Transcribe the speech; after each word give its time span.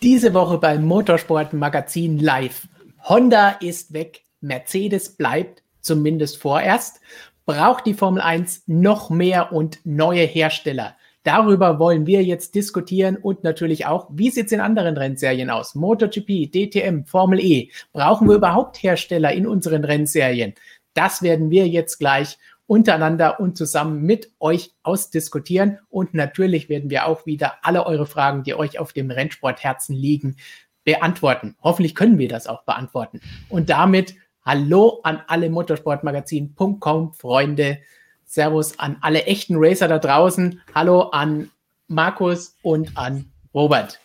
Diese 0.00 0.32
Woche 0.32 0.58
beim 0.58 0.84
Motorsport 0.84 1.52
Magazin 1.52 2.18
Live. 2.18 2.66
Honda 3.04 3.50
ist 3.60 3.92
weg, 3.92 4.22
Mercedes 4.40 5.16
bleibt, 5.16 5.62
zumindest 5.80 6.38
vorerst. 6.38 7.00
Braucht 7.48 7.86
die 7.86 7.94
Formel 7.94 8.20
1 8.20 8.64
noch 8.66 9.08
mehr 9.08 9.54
und 9.54 9.78
neue 9.84 10.20
Hersteller? 10.20 10.98
Darüber 11.22 11.78
wollen 11.78 12.06
wir 12.06 12.22
jetzt 12.22 12.54
diskutieren 12.54 13.16
und 13.16 13.42
natürlich 13.42 13.86
auch, 13.86 14.10
wie 14.12 14.28
sieht 14.28 14.48
es 14.48 14.52
in 14.52 14.60
anderen 14.60 14.98
Rennserien 14.98 15.48
aus? 15.48 15.74
MotoGP, 15.74 16.52
DTM, 16.52 17.06
Formel 17.06 17.40
E. 17.40 17.70
Brauchen 17.94 18.28
wir 18.28 18.36
überhaupt 18.36 18.82
Hersteller 18.82 19.32
in 19.32 19.46
unseren 19.46 19.82
Rennserien? 19.82 20.52
Das 20.92 21.22
werden 21.22 21.50
wir 21.50 21.66
jetzt 21.66 21.96
gleich 21.96 22.36
untereinander 22.66 23.40
und 23.40 23.56
zusammen 23.56 24.02
mit 24.02 24.30
euch 24.40 24.72
ausdiskutieren. 24.82 25.78
Und 25.88 26.12
natürlich 26.12 26.68
werden 26.68 26.90
wir 26.90 27.06
auch 27.06 27.24
wieder 27.24 27.54
alle 27.62 27.86
eure 27.86 28.04
Fragen, 28.04 28.42
die 28.42 28.54
euch 28.54 28.78
auf 28.78 28.92
dem 28.92 29.10
Rennsportherzen 29.10 29.96
liegen, 29.96 30.36
beantworten. 30.84 31.56
Hoffentlich 31.62 31.94
können 31.94 32.18
wir 32.18 32.28
das 32.28 32.46
auch 32.46 32.64
beantworten. 32.64 33.22
Und 33.48 33.70
damit 33.70 34.16
Hallo 34.48 35.00
an 35.02 35.20
alle 35.26 35.50
Motorsportmagazin.com 35.50 37.12
Freunde. 37.12 37.80
Servus 38.24 38.78
an 38.78 38.96
alle 39.02 39.24
echten 39.24 39.56
Racer 39.58 39.88
da 39.88 39.98
draußen. 39.98 40.62
Hallo 40.74 41.02
an 41.10 41.50
Markus 41.86 42.56
und 42.62 42.96
an 42.96 43.30
Robert. 43.52 44.00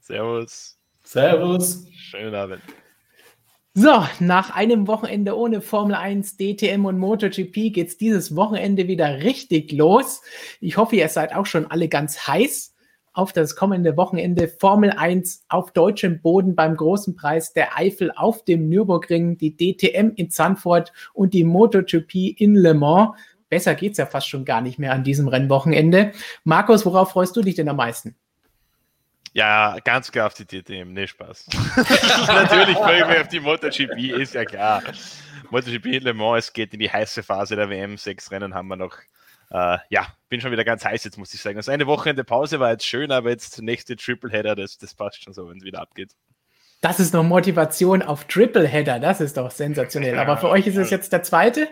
Servus. 0.00 0.78
Servus. 1.04 1.84
Schönen 1.92 2.34
Abend. 2.34 2.62
So, 3.74 4.06
nach 4.18 4.48
einem 4.56 4.86
Wochenende 4.86 5.36
ohne 5.36 5.60
Formel 5.60 5.94
1, 5.94 6.38
DTM 6.38 6.86
und 6.86 6.96
MotoGP 6.96 7.74
geht's 7.74 7.98
dieses 7.98 8.34
Wochenende 8.34 8.88
wieder 8.88 9.18
richtig 9.18 9.72
los. 9.72 10.22
Ich 10.62 10.78
hoffe, 10.78 10.96
ihr 10.96 11.08
seid 11.10 11.34
auch 11.34 11.44
schon 11.44 11.70
alle 11.70 11.88
ganz 11.88 12.26
heiß 12.26 12.71
auf 13.12 13.32
das 13.32 13.56
kommende 13.56 13.96
Wochenende. 13.96 14.48
Formel 14.48 14.90
1 14.90 15.44
auf 15.48 15.72
deutschem 15.72 16.20
Boden 16.20 16.54
beim 16.54 16.76
großen 16.76 17.14
Preis 17.16 17.52
der 17.52 17.76
Eifel 17.76 18.12
auf 18.14 18.44
dem 18.44 18.68
Nürburgring, 18.68 19.38
die 19.38 19.56
DTM 19.56 20.12
in 20.16 20.30
Zandvoort 20.30 20.92
und 21.12 21.34
die 21.34 21.44
MotoGP 21.44 22.40
in 22.40 22.54
Le 22.54 22.74
Mans. 22.74 23.10
Besser 23.48 23.74
geht's 23.74 23.98
ja 23.98 24.06
fast 24.06 24.28
schon 24.28 24.46
gar 24.46 24.62
nicht 24.62 24.78
mehr 24.78 24.92
an 24.92 25.04
diesem 25.04 25.28
Rennwochenende. 25.28 26.12
Markus, 26.44 26.86
worauf 26.86 27.10
freust 27.10 27.36
du 27.36 27.42
dich 27.42 27.54
denn 27.54 27.68
am 27.68 27.76
meisten? 27.76 28.16
Ja, 29.34 29.78
ganz 29.84 30.12
klar 30.12 30.26
auf 30.26 30.34
die 30.34 30.46
DTM, 30.46 30.92
ne 30.92 31.08
Spaß. 31.08 31.48
Natürlich 32.26 32.76
freue 32.76 33.00
ich 33.00 33.06
mich 33.06 33.18
auf 33.18 33.28
die 33.28 33.40
MotoGP, 33.40 34.20
ist 34.20 34.34
ja 34.34 34.44
klar. 34.44 34.82
MotoGP 35.50 35.86
in 35.86 36.02
Le 36.02 36.14
Mans, 36.14 36.46
es 36.46 36.52
geht 36.52 36.72
in 36.74 36.80
die 36.80 36.90
heiße 36.90 37.22
Phase 37.22 37.56
der 37.56 37.68
WM, 37.70 37.96
sechs 37.96 38.30
Rennen 38.30 38.54
haben 38.54 38.68
wir 38.68 38.76
noch. 38.76 38.96
Äh, 39.52 39.78
ja, 39.90 40.06
bin 40.30 40.40
schon 40.40 40.50
wieder 40.50 40.64
ganz 40.64 40.84
heiß 40.84 41.04
jetzt, 41.04 41.18
muss 41.18 41.34
ich 41.34 41.42
sagen. 41.42 41.58
Also 41.58 41.70
eine 41.70 41.86
Wochenende 41.86 42.24
Pause 42.24 42.58
war 42.58 42.70
jetzt 42.70 42.86
schön, 42.86 43.12
aber 43.12 43.28
jetzt 43.28 43.60
nächste 43.60 43.96
Tripleheader, 43.96 44.56
das, 44.56 44.78
das 44.78 44.94
passt 44.94 45.22
schon 45.22 45.34
so, 45.34 45.48
wenn 45.50 45.58
es 45.58 45.64
wieder 45.64 45.80
abgeht. 45.80 46.12
Das 46.80 46.98
ist 46.98 47.12
noch 47.12 47.22
Motivation 47.22 48.02
auf 48.02 48.24
Tripleheader, 48.24 48.98
das 48.98 49.20
ist 49.20 49.36
doch 49.36 49.50
sensationell. 49.50 50.18
Aber 50.18 50.38
für 50.38 50.48
euch 50.48 50.66
ist 50.66 50.76
es 50.76 50.90
jetzt 50.90 51.12
der 51.12 51.22
zweite? 51.22 51.68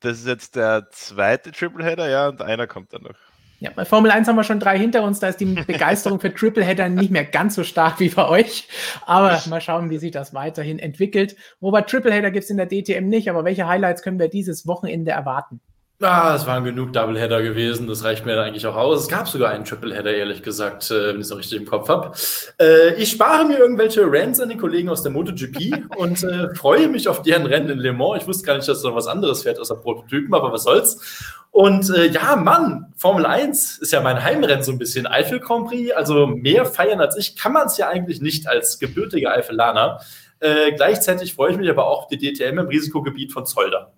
Das 0.00 0.18
ist 0.18 0.26
jetzt 0.26 0.56
der 0.56 0.88
zweite 0.90 1.52
Tripleheader, 1.52 2.08
ja, 2.10 2.28
und 2.28 2.42
einer 2.42 2.66
kommt 2.66 2.92
dann 2.92 3.02
noch. 3.02 3.14
Ja, 3.60 3.70
bei 3.70 3.84
Formel 3.84 4.10
1 4.10 4.26
haben 4.26 4.36
wir 4.36 4.44
schon 4.44 4.58
drei 4.58 4.76
hinter 4.76 5.04
uns, 5.04 5.20
da 5.20 5.28
ist 5.28 5.38
die 5.38 5.44
Begeisterung 5.66 6.18
für 6.18 6.34
Tripleheader 6.34 6.88
nicht 6.88 7.10
mehr 7.10 7.24
ganz 7.24 7.54
so 7.54 7.62
stark 7.62 8.00
wie 8.00 8.08
bei 8.08 8.26
euch. 8.26 8.68
Aber 9.06 9.40
mal 9.48 9.60
schauen, 9.60 9.88
wie 9.88 9.98
sich 9.98 10.10
das 10.10 10.34
weiterhin 10.34 10.80
entwickelt. 10.80 11.36
Robert, 11.62 11.88
Tripleheader 11.88 12.32
gibt 12.32 12.44
es 12.44 12.50
in 12.50 12.56
der 12.56 12.66
DTM 12.66 13.06
nicht, 13.06 13.30
aber 13.30 13.44
welche 13.44 13.68
Highlights 13.68 14.02
können 14.02 14.18
wir 14.18 14.28
dieses 14.28 14.66
Wochenende 14.66 15.12
erwarten? 15.12 15.60
Ah, 16.02 16.34
es 16.34 16.46
waren 16.46 16.64
genug 16.64 16.94
Doubleheader 16.94 17.42
gewesen, 17.42 17.86
das 17.86 18.04
reicht 18.04 18.24
mir 18.24 18.40
eigentlich 18.40 18.66
auch 18.66 18.74
aus. 18.74 19.02
Es 19.02 19.08
gab 19.08 19.28
sogar 19.28 19.50
einen 19.50 19.66
Tripleheader, 19.66 20.14
ehrlich 20.14 20.42
gesagt, 20.42 20.90
äh, 20.90 21.08
wenn 21.08 21.16
ich 21.16 21.22
es 21.22 21.30
noch 21.30 21.36
richtig 21.36 21.58
im 21.58 21.66
Kopf 21.66 21.90
habe. 21.90 22.12
Äh, 22.58 22.94
ich 22.94 23.10
spare 23.10 23.44
mir 23.44 23.58
irgendwelche 23.58 24.00
Rants 24.06 24.40
an 24.40 24.48
den 24.48 24.56
Kollegen 24.56 24.88
aus 24.88 25.02
der 25.02 25.12
MotoGP 25.12 25.90
und 25.98 26.24
äh, 26.24 26.54
freue 26.54 26.88
mich 26.88 27.06
auf 27.06 27.20
deren 27.20 27.44
Rennen 27.44 27.68
in 27.68 27.78
Le 27.78 27.92
Mans. 27.92 28.22
Ich 28.22 28.26
wusste 28.26 28.46
gar 28.46 28.56
nicht, 28.56 28.66
dass 28.66 28.80
da 28.80 28.88
noch 28.88 28.96
was 28.96 29.08
anderes 29.08 29.42
fährt 29.42 29.60
außer 29.60 29.76
Prototypen, 29.76 30.32
aber 30.32 30.50
was 30.50 30.62
soll's. 30.62 31.36
Und 31.50 31.90
äh, 31.90 32.06
ja, 32.06 32.34
Mann, 32.34 32.94
Formel 32.96 33.26
1 33.26 33.80
ist 33.80 33.92
ja 33.92 34.00
mein 34.00 34.24
Heimrennen 34.24 34.64
so 34.64 34.72
ein 34.72 34.78
bisschen. 34.78 35.06
Eifel 35.06 35.38
Grand 35.38 35.68
Prix, 35.68 35.92
also 35.92 36.26
mehr 36.26 36.64
feiern 36.64 37.02
als 37.02 37.18
ich, 37.18 37.36
kann 37.36 37.52
man 37.52 37.66
es 37.66 37.76
ja 37.76 37.88
eigentlich 37.88 38.22
nicht 38.22 38.48
als 38.48 38.78
gebürtiger 38.78 39.32
Eifelaner. 39.32 40.00
Äh, 40.38 40.72
gleichzeitig 40.72 41.34
freue 41.34 41.52
ich 41.52 41.58
mich 41.58 41.68
aber 41.68 41.86
auch 41.86 42.04
auf 42.04 42.06
die 42.06 42.16
DTM 42.16 42.58
im 42.58 42.68
Risikogebiet 42.68 43.34
von 43.34 43.44
Zolder. 43.44 43.92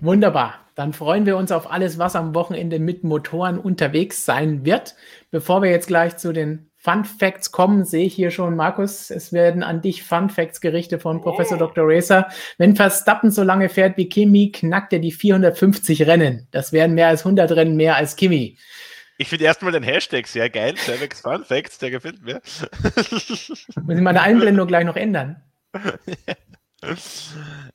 Wunderbar. 0.00 0.66
Dann 0.74 0.92
freuen 0.92 1.26
wir 1.26 1.36
uns 1.36 1.52
auf 1.52 1.70
alles, 1.70 1.98
was 1.98 2.16
am 2.16 2.34
Wochenende 2.34 2.78
mit 2.78 3.04
Motoren 3.04 3.58
unterwegs 3.58 4.24
sein 4.24 4.64
wird. 4.64 4.94
Bevor 5.30 5.62
wir 5.62 5.70
jetzt 5.70 5.88
gleich 5.88 6.16
zu 6.16 6.32
den 6.32 6.70
Fun 6.76 7.04
Facts 7.04 7.52
kommen, 7.52 7.84
sehe 7.84 8.06
ich 8.06 8.14
hier 8.14 8.30
schon, 8.30 8.56
Markus, 8.56 9.10
es 9.10 9.32
werden 9.34 9.62
an 9.62 9.82
dich 9.82 10.02
Fun 10.02 10.30
Facts 10.30 10.62
gerichtet 10.62 11.02
von 11.02 11.20
Professor 11.20 11.56
oh. 11.56 11.60
Dr. 11.60 11.84
Racer. 11.86 12.28
Wenn 12.56 12.76
Verstappen 12.76 13.30
so 13.30 13.42
lange 13.42 13.68
fährt 13.68 13.98
wie 13.98 14.08
Kimi, 14.08 14.50
knackt 14.50 14.92
er 14.94 14.98
die 14.98 15.12
450 15.12 16.06
Rennen. 16.06 16.48
Das 16.52 16.72
wären 16.72 16.94
mehr 16.94 17.08
als 17.08 17.20
100 17.20 17.52
Rennen 17.52 17.76
mehr 17.76 17.96
als 17.96 18.16
Kimi. 18.16 18.56
Ich 19.18 19.28
finde 19.28 19.44
erstmal 19.44 19.72
den 19.72 19.82
Hashtag 19.82 20.26
sehr 20.26 20.48
geil. 20.48 20.74
Cervex 20.76 21.20
Fun 21.20 21.44
Facts, 21.44 21.78
der 21.78 21.90
gefällt 21.90 22.22
mir. 22.22 22.40
Muss 23.04 23.96
ich 23.96 24.00
meine 24.00 24.22
Einblendung 24.22 24.66
gleich 24.66 24.86
noch 24.86 24.96
ändern? 24.96 25.42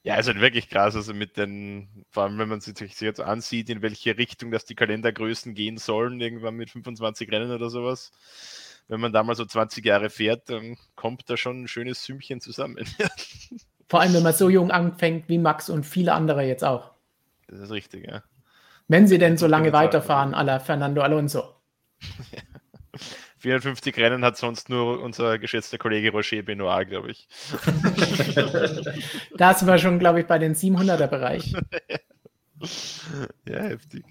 Ja, 0.04 0.16
also 0.16 0.34
wirklich 0.36 0.70
krass. 0.70 0.96
Also 0.96 1.14
mit 1.14 1.38
den, 1.38 1.88
vor 2.10 2.24
allem 2.24 2.38
wenn 2.38 2.50
man 2.50 2.62
sich 2.62 2.76
jetzt 3.02 3.22
ansieht, 3.22 3.70
in 3.70 3.82
welche 3.82 4.18
Richtung 4.18 4.52
dass 4.52 4.66
die 4.66 4.76
Kalendergrößen 4.76 5.54
gehen 5.54 5.78
sollen, 5.78 6.20
irgendwann 6.20 6.56
mit 6.56 6.72
25 6.72 7.32
Rennen 7.32 7.52
oder 7.52 7.70
sowas. 7.70 8.12
Wenn 8.88 9.00
man 9.00 9.14
da 9.14 9.24
mal 9.24 9.36
so 9.36 9.46
20 9.46 9.84
Jahre 9.86 10.10
fährt, 10.10 10.50
dann 10.50 10.78
kommt 10.96 11.30
da 11.30 11.38
schon 11.38 11.64
ein 11.64 11.68
schönes 11.68 12.04
Sümmchen 12.04 12.42
zusammen. 12.42 12.86
Vor 13.88 14.02
allem, 14.02 14.14
wenn 14.14 14.24
man 14.24 14.34
so 14.34 14.50
jung 14.50 14.72
anfängt 14.72 15.30
wie 15.30 15.38
Max 15.38 15.70
und 15.70 15.86
viele 15.86 16.14
andere 16.14 16.44
jetzt 16.44 16.64
auch. 16.64 16.92
Das 17.48 17.60
ist 17.60 17.72
richtig, 17.72 18.08
ja. 18.08 18.24
Wenn 18.88 19.08
sie 19.08 19.18
denn 19.18 19.38
so 19.38 19.48
lange 19.48 19.74
weiterfahren, 19.74 20.32
la 20.32 20.60
Fernando 20.60 21.02
Alonso. 21.02 21.56
450 23.38 23.98
Rennen 23.98 24.24
hat 24.24 24.38
sonst 24.38 24.70
nur 24.70 25.02
unser 25.02 25.38
geschätzter 25.40 25.78
Kollege 25.78 26.12
Roger 26.12 26.42
Benoit, 26.42 26.88
glaube 26.88 27.12
ich. 27.12 27.28
da 29.38 29.54
sind 29.54 29.68
wir 29.68 29.78
schon, 29.78 30.00
glaube 30.00 30.22
ich, 30.22 30.26
bei 30.26 30.40
den 30.40 30.56
700er 30.56 31.08
Bereich. 31.08 31.54
ja, 33.48 33.64
heftig. 33.64 34.04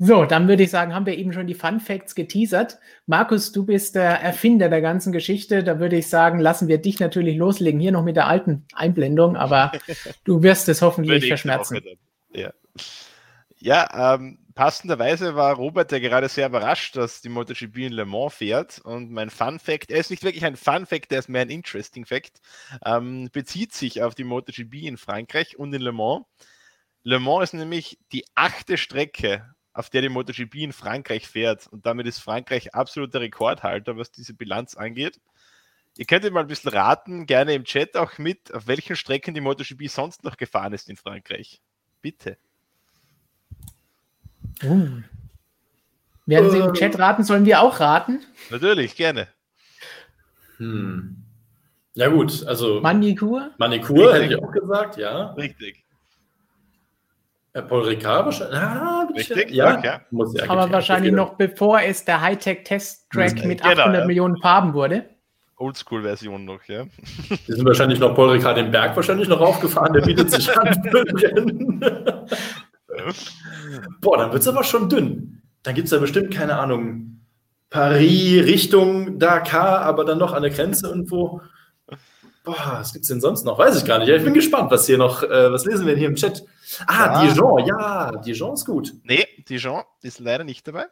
So, 0.00 0.24
dann 0.24 0.46
würde 0.46 0.62
ich 0.62 0.70
sagen, 0.70 0.94
haben 0.94 1.06
wir 1.06 1.18
eben 1.18 1.32
schon 1.32 1.48
die 1.48 1.54
Fun 1.54 1.80
Facts 1.80 2.14
geteasert. 2.14 2.78
Markus, 3.06 3.50
du 3.50 3.66
bist 3.66 3.96
der 3.96 4.20
Erfinder 4.20 4.68
der 4.68 4.80
ganzen 4.80 5.12
Geschichte. 5.12 5.64
Da 5.64 5.80
würde 5.80 5.96
ich 5.96 6.08
sagen, 6.08 6.38
lassen 6.38 6.68
wir 6.68 6.78
dich 6.78 7.00
natürlich 7.00 7.36
loslegen. 7.36 7.80
Hier 7.80 7.90
noch 7.90 8.04
mit 8.04 8.14
der 8.14 8.28
alten 8.28 8.64
Einblendung, 8.74 9.36
aber 9.36 9.72
du 10.24 10.42
wirst 10.42 10.68
es 10.68 10.82
hoffentlich 10.82 11.26
verschmerzen. 11.26 11.80
Ja, 12.32 12.52
ja 13.58 14.14
ähm, 14.14 14.38
passenderweise 14.58 15.36
war 15.36 15.54
Robert 15.54 15.92
ja 15.92 16.00
gerade 16.00 16.28
sehr 16.28 16.48
überrascht, 16.48 16.96
dass 16.96 17.20
die 17.20 17.28
MotoGP 17.28 17.76
in 17.76 17.92
Le 17.92 18.04
Mans 18.04 18.34
fährt. 18.34 18.80
Und 18.80 19.12
mein 19.12 19.30
Fun 19.30 19.60
Fact, 19.60 19.92
er 19.92 20.00
ist 20.00 20.10
nicht 20.10 20.24
wirklich 20.24 20.44
ein 20.44 20.56
Fun 20.56 20.84
Fact, 20.84 21.12
der 21.12 21.20
ist 21.20 21.28
mehr 21.28 21.42
ein 21.42 21.48
Interesting 21.48 22.04
Fact, 22.04 22.40
ähm, 22.84 23.28
bezieht 23.32 23.72
sich 23.72 24.02
auf 24.02 24.16
die 24.16 24.24
MotoGP 24.24 24.82
in 24.82 24.96
Frankreich 24.96 25.56
und 25.60 25.72
in 25.74 25.80
Le 25.80 25.92
Mans. 25.92 26.26
Le 27.04 27.20
Mans 27.20 27.44
ist 27.44 27.52
nämlich 27.52 28.00
die 28.10 28.24
achte 28.34 28.78
Strecke, 28.78 29.54
auf 29.74 29.90
der 29.90 30.02
die 30.02 30.08
MotoGP 30.08 30.56
in 30.56 30.72
Frankreich 30.72 31.28
fährt. 31.28 31.68
Und 31.68 31.86
damit 31.86 32.08
ist 32.08 32.18
Frankreich 32.18 32.74
absoluter 32.74 33.20
Rekordhalter, 33.20 33.96
was 33.96 34.10
diese 34.10 34.34
Bilanz 34.34 34.74
angeht. 34.74 35.20
Ihr 35.96 36.06
könnt 36.06 36.28
mal 36.32 36.40
ein 36.40 36.48
bisschen 36.48 36.72
raten, 36.72 37.26
gerne 37.26 37.54
im 37.54 37.62
Chat 37.62 37.96
auch 37.96 38.18
mit, 38.18 38.52
auf 38.52 38.66
welchen 38.66 38.96
Strecken 38.96 39.34
die 39.34 39.40
MotoGP 39.40 39.88
sonst 39.88 40.24
noch 40.24 40.36
gefahren 40.36 40.72
ist 40.72 40.88
in 40.88 40.96
Frankreich. 40.96 41.62
Bitte. 42.02 42.38
Uh. 44.64 45.02
Werden 46.26 46.50
Sie 46.50 46.58
im 46.58 46.74
Chat 46.74 46.98
raten? 46.98 47.24
Sollen 47.24 47.46
wir 47.46 47.62
auch 47.62 47.80
raten? 47.80 48.20
Natürlich, 48.50 48.96
gerne. 48.96 49.28
Hm. 50.58 51.24
Ja, 51.94 52.08
gut, 52.08 52.46
also. 52.46 52.80
Manikur? 52.80 53.50
Manikur 53.58 54.14
hätte 54.14 54.34
ich 54.34 54.42
auch 54.42 54.52
gesagt, 54.52 54.98
ja. 54.98 55.32
Richtig. 55.32 55.82
Herr 57.54 57.62
Paul 57.62 57.84
Ricard 57.86 58.26
wahrscheinlich. 58.26 58.58
Ah, 58.58 59.08
Richtig, 59.16 59.50
ja. 59.50 59.82
ja. 59.82 60.00
Muss 60.10 60.34
ja 60.34 60.48
Aber 60.48 60.70
wahrscheinlich 60.70 61.12
noch 61.12 61.34
bevor 61.34 61.80
es 61.80 62.04
der 62.04 62.20
Hightech-Test-Track 62.20 63.42
mhm. 63.42 63.48
mit 63.48 63.62
800 63.62 63.86
genau, 63.86 63.98
ja. 63.98 64.04
Millionen 64.04 64.36
Farben 64.36 64.74
wurde. 64.74 65.08
Oldschool-Version 65.56 66.44
noch, 66.44 66.62
ja. 66.64 66.84
Die 67.30 67.52
sind 67.52 67.64
wahrscheinlich 67.64 67.98
noch 67.98 68.14
Paul 68.14 68.30
Ricard 68.30 68.58
den 68.58 68.70
Berg 68.70 68.94
wahrscheinlich 68.94 69.28
noch 69.28 69.40
aufgefahren, 69.40 69.92
der 69.94 70.02
bietet 70.02 70.30
sich 70.30 70.56
an. 70.56 70.68
Boah, 74.00 74.18
dann 74.18 74.32
wird 74.32 74.42
es 74.42 74.48
aber 74.48 74.64
schon 74.64 74.88
dünn. 74.88 75.42
Dann 75.62 75.74
gibt 75.74 75.86
es 75.86 75.92
ja 75.92 75.98
bestimmt, 75.98 76.32
keine 76.32 76.58
Ahnung, 76.58 77.20
Paris 77.70 78.44
Richtung 78.44 79.18
Dakar, 79.18 79.82
aber 79.82 80.04
dann 80.04 80.18
noch 80.18 80.32
an 80.32 80.42
der 80.42 80.50
Grenze 80.50 80.88
irgendwo. 80.88 81.42
Boah, 82.44 82.78
was 82.78 82.92
gibt 82.94 83.02
es 83.02 83.08
denn 83.08 83.20
sonst 83.20 83.44
noch? 83.44 83.58
Weiß 83.58 83.76
ich 83.76 83.84
gar 83.84 83.98
nicht. 83.98 84.08
Ich 84.08 84.24
bin 84.24 84.32
gespannt, 84.32 84.70
was 84.70 84.86
hier 84.86 84.96
noch, 84.96 85.22
äh, 85.22 85.52
was 85.52 85.66
lesen 85.66 85.84
wir 85.84 85.92
denn 85.92 85.98
hier 85.98 86.08
im 86.08 86.14
Chat? 86.14 86.42
Ah, 86.86 87.22
ja. 87.22 87.32
Dijon, 87.32 87.66
ja, 87.66 88.12
Dijon 88.12 88.54
ist 88.54 88.64
gut. 88.64 88.94
Nee, 89.02 89.26
Dijon 89.48 89.82
ist 90.02 90.18
leider 90.18 90.44
nicht 90.44 90.66
dabei. 90.66 90.86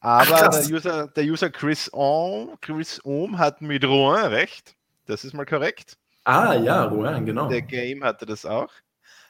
Aber 0.00 0.32
Ach, 0.32 0.50
der, 0.50 0.74
User, 0.74 1.08
der 1.08 1.24
User 1.24 1.50
Chris 1.50 1.92
Ohm, 1.92 2.56
Chris 2.60 3.04
Ohm 3.04 3.36
hat 3.36 3.60
mit 3.60 3.84
Rouen 3.84 4.26
recht. 4.26 4.76
Das 5.06 5.24
ist 5.24 5.34
mal 5.34 5.44
korrekt. 5.44 5.98
Ah, 6.24 6.54
ja, 6.54 6.84
Rouen, 6.84 7.26
genau. 7.26 7.48
Der 7.48 7.62
Game 7.62 8.04
hatte 8.04 8.24
das 8.24 8.46
auch. 8.46 8.70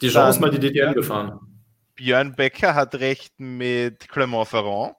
Dijon 0.01 0.15
Dann, 0.15 0.31
ist 0.31 0.41
mal 0.41 0.51
die 0.51 0.61
DTM 0.61 0.93
gefahren. 0.93 1.41
Björn 1.99 2.37
Becker 2.37 2.77
hat 2.77 2.95
recht 2.95 3.41
mit 3.41 4.09
Clermont-Ferrand. 4.09 4.95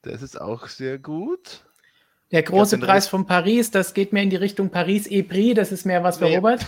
Das 0.00 0.22
ist 0.22 0.40
auch 0.40 0.68
sehr 0.68 0.98
gut. 0.98 1.66
Der 2.30 2.42
große 2.42 2.78
Preis 2.78 3.06
von 3.06 3.26
Paris, 3.26 3.70
das 3.70 3.92
geht 3.92 4.14
mehr 4.14 4.22
in 4.22 4.30
die 4.30 4.36
Richtung 4.36 4.70
Paris-Epris, 4.70 5.54
das 5.54 5.70
ist 5.70 5.84
mehr 5.84 6.02
was 6.02 6.16
für 6.16 6.24
nee. 6.24 6.36
Robert. 6.36 6.64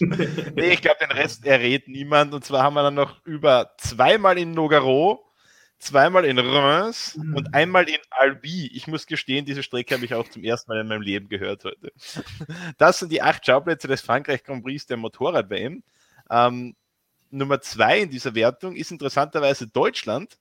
nee, 0.00 0.72
ich 0.72 0.82
glaube, 0.82 0.98
den 1.00 1.12
Rest 1.12 1.46
errät 1.46 1.88
niemand. 1.88 2.34
Und 2.34 2.44
zwar 2.44 2.64
haben 2.64 2.74
wir 2.74 2.82
dann 2.82 2.94
noch 2.94 3.24
über 3.24 3.72
zweimal 3.78 4.36
in 4.36 4.50
Nogaro, 4.50 5.24
zweimal 5.78 6.26
in 6.26 6.38
Reims 6.38 7.16
mhm. 7.16 7.34
und 7.34 7.54
einmal 7.54 7.88
in 7.88 8.00
Albi. 8.10 8.66
Ich 8.74 8.86
muss 8.88 9.06
gestehen, 9.06 9.46
diese 9.46 9.62
Strecke 9.62 9.94
habe 9.94 10.04
ich 10.04 10.12
auch 10.12 10.28
zum 10.28 10.44
ersten 10.44 10.70
Mal 10.70 10.80
in 10.80 10.88
meinem 10.88 11.02
Leben 11.02 11.30
gehört 11.30 11.64
heute. 11.64 11.92
Das 12.76 12.98
sind 12.98 13.10
die 13.10 13.22
acht 13.22 13.46
Schauplätze 13.46 13.88
des 13.88 14.02
Frankreich 14.02 14.44
Grand 14.44 14.62
Prix 14.62 14.84
der 14.84 14.98
Motorrad-WM. 14.98 15.82
Ähm, 16.28 16.76
Nummer 17.32 17.60
zwei 17.60 18.00
in 18.00 18.10
dieser 18.10 18.34
Wertung 18.34 18.76
ist 18.76 18.90
interessanterweise 18.90 19.66
Deutschland 19.66 20.38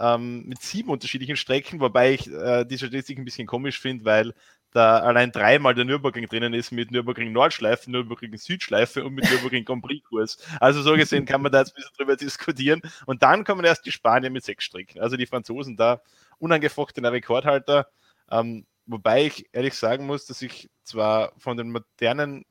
ähm, 0.00 0.44
mit 0.46 0.60
sieben 0.60 0.90
unterschiedlichen 0.90 1.36
Strecken, 1.36 1.80
wobei 1.80 2.12
ich 2.14 2.30
äh, 2.30 2.64
die 2.64 2.76
Statistik 2.76 3.18
ein 3.18 3.24
bisschen 3.24 3.46
komisch 3.46 3.80
finde, 3.80 4.04
weil 4.04 4.34
da 4.72 4.98
allein 4.98 5.32
dreimal 5.32 5.74
der 5.74 5.86
Nürburgring 5.86 6.26
drinnen 6.28 6.52
ist 6.52 6.70
mit 6.70 6.90
Nürburgring 6.90 7.32
Nordschleife, 7.32 7.90
Nürburgring 7.90 8.36
Südschleife 8.36 9.04
und 9.04 9.14
mit 9.14 9.30
Nürburgring 9.30 9.64
Grand 9.64 9.82
Prix 9.82 10.06
Kurs. 10.06 10.38
Also 10.60 10.82
so 10.82 10.94
gesehen 10.94 11.24
kann 11.24 11.40
man 11.40 11.50
da 11.50 11.60
jetzt 11.60 11.70
ein 11.70 11.76
bisschen 11.76 11.96
drüber 11.96 12.16
diskutieren. 12.16 12.82
Und 13.06 13.22
dann 13.22 13.44
kommen 13.44 13.64
erst 13.64 13.86
die 13.86 13.92
Spanier 13.92 14.28
mit 14.28 14.44
sechs 14.44 14.64
Strecken. 14.64 15.00
Also 15.00 15.16
die 15.16 15.26
Franzosen 15.26 15.76
da 15.76 16.02
unangefochtener 16.38 17.10
Rekordhalter. 17.12 17.88
Ähm, 18.30 18.66
wobei 18.84 19.26
ich 19.26 19.46
ehrlich 19.52 19.74
sagen 19.74 20.04
muss, 20.04 20.26
dass 20.26 20.42
ich 20.42 20.68
zwar 20.82 21.32
von 21.38 21.56
den 21.56 21.70
modernen 21.70 22.44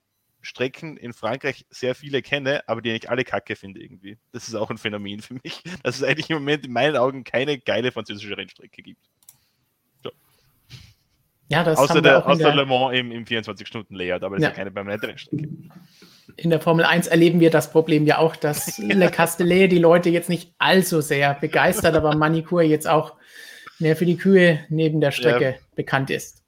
Strecken 0.46 0.98
in 0.98 1.14
Frankreich 1.14 1.66
sehr 1.70 1.96
viele 1.96 2.22
kenne, 2.22 2.62
aber 2.68 2.82
die 2.82 2.92
ich 2.92 3.10
alle 3.10 3.24
kacke 3.24 3.56
finde 3.56 3.82
irgendwie. 3.82 4.18
Das 4.32 4.48
ist 4.48 4.56
auch 4.56 4.70
ein 4.70 4.78
Phänomen 4.78 5.22
für 5.22 5.36
mich, 5.44 5.64
dass 5.84 5.98
es 5.98 6.04
eigentlich 6.04 6.30
im 6.30 6.38
Moment 6.38 6.66
in 6.66 6.72
meinen 6.72 6.96
Augen 6.96 7.24
keine 7.24 7.60
geile 7.60 7.92
französische 7.92 8.38
Rennstrecke 8.38 8.82
gibt. 8.82 9.02
So. 10.04 10.12
Ja, 11.50 11.64
das 11.64 11.78
außer 11.78 12.02
der, 12.02 12.26
außer 12.26 12.44
der 12.44 12.56
Le 12.56 12.66
Mans 12.66 12.98
im, 12.98 13.12
im 13.12 13.26
24-Stunden-Layout, 13.26 14.24
aber 14.24 14.38
es 14.38 14.44
ja. 14.44 14.50
ist 14.50 14.54
ja 14.54 14.58
keine 14.58 14.72
permanente 14.72 15.08
Rennstrecke. 15.08 15.50
In 16.38 16.50
der 16.50 16.60
Formel 16.60 16.86
1 16.86 17.08
erleben 17.08 17.40
wir 17.40 17.50
das 17.50 17.72
Problem 17.72 18.06
ja 18.06 18.18
auch, 18.20 18.36
dass 18.36 18.78
Le 18.80 19.10
Castellet 19.10 19.72
die 19.72 19.80
Leute 19.80 20.10
jetzt 20.10 20.30
nicht 20.30 20.54
allzu 20.58 21.02
sehr 21.02 21.34
begeistert, 21.34 21.96
aber 21.96 22.16
Manicure 22.16 22.64
jetzt 22.64 22.88
auch 22.88 23.16
mehr 23.80 23.96
für 23.96 24.06
die 24.06 24.18
Kühe 24.18 24.66
neben 24.70 25.02
der 25.02 25.12
Strecke 25.12 25.46
ja. 25.46 25.56
bekannt 25.76 26.10
ist. 26.10 26.45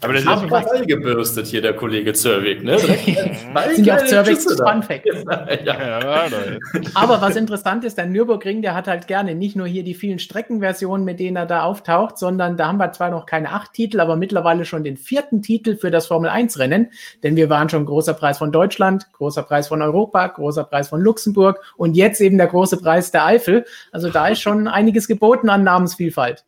Aber 0.00 0.14
das 0.14 0.22
ist 0.22 0.48
voll 0.48 0.86
gebürstet 0.86 1.46
hier, 1.46 1.60
der 1.60 1.74
Kollege 1.74 2.14
Zerwig. 2.14 2.64
Ne? 2.64 2.78
sind 3.74 3.84
ja 3.84 3.96
auch 3.96 4.04
Zerwigs 4.06 4.44
Fun 4.44 4.82
Fact. 4.82 5.06
ja. 5.64 6.28
Aber 6.94 7.20
was 7.20 7.36
interessant 7.36 7.84
ist, 7.84 7.98
der 7.98 8.06
Nürburgring, 8.06 8.62
der 8.62 8.74
hat 8.74 8.88
halt 8.88 9.06
gerne 9.06 9.34
nicht 9.34 9.54
nur 9.54 9.66
hier 9.66 9.84
die 9.84 9.94
vielen 9.94 10.18
Streckenversionen, 10.18 11.04
mit 11.04 11.20
denen 11.20 11.36
er 11.36 11.44
da 11.44 11.64
auftaucht, 11.64 12.16
sondern 12.16 12.56
da 12.56 12.68
haben 12.68 12.78
wir 12.78 12.90
zwar 12.92 13.10
noch 13.10 13.26
keine 13.26 13.50
acht 13.50 13.74
Titel, 13.74 14.00
aber 14.00 14.16
mittlerweile 14.16 14.64
schon 14.64 14.82
den 14.82 14.96
vierten 14.96 15.42
Titel 15.42 15.76
für 15.76 15.90
das 15.90 16.06
Formel 16.06 16.30
1 16.30 16.58
Rennen. 16.58 16.90
Denn 17.22 17.36
wir 17.36 17.50
waren 17.50 17.68
schon 17.68 17.84
großer 17.84 18.14
Preis 18.14 18.38
von 18.38 18.52
Deutschland, 18.52 19.12
großer 19.12 19.42
Preis 19.42 19.68
von 19.68 19.82
Europa, 19.82 20.26
großer 20.26 20.64
Preis 20.64 20.88
von 20.88 21.02
Luxemburg 21.02 21.60
und 21.76 21.96
jetzt 21.96 22.20
eben 22.22 22.38
der 22.38 22.46
große 22.46 22.78
Preis 22.78 23.10
der 23.10 23.26
Eifel. 23.26 23.66
Also 23.92 24.08
da 24.08 24.28
ist 24.28 24.40
schon 24.40 24.68
einiges 24.68 25.06
geboten 25.06 25.50
an 25.50 25.64
Namensvielfalt. 25.64 26.44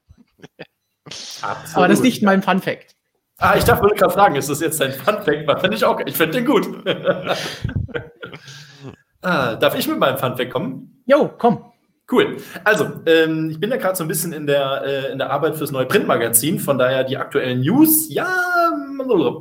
Absolut. 1.43 1.77
Aber 1.77 1.89
das 1.89 1.99
ist 1.99 2.05
nicht 2.05 2.23
mein 2.23 2.43
Fun 2.43 2.61
Fact. 2.61 2.98
Ah, 3.40 3.55
ich 3.56 3.62
darf 3.62 3.81
gerade 3.81 4.12
fragen, 4.12 4.35
ist 4.35 4.50
das 4.50 4.61
jetzt 4.61 4.82
ein 4.82 4.93
Funfact? 4.93 5.61
Finde 5.61 5.76
ich 5.76 5.85
auch, 5.85 6.00
ich 6.05 6.17
finde 6.17 6.38
den 6.38 6.44
gut. 6.44 6.69
ah, 9.23 9.55
darf 9.55 9.79
ich 9.79 9.87
mit 9.87 9.99
meinem 9.99 10.19
Funfact 10.19 10.50
kommen? 10.50 11.02
Jo, 11.06 11.31
komm. 11.38 11.64
Cool. 12.11 12.38
Also, 12.64 12.90
ähm, 13.06 13.50
ich 13.50 13.61
bin 13.61 13.70
ja 13.70 13.76
gerade 13.76 13.94
so 13.94 14.02
ein 14.02 14.08
bisschen 14.08 14.32
in 14.32 14.46
der, 14.46 14.82
äh, 14.85 15.12
in 15.12 15.19
der 15.19 15.31
Arbeit 15.31 15.56
fürs 15.56 15.70
neue 15.70 15.87
Printmagazin, 15.87 16.58
von 16.58 16.79
daher 16.79 17.05
die 17.05 17.17
aktuellen 17.17 17.61
News. 17.61 18.08
Ja, 18.08 18.29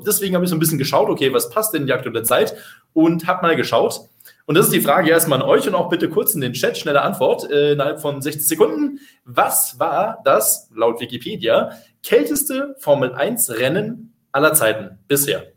deswegen 0.05 0.35
habe 0.35 0.45
ich 0.45 0.51
so 0.51 0.55
ein 0.55 0.59
bisschen 0.59 0.77
geschaut, 0.77 1.09
okay, 1.09 1.33
was 1.33 1.49
passt 1.49 1.73
denn 1.73 1.81
in 1.81 1.87
die 1.87 1.93
aktuelle 1.93 2.23
Zeit? 2.23 2.55
Und 2.93 3.25
habe 3.25 3.47
mal 3.47 3.55
geschaut. 3.55 4.01
Und 4.45 4.55
das 4.55 4.65
ist 4.65 4.73
die 4.73 4.81
Frage 4.81 5.09
erstmal 5.09 5.41
an 5.41 5.47
euch 5.47 5.67
und 5.67 5.75
auch 5.75 5.89
bitte 5.89 6.09
kurz 6.09 6.35
in 6.35 6.41
den 6.41 6.53
Chat, 6.53 6.77
schnelle 6.77 7.01
Antwort 7.01 7.49
äh, 7.49 7.71
innerhalb 7.71 7.99
von 7.99 8.21
60 8.21 8.47
Sekunden. 8.47 8.99
Was 9.25 9.79
war 9.79 10.21
das, 10.23 10.69
laut 10.75 10.99
Wikipedia, 10.99 11.71
kälteste 12.07 12.73
Formel 12.79 13.13
1 13.13 13.49
Rennen 13.49 14.13
aller 14.31 14.53
Zeiten 14.53 14.99
bisher. 15.09 15.51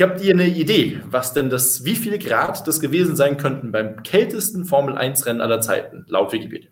Habt 0.00 0.20
ihr 0.20 0.34
eine 0.34 0.48
Idee, 0.48 1.00
was 1.04 1.34
denn 1.34 1.50
das, 1.50 1.84
wie 1.84 1.94
viel 1.94 2.18
Grad 2.18 2.66
das 2.66 2.80
gewesen 2.80 3.14
sein 3.14 3.36
könnten 3.36 3.70
beim 3.70 4.02
kältesten 4.02 4.64
Formel 4.64 4.98
1 4.98 5.24
Rennen 5.26 5.40
aller 5.40 5.60
Zeiten, 5.60 6.04
laut 6.08 6.32
Wikipedia? 6.32 6.68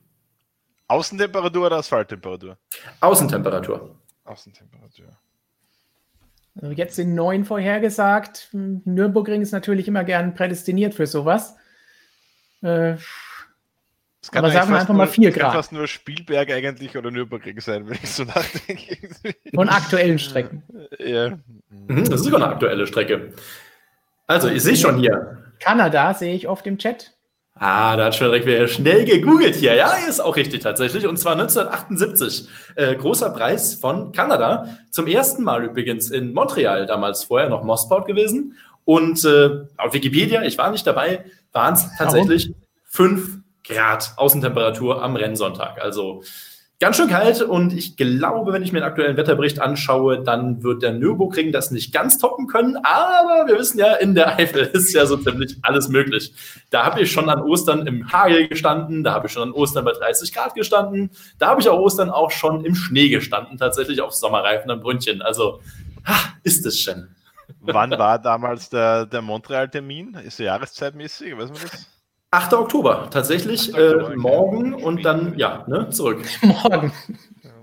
Außentemperatur 0.89 1.67
oder 1.67 1.77
Asphalttemperatur? 1.77 2.59
Außentemperatur. 3.01 3.97
Außentemperatur. 4.25 5.07
Also 6.61 6.73
jetzt 6.73 6.97
sind 6.97 7.15
neun 7.15 7.45
vorhergesagt. 7.45 8.49
Nürburgring 8.53 9.43
ist 9.43 9.53
natürlich 9.53 9.87
immer 9.87 10.03
gern 10.03 10.35
prädestiniert 10.35 10.95
für 10.95 11.07
sowas. 11.07 11.55
Äh, 12.63 12.97
es 14.27 14.33
kann 14.33 14.45
Aber 14.45 14.53
sagen 14.53 14.71
wir 14.71 14.79
einfach 14.81 14.89
nur, 14.89 14.97
mal 14.99 15.07
4 15.07 15.31
Grad. 15.31 15.41
kann 15.41 15.53
fast 15.53 15.71
nur 15.73 15.87
Spielberg 15.87 16.51
eigentlich 16.51 16.97
oder 16.97 17.13
Nürburgring 17.13 17.61
sein, 17.61 17.89
wenn 17.89 17.97
ich 18.03 18.11
so 18.11 18.25
nachdenke. 18.25 18.99
Von 19.55 19.69
aktuellen 19.69 20.19
Strecken. 20.19 20.65
Ja. 20.99 21.39
Mhm, 21.71 22.11
das 22.11 22.21
ist 22.21 22.25
sogar 22.25 22.43
eine 22.43 22.53
aktuelle 22.53 22.89
Strecke. 22.89 23.35
Also, 24.27 24.49
ich 24.49 24.65
sehe 24.65 24.75
schon 24.75 24.99
hier. 24.99 25.45
Kanada 25.61 26.13
sehe 26.13 26.35
ich 26.35 26.49
oft 26.49 26.67
im 26.67 26.77
Chat. 26.77 27.13
Ah, 27.55 27.97
da 27.97 28.07
hat 28.07 28.17
schon 28.17 28.27
direkt 28.27 28.47
wieder 28.47 28.67
schnell 28.67 29.05
gegoogelt 29.05 29.55
hier. 29.55 29.77
Ja, 29.77 29.93
ist 30.09 30.19
auch 30.19 30.35
richtig 30.35 30.61
tatsächlich. 30.63 31.07
Und 31.07 31.19
zwar 31.19 31.35
1978. 31.35 32.49
Äh, 32.75 32.97
großer 32.97 33.31
Preis 33.31 33.75
von 33.77 34.11
Kanada. 34.11 34.77
Zum 34.91 35.07
ersten 35.07 35.45
Mal 35.45 35.65
übrigens 35.67 36.11
in 36.11 36.35
Montreal, 36.35 36.87
damals 36.87 37.23
vorher 37.23 37.49
noch 37.49 37.63
Mosport 37.63 38.09
gewesen. 38.09 38.57
Und 38.85 39.25
äh, 39.25 39.67
auf 39.77 39.95
Wikipedia, 39.95 40.43
ich 40.43 40.59
war 40.59 40.73
nicht 40.73 40.85
dabei, 40.85 41.25
waren 41.53 41.75
es 41.75 41.87
tatsächlich 41.97 42.49
Warum? 42.49 42.63
fünf 42.85 43.46
Grad 43.69 44.13
Außentemperatur 44.17 45.03
am 45.03 45.17
Rennsonntag. 45.17 45.81
Also 45.83 46.23
ganz 46.79 46.97
schön 46.97 47.09
kalt 47.09 47.41
und 47.41 47.73
ich 47.73 47.97
glaube, 47.97 48.53
wenn 48.53 48.63
ich 48.63 48.73
mir 48.73 48.81
den 48.81 48.89
aktuellen 48.89 49.17
Wetterbericht 49.17 49.61
anschaue, 49.61 50.23
dann 50.23 50.63
wird 50.63 50.83
der 50.83 50.93
Nürburgring 50.93 51.51
das 51.51 51.71
nicht 51.71 51.93
ganz 51.93 52.19
toppen 52.19 52.47
können. 52.47 52.77
Aber 52.83 53.47
wir 53.47 53.59
wissen 53.59 53.79
ja, 53.79 53.95
in 53.95 54.15
der 54.15 54.39
Eifel 54.39 54.63
ist 54.73 54.93
ja 54.93 55.07
so 55.07 55.17
ziemlich 55.17 55.57
alles 55.63 55.89
möglich. 55.89 56.35
Da 56.71 56.85
habe 56.85 57.01
ich 57.01 57.11
schon 57.11 57.29
an 57.31 57.43
Ostern 57.43 57.87
im 57.87 58.13
Hagel 58.13 58.49
gestanden, 58.49 59.05
da 59.05 59.15
habe 59.15 59.27
ich 59.27 59.33
schon 59.33 59.43
an 59.43 59.53
Ostern 59.53 59.85
bei 59.85 59.93
30 59.93 60.33
Grad 60.33 60.55
gestanden, 60.55 61.11
da 61.39 61.49
habe 61.49 61.61
ich 61.61 61.69
auch 61.69 61.79
Ostern 61.79 62.11
auch 62.11 62.31
schon 62.31 62.65
im 62.65 62.75
Schnee 62.75 63.09
gestanden, 63.09 63.57
tatsächlich 63.57 64.03
auf 64.03 64.13
Sommerreifen 64.13 64.71
am 64.71 64.81
Brünnchen. 64.81 65.23
Also 65.23 65.61
ha, 66.05 66.17
ist 66.43 66.67
es 66.67 66.79
schön. 66.79 67.09
Wann 67.61 67.91
war 67.93 68.19
damals 68.19 68.69
der, 68.69 69.07
der 69.07 69.23
Montreal-Termin? 69.23 70.15
Ist 70.25 70.39
der 70.39 70.47
jahreszeitmäßig? 70.47 71.37
Weiß 71.37 71.49
man 71.49 71.59
das? 71.63 71.96
8. 72.37 72.53
Oktober, 72.53 73.09
tatsächlich 73.11 73.75
8. 73.75 73.81
Oktober, 73.81 74.13
äh, 74.13 74.17
morgen 74.17 74.75
okay. 74.75 74.85
und 74.85 75.05
dann, 75.05 75.39
ja, 75.39 75.65
ne, 75.67 75.89
zurück. 75.91 76.23
Morgen. 76.43 76.93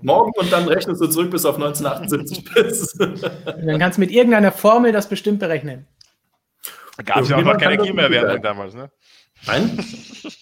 Morgen 0.02 0.32
und 0.36 0.52
dann 0.52 0.68
rechnest 0.68 1.00
du 1.00 1.06
zurück 1.06 1.30
bis 1.30 1.46
auf 1.46 1.54
1978 1.54 2.44
bis. 2.54 2.92
dann 2.92 3.78
kannst 3.78 3.98
du 3.98 4.00
mit 4.00 4.10
irgendeiner 4.10 4.52
Formel 4.52 4.92
das 4.92 5.08
bestimmt 5.08 5.38
berechnen. 5.38 5.86
Gab 7.04 7.22
es 7.22 7.28
ja 7.28 7.36
auch 7.36 7.42
noch 7.42 7.56
keine 7.56 7.78
Klimaerwärmung 7.78 8.42
damals, 8.42 8.74
ne? 8.74 8.90
Nein, 9.46 9.78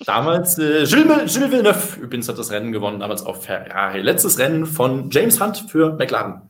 damals 0.06 0.58
äh, 0.58 0.84
Gilles, 0.84 1.32
Gilles 1.32 1.50
Villeneuve 1.50 2.00
übrigens 2.00 2.28
hat 2.28 2.38
das 2.38 2.50
Rennen 2.50 2.72
gewonnen, 2.72 3.00
damals 3.00 3.22
auf 3.22 3.44
Ferrari. 3.44 4.00
Letztes 4.00 4.38
Rennen 4.38 4.66
von 4.66 5.10
James 5.10 5.40
Hunt 5.40 5.66
für 5.68 5.94
McLaren. 5.94 6.42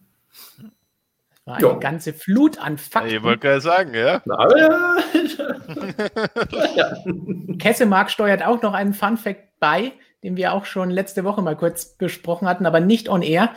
War 1.45 1.57
eine 1.57 1.67
jo. 1.67 1.81
ganze 1.81 2.13
Flut 2.13 2.59
an 2.61 2.79
Fakten. 2.79 3.11
Ich 3.17 3.23
wollte 3.23 3.41
gerade 3.41 3.61
sagen, 3.61 3.95
ja. 3.95 4.23
Aber 4.29 4.59
ja. 4.59 4.97
ja. 6.77 6.97
Kessemark 7.59 8.11
steuert 8.11 8.45
auch 8.45 8.63
noch 8.63 8.75
einen 8.75 8.95
Fun 8.95 9.17
Fact 9.17 9.49
bei, 9.59 9.93
den 10.23 10.37
wir 10.37 10.53
auch 10.53 10.67
schon 10.67 10.91
letzte 10.91 11.25
Woche 11.25 11.43
mal 11.43 11.57
kurz 11.57 11.97
besprochen 11.97 12.47
hatten, 12.47 12.65
aber 12.65 12.79
nicht 12.79 13.09
on 13.09 13.23
air. 13.23 13.51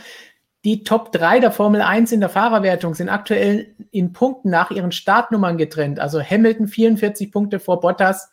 Die 0.64 0.84
Top 0.84 1.12
3 1.12 1.42
der 1.42 1.52
Formel 1.52 1.82
1 1.82 2.12
in 2.12 2.22
der 2.22 2.30
Fahrerwertung 2.30 2.96
sind 2.96 3.10
aktuell 3.10 3.76
in 3.92 4.14
Punkten 4.14 4.50
nach 4.50 4.72
ihren 4.72 4.92
Startnummern 4.92 5.60
getrennt. 5.60 6.00
Also 6.00 6.20
Hamilton 6.20 6.68
44 6.68 7.32
Punkte 7.32 7.60
vor 7.60 7.82
Bottas, 7.82 8.32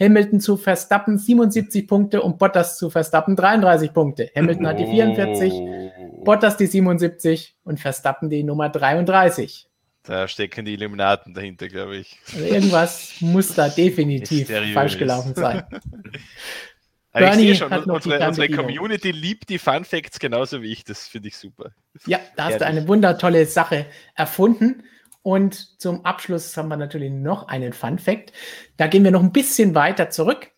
Hamilton 0.00 0.40
zu 0.40 0.56
Verstappen 0.56 1.18
77 1.18 1.86
Punkte 1.86 2.22
und 2.22 2.38
Bottas 2.38 2.78
zu 2.78 2.90
Verstappen 2.90 3.36
33 3.36 3.92
Punkte. 3.92 4.28
Hamilton 4.34 4.66
hat 4.66 4.80
die 4.80 4.86
44, 4.86 5.52
Bottas 6.24 6.56
die 6.56 6.66
77 6.66 7.56
und 7.64 7.80
Verstappen 7.80 8.30
die 8.30 8.44
Nummer 8.44 8.68
33. 8.68 9.68
Da 10.02 10.26
stecken 10.26 10.64
die 10.64 10.72
Illuminaten 10.72 11.34
dahinter, 11.34 11.68
glaube 11.68 11.96
ich. 11.96 12.18
Also 12.32 12.44
irgendwas 12.44 13.14
muss 13.20 13.54
da 13.54 13.68
definitiv 13.68 14.50
falsch 14.72 14.96
gelaufen 14.98 15.34
sein. 15.34 15.64
Bernie 17.12 17.54
schon, 17.54 17.70
hat 17.70 17.86
noch 17.86 17.96
unsere, 17.96 18.26
unsere 18.26 18.48
Community 18.48 19.10
liebt 19.10 19.48
die 19.48 19.58
Fun 19.58 19.84
Facts 19.84 20.18
genauso 20.18 20.62
wie 20.62 20.72
ich. 20.72 20.84
Das 20.84 21.08
finde 21.08 21.28
ich 21.28 21.36
super. 21.36 21.72
Ja, 22.06 22.20
da 22.36 22.44
hast 22.44 22.52
Ehrlich. 22.52 22.58
du 22.58 22.66
eine 22.66 22.88
wundertolle 22.88 23.46
Sache 23.46 23.86
erfunden. 24.14 24.84
Und 25.22 25.80
zum 25.80 26.04
Abschluss 26.06 26.56
haben 26.56 26.68
wir 26.68 26.76
natürlich 26.76 27.10
noch 27.10 27.48
einen 27.48 27.72
Fun 27.72 27.98
Fact. 27.98 28.32
Da 28.76 28.86
gehen 28.86 29.04
wir 29.04 29.10
noch 29.10 29.22
ein 29.22 29.32
bisschen 29.32 29.74
weiter 29.74 30.10
zurück. 30.10 30.52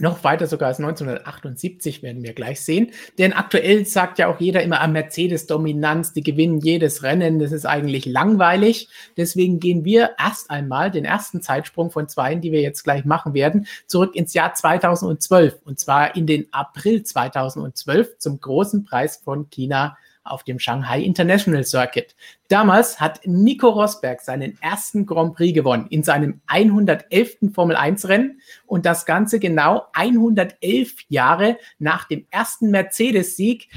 Noch 0.00 0.24
weiter 0.24 0.46
sogar 0.46 0.68
als 0.68 0.78
1978 0.78 2.02
werden 2.02 2.22
wir 2.22 2.32
gleich 2.32 2.62
sehen. 2.62 2.90
Denn 3.18 3.34
aktuell 3.34 3.84
sagt 3.84 4.18
ja 4.18 4.28
auch 4.28 4.40
jeder 4.40 4.62
immer, 4.62 4.80
ah, 4.80 4.86
Mercedes-Dominanz, 4.86 6.14
die 6.14 6.22
gewinnen 6.22 6.58
jedes 6.58 7.02
Rennen, 7.02 7.38
das 7.38 7.52
ist 7.52 7.66
eigentlich 7.66 8.06
langweilig. 8.06 8.88
Deswegen 9.18 9.60
gehen 9.60 9.84
wir 9.84 10.12
erst 10.18 10.50
einmal 10.50 10.90
den 10.90 11.04
ersten 11.04 11.42
Zeitsprung 11.42 11.90
von 11.90 12.08
zwei, 12.08 12.34
die 12.34 12.50
wir 12.50 12.62
jetzt 12.62 12.82
gleich 12.82 13.04
machen 13.04 13.34
werden, 13.34 13.66
zurück 13.86 14.16
ins 14.16 14.32
Jahr 14.32 14.54
2012. 14.54 15.58
Und 15.64 15.78
zwar 15.78 16.16
in 16.16 16.26
den 16.26 16.46
April 16.50 17.02
2012 17.02 18.16
zum 18.18 18.40
großen 18.40 18.84
Preis 18.84 19.20
von 19.22 19.50
China 19.50 19.98
auf 20.24 20.44
dem 20.44 20.58
Shanghai 20.58 21.00
International 21.02 21.64
Circuit. 21.64 22.14
Damals 22.48 23.00
hat 23.00 23.20
Nico 23.24 23.68
Rosberg 23.68 24.20
seinen 24.20 24.60
ersten 24.60 25.06
Grand 25.06 25.34
Prix 25.34 25.54
gewonnen 25.54 25.86
in 25.90 26.02
seinem 26.02 26.40
111. 26.46 27.38
Formel 27.52 27.76
1 27.76 28.08
Rennen 28.08 28.40
und 28.66 28.86
das 28.86 29.06
Ganze 29.06 29.40
genau 29.40 29.86
111 29.92 30.94
Jahre 31.08 31.58
nach 31.78 32.06
dem 32.06 32.26
ersten 32.30 32.70
Mercedes-Sieg. 32.70 33.68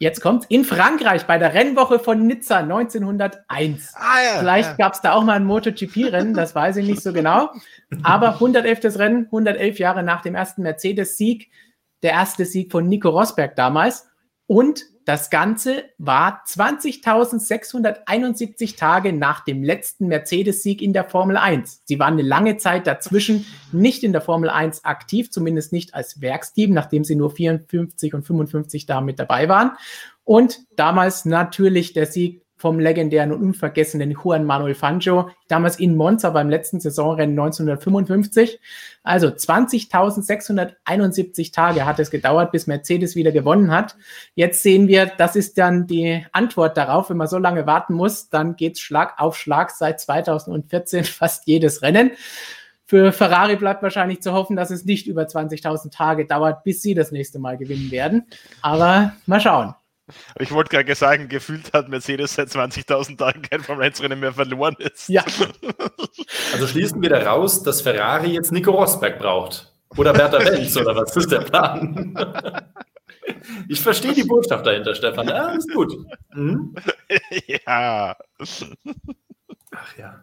Jetzt 0.00 0.20
kommt 0.20 0.44
in 0.48 0.64
Frankreich 0.64 1.24
bei 1.24 1.38
der 1.38 1.54
Rennwoche 1.54 1.98
von 1.98 2.24
Nizza 2.24 2.58
1901. 2.58 3.94
Ah, 3.96 4.00
ja, 4.22 4.38
Vielleicht 4.38 4.70
ja. 4.70 4.76
gab 4.76 4.94
es 4.94 5.00
da 5.00 5.12
auch 5.12 5.24
mal 5.24 5.34
ein 5.34 5.44
MotoGP-Rennen, 5.44 6.34
das 6.34 6.54
weiß 6.54 6.76
ich 6.76 6.86
nicht 6.86 7.02
so 7.02 7.12
genau. 7.12 7.50
Aber 8.04 8.34
111. 8.34 8.96
Rennen, 8.96 9.24
111 9.24 9.78
Jahre 9.80 10.04
nach 10.04 10.22
dem 10.22 10.36
ersten 10.36 10.62
Mercedes-Sieg, 10.62 11.50
der 12.04 12.12
erste 12.12 12.44
Sieg 12.44 12.70
von 12.70 12.88
Nico 12.88 13.08
Rosberg 13.08 13.56
damals. 13.56 14.08
Und 14.48 14.86
das 15.04 15.30
Ganze 15.30 15.84
war 15.98 16.42
20.671 16.46 18.76
Tage 18.76 19.12
nach 19.12 19.44
dem 19.44 19.62
letzten 19.62 20.08
Mercedes-Sieg 20.08 20.82
in 20.82 20.94
der 20.94 21.04
Formel 21.04 21.36
1. 21.36 21.82
Sie 21.84 21.98
waren 21.98 22.14
eine 22.14 22.22
lange 22.22 22.56
Zeit 22.56 22.86
dazwischen 22.86 23.44
nicht 23.72 24.04
in 24.04 24.12
der 24.12 24.22
Formel 24.22 24.48
1 24.48 24.84
aktiv, 24.84 25.30
zumindest 25.30 25.72
nicht 25.72 25.92
als 25.94 26.22
Werksteam, 26.22 26.72
nachdem 26.72 27.04
sie 27.04 27.14
nur 27.14 27.30
54 27.30 28.14
und 28.14 28.26
55 28.26 28.86
da 28.86 29.02
mit 29.02 29.18
dabei 29.18 29.50
waren. 29.50 29.72
Und 30.24 30.60
damals 30.76 31.26
natürlich 31.26 31.92
der 31.92 32.06
Sieg 32.06 32.42
vom 32.58 32.78
legendären 32.80 33.32
und 33.32 33.40
unvergessenen 33.40 34.10
Juan 34.10 34.44
Manuel 34.44 34.74
Fangio, 34.74 35.30
damals 35.46 35.78
in 35.78 35.96
Monza 35.96 36.28
beim 36.30 36.50
letzten 36.50 36.80
Saisonrennen 36.80 37.38
1955. 37.38 38.58
Also 39.04 39.28
20.671 39.28 41.52
Tage 41.52 41.86
hat 41.86 42.00
es 42.00 42.10
gedauert, 42.10 42.50
bis 42.50 42.66
Mercedes 42.66 43.14
wieder 43.14 43.30
gewonnen 43.32 43.70
hat. 43.70 43.96
Jetzt 44.34 44.62
sehen 44.62 44.88
wir, 44.88 45.06
das 45.06 45.36
ist 45.36 45.56
dann 45.56 45.86
die 45.86 46.26
Antwort 46.32 46.76
darauf. 46.76 47.08
Wenn 47.08 47.16
man 47.16 47.28
so 47.28 47.38
lange 47.38 47.66
warten 47.66 47.94
muss, 47.94 48.28
dann 48.28 48.56
geht's 48.56 48.80
Schlag 48.80 49.14
auf 49.18 49.38
Schlag 49.38 49.70
seit 49.70 50.00
2014 50.00 51.04
fast 51.04 51.46
jedes 51.46 51.80
Rennen. 51.82 52.10
Für 52.84 53.12
Ferrari 53.12 53.54
bleibt 53.56 53.82
wahrscheinlich 53.82 54.22
zu 54.22 54.32
hoffen, 54.32 54.56
dass 54.56 54.70
es 54.70 54.86
nicht 54.86 55.06
über 55.06 55.24
20.000 55.24 55.92
Tage 55.92 56.26
dauert, 56.26 56.64
bis 56.64 56.80
sie 56.82 56.94
das 56.94 57.12
nächste 57.12 57.38
Mal 57.38 57.58
gewinnen 57.58 57.90
werden. 57.90 58.26
Aber 58.62 59.12
mal 59.26 59.40
schauen. 59.40 59.74
Ich 60.38 60.50
wollte 60.52 60.70
gerade 60.70 60.94
sagen, 60.94 61.28
gefühlt 61.28 61.72
hat 61.72 61.88
Mercedes 61.88 62.34
seit 62.34 62.48
20.000 62.48 63.18
Tagen 63.18 63.42
kein 63.42 63.60
Formel-1-Rennen 63.60 64.18
mehr 64.20 64.32
verloren 64.32 64.76
ist. 64.78 65.08
Ja. 65.08 65.24
Also 66.52 66.66
schließen 66.66 67.00
wir 67.00 67.10
daraus, 67.10 67.62
dass 67.62 67.82
Ferrari 67.82 68.32
jetzt 68.32 68.50
Nico 68.52 68.70
Rosberg 68.70 69.18
braucht. 69.18 69.72
Oder 69.96 70.12
Bertha 70.12 70.38
Benz, 70.38 70.76
oder 70.76 70.96
was 70.96 71.14
ist 71.16 71.30
der 71.30 71.40
Plan? 71.40 72.14
Ich 73.68 73.80
verstehe 73.80 74.14
die 74.14 74.24
Botschaft 74.24 74.66
dahinter, 74.66 74.94
Stefan. 74.94 75.28
Ja, 75.28 75.50
ist 75.50 75.72
gut. 75.72 75.94
Mhm. 76.34 76.74
Ja. 77.46 78.16
Ach 79.70 79.98
ja. 79.98 80.22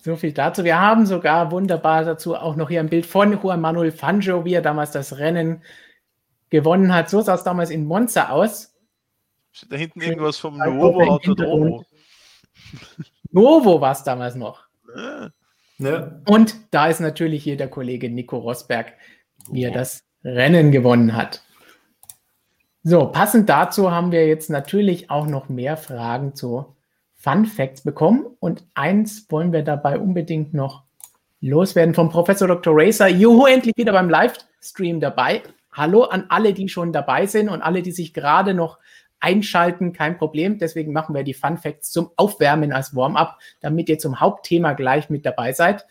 So 0.00 0.16
viel 0.16 0.32
dazu. 0.32 0.64
Wir 0.64 0.80
haben 0.80 1.06
sogar 1.06 1.50
wunderbar 1.50 2.04
dazu 2.04 2.36
auch 2.36 2.56
noch 2.56 2.68
hier 2.68 2.80
ein 2.80 2.88
Bild 2.88 3.06
von 3.06 3.32
Juan 3.40 3.60
Manuel 3.60 3.92
Fangio, 3.92 4.44
wie 4.44 4.54
er 4.54 4.62
damals 4.62 4.92
das 4.92 5.18
Rennen 5.18 5.62
gewonnen 6.50 6.94
hat. 6.94 7.10
So 7.10 7.20
sah 7.20 7.34
es 7.34 7.44
damals 7.44 7.70
in 7.70 7.84
Monza 7.84 8.30
aus. 8.30 8.74
Steht 9.52 9.72
da 9.72 9.76
hinten 9.76 10.00
irgendwas 10.00 10.38
vom 10.38 10.56
Novo 10.56 11.02
Auto 11.02 11.34
Novo? 11.34 11.84
Novo 13.30 13.80
war 13.80 13.92
es 13.92 14.02
damals 14.04 14.34
noch. 14.34 14.64
Ja. 14.96 15.30
Ja. 15.78 16.20
Und 16.26 16.56
da 16.72 16.88
ist 16.88 17.00
natürlich 17.00 17.44
hier 17.44 17.56
der 17.56 17.68
Kollege 17.68 18.10
Nico 18.10 18.38
Rosberg, 18.38 18.94
wie 19.50 19.62
er 19.62 19.70
das 19.70 20.04
Rennen 20.24 20.72
gewonnen 20.72 21.14
hat. 21.14 21.42
So, 22.82 23.06
passend 23.06 23.48
dazu 23.48 23.90
haben 23.90 24.12
wir 24.12 24.26
jetzt 24.26 24.50
natürlich 24.50 25.10
auch 25.10 25.26
noch 25.26 25.48
mehr 25.48 25.76
Fragen 25.76 26.34
zu 26.34 26.76
Fun 27.16 27.46
Facts 27.46 27.82
bekommen. 27.82 28.26
Und 28.40 28.64
eins 28.74 29.26
wollen 29.30 29.52
wir 29.52 29.62
dabei 29.62 29.98
unbedingt 29.98 30.54
noch 30.54 30.84
loswerden 31.40 31.94
vom 31.94 32.10
Professor 32.10 32.48
Dr. 32.48 32.74
Racer. 32.76 33.08
Juhu, 33.08 33.46
endlich 33.46 33.76
wieder 33.76 33.92
beim 33.92 34.10
Livestream 34.10 35.00
dabei. 35.00 35.42
Hallo 35.78 36.02
an 36.02 36.24
alle, 36.28 36.54
die 36.54 36.68
schon 36.68 36.92
dabei 36.92 37.26
sind 37.26 37.48
und 37.48 37.62
alle, 37.62 37.82
die 37.82 37.92
sich 37.92 38.12
gerade 38.12 38.52
noch 38.52 38.80
einschalten, 39.20 39.92
kein 39.92 40.18
Problem. 40.18 40.58
Deswegen 40.58 40.92
machen 40.92 41.14
wir 41.14 41.22
die 41.22 41.34
Fun 41.34 41.56
Facts 41.56 41.92
zum 41.92 42.10
Aufwärmen 42.16 42.72
als 42.72 42.96
Warm-up, 42.96 43.38
damit 43.60 43.88
ihr 43.88 43.98
zum 43.98 44.18
Hauptthema 44.18 44.72
gleich 44.72 45.08
mit 45.08 45.24
dabei 45.24 45.52
seid. 45.52 45.86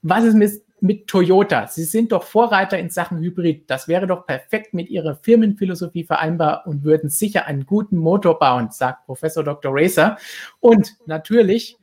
Was 0.00 0.22
ist 0.22 0.34
mit, 0.34 0.62
mit 0.80 1.08
Toyota? 1.08 1.66
Sie 1.66 1.82
sind 1.82 2.12
doch 2.12 2.22
Vorreiter 2.22 2.78
in 2.78 2.88
Sachen 2.88 3.18
Hybrid. 3.18 3.68
Das 3.68 3.88
wäre 3.88 4.06
doch 4.06 4.26
perfekt 4.26 4.74
mit 4.74 4.88
ihrer 4.88 5.16
Firmenphilosophie 5.16 6.04
vereinbar 6.04 6.64
und 6.68 6.84
würden 6.84 7.10
sicher 7.10 7.46
einen 7.46 7.66
guten 7.66 7.96
Motor 7.96 8.38
bauen, 8.38 8.70
sagt 8.70 9.06
Professor 9.06 9.42
Dr. 9.42 9.72
Racer. 9.74 10.18
Und 10.60 10.94
natürlich 11.06 11.78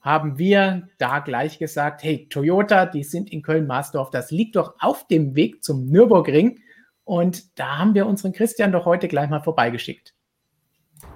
haben 0.00 0.36
wir 0.36 0.88
da 0.98 1.20
gleich 1.20 1.60
gesagt, 1.60 2.02
hey, 2.02 2.26
Toyota, 2.28 2.86
die 2.86 3.04
sind 3.04 3.32
in 3.32 3.40
Köln-Marsdorf, 3.40 4.10
das 4.10 4.32
liegt 4.32 4.56
doch 4.56 4.74
auf 4.80 5.06
dem 5.06 5.36
Weg 5.36 5.62
zum 5.62 5.86
Nürburgring. 5.86 6.58
Und 7.04 7.58
da 7.58 7.78
haben 7.78 7.94
wir 7.94 8.06
unseren 8.06 8.32
Christian 8.32 8.72
doch 8.72 8.84
heute 8.84 9.08
gleich 9.08 9.28
mal 9.28 9.42
vorbeigeschickt. 9.42 10.14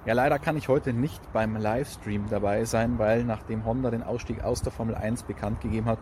Ja, 0.04 0.14
leider 0.14 0.38
kann 0.38 0.56
ich 0.56 0.68
heute 0.68 0.92
nicht 0.92 1.32
beim 1.32 1.56
Livestream 1.56 2.28
dabei 2.28 2.64
sein, 2.64 2.98
weil 2.98 3.24
nachdem 3.24 3.64
Honda 3.64 3.90
den 3.90 4.02
Ausstieg 4.02 4.42
aus 4.42 4.62
der 4.62 4.72
Formel 4.72 4.94
1 4.94 5.24
bekannt 5.24 5.60
gegeben 5.60 5.86
hat, 5.86 5.98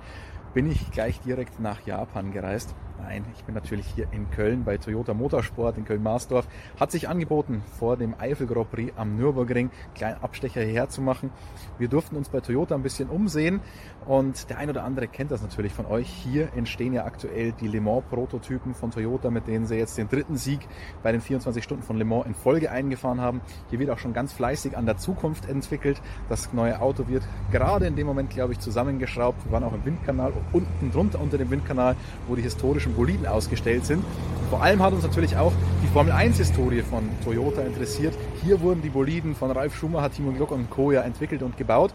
bin 0.55 0.71
ich 0.71 0.91
gleich 0.91 1.21
direkt 1.21 1.61
nach 1.61 1.87
Japan 1.87 2.33
gereist. 2.33 2.75
Nein, 3.07 3.27
ich 3.37 3.45
bin 3.45 3.55
natürlich 3.55 3.85
hier 3.95 4.07
in 4.13 4.31
Köln 4.31 4.65
bei 4.65 4.79
Toyota 4.79 5.13
Motorsport 5.13 5.77
in 5.77 5.85
Köln-Marsdorf. 5.85 6.49
Hat 6.81 6.91
sich 6.91 7.07
angeboten, 7.07 7.63
vor 7.79 7.99
dem 7.99 8.15
Eifel 8.19 8.47
Grand 8.47 8.71
Prix 8.71 8.95
am 8.97 9.17
Nürburgring 9.17 9.71
kleinen 9.95 10.23
Abstecher 10.23 10.63
hierher 10.63 10.89
zu 10.89 11.03
machen. 11.03 11.31
Wir 11.79 11.89
durften 11.89 12.17
uns 12.17 12.31
bei 12.31 12.41
Toyota 12.41 12.75
ein 12.75 12.83
bisschen 12.83 13.11
umsehen 13.11 13.61
und 14.07 14.49
der 14.49 14.57
ein 14.57 14.71
oder 14.71 14.85
andere 14.85 15.07
kennt 15.07 15.31
das 15.31 15.43
natürlich 15.43 15.73
von 15.73 15.85
euch. 15.85 16.09
Hier 16.09 16.49
entstehen 16.55 16.95
ja 16.95 17.05
aktuell 17.05 17.53
die 17.53 17.69
Le 17.69 17.83
Mans 17.83 18.05
Prototypen 18.09 18.75
von 18.75 18.91
Toyota, 18.91 19.31
mit 19.31 19.49
denen 19.49 19.67
sie 19.67 19.77
jetzt 19.77 19.99
den 19.99 20.09
dritten 20.09 20.39
Sieg 20.39 20.61
bei 21.03 21.13
den 21.13 21.21
24 21.21 21.63
Stunden 21.63 21.83
von 21.83 21.99
Le 21.99 22.07
Mans 22.07 22.25
in 22.25 22.35
Folge 22.35 22.71
eingefahren 22.71 23.21
haben. 23.21 23.43
Hier 23.69 23.81
wird 23.81 23.91
auch 23.91 23.99
schon 23.99 24.15
ganz 24.15 24.33
fleißig 24.33 24.79
an 24.79 24.87
der 24.87 24.97
Zukunft 24.97 25.47
entwickelt. 25.47 26.01
Das 26.31 26.55
neue 26.55 26.81
Auto 26.81 27.07
wird 27.07 27.23
gerade 27.53 27.87
in 27.87 27.97
dem 27.97 28.07
Moment, 28.07 28.31
glaube 28.31 28.55
ich, 28.55 28.61
zusammengeschraubt. 28.61 29.45
Wir 29.45 29.53
waren 29.53 29.65
auch 29.65 29.75
im 29.75 29.85
Windkanal, 29.85 30.33
unten 30.53 30.91
drunter 30.91 31.21
unter 31.21 31.37
dem 31.37 31.51
Windkanal, 31.51 31.97
wo 32.29 32.35
die 32.35 32.43
historischen 32.43 32.94
Boliden 32.95 33.27
ausgestellt 33.27 33.85
sind. 33.87 34.05
vor 34.51 34.63
allem 34.63 34.83
hat 34.83 34.93
uns 34.93 35.03
natürlich 35.03 35.37
auch 35.37 35.53
die 35.83 35.89
Formel 35.89 36.13
1 36.13 36.37
Historie 36.37 36.83
von 36.83 37.09
Toyota 37.25 37.63
interessiert. 37.63 38.15
Hier 38.43 38.61
wurden 38.61 38.83
die 38.83 38.91
Boliden 38.91 39.35
von 39.35 39.51
Ralf 39.51 39.77
Schumacher, 39.77 40.11
Timo 40.11 40.33
Glock 40.33 40.53
und 40.53 40.71
Co. 40.71 40.93
ja 40.93 41.03
entwickelt 41.03 41.43
und 41.43 41.57
gebaut. 41.57 41.93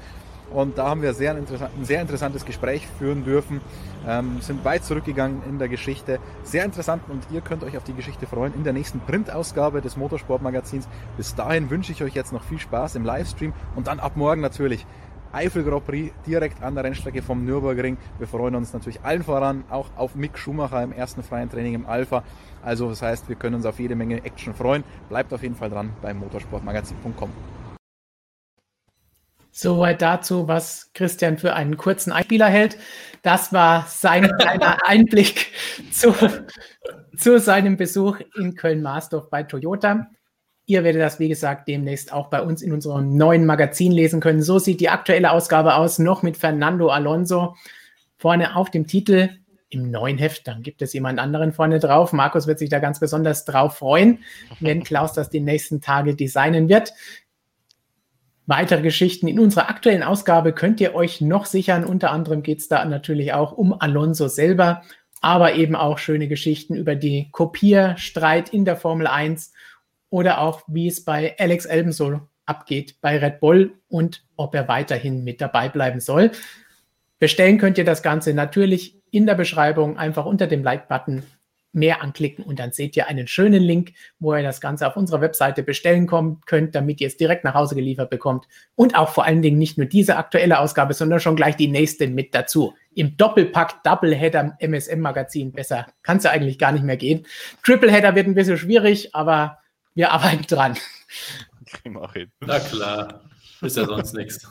Und 0.51 0.77
da 0.77 0.87
haben 0.87 1.01
wir 1.01 1.13
sehr 1.13 1.31
ein, 1.35 1.45
ein 1.45 1.85
sehr 1.85 2.01
interessantes 2.01 2.45
Gespräch 2.45 2.87
führen 2.97 3.23
dürfen, 3.23 3.61
ähm, 4.07 4.37
sind 4.41 4.65
weit 4.65 4.83
zurückgegangen 4.83 5.43
in 5.47 5.59
der 5.59 5.69
Geschichte. 5.69 6.19
Sehr 6.43 6.65
interessant 6.65 7.03
und 7.07 7.23
ihr 7.31 7.41
könnt 7.41 7.63
euch 7.63 7.77
auf 7.77 7.83
die 7.83 7.93
Geschichte 7.93 8.25
freuen 8.25 8.53
in 8.55 8.63
der 8.63 8.73
nächsten 8.73 8.99
Printausgabe 8.99 9.81
des 9.81 9.97
Motorsportmagazins. 9.97 10.87
Bis 11.17 11.35
dahin 11.35 11.69
wünsche 11.69 11.91
ich 11.91 12.03
euch 12.03 12.15
jetzt 12.15 12.33
noch 12.33 12.43
viel 12.43 12.59
Spaß 12.59 12.95
im 12.95 13.05
Livestream 13.05 13.53
und 13.75 13.87
dann 13.87 13.99
ab 13.99 14.13
morgen 14.15 14.41
natürlich 14.41 14.85
Eifel 15.31 15.63
Grand 15.63 15.85
Prix 15.85 16.13
direkt 16.25 16.61
an 16.63 16.75
der 16.75 16.83
Rennstrecke 16.83 17.21
vom 17.21 17.45
Nürburgring. 17.45 17.97
Wir 18.17 18.27
freuen 18.27 18.55
uns 18.55 18.73
natürlich 18.73 19.01
allen 19.01 19.23
voran 19.23 19.63
auch 19.69 19.87
auf 19.95 20.15
Mick 20.15 20.37
Schumacher 20.37 20.81
im 20.83 20.91
ersten 20.91 21.23
freien 21.23 21.49
Training 21.49 21.75
im 21.75 21.85
Alpha. 21.85 22.23
Also 22.63 22.89
das 22.89 23.01
heißt, 23.01 23.29
wir 23.29 23.35
können 23.35 23.55
uns 23.55 23.65
auf 23.65 23.79
jede 23.79 23.95
Menge 23.95 24.23
Action 24.23 24.53
freuen. 24.53 24.83
Bleibt 25.07 25.33
auf 25.33 25.43
jeden 25.43 25.55
Fall 25.55 25.69
dran 25.69 25.93
beim 26.01 26.17
motorsportmagazin.com. 26.19 27.31
Soweit 29.51 30.01
dazu, 30.01 30.47
was 30.47 30.91
Christian 30.93 31.37
für 31.37 31.53
einen 31.53 31.75
kurzen 31.75 32.11
Einspieler 32.11 32.47
hält. 32.47 32.77
Das 33.23 33.51
war 33.51 33.85
sein 33.87 34.31
kleiner 34.39 34.77
Einblick 34.85 35.47
zu, 35.91 36.13
zu 37.17 37.39
seinem 37.39 37.75
Besuch 37.75 38.19
in 38.37 38.55
Köln-Marsdorf 38.55 39.29
bei 39.29 39.43
Toyota. 39.43 40.07
Ihr 40.69 40.83
werdet 40.83 41.01
das, 41.01 41.17
wie 41.17 41.29
gesagt, 41.29 41.67
demnächst 41.67 42.13
auch 42.13 42.27
bei 42.27 42.43
uns 42.43 42.61
in 42.61 42.71
unserem 42.71 43.17
neuen 43.17 43.47
Magazin 43.47 43.91
lesen 43.91 44.21
können. 44.21 44.43
So 44.43 44.59
sieht 44.59 44.79
die 44.79 44.89
aktuelle 44.89 45.31
Ausgabe 45.31 45.73
aus, 45.73 45.97
noch 45.97 46.21
mit 46.21 46.37
Fernando 46.37 46.89
Alonso 46.89 47.55
vorne 48.17 48.55
auf 48.55 48.69
dem 48.69 48.85
Titel 48.85 49.29
im 49.69 49.89
neuen 49.89 50.19
Heft. 50.19 50.47
Dann 50.47 50.61
gibt 50.61 50.83
es 50.83 50.93
jemand 50.93 51.17
anderen 51.17 51.53
vorne 51.53 51.79
drauf. 51.79 52.13
Markus 52.13 52.45
wird 52.45 52.59
sich 52.59 52.69
da 52.69 52.77
ganz 52.77 52.99
besonders 52.99 53.45
drauf 53.45 53.77
freuen, 53.77 54.19
wenn 54.59 54.83
Klaus 54.83 55.13
das 55.13 55.31
die 55.31 55.39
nächsten 55.39 55.81
Tage 55.81 56.15
designen 56.15 56.69
wird. 56.69 56.93
Weitere 58.45 58.83
Geschichten 58.83 59.27
in 59.27 59.39
unserer 59.39 59.69
aktuellen 59.69 60.03
Ausgabe 60.03 60.53
könnt 60.53 60.79
ihr 60.81 60.93
euch 60.93 61.19
noch 61.19 61.47
sichern. 61.47 61.83
Unter 61.83 62.11
anderem 62.11 62.43
geht 62.43 62.59
es 62.59 62.67
da 62.67 62.85
natürlich 62.85 63.33
auch 63.33 63.53
um 63.53 63.73
Alonso 63.73 64.27
selber, 64.27 64.83
aber 65.19 65.55
eben 65.55 65.75
auch 65.75 65.97
schöne 65.97 66.27
Geschichten 66.27 66.75
über 66.75 66.93
die 66.93 67.29
Kopierstreit 67.31 68.49
in 68.49 68.65
der 68.65 68.75
Formel 68.75 69.07
1 69.07 69.51
oder 70.09 70.41
auch 70.41 70.61
wie 70.67 70.87
es 70.87 71.03
bei 71.03 71.35
Alex 71.37 71.65
Elben 71.65 71.91
so 71.91 72.21
abgeht 72.45 72.95
bei 73.01 73.17
Red 73.17 73.39
Bull 73.39 73.73
und 73.87 74.23
ob 74.35 74.55
er 74.55 74.67
weiterhin 74.67 75.23
mit 75.23 75.39
dabei 75.39 75.69
bleiben 75.69 75.99
soll. 75.99 76.31
Bestellen 77.19 77.57
könnt 77.57 77.77
ihr 77.77 77.85
das 77.85 78.01
Ganze 78.01 78.33
natürlich 78.33 78.95
in 79.11 79.25
der 79.25 79.35
Beschreibung 79.35 79.97
einfach 79.97 80.25
unter 80.25 80.47
dem 80.47 80.63
Like-Button 80.63 81.23
mehr 81.71 82.01
anklicken 82.01 82.43
und 82.43 82.59
dann 82.59 82.71
seht 82.71 82.97
ihr 82.97 83.07
einen 83.07 83.27
schönen 83.27 83.61
Link, 83.61 83.93
wo 84.19 84.33
ihr 84.33 84.41
das 84.41 84.59
Ganze 84.59 84.87
auf 84.87 84.97
unserer 84.97 85.21
Webseite 85.21 85.61
bestellen 85.61 86.07
könnt, 86.07 86.73
damit 86.73 86.99
ihr 86.99 87.07
es 87.07 87.17
direkt 87.17 87.43
nach 87.43 87.53
Hause 87.53 87.75
geliefert 87.75 88.09
bekommt 88.09 88.47
und 88.75 88.95
auch 88.95 89.09
vor 89.09 89.25
allen 89.25 89.43
Dingen 89.43 89.59
nicht 89.59 89.77
nur 89.77 89.85
diese 89.85 90.17
aktuelle 90.17 90.59
Ausgabe, 90.59 90.93
sondern 90.93 91.19
schon 91.19 91.35
gleich 91.35 91.55
die 91.55 91.67
nächste 91.67 92.07
mit 92.07 92.33
dazu. 92.33 92.73
Im 92.95 93.17
Doppelpack 93.17 93.83
Doubleheader 93.83 94.57
MSM 94.59 94.99
Magazin 94.99 95.51
besser 95.51 95.85
kann 96.01 96.17
es 96.17 96.23
ja 96.23 96.31
eigentlich 96.31 96.57
gar 96.57 96.71
nicht 96.71 96.83
mehr 96.83 96.97
gehen. 96.97 97.27
Tripleheader 97.63 98.15
wird 98.15 98.25
ein 98.25 98.35
bisschen 98.35 98.57
schwierig, 98.57 99.13
aber 99.13 99.58
wir 99.99 100.11
arbeiten 100.13 100.45
dran. 100.47 100.77
Kriegen 101.65 101.95
wir 101.95 102.03
auch 102.03 102.13
hin. 102.13 102.31
Na 102.39 102.57
klar, 102.59 103.19
ist 103.61 103.75
ja 103.75 103.85
sonst 103.85 104.13
nichts. 104.13 104.47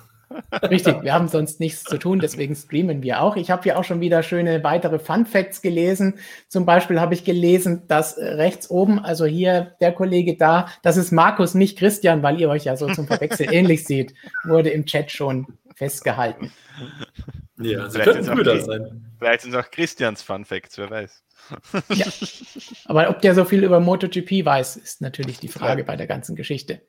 Richtig, 0.70 1.00
wir 1.00 1.14
haben 1.14 1.28
sonst 1.28 1.58
nichts 1.58 1.84
zu 1.84 1.96
tun, 1.96 2.18
deswegen 2.18 2.54
streamen 2.54 3.02
wir 3.02 3.22
auch. 3.22 3.34
Ich 3.34 3.50
habe 3.50 3.62
hier 3.62 3.78
auch 3.78 3.84
schon 3.84 4.02
wieder 4.02 4.22
schöne 4.22 4.62
weitere 4.62 4.98
Fun 4.98 5.24
Facts 5.24 5.62
gelesen. 5.62 6.18
Zum 6.48 6.66
Beispiel 6.66 7.00
habe 7.00 7.14
ich 7.14 7.24
gelesen, 7.24 7.84
dass 7.88 8.18
rechts 8.18 8.68
oben, 8.68 8.98
also 8.98 9.24
hier 9.24 9.74
der 9.80 9.92
Kollege 9.92 10.36
da, 10.36 10.68
das 10.82 10.98
ist 10.98 11.12
Markus, 11.12 11.54
nicht 11.54 11.78
Christian, 11.78 12.22
weil 12.22 12.38
ihr 12.38 12.50
euch 12.50 12.64
ja 12.64 12.76
so 12.76 12.86
zum 12.92 13.06
Verwechseln 13.06 13.48
ähnlich 13.52 13.86
seht, 13.86 14.12
wurde 14.44 14.68
im 14.68 14.84
Chat 14.84 15.10
schon 15.10 15.46
festgehalten. 15.74 16.52
Ja, 17.60 17.90
sie 17.90 17.98
könnten 17.98 18.26
Brüder 18.26 18.60
sein. 18.60 19.12
Vielleicht 19.18 19.42
sind 19.42 19.54
es 19.54 19.64
auch 19.64 19.70
Christians 19.70 20.22
Fun 20.22 20.44
Facts, 20.44 20.78
wer 20.78 20.90
weiß. 20.90 21.24
Ja. 21.88 22.06
Aber 22.86 23.10
ob 23.10 23.20
der 23.20 23.34
so 23.34 23.44
viel 23.44 23.64
über 23.64 23.80
MotoGP 23.80 24.44
weiß, 24.44 24.76
ist 24.76 25.00
natürlich 25.00 25.38
die 25.38 25.48
Frage 25.48 25.82
ja. 25.82 25.86
bei 25.86 25.96
der 25.96 26.06
ganzen 26.06 26.36
Geschichte. 26.36 26.82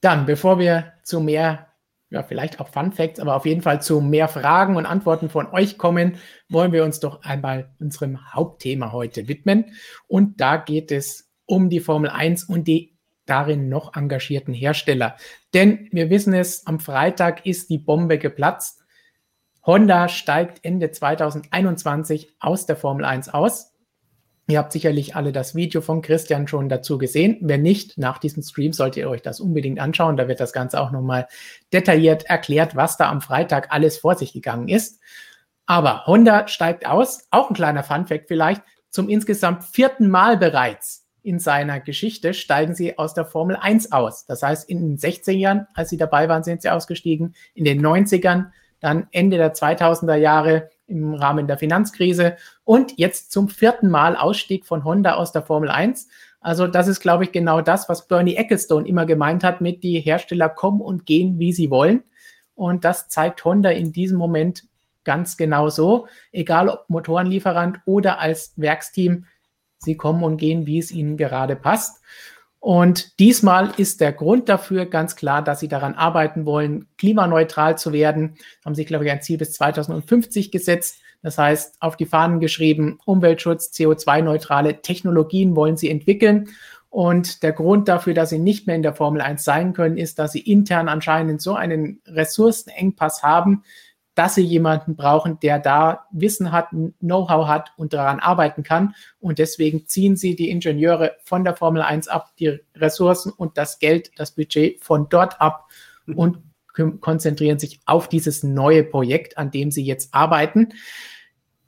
Dann, 0.00 0.26
bevor 0.26 0.58
wir 0.58 0.94
zu 1.02 1.20
mehr, 1.20 1.68
ja, 2.10 2.22
vielleicht 2.22 2.60
auch 2.60 2.68
Fun 2.68 2.92
Facts, 2.92 3.20
aber 3.20 3.36
auf 3.36 3.46
jeden 3.46 3.62
Fall 3.62 3.80
zu 3.80 4.00
mehr 4.00 4.28
Fragen 4.28 4.76
und 4.76 4.84
Antworten 4.84 5.30
von 5.30 5.46
euch 5.48 5.78
kommen, 5.78 6.16
wollen 6.48 6.72
wir 6.72 6.84
uns 6.84 6.98
doch 6.98 7.22
einmal 7.22 7.70
unserem 7.78 8.32
Hauptthema 8.32 8.92
heute 8.92 9.28
widmen. 9.28 9.76
Und 10.08 10.40
da 10.40 10.56
geht 10.56 10.90
es 10.90 11.30
um 11.46 11.70
die 11.70 11.80
Formel 11.80 12.10
1 12.10 12.44
und 12.44 12.66
die 12.68 12.91
darin 13.32 13.70
noch 13.70 13.96
engagierten 13.96 14.52
Hersteller. 14.52 15.16
Denn 15.54 15.88
wir 15.90 16.10
wissen 16.10 16.34
es, 16.34 16.66
am 16.66 16.80
Freitag 16.80 17.46
ist 17.46 17.70
die 17.70 17.78
Bombe 17.78 18.18
geplatzt. 18.18 18.82
Honda 19.64 20.10
steigt 20.10 20.62
Ende 20.66 20.90
2021 20.90 22.34
aus 22.40 22.66
der 22.66 22.76
Formel 22.76 23.06
1 23.06 23.30
aus. 23.30 23.72
Ihr 24.48 24.58
habt 24.58 24.72
sicherlich 24.72 25.16
alle 25.16 25.32
das 25.32 25.54
Video 25.54 25.80
von 25.80 26.02
Christian 26.02 26.46
schon 26.46 26.68
dazu 26.68 26.98
gesehen. 26.98 27.38
Wenn 27.40 27.62
nicht, 27.62 27.96
nach 27.96 28.18
diesem 28.18 28.42
Stream 28.42 28.74
solltet 28.74 28.98
ihr 28.98 29.08
euch 29.08 29.22
das 29.22 29.40
unbedingt 29.40 29.80
anschauen. 29.80 30.18
Da 30.18 30.28
wird 30.28 30.40
das 30.40 30.52
Ganze 30.52 30.78
auch 30.78 30.90
nochmal 30.90 31.26
detailliert 31.72 32.24
erklärt, 32.24 32.76
was 32.76 32.98
da 32.98 33.08
am 33.08 33.22
Freitag 33.22 33.72
alles 33.72 33.96
vor 33.96 34.14
sich 34.14 34.34
gegangen 34.34 34.68
ist. 34.68 35.00
Aber 35.64 36.04
Honda 36.04 36.48
steigt 36.48 36.84
aus, 36.84 37.28
auch 37.30 37.48
ein 37.48 37.56
kleiner 37.56 37.82
Funfact 37.82 38.28
vielleicht, 38.28 38.60
zum 38.90 39.08
insgesamt 39.08 39.64
vierten 39.64 40.10
Mal 40.10 40.36
bereits 40.36 41.01
in 41.22 41.38
seiner 41.38 41.80
Geschichte 41.80 42.34
steigen 42.34 42.74
sie 42.74 42.98
aus 42.98 43.14
der 43.14 43.24
Formel 43.24 43.56
1 43.56 43.92
aus. 43.92 44.26
Das 44.26 44.42
heißt, 44.42 44.68
in 44.68 44.80
den 44.80 44.98
16 44.98 45.38
Jahren, 45.38 45.66
als 45.74 45.90
sie 45.90 45.96
dabei 45.96 46.28
waren, 46.28 46.42
sind 46.42 46.62
sie 46.62 46.70
ausgestiegen. 46.70 47.34
In 47.54 47.64
den 47.64 47.84
90ern 47.84 48.46
dann 48.80 49.06
Ende 49.12 49.36
der 49.36 49.54
2000er 49.54 50.16
Jahre 50.16 50.70
im 50.86 51.14
Rahmen 51.14 51.46
der 51.46 51.56
Finanzkrise 51.56 52.36
und 52.64 52.98
jetzt 52.98 53.30
zum 53.30 53.48
vierten 53.48 53.88
Mal 53.88 54.16
Ausstieg 54.16 54.66
von 54.66 54.84
Honda 54.84 55.14
aus 55.14 55.32
der 55.32 55.42
Formel 55.42 55.70
1. 55.70 56.08
Also 56.40 56.66
das 56.66 56.88
ist, 56.88 57.00
glaube 57.00 57.24
ich, 57.24 57.32
genau 57.32 57.60
das, 57.60 57.88
was 57.88 58.08
Bernie 58.08 58.34
Ecclestone 58.34 58.86
immer 58.86 59.06
gemeint 59.06 59.44
hat 59.44 59.60
mit 59.60 59.84
die 59.84 60.00
Hersteller 60.00 60.48
kommen 60.48 60.80
und 60.80 61.06
gehen, 61.06 61.38
wie 61.38 61.52
sie 61.52 61.70
wollen. 61.70 62.02
Und 62.56 62.84
das 62.84 63.08
zeigt 63.08 63.44
Honda 63.44 63.70
in 63.70 63.92
diesem 63.92 64.18
Moment 64.18 64.64
ganz 65.04 65.36
genau 65.36 65.68
so, 65.68 66.06
egal 66.32 66.68
ob 66.68 66.84
Motorenlieferant 66.88 67.80
oder 67.86 68.18
als 68.18 68.52
Werksteam, 68.56 69.26
sie 69.82 69.96
kommen 69.96 70.22
und 70.22 70.36
gehen, 70.36 70.66
wie 70.66 70.78
es 70.78 70.90
ihnen 70.90 71.16
gerade 71.16 71.56
passt. 71.56 72.02
Und 72.62 73.18
diesmal 73.18 73.72
ist 73.76 74.00
der 74.00 74.12
Grund 74.12 74.48
dafür 74.48 74.86
ganz 74.86 75.16
klar, 75.16 75.42
dass 75.42 75.58
sie 75.58 75.66
daran 75.66 75.94
arbeiten 75.94 76.46
wollen, 76.46 76.86
klimaneutral 76.96 77.76
zu 77.76 77.92
werden. 77.92 78.36
Haben 78.64 78.76
sich, 78.76 78.86
glaube 78.86 79.04
ich, 79.04 79.10
ein 79.10 79.20
Ziel 79.20 79.36
bis 79.36 79.54
2050 79.54 80.52
gesetzt. 80.52 81.00
Das 81.22 81.38
heißt, 81.38 81.76
auf 81.80 81.96
die 81.96 82.06
Fahnen 82.06 82.38
geschrieben, 82.38 82.98
Umweltschutz, 83.04 83.72
CO2-neutrale 83.72 84.80
Technologien 84.80 85.56
wollen 85.56 85.76
sie 85.76 85.90
entwickeln. 85.90 86.50
Und 86.88 87.42
der 87.42 87.52
Grund 87.52 87.88
dafür, 87.88 88.14
dass 88.14 88.30
sie 88.30 88.38
nicht 88.38 88.68
mehr 88.68 88.76
in 88.76 88.82
der 88.82 88.94
Formel 88.94 89.22
1 89.22 89.42
sein 89.42 89.72
können, 89.72 89.96
ist, 89.96 90.20
dass 90.20 90.30
sie 90.30 90.40
intern 90.40 90.88
anscheinend 90.88 91.42
so 91.42 91.54
einen 91.54 92.00
Ressourcenengpass 92.06 93.22
haben, 93.22 93.64
dass 94.14 94.34
sie 94.34 94.42
jemanden 94.42 94.94
brauchen, 94.96 95.40
der 95.40 95.58
da 95.58 96.06
Wissen 96.10 96.52
hat, 96.52 96.68
Know-how 97.00 97.48
hat 97.48 97.72
und 97.76 97.92
daran 97.92 98.20
arbeiten 98.20 98.62
kann. 98.62 98.94
Und 99.20 99.38
deswegen 99.38 99.86
ziehen 99.86 100.16
sie 100.16 100.36
die 100.36 100.50
Ingenieure 100.50 101.16
von 101.24 101.44
der 101.44 101.56
Formel 101.56 101.82
1 101.82 102.08
ab, 102.08 102.30
die 102.38 102.60
Ressourcen 102.74 103.32
und 103.32 103.56
das 103.56 103.78
Geld, 103.78 104.12
das 104.16 104.32
Budget 104.32 104.82
von 104.84 105.08
dort 105.08 105.40
ab 105.40 105.68
und 106.14 106.38
konzentrieren 107.00 107.58
sich 107.58 107.80
auf 107.84 108.08
dieses 108.08 108.42
neue 108.42 108.82
Projekt, 108.82 109.38
an 109.38 109.50
dem 109.50 109.70
sie 109.70 109.84
jetzt 109.84 110.14
arbeiten. 110.14 110.70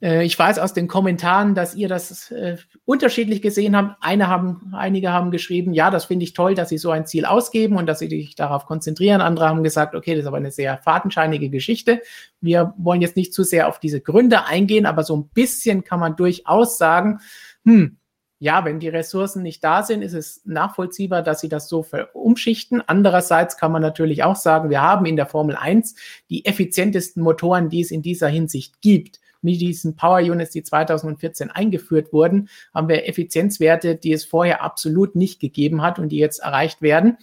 Äh, 0.01 0.25
ich 0.25 0.37
weiß 0.37 0.59
aus 0.59 0.73
den 0.73 0.87
Kommentaren, 0.87 1.55
dass 1.55 1.75
ihr 1.75 1.87
das 1.87 2.31
äh, 2.31 2.57
unterschiedlich 2.85 3.41
gesehen 3.41 3.75
habt. 3.75 3.97
Eine 4.01 4.27
haben, 4.27 4.73
einige 4.73 5.11
haben 5.11 5.31
geschrieben, 5.31 5.73
ja, 5.73 5.91
das 5.91 6.05
finde 6.05 6.23
ich 6.23 6.33
toll, 6.33 6.55
dass 6.55 6.69
sie 6.69 6.77
so 6.77 6.91
ein 6.91 7.05
Ziel 7.05 7.25
ausgeben 7.25 7.77
und 7.77 7.85
dass 7.85 7.99
sie 7.99 8.07
sich 8.07 8.35
darauf 8.35 8.65
konzentrieren. 8.65 9.21
Andere 9.21 9.47
haben 9.47 9.63
gesagt, 9.63 9.95
okay, 9.95 10.11
das 10.11 10.21
ist 10.21 10.27
aber 10.27 10.37
eine 10.37 10.51
sehr 10.51 10.77
fadenscheinige 10.77 11.49
Geschichte. 11.49 12.01
Wir 12.41 12.73
wollen 12.77 13.01
jetzt 13.01 13.15
nicht 13.15 13.33
zu 13.33 13.43
sehr 13.43 13.67
auf 13.67 13.79
diese 13.79 14.01
Gründe 14.01 14.45
eingehen, 14.45 14.85
aber 14.85 15.03
so 15.03 15.15
ein 15.15 15.29
bisschen 15.29 15.83
kann 15.83 15.99
man 15.99 16.15
durchaus 16.15 16.77
sagen, 16.77 17.19
hm, 17.63 17.97
ja, 18.39 18.65
wenn 18.65 18.79
die 18.79 18.89
Ressourcen 18.89 19.43
nicht 19.43 19.63
da 19.63 19.83
sind, 19.83 20.01
ist 20.01 20.13
es 20.13 20.41
nachvollziehbar, 20.45 21.21
dass 21.21 21.39
sie 21.39 21.49
das 21.49 21.69
so 21.69 21.85
umschichten. 22.13 22.81
Andererseits 22.85 23.57
kann 23.57 23.71
man 23.71 23.81
natürlich 23.81 24.23
auch 24.23 24.35
sagen, 24.35 24.69
wir 24.69 24.81
haben 24.81 25.05
in 25.05 25.15
der 25.15 25.25
Formel 25.25 25.55
1 25.55 25.95
die 26.29 26.45
effizientesten 26.45 27.23
Motoren, 27.23 27.69
die 27.69 27.81
es 27.81 27.91
in 27.91 28.01
dieser 28.01 28.27
Hinsicht 28.27 28.81
gibt 28.81 29.19
mit 29.41 29.61
diesen 29.61 29.95
Power 29.95 30.19
Units, 30.19 30.51
die 30.51 30.63
2014 30.63 31.51
eingeführt 31.51 32.11
wurden, 32.11 32.49
haben 32.73 32.89
wir 32.89 33.07
Effizienzwerte, 33.07 33.95
die 33.95 34.11
es 34.11 34.25
vorher 34.25 34.63
absolut 34.63 35.15
nicht 35.15 35.39
gegeben 35.39 35.81
hat 35.81 35.99
und 35.99 36.09
die 36.09 36.17
jetzt 36.17 36.39
erreicht 36.39 36.81
werden. 36.81 37.17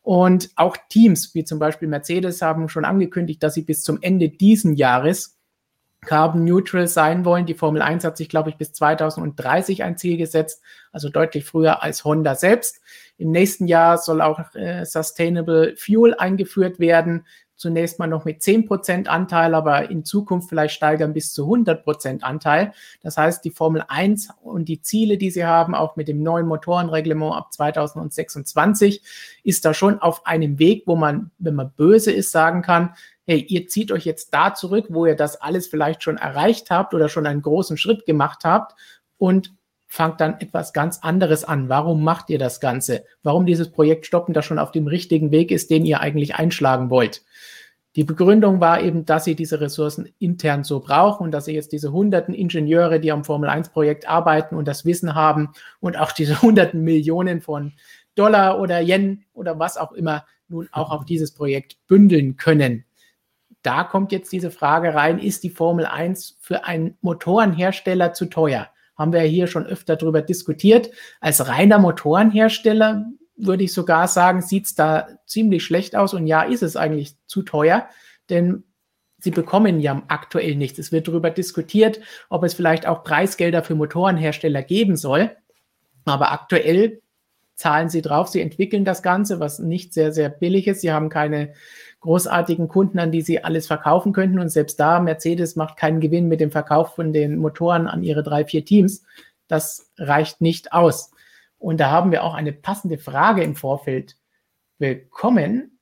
Und 0.00 0.50
auch 0.56 0.76
Teams, 0.88 1.34
wie 1.34 1.44
zum 1.44 1.58
Beispiel 1.58 1.88
Mercedes, 1.88 2.42
haben 2.42 2.68
schon 2.68 2.84
angekündigt, 2.84 3.42
dass 3.42 3.54
sie 3.54 3.62
bis 3.62 3.82
zum 3.82 3.98
Ende 4.00 4.28
diesen 4.28 4.74
Jahres 4.74 5.36
Carbon 6.04 6.44
Neutral 6.44 6.88
sein 6.88 7.24
wollen. 7.24 7.46
Die 7.46 7.54
Formel 7.54 7.82
1 7.82 8.04
hat 8.04 8.16
sich, 8.16 8.28
glaube 8.28 8.50
ich, 8.50 8.56
bis 8.56 8.72
2030 8.72 9.82
ein 9.82 9.96
Ziel 9.96 10.16
gesetzt, 10.16 10.62
also 10.92 11.08
deutlich 11.08 11.44
früher 11.44 11.82
als 11.82 12.04
Honda 12.04 12.34
selbst. 12.34 12.80
Im 13.16 13.30
nächsten 13.30 13.66
Jahr 13.66 13.98
soll 13.98 14.20
auch 14.20 14.54
äh, 14.54 14.84
Sustainable 14.84 15.74
Fuel 15.76 16.14
eingeführt 16.14 16.78
werden. 16.78 17.26
zunächst 17.56 18.00
mal 18.00 18.08
noch 18.08 18.24
mit 18.24 18.42
10% 18.42 19.06
Anteil, 19.06 19.54
aber 19.54 19.88
in 19.88 20.04
Zukunft 20.04 20.48
vielleicht 20.48 20.74
steigern 20.74 21.12
bis 21.12 21.32
zu 21.32 21.46
100% 21.46 22.22
Anteil. 22.22 22.72
Das 23.00 23.16
heißt, 23.16 23.44
die 23.44 23.52
Formel 23.52 23.84
1 23.86 24.28
und 24.42 24.68
die 24.68 24.82
Ziele, 24.82 25.18
die 25.18 25.30
sie 25.30 25.46
haben, 25.46 25.74
auch 25.74 25.94
mit 25.94 26.08
dem 26.08 26.22
neuen 26.22 26.48
Motorenreglement 26.48 27.34
ab 27.34 27.52
2026, 27.52 29.02
ist 29.44 29.64
da 29.64 29.72
schon 29.72 30.00
auf 30.00 30.26
einem 30.26 30.58
Weg, 30.58 30.82
wo 30.86 30.96
man, 30.96 31.30
wenn 31.38 31.54
man 31.54 31.70
böse 31.70 32.10
ist, 32.10 32.32
sagen 32.32 32.60
kann, 32.62 32.94
hey, 33.26 33.40
ihr 33.40 33.66
zieht 33.66 33.92
euch 33.92 34.04
jetzt 34.04 34.32
da 34.34 34.54
zurück, 34.54 34.86
wo 34.90 35.06
ihr 35.06 35.16
das 35.16 35.40
alles 35.40 35.66
vielleicht 35.66 36.02
schon 36.02 36.16
erreicht 36.16 36.70
habt 36.70 36.94
oder 36.94 37.08
schon 37.08 37.26
einen 37.26 37.42
großen 37.42 37.76
Schritt 37.76 38.06
gemacht 38.06 38.44
habt 38.44 38.74
und 39.16 39.52
fangt 39.86 40.20
dann 40.20 40.40
etwas 40.40 40.72
ganz 40.72 40.98
anderes 41.02 41.44
an. 41.44 41.68
Warum 41.68 42.02
macht 42.02 42.28
ihr 42.28 42.38
das 42.38 42.60
Ganze? 42.60 43.04
Warum 43.22 43.46
dieses 43.46 43.70
Projekt 43.70 44.06
stoppen, 44.06 44.34
das 44.34 44.44
schon 44.44 44.58
auf 44.58 44.72
dem 44.72 44.86
richtigen 44.86 45.30
Weg 45.30 45.50
ist, 45.50 45.70
den 45.70 45.86
ihr 45.86 46.00
eigentlich 46.00 46.34
einschlagen 46.34 46.90
wollt? 46.90 47.22
Die 47.96 48.02
Begründung 48.02 48.60
war 48.60 48.82
eben, 48.82 49.04
dass 49.04 49.24
sie 49.24 49.36
diese 49.36 49.60
Ressourcen 49.60 50.12
intern 50.18 50.64
so 50.64 50.80
brauchen 50.80 51.24
und 51.24 51.30
dass 51.30 51.44
sie 51.44 51.54
jetzt 51.54 51.70
diese 51.70 51.92
hunderten 51.92 52.34
Ingenieure, 52.34 52.98
die 52.98 53.12
am 53.12 53.24
Formel 53.24 53.48
1 53.48 53.68
Projekt 53.68 54.08
arbeiten 54.08 54.56
und 54.56 54.66
das 54.66 54.84
Wissen 54.84 55.14
haben 55.14 55.52
und 55.78 55.96
auch 55.96 56.10
diese 56.10 56.42
hunderten 56.42 56.82
Millionen 56.82 57.40
von 57.40 57.72
Dollar 58.16 58.60
oder 58.60 58.80
Yen 58.80 59.24
oder 59.32 59.60
was 59.60 59.76
auch 59.76 59.92
immer 59.92 60.24
nun 60.48 60.68
auch 60.72 60.90
auf 60.90 61.04
dieses 61.04 61.32
Projekt 61.32 61.76
bündeln 61.86 62.36
können. 62.36 62.84
Da 63.64 63.82
kommt 63.82 64.12
jetzt 64.12 64.30
diese 64.30 64.52
Frage 64.52 64.94
rein, 64.94 65.18
ist 65.18 65.42
die 65.42 65.50
Formel 65.50 65.86
1 65.86 66.36
für 66.38 66.64
einen 66.64 66.96
Motorenhersteller 67.00 68.12
zu 68.12 68.26
teuer? 68.26 68.68
haben 68.96 69.12
wir 69.12 69.20
hier 69.22 69.46
schon 69.46 69.66
öfter 69.66 69.96
darüber 69.96 70.22
diskutiert. 70.22 70.90
Als 71.20 71.46
reiner 71.48 71.78
Motorenhersteller 71.78 73.06
würde 73.36 73.64
ich 73.64 73.72
sogar 73.72 74.08
sagen, 74.08 74.40
sieht 74.42 74.66
es 74.66 74.74
da 74.74 75.08
ziemlich 75.26 75.64
schlecht 75.64 75.96
aus. 75.96 76.14
Und 76.14 76.26
ja, 76.26 76.42
ist 76.42 76.62
es 76.62 76.76
eigentlich 76.76 77.16
zu 77.26 77.42
teuer, 77.42 77.88
denn 78.30 78.64
sie 79.18 79.32
bekommen 79.32 79.80
ja 79.80 80.02
aktuell 80.08 80.54
nichts. 80.54 80.78
Es 80.78 80.92
wird 80.92 81.08
darüber 81.08 81.30
diskutiert, 81.30 82.00
ob 82.28 82.44
es 82.44 82.54
vielleicht 82.54 82.86
auch 82.86 83.02
Preisgelder 83.02 83.62
für 83.62 83.74
Motorenhersteller 83.74 84.62
geben 84.62 84.96
soll. 84.96 85.36
Aber 86.04 86.32
aktuell 86.32 87.00
zahlen 87.56 87.88
sie 87.88 88.02
drauf, 88.02 88.28
sie 88.28 88.40
entwickeln 88.40 88.84
das 88.84 89.02
Ganze, 89.02 89.40
was 89.40 89.58
nicht 89.58 89.94
sehr, 89.94 90.12
sehr 90.12 90.28
billig 90.28 90.66
ist. 90.66 90.80
Sie 90.80 90.92
haben 90.92 91.08
keine 91.08 91.54
großartigen 92.04 92.68
Kunden, 92.68 92.98
an 92.98 93.10
die 93.10 93.22
sie 93.22 93.42
alles 93.42 93.66
verkaufen 93.66 94.12
könnten. 94.12 94.38
Und 94.38 94.50
selbst 94.50 94.78
da, 94.78 95.00
Mercedes 95.00 95.56
macht 95.56 95.78
keinen 95.78 96.00
Gewinn 96.00 96.28
mit 96.28 96.38
dem 96.38 96.50
Verkauf 96.50 96.94
von 96.94 97.14
den 97.14 97.38
Motoren 97.38 97.86
an 97.86 98.02
ihre 98.02 98.22
drei, 98.22 98.44
vier 98.44 98.62
Teams. 98.62 99.04
Das 99.48 99.90
reicht 99.96 100.42
nicht 100.42 100.74
aus. 100.74 101.12
Und 101.58 101.80
da 101.80 101.90
haben 101.90 102.12
wir 102.12 102.22
auch 102.22 102.34
eine 102.34 102.52
passende 102.52 102.98
Frage 102.98 103.42
im 103.42 103.56
Vorfeld 103.56 104.18
bekommen 104.78 105.78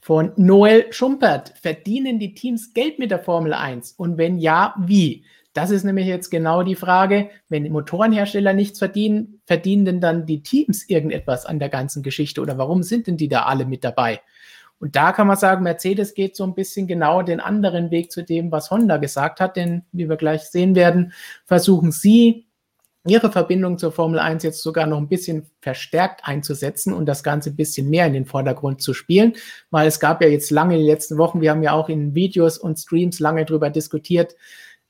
von 0.00 0.32
Noel 0.36 0.92
Schumpert. 0.92 1.52
Verdienen 1.60 2.20
die 2.20 2.34
Teams 2.34 2.72
Geld 2.72 3.00
mit 3.00 3.10
der 3.10 3.18
Formel 3.18 3.54
1? 3.54 3.94
Und 3.96 4.18
wenn 4.18 4.38
ja, 4.38 4.72
wie? 4.78 5.24
Das 5.52 5.72
ist 5.72 5.82
nämlich 5.82 6.06
jetzt 6.06 6.30
genau 6.30 6.62
die 6.62 6.76
Frage, 6.76 7.28
wenn 7.48 7.70
Motorenhersteller 7.72 8.52
nichts 8.52 8.78
verdienen, 8.78 9.42
verdienen 9.46 9.84
denn 9.84 10.00
dann 10.00 10.26
die 10.26 10.44
Teams 10.44 10.88
irgendetwas 10.88 11.44
an 11.44 11.58
der 11.58 11.70
ganzen 11.70 12.04
Geschichte 12.04 12.40
oder 12.40 12.56
warum 12.56 12.84
sind 12.84 13.08
denn 13.08 13.16
die 13.16 13.28
da 13.28 13.42
alle 13.42 13.66
mit 13.66 13.82
dabei? 13.82 14.20
Und 14.82 14.96
da 14.96 15.12
kann 15.12 15.28
man 15.28 15.36
sagen, 15.36 15.62
Mercedes 15.62 16.12
geht 16.12 16.34
so 16.34 16.42
ein 16.42 16.56
bisschen 16.56 16.88
genau 16.88 17.22
den 17.22 17.38
anderen 17.38 17.92
Weg 17.92 18.10
zu 18.10 18.24
dem, 18.24 18.50
was 18.50 18.72
Honda 18.72 18.96
gesagt 18.96 19.38
hat, 19.38 19.54
denn 19.54 19.84
wie 19.92 20.08
wir 20.08 20.16
gleich 20.16 20.42
sehen 20.42 20.74
werden, 20.74 21.12
versuchen 21.46 21.92
sie 21.92 22.48
ihre 23.06 23.30
Verbindung 23.30 23.78
zur 23.78 23.92
Formel 23.92 24.18
1 24.18 24.42
jetzt 24.42 24.60
sogar 24.60 24.88
noch 24.88 24.98
ein 24.98 25.06
bisschen 25.06 25.46
verstärkt 25.60 26.22
einzusetzen 26.24 26.92
und 26.92 27.06
das 27.06 27.22
Ganze 27.22 27.50
ein 27.50 27.56
bisschen 27.56 27.90
mehr 27.90 28.08
in 28.08 28.12
den 28.12 28.26
Vordergrund 28.26 28.82
zu 28.82 28.92
spielen, 28.92 29.34
weil 29.70 29.86
es 29.86 30.00
gab 30.00 30.20
ja 30.20 30.26
jetzt 30.26 30.50
lange 30.50 30.74
in 30.74 30.80
den 30.80 30.88
letzten 30.88 31.16
Wochen, 31.16 31.40
wir 31.40 31.52
haben 31.52 31.62
ja 31.62 31.74
auch 31.74 31.88
in 31.88 32.16
Videos 32.16 32.58
und 32.58 32.76
Streams 32.76 33.20
lange 33.20 33.44
darüber 33.44 33.70
diskutiert, 33.70 34.34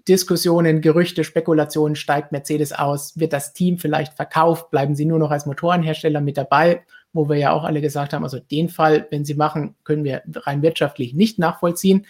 Diskussionen, 0.09 0.81
Gerüchte, 0.81 1.23
Spekulationen, 1.23 1.97
steigt 1.97 2.33
Mercedes 2.33 2.73
aus, 2.73 3.19
wird 3.19 3.35
das 3.35 3.53
Team 3.53 3.77
vielleicht 3.77 4.15
verkauft, 4.15 4.71
bleiben 4.71 4.95
sie 4.95 5.05
nur 5.05 5.19
noch 5.19 5.31
als 5.31 5.45
Motorenhersteller 5.45 6.23
mit 6.23 6.39
dabei 6.39 6.83
wo 7.12 7.29
wir 7.29 7.37
ja 7.37 7.53
auch 7.53 7.64
alle 7.64 7.81
gesagt 7.81 8.12
haben, 8.12 8.25
also 8.25 8.38
den 8.38 8.68
Fall, 8.68 9.07
wenn 9.11 9.25
Sie 9.25 9.35
machen, 9.35 9.75
können 9.85 10.05
wir 10.05 10.22
rein 10.35 10.62
wirtschaftlich 10.62 11.14
nicht 11.14 11.38
nachvollziehen. 11.38 12.07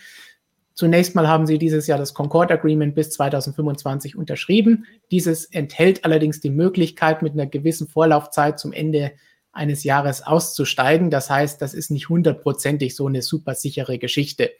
Zunächst 0.75 1.15
mal 1.15 1.29
haben 1.29 1.47
Sie 1.47 1.59
dieses 1.59 1.87
Jahr 1.87 1.99
das 1.99 2.15
Concord 2.15 2.51
Agreement 2.51 2.95
bis 2.95 3.11
2025 3.11 4.17
unterschrieben. 4.17 4.87
Dieses 5.11 5.45
enthält 5.45 6.05
allerdings 6.05 6.41
die 6.41 6.51
Möglichkeit, 6.51 7.23
mit 7.23 7.35
einer 7.35 7.47
gewissen 7.47 7.89
Vorlaufzeit 7.89 8.59
zum 8.59 8.73
Ende 8.73 9.13
eines 9.53 9.85
Jahres 9.85 10.23
auszusteigen. 10.23 11.11
Das 11.11 11.29
heißt, 11.29 11.61
das 11.61 11.75
ist 11.75 11.91
nicht 11.91 12.09
hundertprozentig 12.09 12.97
so 12.97 13.07
eine 13.07 13.23
super 13.23 13.55
sichere 13.55 13.99
Geschichte. 13.99 14.51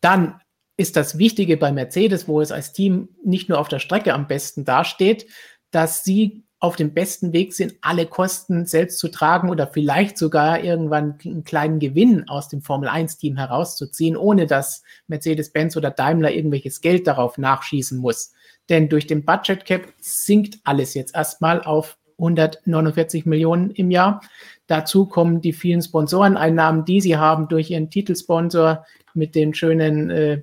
Dann 0.00 0.40
ist 0.78 0.96
das 0.96 1.18
Wichtige 1.18 1.58
bei 1.58 1.72
Mercedes, 1.72 2.26
wo 2.26 2.40
es 2.40 2.50
als 2.50 2.72
Team 2.72 3.10
nicht 3.22 3.48
nur 3.50 3.58
auf 3.58 3.68
der 3.68 3.78
Strecke 3.78 4.14
am 4.14 4.26
besten 4.26 4.64
dasteht, 4.64 5.26
dass 5.70 6.04
sie 6.04 6.44
auf 6.62 6.76
dem 6.76 6.94
besten 6.94 7.32
Weg 7.32 7.54
sind, 7.54 7.74
alle 7.80 8.06
Kosten 8.06 8.66
selbst 8.66 9.00
zu 9.00 9.08
tragen 9.08 9.50
oder 9.50 9.66
vielleicht 9.66 10.16
sogar 10.16 10.62
irgendwann 10.62 11.18
einen 11.24 11.42
kleinen 11.42 11.80
Gewinn 11.80 12.28
aus 12.28 12.48
dem 12.48 12.62
Formel-1-Team 12.62 13.36
herauszuziehen, 13.36 14.16
ohne 14.16 14.46
dass 14.46 14.84
Mercedes-Benz 15.08 15.76
oder 15.76 15.90
Daimler 15.90 16.30
irgendwelches 16.30 16.80
Geld 16.80 17.08
darauf 17.08 17.36
nachschießen 17.36 17.98
muss. 17.98 18.32
Denn 18.68 18.88
durch 18.88 19.08
den 19.08 19.24
Budget 19.24 19.64
Cap 19.64 19.92
sinkt 19.98 20.60
alles 20.62 20.94
jetzt 20.94 21.16
erstmal 21.16 21.62
auf 21.62 21.98
149 22.18 23.26
Millionen 23.26 23.72
im 23.72 23.90
Jahr. 23.90 24.20
Dazu 24.68 25.06
kommen 25.06 25.40
die 25.40 25.52
vielen 25.52 25.82
Sponsoreneinnahmen, 25.82 26.84
die 26.84 27.00
sie 27.00 27.16
haben 27.16 27.48
durch 27.48 27.72
ihren 27.72 27.90
Titelsponsor 27.90 28.86
mit 29.14 29.34
den 29.34 29.52
schönen 29.52 30.10
äh, 30.10 30.42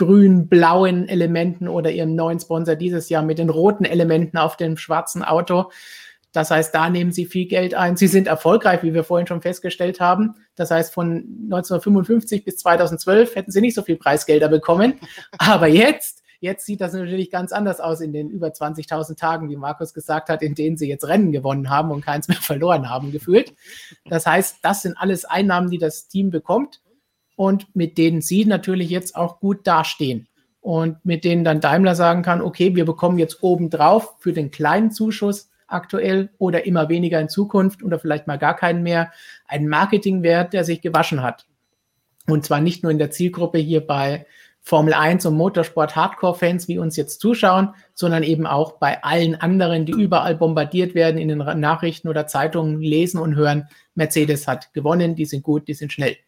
grün-blauen 0.00 1.08
Elementen 1.08 1.68
oder 1.68 1.90
ihrem 1.90 2.14
neuen 2.14 2.40
Sponsor 2.40 2.74
dieses 2.74 3.10
Jahr 3.10 3.22
mit 3.22 3.38
den 3.38 3.50
roten 3.50 3.84
Elementen 3.84 4.38
auf 4.38 4.56
dem 4.56 4.78
schwarzen 4.78 5.22
Auto. 5.22 5.70
Das 6.32 6.50
heißt, 6.50 6.74
da 6.74 6.88
nehmen 6.88 7.12
sie 7.12 7.26
viel 7.26 7.46
Geld 7.46 7.74
ein. 7.74 7.98
Sie 7.98 8.06
sind 8.06 8.26
erfolgreich, 8.26 8.82
wie 8.82 8.94
wir 8.94 9.04
vorhin 9.04 9.26
schon 9.26 9.42
festgestellt 9.42 10.00
haben. 10.00 10.36
Das 10.54 10.70
heißt, 10.70 10.94
von 10.94 11.08
1955 11.44 12.44
bis 12.44 12.56
2012 12.58 13.36
hätten 13.36 13.50
sie 13.50 13.60
nicht 13.60 13.74
so 13.74 13.82
viel 13.82 13.96
Preisgelder 13.96 14.48
bekommen. 14.48 14.94
Aber 15.38 15.66
jetzt, 15.66 16.22
jetzt 16.40 16.64
sieht 16.64 16.80
das 16.80 16.94
natürlich 16.94 17.30
ganz 17.30 17.52
anders 17.52 17.78
aus 17.78 18.00
in 18.00 18.14
den 18.14 18.30
über 18.30 18.48
20.000 18.48 19.18
Tagen, 19.18 19.50
wie 19.50 19.56
Markus 19.56 19.92
gesagt 19.92 20.30
hat, 20.30 20.40
in 20.40 20.54
denen 20.54 20.78
sie 20.78 20.88
jetzt 20.88 21.06
Rennen 21.06 21.30
gewonnen 21.30 21.68
haben 21.68 21.90
und 21.90 22.02
keins 22.02 22.26
mehr 22.26 22.38
verloren 22.40 22.88
haben 22.88 23.12
gefühlt. 23.12 23.52
Das 24.08 24.24
heißt, 24.24 24.60
das 24.62 24.80
sind 24.80 24.96
alles 24.96 25.26
Einnahmen, 25.26 25.68
die 25.68 25.78
das 25.78 26.08
Team 26.08 26.30
bekommt 26.30 26.80
und 27.40 27.74
mit 27.74 27.96
denen 27.96 28.20
sie 28.20 28.44
natürlich 28.44 28.90
jetzt 28.90 29.16
auch 29.16 29.40
gut 29.40 29.66
dastehen. 29.66 30.28
Und 30.60 31.02
mit 31.06 31.24
denen 31.24 31.42
dann 31.42 31.62
Daimler 31.62 31.94
sagen 31.94 32.20
kann, 32.20 32.42
okay, 32.42 32.76
wir 32.76 32.84
bekommen 32.84 33.18
jetzt 33.18 33.42
obendrauf 33.42 34.16
für 34.18 34.34
den 34.34 34.50
kleinen 34.50 34.90
Zuschuss 34.90 35.48
aktuell 35.66 36.28
oder 36.36 36.66
immer 36.66 36.90
weniger 36.90 37.18
in 37.18 37.30
Zukunft 37.30 37.82
oder 37.82 37.98
vielleicht 37.98 38.26
mal 38.26 38.36
gar 38.36 38.54
keinen 38.54 38.82
mehr, 38.82 39.10
einen 39.46 39.68
Marketingwert, 39.68 40.52
der 40.52 40.64
sich 40.64 40.82
gewaschen 40.82 41.22
hat. 41.22 41.46
Und 42.26 42.44
zwar 42.44 42.60
nicht 42.60 42.82
nur 42.82 42.92
in 42.92 42.98
der 42.98 43.10
Zielgruppe 43.10 43.56
hier 43.56 43.86
bei 43.86 44.26
Formel 44.60 44.92
1 44.92 45.24
und 45.24 45.34
Motorsport 45.34 45.96
Hardcore-Fans, 45.96 46.68
wie 46.68 46.76
uns 46.76 46.98
jetzt 46.98 47.22
zuschauen, 47.22 47.70
sondern 47.94 48.22
eben 48.22 48.46
auch 48.46 48.72
bei 48.72 49.02
allen 49.02 49.34
anderen, 49.34 49.86
die 49.86 49.92
überall 49.92 50.36
bombardiert 50.36 50.94
werden, 50.94 51.16
in 51.16 51.28
den 51.28 51.38
Nachrichten 51.38 52.08
oder 52.08 52.26
Zeitungen 52.26 52.82
lesen 52.82 53.18
und 53.18 53.34
hören, 53.34 53.66
Mercedes 53.94 54.46
hat 54.46 54.74
gewonnen, 54.74 55.14
die 55.14 55.24
sind 55.24 55.42
gut, 55.42 55.68
die 55.68 55.74
sind 55.74 55.90
schnell. 55.90 56.18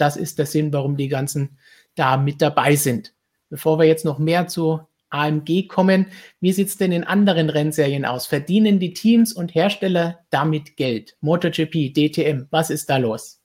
Das 0.00 0.16
ist 0.16 0.38
der 0.38 0.46
Sinn, 0.46 0.72
warum 0.72 0.96
die 0.96 1.08
ganzen 1.08 1.58
da 1.94 2.16
mit 2.16 2.40
dabei 2.40 2.76
sind. 2.76 3.14
Bevor 3.48 3.78
wir 3.78 3.86
jetzt 3.86 4.04
noch 4.04 4.18
mehr 4.18 4.46
zu 4.46 4.80
AMG 5.10 5.66
kommen, 5.66 6.06
wie 6.40 6.52
sieht 6.52 6.68
es 6.68 6.76
denn 6.76 6.92
in 6.92 7.04
anderen 7.04 7.50
Rennserien 7.50 8.04
aus? 8.04 8.26
Verdienen 8.26 8.78
die 8.78 8.94
Teams 8.94 9.32
und 9.32 9.54
Hersteller 9.54 10.20
damit 10.30 10.76
Geld? 10.76 11.16
MotoGP, 11.20 11.92
DTM, 11.92 12.46
was 12.50 12.70
ist 12.70 12.88
da 12.88 12.96
los? 12.96 13.40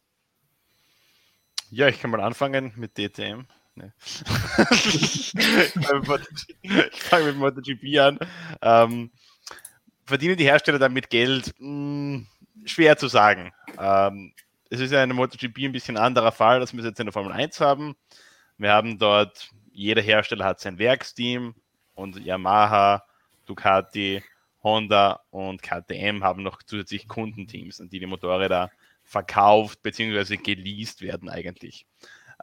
Ja, 1.71 1.87
ich 1.87 1.99
kann 1.99 2.11
mal 2.11 2.21
anfangen 2.21 2.71
mit 2.75 2.97
DTM. 2.97 3.45
Nee. 3.73 3.91
ich 4.71 5.33
fange 6.93 7.25
mit 7.25 7.37
MotoGP 7.37 7.99
an. 7.99 8.19
Ähm, 8.61 9.11
verdienen 10.05 10.37
die 10.37 10.45
Hersteller 10.45 10.79
damit 10.79 11.09
Geld? 11.09 11.53
Hm, 11.57 12.27
schwer 12.63 12.95
zu 12.97 13.07
sagen. 13.07 13.51
Ähm, 13.77 14.33
es 14.69 14.79
ist 14.79 14.91
ja 14.91 15.03
in 15.03 15.09
der 15.09 15.15
MotoGP 15.15 15.65
ein 15.65 15.71
bisschen 15.71 15.97
anderer 15.97 16.31
Fall, 16.31 16.59
als 16.59 16.73
wir 16.73 16.79
es 16.79 16.85
jetzt 16.85 16.99
in 16.99 17.05
der 17.05 17.13
Formel 17.13 17.31
1 17.31 17.59
haben. 17.59 17.95
Wir 18.57 18.71
haben 18.71 18.97
dort, 18.97 19.49
jeder 19.71 20.01
Hersteller 20.01 20.45
hat 20.45 20.59
sein 20.59 20.77
Werksteam 20.77 21.55
und 21.93 22.17
Yamaha, 22.23 23.03
Ducati, 23.45 24.23
Honda 24.63 25.21
und 25.29 25.61
KTM 25.61 26.23
haben 26.23 26.41
noch 26.41 26.63
zusätzlich 26.63 27.07
Kundenteams, 27.07 27.79
an 27.79 27.89
die 27.89 27.99
die 27.99 28.07
Motorräder 28.07 28.71
verkauft 29.03 29.83
bzw. 29.83 30.37
geleast 30.37 31.01
werden 31.01 31.29
eigentlich. 31.29 31.85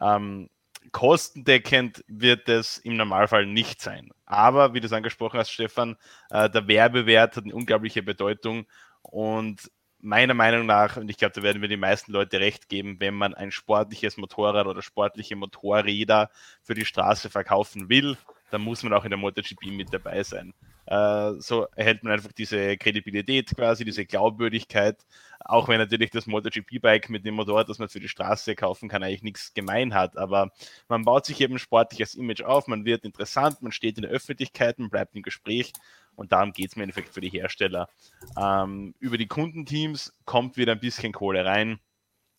Ähm, 0.00 0.48
kostendeckend 0.92 2.04
wird 2.06 2.48
es 2.48 2.78
im 2.78 2.96
Normalfall 2.96 3.46
nicht 3.46 3.80
sein. 3.80 4.10
Aber 4.24 4.74
wie 4.74 4.80
du 4.80 4.86
es 4.86 4.92
angesprochen 4.92 5.38
hast, 5.38 5.50
Stefan, 5.50 5.96
äh, 6.30 6.48
der 6.48 6.68
Werbewert 6.68 7.36
hat 7.36 7.44
eine 7.44 7.54
unglaubliche 7.54 8.02
Bedeutung 8.02 8.66
und 9.02 9.70
meiner 10.02 10.34
Meinung 10.34 10.66
nach, 10.66 10.96
und 10.96 11.08
ich 11.08 11.16
glaube, 11.16 11.32
da 11.34 11.42
werden 11.42 11.60
mir 11.60 11.68
die 11.68 11.76
meisten 11.76 12.12
Leute 12.12 12.40
recht 12.40 12.68
geben, 12.68 12.96
wenn 12.98 13.14
man 13.14 13.34
ein 13.34 13.52
sportliches 13.52 14.16
Motorrad 14.16 14.66
oder 14.66 14.82
sportliche 14.82 15.36
Motorräder 15.36 16.30
für 16.62 16.74
die 16.74 16.84
Straße 16.84 17.30
verkaufen 17.30 17.88
will, 17.88 18.18
dann 18.50 18.60
muss 18.60 18.82
man 18.82 18.92
auch 18.92 19.04
in 19.04 19.10
der 19.10 19.18
MotoGP 19.18 19.66
mit 19.66 19.94
dabei 19.94 20.22
sein. 20.24 20.52
Äh, 20.86 21.34
so 21.38 21.68
erhält 21.76 22.02
man 22.02 22.12
einfach 22.12 22.32
diese 22.32 22.76
Kredibilität 22.76 23.54
quasi, 23.54 23.84
diese 23.84 24.04
Glaubwürdigkeit, 24.04 24.98
auch 25.38 25.68
wenn 25.68 25.78
natürlich 25.78 26.10
das 26.10 26.26
MotoGP-Bike 26.26 27.08
mit 27.08 27.24
dem 27.24 27.34
Motorrad, 27.34 27.68
das 27.68 27.78
man 27.78 27.88
für 27.88 28.00
die 28.00 28.08
Straße 28.08 28.56
kaufen 28.56 28.88
kann, 28.88 29.02
eigentlich 29.02 29.22
nichts 29.22 29.54
gemein 29.54 29.94
hat. 29.94 30.16
Aber 30.16 30.50
man 30.88 31.04
baut 31.04 31.26
sich 31.26 31.40
eben 31.40 31.58
sportliches 31.58 32.14
Image 32.14 32.42
auf, 32.42 32.66
man 32.66 32.84
wird 32.84 33.04
interessant, 33.04 33.62
man 33.62 33.72
steht 33.72 33.96
in 33.96 34.02
der 34.02 34.10
Öffentlichkeit, 34.10 34.78
man 34.80 34.90
bleibt 34.90 35.14
im 35.14 35.22
Gespräch 35.22 35.72
und 36.16 36.32
darum 36.32 36.52
geht 36.52 36.70
es 36.70 36.76
im 36.76 36.82
Endeffekt 36.82 37.08
für 37.08 37.20
die 37.20 37.30
Hersteller. 37.30 37.88
Ähm, 38.36 38.94
über 38.98 39.18
die 39.18 39.28
Kundenteams 39.28 40.14
kommt 40.24 40.56
wieder 40.56 40.72
ein 40.72 40.80
bisschen 40.80 41.12
Kohle 41.12 41.44
rein, 41.44 41.80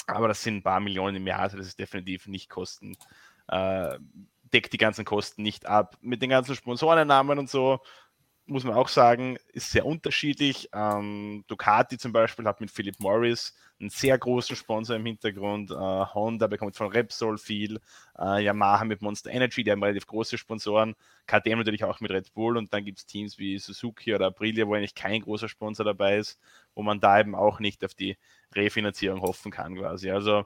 aber 0.08 0.28
das 0.28 0.42
sind 0.42 0.58
ein 0.58 0.64
paar 0.64 0.80
Millionen 0.80 1.18
im 1.18 1.28
Jahr, 1.28 1.40
also 1.40 1.58
das 1.58 1.68
ist 1.68 1.80
definitiv 1.80 2.28
nicht 2.28 2.50
Kosten. 2.50 2.96
Äh, 3.48 3.98
deckt 4.54 4.72
die 4.74 4.78
ganzen 4.78 5.04
Kosten 5.04 5.42
nicht 5.42 5.66
ab. 5.66 5.98
Mit 6.02 6.22
den 6.22 6.30
ganzen 6.30 6.56
Sponsorennamen 6.56 7.40
und 7.40 7.50
so 7.50 7.80
muss 8.46 8.64
man 8.64 8.76
auch 8.76 8.90
sagen, 8.90 9.38
ist 9.54 9.72
sehr 9.72 9.86
unterschiedlich. 9.86 10.70
Ähm, 10.74 11.46
Ducati 11.48 11.98
zum 11.98 12.12
Beispiel 12.12 12.46
hat 12.46 12.60
mit 12.60 12.72
Philip 12.72 13.00
Morris 13.00 13.54
einen 13.80 13.90
sehr 13.90 14.18
großen 14.18 14.56
Sponsor 14.56 14.98
im 14.98 15.06
Hintergrund. 15.06 15.72
Äh, 15.72 15.76
Honda 15.76 16.48
bekommt 16.48 16.76
von 16.76 16.88
Repsol 16.92 17.38
viel. 17.38 17.80
Äh, 18.20 18.44
Yamaha 18.44 18.84
mit 18.84 19.02
Monster 19.02 19.32
Energy, 19.32 19.64
die 19.64 19.72
haben 19.72 19.82
relativ 19.82 20.08
große 20.08 20.38
Sponsoren. 20.38 20.96
KTM 21.26 21.58
natürlich 21.58 21.86
auch 21.86 22.02
mit 22.02 22.12
Red 22.12 22.34
Bull. 22.34 22.58
Und 22.58 22.74
dann 22.74 22.84
gibt 22.84 23.00
es 23.00 23.06
Teams 23.06 23.38
wie 23.38 23.58
Suzuki 23.60 24.14
oder 24.14 24.28
Aprilia, 24.28 24.68
wo 24.68 24.74
eigentlich 24.74 24.96
kein 24.96 25.22
großer 25.22 25.48
Sponsor 25.48 25.86
dabei 25.86 26.18
ist, 26.18 26.40
wo 26.76 26.84
man 26.84 27.00
da 27.00 27.20
eben 27.20 27.36
auch 27.36 27.60
nicht 27.60 27.84
auf 27.86 27.94
die 27.94 28.18
Refinanzierung 28.54 29.22
hoffen 29.22 29.52
kann 29.52 29.76
quasi. 29.76 30.12
Also 30.12 30.46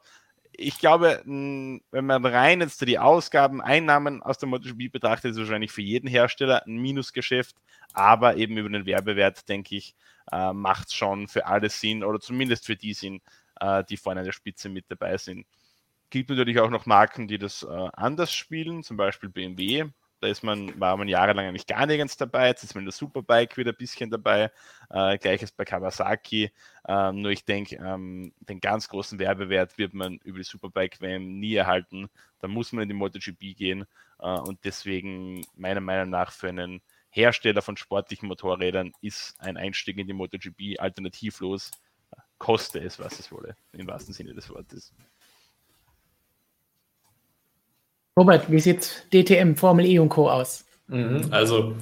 ich 0.60 0.80
glaube, 0.80 1.22
wenn 1.26 1.82
man 2.06 2.26
rein 2.26 2.62
jetzt 2.62 2.82
die 2.82 2.98
Ausgaben, 2.98 3.62
Einnahmen 3.62 4.24
aus 4.24 4.40
der 4.40 4.50
MotoGP 4.50 4.92
betrachtet, 4.92 5.32
ist 5.32 5.38
es 5.38 5.44
wahrscheinlich 5.44 5.72
für 5.72 5.84
jeden 5.84 6.08
Hersteller 6.08 6.66
ein 6.66 6.78
Minusgeschäft, 6.78 7.56
aber 7.94 8.38
eben 8.38 8.58
über 8.58 8.70
den 8.70 8.88
Werbewert, 8.88 9.48
denke 9.48 9.76
ich, 9.76 9.96
äh, 10.32 10.54
macht 10.54 10.88
es 10.88 10.96
schon 10.96 11.28
für 11.28 11.46
alle 11.46 11.70
Sinn 11.70 12.04
oder 12.04 12.20
zumindest 12.20 12.66
für 12.66 12.76
die 12.76 12.94
Sinn, 12.94 13.22
äh, 13.62 13.84
die 13.84 13.98
vorne 13.98 14.22
an 14.22 14.26
der 14.26 14.34
Spitze 14.34 14.68
mit 14.68 14.86
dabei 14.90 15.18
sind. 15.18 15.46
Gibt 16.10 16.30
natürlich 16.30 16.60
auch 16.60 16.72
noch 16.72 16.88
Marken, 16.88 17.28
die 17.28 17.38
das 17.38 17.62
äh, 17.62 17.90
anders 17.94 18.34
spielen, 18.34 18.82
zum 18.82 18.98
Beispiel 18.98 19.30
BMW, 19.30 19.86
da 20.20 20.28
ist 20.28 20.44
man, 20.44 20.80
war 20.80 20.98
man 20.98 21.08
jahrelang 21.08 21.48
eigentlich 21.48 21.68
gar 21.68 21.86
nirgends 21.86 22.18
dabei. 22.18 22.48
Jetzt 22.48 22.64
ist 22.64 22.74
man 22.74 22.82
in 22.82 22.86
der 22.86 22.94
Superbike 22.94 23.58
wieder 23.58 23.72
ein 23.72 23.78
bisschen 23.78 24.10
dabei. 24.10 24.52
Äh, 24.90 25.18
Gleiches 25.18 25.52
bei 25.52 25.66
Kawasaki. 25.66 26.52
Ähm, 26.88 27.22
nur 27.22 27.32
ich 27.32 27.46
denke, 27.46 27.76
ähm, 27.76 28.34
den 28.40 28.60
ganz 28.60 28.88
großen 28.90 29.20
Werbewert 29.20 29.78
wird 29.78 29.94
man 29.94 30.18
über 30.24 30.40
die 30.40 30.44
Superbike 30.44 31.02
WM 31.02 31.40
nie 31.40 31.56
erhalten. 31.56 32.10
Da 32.40 32.48
muss 32.48 32.72
man 32.72 32.84
in 32.84 32.90
die 32.90 32.96
MotoGP 32.96 33.56
gehen. 33.56 33.86
Äh, 34.20 34.40
und 34.40 34.64
deswegen, 34.64 35.46
meiner 35.56 35.82
Meinung 35.82 36.10
nach, 36.10 36.32
für 36.32 36.50
einen 36.50 36.82
Hersteller 37.10 37.62
von 37.62 37.78
sportlichen 37.78 38.28
Motorrädern 38.28 38.94
ist 39.02 39.40
ein 39.40 39.58
Einstieg 39.58 39.98
in 39.98 40.08
die 40.08 40.14
MotoGP 40.14 40.80
alternativlos. 40.80 41.72
Koste 42.38 42.80
es, 42.80 43.00
was 43.00 43.20
es 43.20 43.32
wolle, 43.32 43.56
im 43.74 43.88
wahrsten 43.88 44.14
Sinne 44.14 44.34
des 44.34 44.50
Wortes. 44.50 44.94
Robert, 48.18 48.50
wie 48.52 48.60
sieht 48.60 49.06
DTM, 49.14 49.54
Formel 49.56 49.86
E 49.86 50.00
und 50.00 50.10
Co. 50.10 50.30
aus? 50.30 50.66
Mhm, 50.88 51.28
also, 51.30 51.76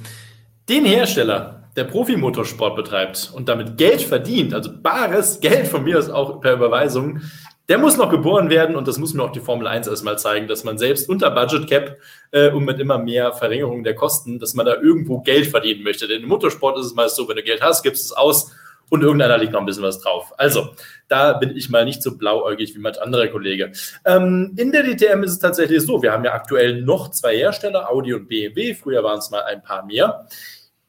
den 0.68 0.84
Hersteller, 0.84 1.62
der 1.76 1.84
Profimotorsport 1.84 2.76
betreibt 2.76 3.32
und 3.34 3.48
damit 3.48 3.78
Geld 3.78 4.02
verdient, 4.02 4.52
also 4.52 4.70
bares 4.82 5.40
Geld 5.40 5.66
von 5.66 5.84
mir 5.84 5.98
aus 5.98 6.10
auch 6.10 6.40
per 6.42 6.54
Überweisung, 6.54 7.20
der 7.68 7.78
muss 7.78 7.96
noch 7.96 8.10
geboren 8.10 8.50
werden 8.50 8.76
und 8.76 8.86
das 8.86 8.98
muss 8.98 9.14
mir 9.14 9.24
auch 9.24 9.32
die 9.32 9.40
Formel 9.40 9.66
1 9.66 9.88
erstmal 9.88 10.18
zeigen, 10.18 10.46
dass 10.46 10.62
man 10.62 10.78
selbst 10.78 11.08
unter 11.08 11.30
Budget 11.30 11.68
Cap 11.68 11.96
äh, 12.30 12.50
und 12.50 12.64
mit 12.64 12.78
immer 12.78 12.98
mehr 12.98 13.32
Verringerung 13.32 13.82
der 13.82 13.94
Kosten, 13.94 14.38
dass 14.38 14.54
man 14.54 14.66
da 14.66 14.74
irgendwo 14.74 15.20
Geld 15.20 15.46
verdienen 15.46 15.82
möchte. 15.82 16.06
Denn 16.06 16.22
im 16.22 16.28
Motorsport 16.28 16.78
ist 16.78 16.86
es 16.86 16.94
meist 16.94 17.16
so, 17.16 17.28
wenn 17.28 17.36
du 17.36 17.42
Geld 17.42 17.62
hast, 17.62 17.82
gibst 17.82 18.04
es 18.04 18.12
aus 18.12 18.52
und 18.90 19.02
irgendeiner 19.02 19.38
liegt 19.38 19.52
noch 19.52 19.60
ein 19.60 19.66
bisschen 19.66 19.82
was 19.82 20.00
drauf. 20.00 20.32
Also, 20.38 20.68
da 21.08 21.34
bin 21.34 21.56
ich 21.56 21.70
mal 21.70 21.84
nicht 21.84 22.02
so 22.02 22.16
blauäugig 22.16 22.74
wie 22.74 22.78
manch 22.78 23.00
anderer 23.00 23.28
Kollege. 23.28 23.72
Ähm, 24.04 24.54
in 24.56 24.72
der 24.72 24.82
DTM 24.82 25.22
ist 25.22 25.32
es 25.32 25.38
tatsächlich 25.38 25.82
so, 25.82 26.02
wir 26.02 26.12
haben 26.12 26.24
ja 26.24 26.32
aktuell 26.32 26.82
noch 26.82 27.10
zwei 27.10 27.36
Hersteller, 27.36 27.90
Audi 27.90 28.14
und 28.14 28.28
BMW, 28.28 28.74
früher 28.74 29.02
waren 29.02 29.18
es 29.18 29.30
mal 29.30 29.42
ein 29.42 29.62
paar 29.62 29.84
mehr. 29.84 30.26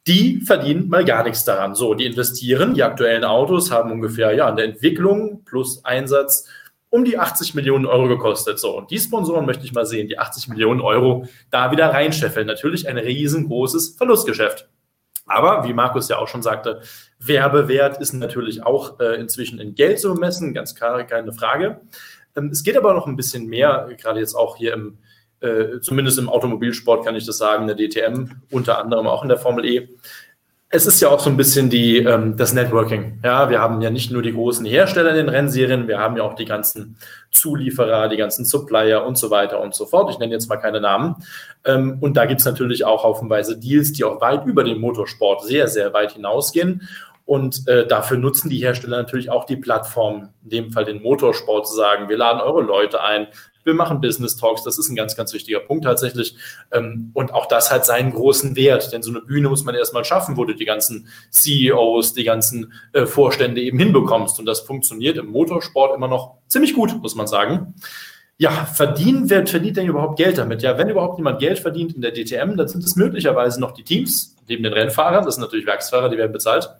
Die 0.06 0.40
verdienen 0.40 0.88
mal 0.88 1.04
gar 1.04 1.22
nichts 1.24 1.44
daran. 1.44 1.74
So, 1.74 1.94
die 1.94 2.06
investieren, 2.06 2.74
die 2.74 2.82
aktuellen 2.82 3.24
Autos 3.24 3.70
haben 3.70 3.92
ungefähr 3.92 4.32
ja 4.32 4.46
an 4.46 4.56
der 4.56 4.64
Entwicklung 4.64 5.44
plus 5.44 5.84
Einsatz 5.84 6.48
um 6.90 7.04
die 7.04 7.18
80 7.18 7.54
Millionen 7.54 7.84
Euro 7.84 8.08
gekostet. 8.08 8.58
So, 8.58 8.78
und 8.78 8.90
die 8.90 8.98
Sponsoren 8.98 9.44
möchte 9.44 9.64
ich 9.64 9.74
mal 9.74 9.84
sehen, 9.84 10.08
die 10.08 10.18
80 10.18 10.48
Millionen 10.48 10.80
Euro 10.80 11.26
da 11.50 11.70
wieder 11.70 11.92
reinscheffeln. 11.92 12.46
Natürlich 12.46 12.88
ein 12.88 12.96
riesengroßes 12.96 13.96
Verlustgeschäft. 13.98 14.68
Aber 15.28 15.64
wie 15.64 15.72
Markus 15.72 16.08
ja 16.08 16.18
auch 16.18 16.28
schon 16.28 16.42
sagte, 16.42 16.80
Werbewert 17.18 18.00
ist 18.00 18.12
natürlich 18.12 18.64
auch 18.64 18.98
äh, 19.00 19.20
inzwischen 19.20 19.60
in 19.60 19.74
Geld 19.74 20.00
zu 20.00 20.14
messen, 20.14 20.54
ganz 20.54 20.74
klar, 20.74 21.04
keine 21.04 21.32
Frage. 21.32 21.80
Ähm, 22.36 22.48
es 22.50 22.62
geht 22.62 22.76
aber 22.76 22.94
noch 22.94 23.06
ein 23.06 23.16
bisschen 23.16 23.46
mehr, 23.46 23.88
gerade 24.00 24.20
jetzt 24.20 24.34
auch 24.34 24.56
hier 24.56 24.74
im, 24.74 24.98
äh, 25.40 25.80
zumindest 25.80 26.18
im 26.18 26.28
Automobilsport 26.28 27.04
kann 27.04 27.14
ich 27.14 27.26
das 27.26 27.38
sagen, 27.38 27.68
in 27.68 27.76
der 27.76 27.88
DTM, 27.88 28.42
unter 28.50 28.78
anderem 28.78 29.06
auch 29.06 29.22
in 29.22 29.28
der 29.28 29.38
Formel 29.38 29.64
E 29.64 29.88
es 30.70 30.86
ist 30.86 31.00
ja 31.00 31.08
auch 31.08 31.20
so 31.20 31.30
ein 31.30 31.36
bisschen 31.38 31.70
die, 31.70 31.98
ähm, 31.98 32.36
das 32.36 32.52
Networking. 32.52 33.20
Ja, 33.24 33.48
wir 33.48 33.58
haben 33.58 33.80
ja 33.80 33.88
nicht 33.88 34.10
nur 34.10 34.20
die 34.20 34.34
großen 34.34 34.66
Hersteller 34.66 35.10
in 35.10 35.16
den 35.16 35.28
Rennserien, 35.30 35.88
wir 35.88 35.98
haben 35.98 36.16
ja 36.16 36.24
auch 36.24 36.34
die 36.34 36.44
ganzen 36.44 36.98
Zulieferer, 37.30 38.08
die 38.08 38.18
ganzen 38.18 38.44
Supplier 38.44 39.04
und 39.04 39.16
so 39.16 39.30
weiter 39.30 39.62
und 39.62 39.74
so 39.74 39.86
fort. 39.86 40.10
Ich 40.10 40.18
nenne 40.18 40.32
jetzt 40.32 40.48
mal 40.48 40.58
keine 40.58 40.80
Namen. 40.80 41.16
Ähm, 41.64 41.96
und 42.00 42.18
da 42.18 42.26
gibt 42.26 42.40
es 42.40 42.46
natürlich 42.46 42.84
auch 42.84 43.02
haufenweise 43.02 43.58
Deals, 43.58 43.92
die 43.92 44.04
auch 44.04 44.20
weit 44.20 44.44
über 44.44 44.62
den 44.62 44.78
Motorsport 44.78 45.42
sehr, 45.42 45.68
sehr 45.68 45.94
weit 45.94 46.12
hinausgehen. 46.12 46.86
Und 47.24 47.66
äh, 47.66 47.86
dafür 47.86 48.18
nutzen 48.18 48.50
die 48.50 48.58
Hersteller 48.58 48.98
natürlich 48.98 49.30
auch 49.30 49.44
die 49.44 49.56
Plattform, 49.56 50.30
in 50.44 50.50
dem 50.50 50.72
Fall 50.72 50.84
den 50.84 51.02
Motorsport, 51.02 51.66
zu 51.66 51.74
sagen, 51.76 52.08
wir 52.10 52.16
laden 52.16 52.40
eure 52.40 52.62
Leute 52.62 53.02
ein, 53.02 53.26
wir 53.68 53.74
machen 53.74 54.00
Business 54.00 54.36
Talks, 54.36 54.64
das 54.64 54.78
ist 54.78 54.88
ein 54.88 54.96
ganz, 54.96 55.14
ganz 55.14 55.32
wichtiger 55.32 55.60
Punkt 55.60 55.84
tatsächlich. 55.84 56.34
Ähm, 56.72 57.10
und 57.14 57.32
auch 57.32 57.46
das 57.46 57.70
hat 57.70 57.86
seinen 57.86 58.12
großen 58.12 58.56
Wert, 58.56 58.92
denn 58.92 59.02
so 59.02 59.10
eine 59.10 59.20
Bühne 59.20 59.48
muss 59.48 59.64
man 59.64 59.76
erstmal 59.76 60.04
schaffen, 60.04 60.36
wo 60.36 60.44
du 60.44 60.54
die 60.54 60.64
ganzen 60.64 61.08
CEOs, 61.30 62.14
die 62.14 62.24
ganzen 62.24 62.72
äh, 62.92 63.06
Vorstände 63.06 63.60
eben 63.60 63.78
hinbekommst. 63.78 64.40
Und 64.40 64.46
das 64.46 64.60
funktioniert 64.60 65.16
im 65.16 65.26
Motorsport 65.26 65.94
immer 65.94 66.08
noch 66.08 66.38
ziemlich 66.48 66.74
gut, 66.74 67.00
muss 67.00 67.14
man 67.14 67.28
sagen. 67.28 67.74
Ja, 68.38 68.50
verdienen, 68.50 69.30
wer 69.30 69.46
verdient 69.46 69.76
denn 69.76 69.86
überhaupt 69.86 70.16
Geld 70.16 70.38
damit? 70.38 70.62
Ja, 70.62 70.78
wenn 70.78 70.88
überhaupt 70.88 71.18
jemand 71.18 71.40
Geld 71.40 71.58
verdient 71.58 71.94
in 71.94 72.00
der 72.00 72.12
DTM, 72.12 72.56
dann 72.56 72.68
sind 72.68 72.84
es 72.84 72.96
möglicherweise 72.96 73.60
noch 73.60 73.72
die 73.72 73.82
Teams, 73.82 74.36
neben 74.48 74.62
den 74.62 74.72
Rennfahrern, 74.72 75.24
das 75.24 75.34
sind 75.34 75.42
natürlich 75.42 75.66
Werksfahrer, 75.66 76.08
die 76.08 76.16
werden 76.16 76.32
bezahlt. 76.32 76.70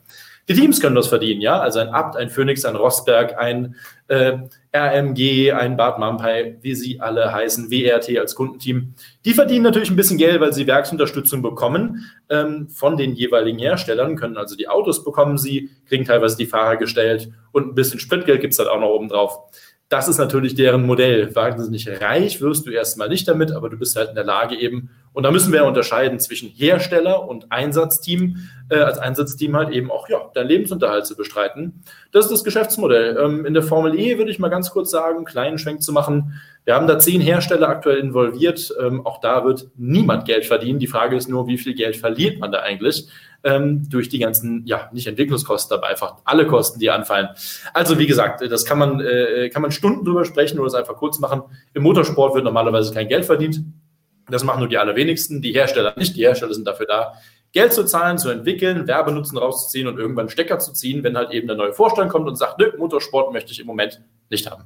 Die 0.48 0.54
Teams 0.54 0.80
können 0.80 0.94
das 0.94 1.08
verdienen, 1.08 1.42
ja. 1.42 1.60
Also 1.60 1.78
ein 1.80 1.88
Abt, 1.88 2.16
ein 2.16 2.30
Phoenix, 2.30 2.64
ein 2.64 2.74
Rosberg, 2.74 3.38
ein 3.38 3.76
äh, 4.08 4.38
RMG, 4.74 5.52
ein 5.52 5.76
Bad 5.76 5.98
Mampai, 5.98 6.56
wie 6.62 6.74
sie 6.74 7.00
alle 7.00 7.32
heißen, 7.32 7.70
WRT 7.70 8.18
als 8.18 8.34
Kundenteam. 8.34 8.94
Die 9.26 9.34
verdienen 9.34 9.64
natürlich 9.64 9.90
ein 9.90 9.96
bisschen 9.96 10.16
Geld, 10.16 10.40
weil 10.40 10.54
sie 10.54 10.66
Werksunterstützung 10.66 11.42
bekommen 11.42 12.10
ähm, 12.30 12.68
von 12.70 12.96
den 12.96 13.14
jeweiligen 13.14 13.58
Herstellern, 13.58 14.16
können 14.16 14.38
also 14.38 14.56
die 14.56 14.68
Autos 14.68 15.04
bekommen 15.04 15.36
sie, 15.36 15.70
kriegen 15.86 16.06
teilweise 16.06 16.38
die 16.38 16.46
Fahrer 16.46 16.76
gestellt 16.76 17.30
und 17.52 17.68
ein 17.68 17.74
bisschen 17.74 18.00
Spritgeld 18.00 18.40
gibt 18.40 18.54
es 18.54 18.58
halt 18.58 18.68
auch 18.68 18.80
noch 18.80 18.90
oben 18.90 19.08
drauf. 19.08 19.38
Das 19.88 20.06
ist 20.06 20.18
natürlich 20.18 20.54
deren 20.54 20.84
Modell. 20.84 21.34
Wahnsinnig 21.34 21.88
reich 22.02 22.42
wirst 22.42 22.66
du 22.66 22.70
erstmal 22.70 23.08
nicht 23.08 23.26
damit, 23.26 23.52
aber 23.52 23.70
du 23.70 23.78
bist 23.78 23.96
halt 23.96 24.10
in 24.10 24.16
der 24.16 24.24
Lage 24.24 24.54
eben. 24.54 24.90
Und 25.14 25.22
da 25.22 25.30
müssen 25.30 25.50
wir 25.50 25.64
unterscheiden 25.64 26.20
zwischen 26.20 26.50
Hersteller 26.50 27.26
und 27.26 27.50
Einsatzteam, 27.50 28.36
äh, 28.68 28.76
als 28.76 28.98
Einsatzteam 28.98 29.56
halt 29.56 29.70
eben 29.70 29.90
auch, 29.90 30.10
ja, 30.10 30.30
deinen 30.34 30.48
Lebensunterhalt 30.48 31.06
zu 31.06 31.16
bestreiten. 31.16 31.82
Das 32.12 32.26
ist 32.26 32.32
das 32.32 32.44
Geschäftsmodell. 32.44 33.16
Ähm, 33.16 33.46
in 33.46 33.54
der 33.54 33.62
Formel 33.62 33.98
E 33.98 34.18
würde 34.18 34.30
ich 34.30 34.38
mal 34.38 34.50
ganz 34.50 34.70
kurz 34.70 34.90
sagen, 34.90 35.16
einen 35.16 35.24
kleinen 35.24 35.56
Schwenk 35.56 35.82
zu 35.82 35.94
machen. 35.94 36.38
Wir 36.66 36.74
haben 36.74 36.86
da 36.86 36.98
zehn 36.98 37.22
Hersteller 37.22 37.70
aktuell 37.70 37.96
involviert. 37.96 38.70
Ähm, 38.78 39.06
auch 39.06 39.22
da 39.22 39.42
wird 39.44 39.68
niemand 39.76 40.26
Geld 40.26 40.44
verdienen. 40.44 40.78
Die 40.78 40.86
Frage 40.86 41.16
ist 41.16 41.30
nur, 41.30 41.46
wie 41.46 41.56
viel 41.56 41.74
Geld 41.74 41.96
verliert 41.96 42.40
man 42.40 42.52
da 42.52 42.58
eigentlich? 42.58 43.08
Ähm, 43.44 43.88
durch 43.88 44.08
die 44.08 44.18
ganzen, 44.18 44.66
ja, 44.66 44.88
nicht 44.92 45.06
Entwicklungskosten, 45.06 45.76
aber 45.76 45.86
einfach 45.86 46.16
alle 46.24 46.46
Kosten, 46.46 46.80
die 46.80 46.90
anfallen. 46.90 47.28
Also 47.72 47.98
wie 47.98 48.06
gesagt, 48.06 48.40
das 48.50 48.64
kann 48.64 48.78
man, 48.78 49.00
äh, 49.00 49.48
kann 49.50 49.62
man 49.62 49.70
Stunden 49.70 50.04
drüber 50.04 50.24
sprechen 50.24 50.58
oder 50.58 50.68
es 50.68 50.74
einfach 50.74 50.96
kurz 50.96 51.18
machen. 51.18 51.42
Im 51.74 51.82
Motorsport 51.82 52.34
wird 52.34 52.44
normalerweise 52.44 52.92
kein 52.92 53.08
Geld 53.08 53.24
verdient. 53.24 53.60
Das 54.30 54.44
machen 54.44 54.60
nur 54.60 54.68
die 54.68 54.78
allerwenigsten, 54.78 55.40
die 55.40 55.52
Hersteller 55.52 55.94
nicht. 55.96 56.16
Die 56.16 56.22
Hersteller 56.22 56.52
sind 56.52 56.66
dafür 56.66 56.86
da, 56.86 57.14
Geld 57.52 57.72
zu 57.72 57.84
zahlen, 57.84 58.18
zu 58.18 58.28
entwickeln, 58.28 58.86
Werbenutzen 58.86 59.38
rauszuziehen 59.38 59.88
und 59.88 59.98
irgendwann 59.98 60.28
Stecker 60.28 60.58
zu 60.58 60.72
ziehen, 60.72 61.02
wenn 61.02 61.16
halt 61.16 61.30
eben 61.32 61.46
der 61.46 61.56
neue 61.56 61.72
Vorstand 61.72 62.10
kommt 62.10 62.28
und 62.28 62.36
sagt, 62.36 62.58
nö, 62.58 62.72
Motorsport 62.76 63.32
möchte 63.32 63.52
ich 63.52 63.60
im 63.60 63.66
Moment 63.66 64.02
nicht 64.28 64.50
haben. 64.50 64.64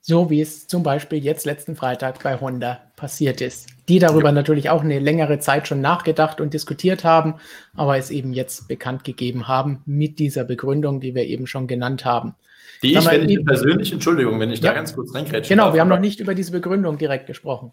So 0.00 0.30
wie 0.30 0.40
es 0.40 0.66
zum 0.66 0.82
Beispiel 0.82 1.22
jetzt 1.22 1.46
letzten 1.46 1.76
Freitag 1.76 2.22
bei 2.22 2.40
Honda 2.40 2.80
passiert 2.96 3.40
ist. 3.40 3.68
Die 3.88 3.98
darüber 3.98 4.28
ja. 4.28 4.32
natürlich 4.32 4.70
auch 4.70 4.82
eine 4.82 4.98
längere 4.98 5.38
Zeit 5.38 5.66
schon 5.66 5.80
nachgedacht 5.80 6.40
und 6.40 6.54
diskutiert 6.54 7.04
haben, 7.04 7.34
aber 7.74 7.98
es 7.98 8.10
eben 8.10 8.32
jetzt 8.32 8.68
bekannt 8.68 9.04
gegeben 9.04 9.48
haben 9.48 9.82
mit 9.86 10.18
dieser 10.18 10.44
Begründung, 10.44 11.00
die 11.00 11.14
wir 11.14 11.24
eben 11.24 11.46
schon 11.46 11.66
genannt 11.66 12.04
haben. 12.04 12.34
Die 12.82 12.94
ich, 12.94 13.06
wenn 13.06 13.28
ich 13.28 13.44
persönlich, 13.44 13.92
Entschuldigung, 13.92 14.40
wenn 14.40 14.50
ich 14.50 14.60
ja. 14.60 14.70
da 14.70 14.74
ganz 14.74 14.94
kurz 14.94 15.14
reinkrätsche. 15.14 15.48
Genau, 15.48 15.66
darf, 15.66 15.74
wir 15.74 15.80
haben 15.80 15.88
noch 15.88 16.00
nicht 16.00 16.20
über 16.20 16.34
diese 16.34 16.52
Begründung 16.52 16.98
direkt 16.98 17.26
gesprochen. 17.26 17.72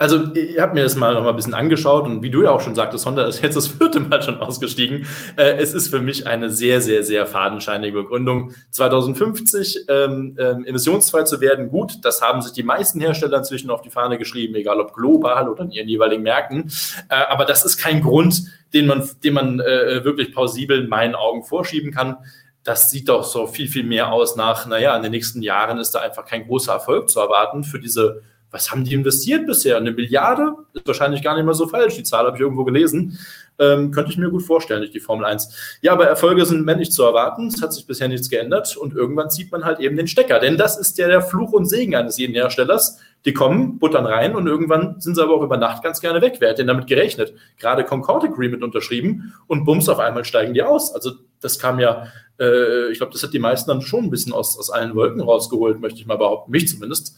Also, 0.00 0.32
ich 0.32 0.60
habe 0.60 0.74
mir 0.74 0.84
das 0.84 0.94
mal 0.94 1.12
noch 1.12 1.24
mal 1.24 1.30
ein 1.30 1.36
bisschen 1.36 1.54
angeschaut 1.54 2.04
und 2.04 2.22
wie 2.22 2.30
du 2.30 2.44
ja 2.44 2.52
auch 2.52 2.60
schon 2.60 2.76
sagtest, 2.76 3.04
Honda 3.04 3.26
ist 3.26 3.42
jetzt 3.42 3.56
das 3.56 3.66
vierte 3.66 3.98
Mal 3.98 4.22
schon 4.22 4.38
ausgestiegen. 4.38 5.08
Äh, 5.36 5.56
es 5.56 5.74
ist 5.74 5.88
für 5.88 5.98
mich 5.98 6.24
eine 6.24 6.50
sehr, 6.50 6.80
sehr, 6.80 7.02
sehr 7.02 7.26
fadenscheinige 7.26 8.02
Begründung. 8.02 8.52
2050 8.70 9.86
ähm, 9.88 10.36
ähm, 10.38 10.64
emissionsfrei 10.64 11.24
zu 11.24 11.40
werden, 11.40 11.68
gut, 11.68 12.04
das 12.04 12.22
haben 12.22 12.42
sich 12.42 12.52
die 12.52 12.62
meisten 12.62 13.00
Hersteller 13.00 13.38
inzwischen 13.38 13.70
auf 13.70 13.82
die 13.82 13.90
Fahne 13.90 14.18
geschrieben, 14.18 14.54
egal 14.54 14.78
ob 14.78 14.94
global 14.94 15.48
oder 15.48 15.64
in 15.64 15.72
ihren 15.72 15.88
jeweiligen 15.88 16.22
Märkten. 16.22 16.70
Äh, 17.08 17.16
aber 17.28 17.44
das 17.44 17.64
ist 17.64 17.76
kein 17.76 18.00
Grund, 18.00 18.44
den 18.72 18.86
man, 18.86 19.10
den 19.24 19.34
man 19.34 19.58
äh, 19.58 20.04
wirklich 20.04 20.32
plausibel 20.32 20.78
in 20.78 20.88
meinen 20.88 21.16
Augen 21.16 21.42
vorschieben 21.42 21.90
kann 21.90 22.18
das 22.64 22.90
sieht 22.90 23.08
doch 23.08 23.24
so 23.24 23.46
viel, 23.46 23.66
viel 23.66 23.84
mehr 23.84 24.12
aus 24.12 24.36
nach, 24.36 24.66
naja, 24.66 24.94
in 24.94 25.02
den 25.02 25.12
nächsten 25.12 25.40
Jahren 25.40 25.78
ist 25.78 25.92
da 25.92 26.00
einfach 26.00 26.26
kein 26.26 26.46
großer 26.46 26.74
Erfolg 26.74 27.08
zu 27.08 27.18
erwarten 27.18 27.64
für 27.64 27.80
diese 27.80 28.20
was 28.50 28.70
haben 28.70 28.84
die 28.84 28.94
investiert 28.94 29.46
bisher? 29.46 29.76
Eine 29.76 29.92
Milliarde? 29.92 30.54
Ist 30.72 30.86
wahrscheinlich 30.86 31.22
gar 31.22 31.36
nicht 31.36 31.44
mal 31.44 31.54
so 31.54 31.68
falsch. 31.68 31.96
Die 31.96 32.02
Zahl 32.02 32.26
habe 32.26 32.36
ich 32.36 32.40
irgendwo 32.40 32.64
gelesen. 32.64 33.18
Ähm, 33.58 33.90
könnte 33.90 34.12
ich 34.12 34.18
mir 34.18 34.30
gut 34.30 34.44
vorstellen, 34.44 34.80
durch 34.80 34.92
die 34.92 35.00
Formel 35.00 35.26
1. 35.26 35.78
Ja, 35.82 35.92
aber 35.92 36.06
Erfolge 36.06 36.46
sind 36.46 36.64
männlich 36.64 36.92
zu 36.92 37.02
erwarten. 37.02 37.48
Es 37.48 37.60
hat 37.60 37.72
sich 37.72 37.86
bisher 37.86 38.08
nichts 38.08 38.30
geändert 38.30 38.76
und 38.76 38.94
irgendwann 38.94 39.30
zieht 39.30 39.50
man 39.50 39.64
halt 39.64 39.80
eben 39.80 39.96
den 39.96 40.06
Stecker. 40.06 40.38
Denn 40.38 40.56
das 40.56 40.78
ist 40.78 40.96
ja 40.96 41.08
der 41.08 41.22
Fluch 41.22 41.52
und 41.52 41.66
Segen 41.66 41.96
eines 41.96 42.18
jeden 42.18 42.34
Herstellers. 42.34 42.98
Die 43.24 43.34
kommen, 43.34 43.80
buttern 43.80 44.06
rein 44.06 44.36
und 44.36 44.46
irgendwann 44.46 45.00
sind 45.00 45.16
sie 45.16 45.22
aber 45.22 45.34
auch 45.34 45.42
über 45.42 45.56
Nacht 45.56 45.82
ganz 45.82 46.00
gerne 46.00 46.22
weg. 46.22 46.36
Wer 46.38 46.50
hat 46.50 46.58
denn 46.58 46.68
damit 46.68 46.86
gerechnet? 46.86 47.34
Gerade 47.58 47.84
Concord 47.84 48.24
Agreement 48.24 48.62
unterschrieben 48.62 49.34
und 49.48 49.64
bums, 49.64 49.88
auf 49.88 49.98
einmal 49.98 50.24
steigen 50.24 50.54
die 50.54 50.62
aus. 50.62 50.94
Also 50.94 51.12
das 51.40 51.58
kam 51.58 51.80
ja, 51.80 52.06
äh, 52.38 52.90
ich 52.92 52.98
glaube, 52.98 53.12
das 53.12 53.24
hat 53.24 53.32
die 53.32 53.40
meisten 53.40 53.68
dann 53.68 53.82
schon 53.82 54.04
ein 54.04 54.10
bisschen 54.10 54.32
aus, 54.32 54.56
aus 54.56 54.70
allen 54.70 54.94
Wolken 54.94 55.20
rausgeholt, 55.20 55.80
möchte 55.80 55.98
ich 55.98 56.06
mal 56.06 56.16
behaupten, 56.16 56.52
mich 56.52 56.68
zumindest. 56.68 57.16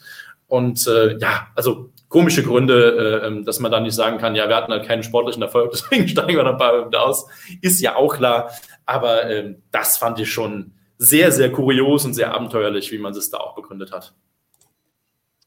Und 0.51 0.85
äh, 0.89 1.17
ja, 1.19 1.47
also 1.55 1.93
komische 2.09 2.43
Gründe, 2.43 3.21
äh, 3.23 3.27
ähm, 3.27 3.45
dass 3.45 3.61
man 3.61 3.71
da 3.71 3.79
nicht 3.79 3.95
sagen 3.95 4.19
kann, 4.19 4.35
ja, 4.35 4.49
wir 4.49 4.57
hatten 4.57 4.73
halt 4.73 4.85
keinen 4.85 5.05
sportlichen 5.05 5.43
Erfolg, 5.43 5.71
deswegen 5.73 6.09
steigen 6.09 6.37
wir 6.37 6.43
dann 6.43 6.55
ein 6.55 6.59
paar 6.59 7.03
aus, 7.03 7.27
ist 7.63 7.81
ja 7.81 7.95
auch 7.95 8.17
klar. 8.17 8.51
Aber 8.85 9.31
äh, 9.31 9.55
das 9.71 9.97
fand 9.97 10.19
ich 10.19 10.31
schon 10.31 10.73
sehr, 10.99 11.31
sehr 11.31 11.53
kurios 11.53 12.05
und 12.05 12.15
sehr 12.15 12.35
abenteuerlich, 12.35 12.91
wie 12.91 12.99
man 12.99 13.15
es 13.15 13.31
da 13.31 13.39
auch 13.39 13.55
begründet 13.55 13.93
hat. 13.93 14.13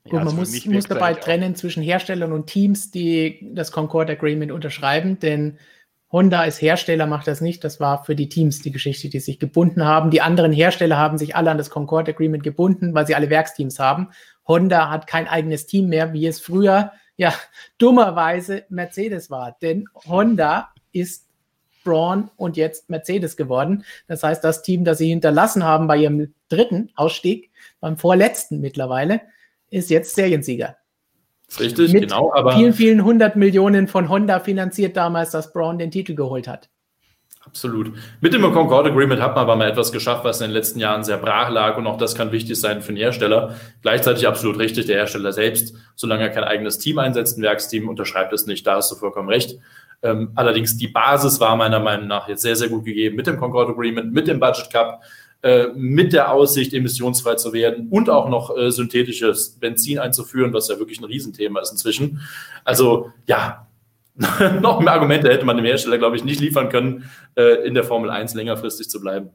Gut, 0.06 0.13
ja, 0.13 0.24
man 0.24 0.36
muss, 0.38 0.66
muss 0.66 0.86
dabei 0.86 1.13
trennen 1.13 1.56
zwischen 1.56 1.84
Herstellern 1.84 2.32
und 2.32 2.48
Teams, 2.48 2.92
die 2.92 3.52
das 3.54 3.74
Concord 3.74 4.10
Agreement 4.10 4.52
unterschreiben, 4.52 5.20
denn 5.20 5.58
Honda 6.13 6.42
als 6.42 6.62
Hersteller 6.62 7.08
macht 7.08 7.28
das 7.28 7.42
nicht. 7.42 7.63
Das 7.63 7.80
war 7.80 8.04
für 8.06 8.16
die 8.16 8.30
Teams 8.30 8.62
die 8.62 8.72
Geschichte, 8.72 9.10
die 9.10 9.20
sich 9.20 9.39
gebunden 9.39 9.84
haben. 9.84 10.12
Die 10.12 10.22
anderen 10.22 10.52
Hersteller 10.54 10.96
haben 10.96 11.18
sich 11.18 11.36
alle 11.36 11.50
an 11.50 11.58
das 11.58 11.72
Concord 11.72 12.08
Agreement 12.08 12.44
gebunden, 12.44 12.94
weil 12.94 13.08
sie 13.08 13.16
alle 13.16 13.32
Werksteams 13.32 13.80
haben. 13.80 14.10
Honda 14.47 14.89
hat 14.89 15.08
kein 15.08 15.27
eigenes 15.27 15.65
Team 15.65 15.89
mehr, 15.89 16.13
wie 16.13 16.27
es 16.27 16.39
früher 16.39 16.91
ja 17.15 17.34
dummerweise 17.77 18.65
Mercedes 18.69 19.29
war. 19.29 19.58
Denn 19.62 19.86
Honda 20.08 20.69
ist 20.91 21.27
Braun 21.84 22.29
und 22.38 22.58
jetzt 22.58 22.89
Mercedes 22.89 23.36
geworden. 23.36 23.84
Das 24.08 24.23
heißt, 24.23 24.43
das 24.43 24.62
Team, 24.62 24.86
das 24.86 24.97
sie 24.97 25.10
hinterlassen 25.10 25.63
haben 25.63 25.88
bei 25.88 25.97
ihrem 25.97 26.34
dritten 26.49 26.91
Ausstieg, 26.95 27.51
beim 27.79 27.97
vorletzten 27.97 28.62
mittlerweile, 28.62 29.21
ist 29.69 29.89
jetzt 29.89 30.15
Seriensieger. 30.15 30.77
Richtig, 31.60 31.93
Mit 31.93 32.03
genau. 32.03 32.34
Aber 32.34 32.56
vielen, 32.56 32.73
vielen 32.73 33.03
hundert 33.03 33.36
Millionen 33.36 33.88
von 33.88 34.10
Honda 34.10 34.39
finanziert 34.39 34.97
damals, 34.97 35.32
dass 35.32 35.53
Braun 35.53 35.77
den 35.77 35.91
Titel 35.91 36.15
geholt 36.15 36.47
hat. 36.47 36.69
Absolut. 37.45 37.91
Mit 38.21 38.34
dem 38.34 38.41
Concord 38.41 38.88
Agreement 38.88 39.21
hat 39.21 39.36
man 39.36 39.43
aber 39.43 39.56
mal 39.58 39.69
etwas 39.69 39.91
geschafft, 39.91 40.23
was 40.23 40.39
in 40.39 40.47
den 40.47 40.53
letzten 40.53 40.79
Jahren 40.79 41.03
sehr 41.03 41.17
brach 41.17 41.49
lag 41.49 41.77
und 41.77 41.86
auch 41.88 41.97
das 41.97 42.15
kann 42.15 42.32
wichtig 42.32 42.60
sein 42.60 42.82
für 42.82 42.93
den 42.93 42.97
Hersteller. 42.97 43.56
Gleichzeitig 43.82 44.27
absolut 44.27 44.60
richtig, 44.60 44.86
der 44.86 44.95
Hersteller 44.95 45.34
selbst, 45.34 45.75
solange 45.95 46.23
er 46.23 46.29
kein 46.29 46.45
eigenes 46.45 46.79
Team 46.79 46.99
einsetzt, 46.99 47.38
ein 47.38 47.41
Werksteam, 47.41 47.89
unterschreibt 47.89 48.32
es 48.32 48.45
nicht, 48.45 48.65
da 48.65 48.75
hast 48.75 48.91
du 48.91 48.95
vollkommen 48.95 49.27
recht. 49.27 49.60
Ähm, 50.01 50.32
allerdings 50.36 50.77
die 50.77 50.88
Basis 50.88 51.39
war 51.41 51.56
meiner 51.58 51.79
Meinung 51.79 52.08
nach 52.08 52.29
jetzt 52.29 52.41
sehr, 52.41 52.56
sehr 52.56 52.69
gut 52.69 52.86
gegeben 52.86 53.17
mit 53.17 53.27
dem 53.27 53.38
Concord 53.38 53.69
Agreement, 53.69 54.13
mit 54.13 54.27
dem 54.27 54.39
Budget 54.39 54.71
Cup, 54.71 55.01
äh, 55.41 55.67
mit 55.75 56.13
der 56.13 56.32
Aussicht, 56.32 56.73
emissionsfrei 56.73 57.36
zu 57.36 57.51
werden 57.51 57.89
und 57.89 58.10
auch 58.10 58.29
noch 58.29 58.56
äh, 58.56 58.71
synthetisches 58.71 59.58
Benzin 59.60 59.99
einzuführen, 59.99 60.53
was 60.53 60.69
ja 60.69 60.79
wirklich 60.79 61.01
ein 61.01 61.06
Riesenthema 61.06 61.60
ist 61.60 61.71
inzwischen. 61.71 62.21
Also 62.63 63.12
ja, 63.27 63.67
noch 64.62 64.80
mehr 64.80 64.93
Argumente 64.93 65.30
hätte 65.30 65.45
man 65.45 65.58
dem 65.58 65.65
Hersteller, 65.65 65.97
glaube 65.97 66.15
ich, 66.15 66.23
nicht 66.23 66.39
liefern 66.39 66.69
können, 66.69 67.10
äh, 67.36 67.65
in 67.65 67.73
der 67.73 67.84
Formel 67.84 68.10
1 68.10 68.36
längerfristig 68.36 68.89
zu 68.89 69.02
bleiben. 69.02 69.32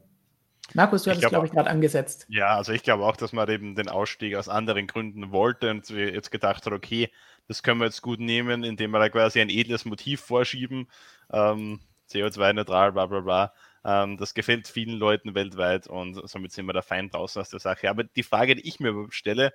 Markus, 0.73 1.03
du 1.03 1.11
hast 1.11 1.23
es, 1.23 1.29
glaube 1.29 1.47
ich, 1.47 1.51
gerade 1.51 1.69
angesetzt. 1.69 2.25
Ja, 2.29 2.55
also 2.55 2.71
ich 2.71 2.83
glaube 2.83 3.03
auch, 3.03 3.17
dass 3.17 3.33
man 3.33 3.49
eben 3.49 3.75
den 3.75 3.89
Ausstieg 3.89 4.35
aus 4.35 4.49
anderen 4.49 4.87
Gründen 4.87 5.31
wollte 5.31 5.71
und 5.71 5.89
jetzt 5.89 6.31
gedacht 6.31 6.65
hat, 6.65 6.73
okay, 6.73 7.09
das 7.47 7.63
können 7.63 7.79
wir 7.79 7.85
jetzt 7.85 8.03
gut 8.03 8.19
nehmen, 8.19 8.63
indem 8.63 8.91
wir 8.91 8.99
da 8.99 9.09
quasi 9.09 9.41
ein 9.41 9.49
edles 9.49 9.85
Motiv 9.85 10.21
vorschieben, 10.21 10.87
ähm, 11.33 11.79
CO2-neutral, 12.11 12.91
bla 12.91 13.07
bla 13.07 13.19
bla. 13.21 13.53
Ähm, 13.83 14.17
das 14.17 14.33
gefällt 14.33 14.67
vielen 14.67 14.97
Leuten 14.97 15.33
weltweit 15.33 15.87
und 15.87 16.29
somit 16.29 16.51
sind 16.51 16.67
wir 16.67 16.73
da 16.73 16.81
fein 16.81 17.09
draußen 17.09 17.41
aus 17.41 17.49
der 17.49 17.59
Sache. 17.59 17.89
Aber 17.89 18.03
die 18.03 18.23
Frage, 18.23 18.55
die 18.55 18.67
ich 18.67 18.79
mir 18.79 19.07
stelle, 19.09 19.53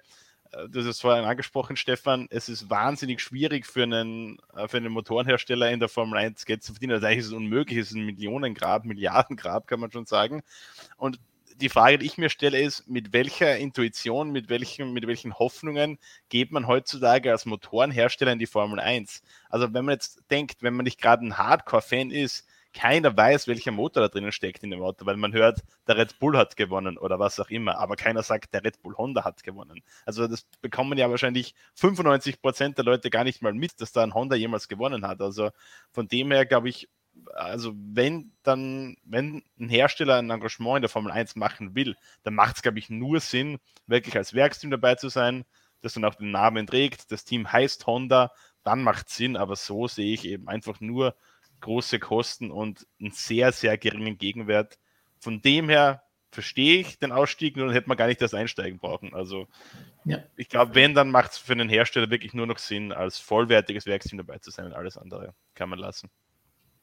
du 0.68 0.80
hast 0.80 0.86
es 0.86 1.00
vorhin 1.00 1.24
angesprochen, 1.24 1.76
Stefan, 1.76 2.26
es 2.30 2.48
ist 2.48 2.70
wahnsinnig 2.70 3.20
schwierig 3.20 3.66
für 3.66 3.82
einen, 3.82 4.38
äh, 4.54 4.68
für 4.68 4.78
einen 4.78 4.92
Motorenhersteller 4.92 5.70
in 5.70 5.80
der 5.80 5.88
Formel 5.88 6.18
1 6.18 6.44
Geld 6.44 6.62
zu 6.62 6.72
verdienen. 6.72 6.94
Also 6.94 7.06
eigentlich 7.06 7.18
ist 7.20 7.26
es 7.26 7.32
unmöglich, 7.32 7.78
es 7.78 7.88
ist 7.90 7.96
ein 7.96 8.06
Millionengrab, 8.06 8.84
Milliardengrab, 8.84 9.66
kann 9.66 9.80
man 9.80 9.90
schon 9.90 10.06
sagen. 10.06 10.42
Und 10.96 11.18
die 11.56 11.68
Frage, 11.68 11.98
die 11.98 12.06
ich 12.06 12.18
mir 12.18 12.30
stelle, 12.30 12.60
ist, 12.60 12.88
mit 12.88 13.12
welcher 13.12 13.56
Intuition, 13.58 14.30
mit 14.30 14.48
welchen, 14.48 14.92
mit 14.92 15.06
welchen 15.06 15.38
Hoffnungen 15.38 15.98
geht 16.28 16.50
man 16.50 16.66
heutzutage 16.66 17.30
als 17.30 17.46
Motorenhersteller 17.46 18.32
in 18.32 18.38
die 18.38 18.46
Formel 18.46 18.80
1? 18.80 19.22
Also 19.48 19.72
wenn 19.72 19.84
man 19.84 19.94
jetzt 19.94 20.22
denkt, 20.30 20.62
wenn 20.62 20.74
man 20.74 20.84
nicht 20.84 21.00
gerade 21.00 21.24
ein 21.24 21.38
Hardcore-Fan 21.38 22.10
ist, 22.10 22.46
keiner 22.74 23.16
weiß, 23.16 23.46
welcher 23.46 23.70
Motor 23.70 24.02
da 24.02 24.08
drinnen 24.08 24.32
steckt 24.32 24.64
in 24.64 24.70
dem 24.70 24.82
Auto, 24.82 25.06
weil 25.06 25.16
man 25.16 25.32
hört, 25.32 25.60
der 25.86 25.96
Red 25.96 26.18
Bull 26.18 26.36
hat 26.36 26.56
gewonnen 26.56 26.98
oder 26.98 27.18
was 27.18 27.38
auch 27.40 27.48
immer, 27.48 27.78
aber 27.78 27.96
keiner 27.96 28.22
sagt, 28.22 28.52
der 28.52 28.64
Red 28.64 28.82
Bull 28.82 28.96
Honda 28.96 29.24
hat 29.24 29.42
gewonnen. 29.42 29.82
Also 30.04 30.26
das 30.26 30.42
bekommen 30.60 30.98
ja 30.98 31.08
wahrscheinlich 31.08 31.54
95 31.76 32.42
Prozent 32.42 32.76
der 32.76 32.84
Leute 32.84 33.10
gar 33.10 33.24
nicht 33.24 33.40
mal 33.42 33.54
mit, 33.54 33.80
dass 33.80 33.92
da 33.92 34.02
ein 34.02 34.12
Honda 34.12 34.36
jemals 34.36 34.68
gewonnen 34.68 35.06
hat. 35.06 35.20
Also 35.20 35.50
von 35.92 36.08
dem 36.08 36.32
her 36.32 36.44
glaube 36.44 36.68
ich, 36.68 36.88
also 37.32 37.72
wenn 37.76 38.32
dann, 38.42 38.96
wenn 39.04 39.44
ein 39.58 39.68
Hersteller 39.68 40.16
ein 40.16 40.30
Engagement 40.30 40.78
in 40.78 40.82
der 40.82 40.90
Formel 40.90 41.12
1 41.12 41.36
machen 41.36 41.76
will, 41.76 41.96
dann 42.24 42.34
macht 42.34 42.56
es, 42.56 42.62
glaube 42.62 42.80
ich, 42.80 42.90
nur 42.90 43.20
Sinn, 43.20 43.58
wirklich 43.86 44.16
als 44.16 44.34
Werksteam 44.34 44.70
dabei 44.70 44.96
zu 44.96 45.08
sein, 45.08 45.44
das 45.80 45.94
dann 45.94 46.04
auch 46.04 46.16
den 46.16 46.32
Namen 46.32 46.66
trägt. 46.66 47.12
Das 47.12 47.24
Team 47.24 47.52
heißt 47.52 47.86
Honda, 47.86 48.32
dann 48.64 48.82
macht 48.82 49.08
es 49.08 49.16
Sinn, 49.16 49.36
aber 49.36 49.54
so 49.54 49.86
sehe 49.86 50.12
ich 50.12 50.24
eben 50.24 50.48
einfach 50.48 50.80
nur 50.80 51.14
große 51.64 51.98
Kosten 51.98 52.50
und 52.50 52.86
einen 53.00 53.12
sehr, 53.12 53.50
sehr 53.52 53.78
geringen 53.78 54.18
Gegenwert. 54.18 54.78
Von 55.18 55.40
dem 55.40 55.68
her 55.68 56.02
verstehe 56.30 56.80
ich 56.80 56.98
den 56.98 57.12
Ausstieg, 57.12 57.56
nur 57.56 57.66
dann 57.66 57.74
hätte 57.74 57.88
man 57.88 57.96
gar 57.96 58.06
nicht 58.06 58.20
das 58.20 58.34
Einsteigen 58.34 58.78
brauchen. 58.78 59.14
Also 59.14 59.46
ja. 60.04 60.18
ich 60.36 60.48
glaube, 60.48 60.74
wenn, 60.74 60.94
dann 60.94 61.10
macht 61.10 61.32
es 61.32 61.38
für 61.38 61.52
einen 61.52 61.68
Hersteller 61.68 62.10
wirklich 62.10 62.34
nur 62.34 62.46
noch 62.46 62.58
Sinn, 62.58 62.92
als 62.92 63.18
vollwertiges 63.18 63.86
Werksteam 63.86 64.18
dabei 64.18 64.38
zu 64.38 64.50
sein 64.50 64.66
und 64.66 64.74
alles 64.74 64.98
andere 64.98 65.34
kann 65.54 65.70
man 65.70 65.78
lassen. 65.78 66.10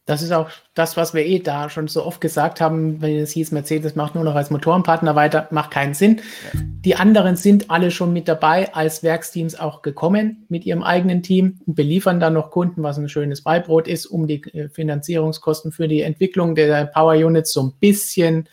Das 0.06 0.24
ist 0.24 0.32
auch 0.32 0.50
das, 0.74 0.98
was 0.98 1.14
wir 1.14 1.24
eh 1.26 1.40
da 1.40 1.70
schon 1.70 1.88
so 1.88 2.04
oft 2.04 2.22
gesagt 2.22 2.60
haben, 2.60 3.02
wenn 3.02 3.20
es 3.20 3.32
hieß, 3.32 3.52
Mercedes 3.52 3.96
macht 3.96 4.16
nur 4.16 4.24
noch 4.24 4.34
als 4.34 4.50
Motorenpartner 4.50 5.16
weiter, 5.16 5.48
macht 5.52 5.70
keinen 5.70 5.94
Sinn. 5.94 6.22
Die 6.54 6.96
anderen 6.96 7.36
sind 7.36 7.70
alle 7.70 7.92
schon 7.92 8.12
mit 8.12 8.28
dabei, 8.28 8.74
als 8.74 9.04
Werksteams 9.04 9.60
auch 9.60 9.84
gekommen 9.84 10.48
mit 10.50 10.66
ihrem 10.66 10.82
eigenen 10.82 11.22
Team 11.22 11.60
und 11.68 11.76
beliefern 11.76 12.20
dann 12.20 12.34
noch 12.34 12.50
Kunden, 12.50 12.82
was 12.82 12.98
ein 12.98 13.10
schönes 13.10 13.44
Beibrot 13.44 13.88
ist, 13.88 14.08
um 14.08 14.26
die 14.26 14.42
äh, 14.54 14.70
Finanzierungskosten 14.70 15.72
für 15.72 15.88
die 15.88 16.02
Entwicklung 16.02 16.56
der 16.56 16.86
Power 16.86 17.14
Units 17.14 17.54
so 17.54 17.62
ein 17.62 17.74
bisschen, 17.80 18.50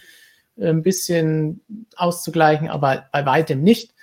äh, 0.58 0.68
ein 0.68 0.82
bisschen 0.82 1.62
auszugleichen, 1.96 2.68
aber 2.68 3.06
bei 3.10 3.24
weitem 3.24 3.62
nicht. 3.62 3.94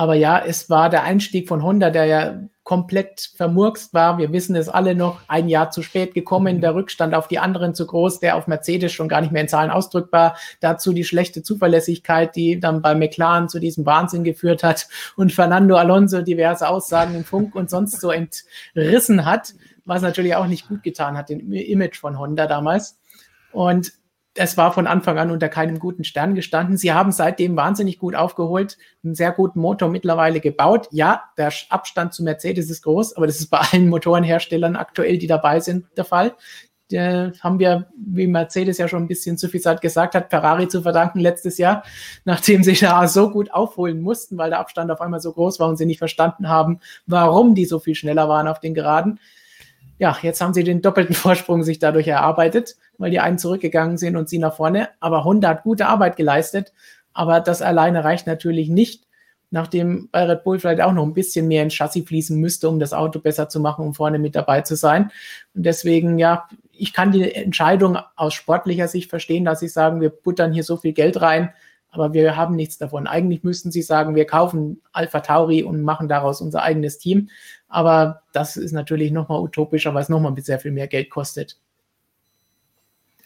Aber 0.00 0.14
ja, 0.14 0.38
es 0.38 0.70
war 0.70 0.90
der 0.90 1.02
Einstieg 1.02 1.48
von 1.48 1.64
Honda, 1.64 1.90
der 1.90 2.04
ja 2.04 2.40
komplett 2.62 3.32
vermurkst 3.34 3.92
war. 3.94 4.16
Wir 4.16 4.32
wissen 4.32 4.54
es 4.54 4.68
alle 4.68 4.94
noch, 4.94 5.22
ein 5.26 5.48
Jahr 5.48 5.72
zu 5.72 5.82
spät 5.82 6.14
gekommen, 6.14 6.60
der 6.60 6.76
Rückstand 6.76 7.16
auf 7.16 7.26
die 7.26 7.40
anderen 7.40 7.74
zu 7.74 7.84
groß, 7.84 8.20
der 8.20 8.36
auf 8.36 8.46
Mercedes 8.46 8.92
schon 8.92 9.08
gar 9.08 9.20
nicht 9.22 9.32
mehr 9.32 9.42
in 9.42 9.48
Zahlen 9.48 9.72
ausdrückbar. 9.72 10.36
Dazu 10.60 10.92
die 10.92 11.02
schlechte 11.02 11.42
Zuverlässigkeit, 11.42 12.36
die 12.36 12.60
dann 12.60 12.80
bei 12.80 12.94
McLaren 12.94 13.48
zu 13.48 13.58
diesem 13.58 13.86
Wahnsinn 13.86 14.22
geführt 14.22 14.62
hat 14.62 14.86
und 15.16 15.32
Fernando 15.32 15.74
Alonso 15.74 16.22
diverse 16.22 16.68
Aussagen 16.68 17.16
im 17.16 17.24
Funk 17.24 17.56
und 17.56 17.68
sonst 17.68 18.00
so 18.00 18.12
entrissen 18.12 19.24
hat, 19.24 19.52
was 19.84 20.02
natürlich 20.02 20.36
auch 20.36 20.46
nicht 20.46 20.68
gut 20.68 20.84
getan 20.84 21.18
hat, 21.18 21.28
dem 21.28 21.52
Image 21.52 21.98
von 21.98 22.20
Honda 22.20 22.46
damals. 22.46 23.00
Und 23.50 23.97
es 24.38 24.56
war 24.56 24.72
von 24.72 24.86
Anfang 24.86 25.18
an 25.18 25.30
unter 25.30 25.48
keinem 25.48 25.78
guten 25.80 26.04
Stern 26.04 26.34
gestanden. 26.34 26.76
Sie 26.76 26.92
haben 26.92 27.10
seitdem 27.10 27.56
wahnsinnig 27.56 27.98
gut 27.98 28.14
aufgeholt, 28.14 28.78
einen 29.02 29.16
sehr 29.16 29.32
guten 29.32 29.60
Motor 29.60 29.88
mittlerweile 29.88 30.40
gebaut. 30.40 30.88
Ja, 30.92 31.24
der 31.36 31.52
Abstand 31.70 32.14
zu 32.14 32.22
Mercedes 32.22 32.70
ist 32.70 32.82
groß, 32.82 33.16
aber 33.16 33.26
das 33.26 33.40
ist 33.40 33.50
bei 33.50 33.58
allen 33.72 33.88
Motorenherstellern 33.88 34.76
aktuell, 34.76 35.18
die 35.18 35.26
dabei 35.26 35.60
sind, 35.60 35.86
der 35.96 36.04
Fall. 36.04 36.34
Da 36.90 37.32
haben 37.40 37.58
wir, 37.58 37.88
wie 37.98 38.26
Mercedes 38.26 38.78
ja 38.78 38.88
schon 38.88 39.02
ein 39.02 39.08
bisschen 39.08 39.36
zu 39.36 39.48
viel 39.48 39.60
Zeit 39.60 39.82
gesagt 39.82 40.14
hat, 40.14 40.30
Ferrari 40.30 40.68
zu 40.68 40.82
verdanken 40.82 41.18
letztes 41.18 41.58
Jahr, 41.58 41.82
nachdem 42.24 42.62
sie 42.62 42.74
da 42.74 43.08
so 43.08 43.30
gut 43.30 43.52
aufholen 43.52 44.00
mussten, 44.00 44.38
weil 44.38 44.50
der 44.50 44.60
Abstand 44.60 44.90
auf 44.90 45.00
einmal 45.00 45.20
so 45.20 45.32
groß 45.32 45.58
war 45.58 45.68
und 45.68 45.76
sie 45.76 45.86
nicht 45.86 45.98
verstanden 45.98 46.48
haben, 46.48 46.80
warum 47.06 47.54
die 47.54 47.66
so 47.66 47.78
viel 47.78 47.96
schneller 47.96 48.28
waren 48.28 48.48
auf 48.48 48.60
den 48.60 48.72
Geraden. 48.72 49.18
Ja, 49.98 50.16
jetzt 50.22 50.40
haben 50.40 50.54
sie 50.54 50.62
den 50.62 50.80
doppelten 50.80 51.14
Vorsprung 51.14 51.64
sich 51.64 51.80
dadurch 51.80 52.06
erarbeitet 52.06 52.76
weil 52.98 53.10
die 53.10 53.20
einen 53.20 53.38
zurückgegangen 53.38 53.96
sind 53.96 54.16
und 54.16 54.28
sie 54.28 54.38
nach 54.38 54.54
vorne. 54.54 54.90
Aber 55.00 55.24
Honda 55.24 55.48
hat 55.48 55.62
gute 55.62 55.86
Arbeit 55.86 56.16
geleistet. 56.16 56.72
Aber 57.14 57.40
das 57.40 57.62
alleine 57.62 58.04
reicht 58.04 58.26
natürlich 58.26 58.68
nicht, 58.68 59.06
nachdem 59.50 60.08
bei 60.12 60.24
Red 60.24 60.44
Bull 60.44 60.58
vielleicht 60.58 60.82
auch 60.82 60.92
noch 60.92 61.04
ein 61.04 61.14
bisschen 61.14 61.48
mehr 61.48 61.62
ins 61.62 61.74
Chassis 61.74 62.06
fließen 62.06 62.38
müsste, 62.38 62.68
um 62.68 62.78
das 62.78 62.92
Auto 62.92 63.18
besser 63.18 63.48
zu 63.48 63.60
machen, 63.60 63.84
um 63.84 63.94
vorne 63.94 64.18
mit 64.18 64.36
dabei 64.36 64.60
zu 64.60 64.76
sein. 64.76 65.10
Und 65.54 65.64
deswegen, 65.64 66.18
ja, 66.18 66.48
ich 66.70 66.92
kann 66.92 67.12
die 67.12 67.34
Entscheidung 67.34 67.98
aus 68.14 68.34
sportlicher 68.34 68.88
Sicht 68.88 69.10
verstehen, 69.10 69.44
dass 69.44 69.60
sie 69.60 69.68
sagen, 69.68 70.00
wir 70.00 70.10
buttern 70.10 70.52
hier 70.52 70.64
so 70.64 70.76
viel 70.76 70.92
Geld 70.92 71.20
rein, 71.20 71.50
aber 71.90 72.12
wir 72.12 72.36
haben 72.36 72.54
nichts 72.54 72.78
davon. 72.78 73.06
Eigentlich 73.06 73.42
müssten 73.42 73.72
sie 73.72 73.82
sagen, 73.82 74.14
wir 74.14 74.26
kaufen 74.26 74.82
Alpha 74.92 75.20
Tauri 75.20 75.62
und 75.62 75.82
machen 75.82 76.08
daraus 76.08 76.40
unser 76.40 76.62
eigenes 76.62 76.98
Team. 76.98 77.30
Aber 77.68 78.22
das 78.32 78.56
ist 78.56 78.72
natürlich 78.72 79.10
nochmal 79.10 79.40
utopischer, 79.40 79.94
weil 79.94 80.02
es 80.02 80.08
nochmal 80.08 80.34
sehr 80.38 80.60
viel 80.60 80.72
mehr 80.72 80.86
Geld 80.86 81.10
kostet. 81.10 81.58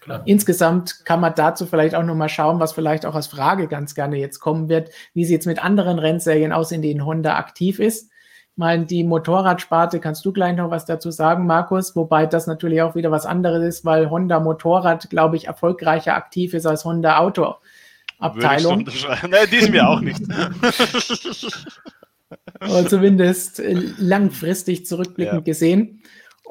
Klar. 0.03 0.23
Insgesamt 0.25 1.05
kann 1.05 1.21
man 1.21 1.33
dazu 1.37 1.65
vielleicht 1.65 1.95
auch 1.95 2.03
nochmal 2.03 2.29
schauen, 2.29 2.59
was 2.59 2.73
vielleicht 2.73 3.07
auch 3.07 3.15
als 3.15 3.29
Frage 3.29 3.69
ganz 3.69 3.95
gerne 3.95 4.17
jetzt 4.17 4.41
kommen 4.41 4.69
wird, 4.69 4.91
wie 5.15 5.25
sie 5.25 5.33
jetzt 5.35 5.47
mit 5.47 5.65
anderen 5.65 6.01
Rennserien 6.01 6.53
aus, 6.53 6.73
in 6.73 6.83
denen 6.83 7.07
Honda 7.07 7.37
aktiv 7.37 7.79
ist. 7.79 8.11
Mal 8.57 8.85
die 8.85 9.05
Motorradsparte, 9.05 10.01
kannst 10.01 10.25
du 10.25 10.33
gleich 10.33 10.57
noch 10.57 10.73
was 10.73 10.87
dazu 10.87 11.13
sagen, 11.13 11.47
Markus? 11.47 11.95
Wobei 11.95 12.27
das 12.27 12.49
natürlich 12.49 12.83
auch 12.83 12.97
wieder 12.97 13.13
was 13.13 13.27
anderes 13.27 13.63
ist, 13.63 13.85
weil 13.85 14.11
Honda 14.11 14.41
Motorrad, 14.41 15.09
glaube 15.09 15.37
ich, 15.37 15.47
erfolgreicher 15.47 16.17
aktiv 16.17 16.53
ist 16.53 16.67
als 16.67 16.85
Honda 16.85 17.19
Auto. 17.19 17.55
Abteilung. 18.19 18.85
Nein, 19.31 19.47
die 19.53 19.57
ist 19.57 19.71
mir 19.71 19.89
auch 19.89 20.01
nicht. 20.01 20.21
Oder 22.61 22.89
zumindest 22.89 23.61
äh, 23.61 23.75
langfristig 23.99 24.85
zurückblickend 24.85 25.35
ja. 25.35 25.45
gesehen. 25.45 26.03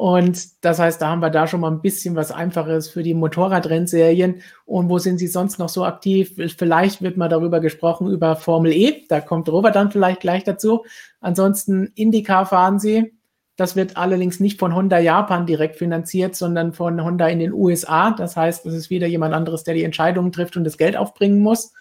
Und 0.01 0.65
das 0.65 0.79
heißt, 0.79 0.99
da 0.99 1.09
haben 1.09 1.21
wir 1.21 1.29
da 1.29 1.45
schon 1.45 1.59
mal 1.61 1.69
ein 1.69 1.83
bisschen 1.83 2.15
was 2.15 2.31
Einfaches 2.31 2.89
für 2.89 3.03
die 3.03 3.13
Motorradrennserien. 3.13 4.41
Und 4.65 4.89
wo 4.89 4.97
sind 4.97 5.19
sie 5.19 5.27
sonst 5.27 5.59
noch 5.59 5.69
so 5.69 5.85
aktiv? 5.85 6.33
Vielleicht 6.57 7.03
wird 7.03 7.17
mal 7.17 7.29
darüber 7.29 7.59
gesprochen, 7.59 8.09
über 8.09 8.35
Formel 8.35 8.73
E. 8.73 9.05
Da 9.09 9.21
kommt 9.21 9.47
Robert 9.47 9.75
dann 9.75 9.91
vielleicht 9.91 10.21
gleich 10.21 10.43
dazu. 10.43 10.85
Ansonsten 11.19 11.91
IndyCar 11.93 12.47
fahren 12.47 12.79
sie. 12.79 13.13
Das 13.57 13.75
wird 13.75 13.95
allerdings 13.95 14.39
nicht 14.39 14.59
von 14.59 14.73
Honda 14.73 14.97
Japan 14.97 15.45
direkt 15.45 15.75
finanziert, 15.75 16.35
sondern 16.35 16.73
von 16.73 17.03
Honda 17.03 17.27
in 17.27 17.37
den 17.37 17.53
USA. 17.53 18.09
Das 18.09 18.35
heißt, 18.35 18.65
es 18.65 18.73
ist 18.73 18.89
wieder 18.89 19.05
jemand 19.05 19.35
anderes, 19.35 19.65
der 19.65 19.75
die 19.75 19.83
Entscheidungen 19.83 20.31
trifft 20.31 20.57
und 20.57 20.63
das 20.63 20.79
Geld 20.79 20.97
aufbringen 20.97 21.41
muss 21.41 21.73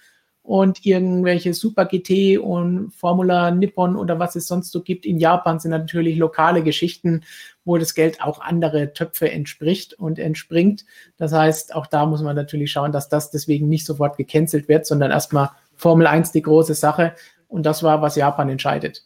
und 0.43 0.85
irgendwelche 0.87 1.55
Super 1.55 1.85
GT 1.85 2.39
und 2.39 2.93
Formula 2.93 3.51
Nippon 3.51 3.97
oder 3.97 4.19
was 4.19 4.37
es 4.37 4.47
sonst 4.47 4.73
so 4.73 4.83
gibt 4.83 5.05
in 5.05 5.19
Japan 5.19 5.61
sind 5.61 5.71
natürlich 5.71 6.17
lokale 6.17 6.63
Geschichten, 6.63 7.23
wo 7.65 7.79
das 7.79 7.95
Geld 7.95 8.23
auch 8.23 8.41
andere 8.41 8.93
Töpfe 8.93 9.31
entspricht 9.31 9.95
und 9.95 10.19
entspringt. 10.19 10.85
Das 11.17 11.33
heißt, 11.33 11.75
auch 11.75 11.87
da 11.87 12.07
muss 12.07 12.23
man 12.23 12.37
natürlich 12.37 12.73
schauen, 12.73 12.93
dass 12.93 13.09
das 13.09 13.31
deswegen 13.31 13.69
nicht 13.69 13.85
sofort 13.85 14.17
gecancelt 14.17 14.69
wird, 14.69 14.87
sondern 14.87 15.11
erstmal 15.11 15.51
Formel 15.77 16.07
1 16.07 16.33
die 16.33 16.43
große 16.43 16.75
Sache. 16.75 17.15
Und 17.49 17.65
das 17.65 17.83
war, 17.83 18.03
was 18.03 18.17
Japan 18.17 18.49
entscheidet. 18.49 19.05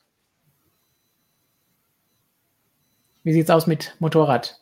Wie 3.23 3.33
sieht 3.33 3.45
es 3.45 3.51
aus 3.51 3.67
mit 3.67 3.97
Motorrad? 4.01 4.61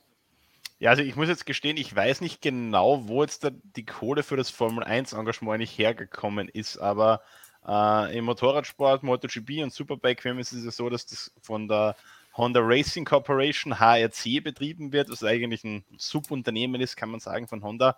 Ja, 0.79 0.91
also 0.91 1.03
ich 1.03 1.17
muss 1.17 1.29
jetzt 1.29 1.47
gestehen, 1.47 1.77
ich 1.77 1.95
weiß 1.95 2.21
nicht 2.21 2.43
genau, 2.43 3.07
wo 3.07 3.23
jetzt 3.23 3.49
die 3.77 3.85
Kohle 3.85 4.23
für 4.23 4.37
das 4.37 4.51
Formel 4.51 4.83
1 4.83 5.13
Engagement 5.13 5.61
nicht 5.61 5.79
hergekommen 5.79 6.49
ist, 6.49 6.79
aber 6.79 7.23
äh, 7.67 8.19
im 8.19 8.25
Motorradsport, 8.25 9.03
MotoGP 9.03 9.63
und 9.63 9.73
Superbike 9.73 10.25
ist 10.25 10.53
es 10.53 10.65
ja 10.65 10.71
so, 10.71 10.91
dass 10.91 11.07
das 11.07 11.33
von 11.41 11.69
der 11.69 11.95
Honda 12.35 12.61
Racing 12.63 13.05
Corporation, 13.05 13.79
HRC, 13.79 14.43
betrieben 14.43 14.93
wird, 14.93 15.11
was 15.11 15.23
eigentlich 15.25 15.65
ein 15.65 15.85
Subunternehmen 15.97 16.81
ist, 16.81 16.97
kann 16.97 17.11
man 17.11 17.21
sagen, 17.21 17.49
von 17.49 17.63
Honda. 17.63 17.97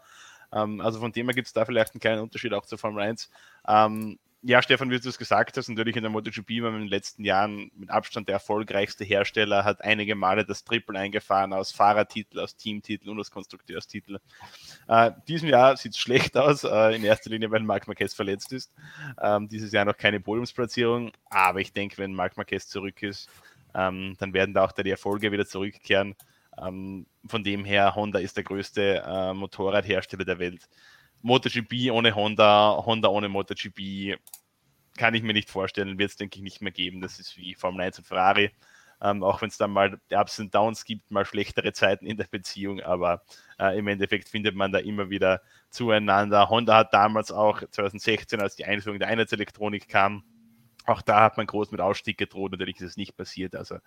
Ähm, 0.52 0.80
also 0.80 1.00
von 1.00 1.12
dem 1.12 1.26
her 1.26 1.34
gibt 1.34 1.46
es 1.46 1.52
da 1.52 1.64
vielleicht 1.64 1.94
einen 1.94 2.00
kleinen 2.00 2.22
Unterschied 2.22 2.52
auch 2.52 2.66
zur 2.66 2.78
Formel 2.78 3.02
1. 3.02 3.30
Ähm, 3.66 4.18
ja, 4.46 4.60
Stefan, 4.60 4.90
wie 4.90 5.00
du 5.00 5.08
es 5.08 5.16
gesagt 5.16 5.56
hast, 5.56 5.68
natürlich 5.70 5.96
in 5.96 6.02
der 6.02 6.10
MotoGP 6.10 6.62
war 6.62 6.68
in 6.68 6.80
den 6.80 6.88
letzten 6.88 7.24
Jahren 7.24 7.70
mit 7.74 7.88
Abstand 7.88 8.28
der 8.28 8.34
erfolgreichste 8.34 9.02
Hersteller, 9.02 9.64
hat 9.64 9.82
einige 9.82 10.14
Male 10.14 10.44
das 10.44 10.64
Triple 10.64 10.98
eingefahren 10.98 11.54
aus 11.54 11.72
Fahrertitel, 11.72 12.40
aus 12.40 12.54
Teamtitel 12.54 13.08
und 13.08 13.18
aus 13.18 13.30
Konstrukteurstitel. 13.30 14.18
Äh, 14.86 15.12
diesem 15.28 15.48
Jahr 15.48 15.78
sieht 15.78 15.92
es 15.92 15.98
schlecht 15.98 16.36
aus, 16.36 16.62
äh, 16.62 16.94
in 16.94 17.04
erster 17.04 17.30
Linie, 17.30 17.50
weil 17.50 17.62
Marc 17.62 17.86
Marquez 17.86 18.12
verletzt 18.12 18.52
ist. 18.52 18.70
Ähm, 19.18 19.48
dieses 19.48 19.72
Jahr 19.72 19.86
noch 19.86 19.96
keine 19.96 20.20
Podiumsplatzierung, 20.20 21.12
aber 21.30 21.60
ich 21.60 21.72
denke, 21.72 21.96
wenn 21.96 22.12
Marc 22.12 22.36
Marquez 22.36 22.68
zurück 22.68 23.02
ist, 23.02 23.30
ähm, 23.74 24.16
dann 24.18 24.32
werden 24.32 24.54
da 24.54 24.64
auch 24.64 24.72
die 24.72 24.90
Erfolge 24.90 25.32
wieder 25.32 25.46
zurückkehren. 25.46 26.14
Ähm, 26.58 27.06
von 27.26 27.42
dem 27.42 27.64
her, 27.64 27.94
Honda 27.94 28.18
ist 28.18 28.36
der 28.36 28.44
größte 28.44 29.02
äh, 29.06 29.34
Motorradhersteller 29.34 30.24
der 30.24 30.38
Welt. 30.38 30.68
MotoGP 31.22 31.90
ohne 31.90 32.14
Honda, 32.14 32.82
Honda 32.84 33.08
ohne 33.08 33.28
MotoGP 33.28 34.18
kann 34.96 35.14
ich 35.14 35.22
mir 35.22 35.32
nicht 35.32 35.50
vorstellen, 35.50 35.98
wird 35.98 36.10
es, 36.10 36.16
denke 36.16 36.36
ich, 36.36 36.42
nicht 36.42 36.62
mehr 36.62 36.72
geben. 36.72 37.00
Das 37.00 37.18
ist 37.18 37.36
wie 37.36 37.54
Formel 37.54 37.80
1 37.82 37.98
und 37.98 38.06
Ferrari. 38.06 38.50
Ähm, 39.02 39.22
auch 39.24 39.42
wenn 39.42 39.48
es 39.48 39.58
dann 39.58 39.72
mal 39.72 39.98
Ups 40.12 40.38
und 40.38 40.54
Downs 40.54 40.84
gibt, 40.84 41.10
mal 41.10 41.24
schlechtere 41.24 41.72
Zeiten 41.72 42.06
in 42.06 42.16
der 42.16 42.26
Beziehung, 42.30 42.80
aber 42.80 43.22
äh, 43.58 43.76
im 43.76 43.88
Endeffekt 43.88 44.28
findet 44.28 44.54
man 44.54 44.72
da 44.72 44.78
immer 44.78 45.10
wieder 45.10 45.42
zueinander. 45.68 46.48
Honda 46.48 46.76
hat 46.76 46.94
damals 46.94 47.32
auch 47.32 47.60
2016, 47.68 48.40
als 48.40 48.56
die 48.56 48.64
Einführung 48.64 48.98
der 48.98 49.08
Einheitselektronik 49.08 49.88
kam, 49.88 50.24
auch 50.84 51.02
da 51.02 51.22
hat 51.22 51.36
man 51.36 51.46
groß 51.46 51.70
mit 51.70 51.80
Ausstieg 51.80 52.18
gedroht, 52.18 52.52
natürlich 52.52 52.76
ist 52.76 52.90
es 52.90 52.96
nicht 52.96 53.16
passiert. 53.16 53.56
Also 53.56 53.78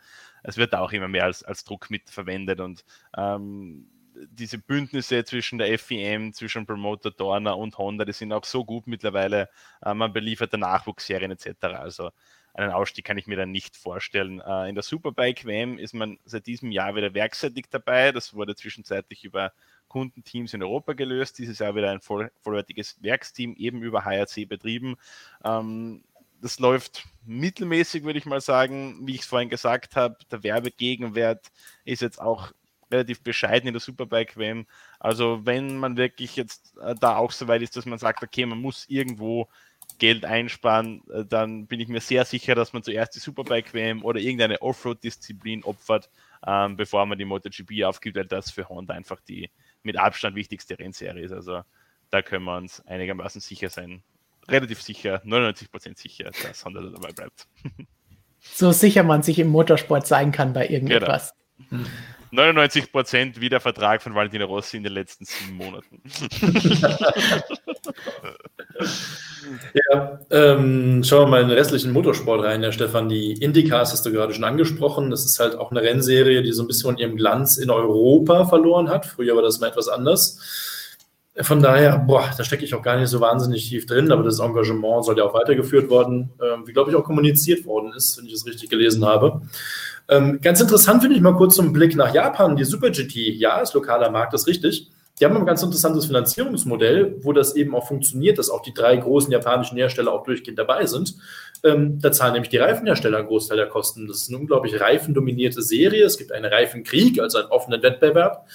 es 0.43 0.57
wird 0.57 0.75
auch 0.75 0.91
immer 0.91 1.07
mehr 1.07 1.25
als, 1.25 1.43
als 1.43 1.63
Druck 1.63 1.89
mit 1.89 2.09
verwendet 2.09 2.59
und 2.59 2.83
ähm, 3.15 3.87
diese 4.31 4.57
Bündnisse 4.57 5.23
zwischen 5.25 5.59
der 5.59 5.77
FEM, 5.77 6.33
zwischen 6.33 6.65
Promoter 6.65 7.11
Dorner 7.11 7.57
und 7.57 7.77
Honda, 7.77 8.05
die 8.05 8.13
sind 8.13 8.33
auch 8.33 8.45
so 8.45 8.65
gut 8.65 8.87
mittlerweile. 8.87 9.49
Äh, 9.83 9.93
man 9.93 10.13
beliefert 10.13 10.51
der 10.51 10.59
Nachwuchsserien 10.59 11.31
etc. 11.31 11.55
Also 11.63 12.11
einen 12.53 12.71
Ausstieg 12.71 13.05
kann 13.05 13.19
ich 13.19 13.27
mir 13.27 13.37
dann 13.37 13.51
nicht 13.51 13.77
vorstellen. 13.77 14.41
Äh, 14.41 14.69
in 14.69 14.75
der 14.75 14.83
Superbike 14.83 15.45
WM 15.45 15.77
ist 15.77 15.93
man 15.93 16.17
seit 16.25 16.47
diesem 16.47 16.71
Jahr 16.71 16.95
wieder 16.95 17.13
werkseitig 17.13 17.65
dabei. 17.69 18.11
Das 18.11 18.33
wurde 18.33 18.55
zwischenzeitlich 18.55 19.23
über 19.23 19.53
Kundenteams 19.87 20.53
in 20.53 20.63
Europa 20.63 20.93
gelöst. 20.93 21.37
Dieses 21.37 21.59
Jahr 21.59 21.75
wieder 21.75 21.91
ein 21.91 22.01
voll, 22.01 22.31
vollwertiges 22.41 23.01
Werksteam, 23.01 23.55
eben 23.55 23.83
über 23.83 24.05
HRC 24.05 24.47
betrieben. 24.47 24.95
Ähm, 25.43 26.03
das 26.41 26.59
läuft 26.59 27.05
mittelmäßig, 27.25 28.03
würde 28.03 28.19
ich 28.19 28.25
mal 28.25 28.41
sagen. 28.41 29.05
Wie 29.05 29.15
ich 29.15 29.21
es 29.21 29.27
vorhin 29.27 29.49
gesagt 29.49 29.95
habe, 29.95 30.17
der 30.31 30.43
Werbegegenwert 30.43 31.47
ist 31.85 32.01
jetzt 32.01 32.21
auch 32.21 32.51
relativ 32.91 33.21
bescheiden 33.21 33.67
in 33.67 33.73
der 33.73 33.81
Superbike 33.81 34.37
WM. 34.37 34.65
Also 34.99 35.45
wenn 35.45 35.77
man 35.77 35.97
wirklich 35.97 36.35
jetzt 36.35 36.77
äh, 36.77 36.95
da 36.99 37.17
auch 37.17 37.31
so 37.31 37.47
weit 37.47 37.61
ist, 37.61 37.75
dass 37.75 37.85
man 37.85 37.99
sagt, 37.99 38.23
okay, 38.23 38.45
man 38.45 38.61
muss 38.61 38.85
irgendwo 38.87 39.49
Geld 39.99 40.25
einsparen, 40.25 41.01
äh, 41.09 41.25
dann 41.25 41.67
bin 41.67 41.79
ich 41.79 41.87
mir 41.87 42.01
sehr 42.01 42.23
sicher, 42.25 42.55
dass 42.55 42.73
man 42.73 42.83
zuerst 42.83 43.15
die 43.15 43.19
Superbike 43.19 43.73
WM 43.73 44.03
oder 44.03 44.19
irgendeine 44.19 44.61
Offroad-Disziplin 44.61 45.63
opfert, 45.63 46.09
ähm, 46.45 46.77
bevor 46.77 47.05
man 47.05 47.17
die 47.17 47.25
MotoGP 47.25 47.83
aufgibt, 47.83 48.15
weil 48.15 48.25
das 48.25 48.51
für 48.51 48.69
Honda 48.69 48.93
einfach 48.93 49.19
die 49.21 49.49
mit 49.83 49.97
Abstand 49.97 50.35
wichtigste 50.35 50.77
Rennserie 50.79 51.23
ist. 51.23 51.31
Also 51.31 51.61
da 52.09 52.21
können 52.21 52.45
wir 52.45 52.57
uns 52.57 52.85
einigermaßen 52.85 53.41
sicher 53.41 53.69
sein. 53.69 54.03
Relativ 54.49 54.81
sicher, 54.81 55.21
99% 55.25 55.97
sicher, 55.97 56.31
dass 56.43 56.63
Honda 56.65 56.81
dabei 56.81 57.11
bleibt. 57.11 57.47
So 58.39 58.71
sicher 58.71 59.03
man 59.03 59.23
sich 59.23 59.39
im 59.39 59.47
Motorsport 59.47 60.07
sein 60.07 60.31
kann 60.31 60.53
bei 60.53 60.67
irgendetwas. 60.67 61.33
Genau. 61.69 61.83
99 62.31 62.91
Prozent 62.91 63.39
wie 63.39 63.49
der 63.49 63.59
Vertrag 63.59 64.01
von 64.01 64.13
Valentino 64.13 64.45
Rossi 64.45 64.77
in 64.77 64.83
den 64.83 64.93
letzten 64.93 65.25
sieben 65.25 65.55
Monaten. 65.55 66.01
ja, 69.73 70.19
ähm, 70.29 71.03
schauen 71.03 71.25
wir 71.25 71.27
mal 71.27 71.41
in 71.41 71.49
den 71.49 71.57
restlichen 71.57 71.91
Motorsport 71.91 72.43
rein, 72.43 72.61
Herr 72.63 72.71
Stefan. 72.73 73.09
Die 73.09 73.33
Indycars 73.33 73.91
hast 73.93 74.05
du 74.05 74.11
gerade 74.11 74.33
schon 74.33 74.43
angesprochen. 74.43 75.09
Das 75.09 75.25
ist 75.25 75.39
halt 75.39 75.55
auch 75.55 75.71
eine 75.71 75.81
Rennserie, 75.81 76.43
die 76.43 76.51
so 76.51 76.63
ein 76.63 76.67
bisschen 76.67 76.91
von 76.91 76.97
ihrem 76.97 77.15
Glanz 77.15 77.57
in 77.57 77.69
Europa 77.69 78.45
verloren 78.45 78.89
hat. 78.89 79.05
Früher 79.05 79.35
war 79.35 79.43
das 79.43 79.59
mal 79.59 79.67
etwas 79.67 79.87
anders. 79.87 80.76
Von 81.41 81.61
daher, 81.61 81.99
boah, 81.99 82.31
da 82.35 82.43
stecke 82.43 82.65
ich 82.65 82.73
auch 82.73 82.81
gar 82.81 82.97
nicht 82.99 83.09
so 83.09 83.21
wahnsinnig 83.21 83.69
tief 83.69 83.85
drin, 83.85 84.11
aber 84.11 84.23
das 84.23 84.39
Engagement 84.39 85.05
soll 85.05 85.19
ja 85.19 85.23
auch 85.23 85.35
weitergeführt 85.35 85.87
worden, 85.89 86.31
äh, 86.39 86.67
wie 86.67 86.73
glaube 86.73 86.89
ich 86.89 86.95
auch 86.95 87.03
kommuniziert 87.03 87.65
worden 87.65 87.93
ist, 87.95 88.17
wenn 88.17 88.25
ich 88.25 88.33
es 88.33 88.45
richtig 88.47 88.69
gelesen 88.69 89.05
habe. 89.05 89.41
Ähm, 90.09 90.39
ganz 90.41 90.61
interessant 90.61 91.01
finde 91.01 91.15
ich 91.15 91.21
mal 91.21 91.35
kurz 91.35 91.55
zum 91.55 91.73
Blick 91.73 91.95
nach 91.95 92.13
Japan, 92.13 92.55
die 92.55 92.63
Super 92.63 92.89
GT. 92.89 93.15
Ja, 93.35 93.59
ist 93.59 93.73
lokaler 93.73 94.09
Markt, 94.09 94.33
ist 94.33 94.47
richtig. 94.47 94.89
die 95.19 95.25
haben 95.25 95.35
ein 95.35 95.45
ganz 95.45 95.63
interessantes 95.63 96.05
Finanzierungsmodell, 96.05 97.17
wo 97.21 97.33
das 97.33 97.55
eben 97.55 97.75
auch 97.75 97.87
funktioniert, 97.87 98.37
dass 98.37 98.49
auch 98.49 98.61
die 98.61 98.73
drei 98.73 98.95
großen 98.97 99.31
japanischen 99.31 99.77
Hersteller 99.77 100.13
auch 100.13 100.23
durchgehend 100.23 100.59
dabei 100.59 100.85
sind. 100.85 101.15
Ähm, 101.63 101.99
da 101.99 102.11
zahlen 102.11 102.33
nämlich 102.33 102.49
die 102.49 102.57
Reifenhersteller 102.57 103.17
einen 103.19 103.27
Großteil 103.27 103.57
der 103.57 103.67
Kosten. 103.67 104.07
Das 104.07 104.17
ist 104.17 104.29
eine 104.29 104.37
unglaublich 104.37 104.79
reifendominierte 104.79 105.61
Serie. 105.61 106.05
Es 106.05 106.17
gibt 106.17 106.31
einen 106.31 106.45
Reifenkrieg, 106.45 107.19
also 107.19 107.39
einen 107.39 107.49
offenen 107.49 107.81
Wettbewerb 107.81 108.47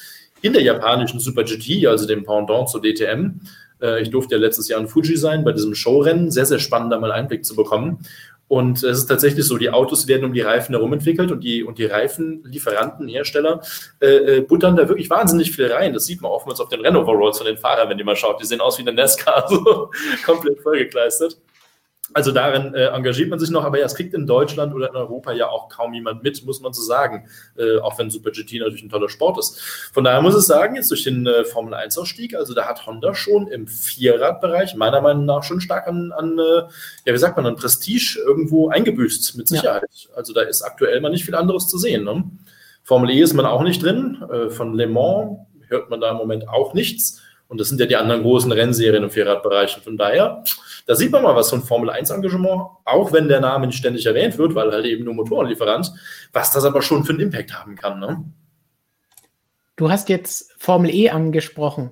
in 0.42 0.52
der 0.52 0.62
japanischen 0.62 1.20
Super 1.20 1.44
GT, 1.44 1.86
also 1.86 2.06
dem 2.06 2.24
Pendant 2.24 2.68
zur 2.68 2.82
DTM. 2.82 3.40
Äh, 3.80 4.02
ich 4.02 4.10
durfte 4.10 4.34
ja 4.34 4.40
letztes 4.40 4.68
Jahr 4.68 4.80
in 4.80 4.88
Fuji 4.88 5.16
sein, 5.16 5.44
bei 5.44 5.52
diesem 5.52 5.74
Showrennen. 5.74 6.30
Sehr, 6.30 6.46
sehr 6.46 6.58
spannend, 6.58 6.92
da 6.92 6.98
mal 6.98 7.12
Einblick 7.12 7.44
zu 7.44 7.56
bekommen. 7.56 7.98
Und 8.48 8.82
es 8.82 8.98
ist 8.98 9.06
tatsächlich 9.06 9.46
so, 9.46 9.56
die 9.56 9.70
Autos 9.70 10.08
werden 10.08 10.26
um 10.26 10.34
die 10.34 10.42
Reifen 10.42 10.74
herum 10.74 10.92
entwickelt 10.92 11.32
und 11.32 11.42
die, 11.42 11.64
und 11.64 11.78
die 11.78 11.86
Reifenlieferanten, 11.86 13.08
Hersteller, 13.08 13.62
äh, 13.98 14.06
äh, 14.06 14.40
buttern 14.42 14.76
da 14.76 14.88
wirklich 14.88 15.08
wahnsinnig 15.08 15.52
viel 15.52 15.72
rein. 15.72 15.94
Das 15.94 16.04
sieht 16.04 16.20
man 16.20 16.30
oftmals 16.30 16.60
auf 16.60 16.68
den 16.68 16.82
Rennover-Rolls 16.82 17.38
von 17.38 17.46
den 17.46 17.56
Fahrern, 17.56 17.88
wenn 17.88 17.96
die 17.96 18.04
mal 18.04 18.14
schaut. 18.14 18.42
Die 18.42 18.46
sehen 18.46 18.60
aus 18.60 18.76
wie 18.76 18.82
eine 18.82 18.92
NASCAR, 18.92 19.46
so 19.48 19.90
komplett 20.26 20.60
vollgekleistert. 20.60 21.38
Also 22.14 22.32
darin 22.32 22.74
äh, 22.74 22.86
engagiert 22.86 23.30
man 23.30 23.38
sich 23.38 23.50
noch, 23.50 23.64
aber 23.64 23.78
ja, 23.78 23.86
es 23.86 23.94
kriegt 23.94 24.14
in 24.14 24.26
Deutschland 24.26 24.74
oder 24.74 24.88
in 24.90 24.96
Europa 24.96 25.32
ja 25.32 25.48
auch 25.48 25.68
kaum 25.68 25.94
jemand 25.94 26.22
mit, 26.22 26.44
muss 26.44 26.60
man 26.60 26.72
so 26.72 26.82
sagen, 26.82 27.28
äh, 27.56 27.78
auch 27.78 27.98
wenn 27.98 28.10
Super 28.10 28.30
GT 28.30 28.60
natürlich 28.60 28.82
ein 28.82 28.90
toller 28.90 29.08
Sport 29.08 29.38
ist. 29.38 29.60
Von 29.92 30.04
daher 30.04 30.20
muss 30.20 30.36
ich 30.36 30.42
sagen, 30.42 30.76
jetzt 30.76 30.90
durch 30.90 31.04
den 31.04 31.26
äh, 31.26 31.44
Formel 31.44 31.74
1-Ausstieg, 31.74 32.34
also 32.34 32.54
da 32.54 32.66
hat 32.66 32.86
Honda 32.86 33.14
schon 33.14 33.48
im 33.48 33.66
Vierradbereich 33.66 34.74
meiner 34.74 35.00
Meinung 35.00 35.24
nach 35.24 35.42
schon 35.42 35.60
stark 35.60 35.86
an, 35.88 36.12
an 36.12 36.38
äh, 36.38 36.62
ja, 37.06 37.12
wie 37.12 37.18
sagt 37.18 37.36
man, 37.36 37.46
an 37.46 37.56
Prestige 37.56 38.18
irgendwo 38.24 38.68
eingebüßt, 38.68 39.36
mit 39.36 39.48
Sicherheit. 39.48 39.84
Ja. 39.90 40.16
Also 40.16 40.32
da 40.32 40.42
ist 40.42 40.62
aktuell 40.62 41.00
mal 41.00 41.10
nicht 41.10 41.24
viel 41.24 41.34
anderes 41.34 41.68
zu 41.68 41.78
sehen. 41.78 42.04
Ne? 42.04 42.24
Formel 42.82 43.10
E 43.10 43.20
ist 43.20 43.34
man 43.34 43.46
auch 43.46 43.62
nicht 43.62 43.82
drin, 43.82 44.22
äh, 44.30 44.50
von 44.50 44.74
Le 44.74 44.86
Mans 44.86 45.38
hört 45.68 45.88
man 45.90 46.00
da 46.00 46.10
im 46.10 46.18
Moment 46.18 46.48
auch 46.48 46.74
nichts. 46.74 47.22
Und 47.52 47.60
das 47.60 47.68
sind 47.68 47.78
ja 47.78 47.84
die 47.84 47.96
anderen 47.96 48.22
großen 48.22 48.50
Rennserien 48.50 49.04
im 49.04 49.10
Vierradbereich. 49.10 49.76
Von 49.84 49.98
daher, 49.98 50.42
da 50.86 50.94
sieht 50.94 51.12
man 51.12 51.22
mal 51.22 51.36
was 51.36 51.50
von 51.50 51.62
Formel 51.62 51.90
1 51.90 52.08
Engagement, 52.08 52.62
auch 52.86 53.12
wenn 53.12 53.28
der 53.28 53.40
Name 53.40 53.66
nicht 53.66 53.76
ständig 53.76 54.06
erwähnt 54.06 54.38
wird, 54.38 54.54
weil 54.54 54.72
halt 54.72 54.86
eben 54.86 55.04
nur 55.04 55.12
Motorenlieferant, 55.12 55.92
was 56.32 56.50
das 56.50 56.64
aber 56.64 56.80
schon 56.80 57.04
für 57.04 57.12
einen 57.12 57.20
Impact 57.20 57.52
haben 57.52 57.76
kann. 57.76 58.00
Ne? 58.00 58.24
Du 59.76 59.90
hast 59.90 60.08
jetzt 60.08 60.50
Formel 60.56 60.94
E 60.94 61.10
angesprochen. 61.10 61.90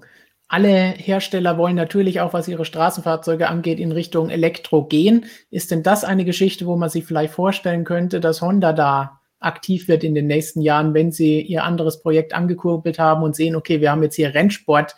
Alle 0.49 0.95
Hersteller 0.97 1.59
wollen 1.59 1.77
natürlich 1.77 2.23
auch, 2.23 2.33
was 2.33 2.49
ihre 2.49 2.65
Straßenfahrzeuge 2.65 3.47
angeht, 3.47 3.81
in 3.81 3.93
Richtung 3.93 4.31
Elektro 4.31 4.85
gehen. 4.85 5.27
Ist 5.51 5.71
denn 5.71 5.83
das 5.83 6.05
eine 6.05 6.25
Geschichte, 6.25 6.65
wo 6.65 6.77
man 6.77 6.89
sich 6.89 7.05
vielleicht 7.05 7.35
vorstellen 7.35 7.85
könnte, 7.85 8.21
dass 8.21 8.41
Honda 8.41 8.73
da 8.73 9.21
aktiv 9.41 9.89
wird 9.89 10.05
in 10.05 10.15
den 10.15 10.27
nächsten 10.27 10.63
Jahren, 10.63 10.95
wenn 10.95 11.13
sie 11.13 11.43
ihr 11.43 11.65
anderes 11.65 12.01
Projekt 12.01 12.33
angekurbelt 12.33 12.99
haben 12.99 13.23
und 13.23 13.37
sehen, 13.37 13.57
okay, 13.57 13.83
wir 13.83 13.91
haben 13.91 14.03
jetzt 14.03 14.17
hier 14.17 14.33
Rennsport, 14.33 14.97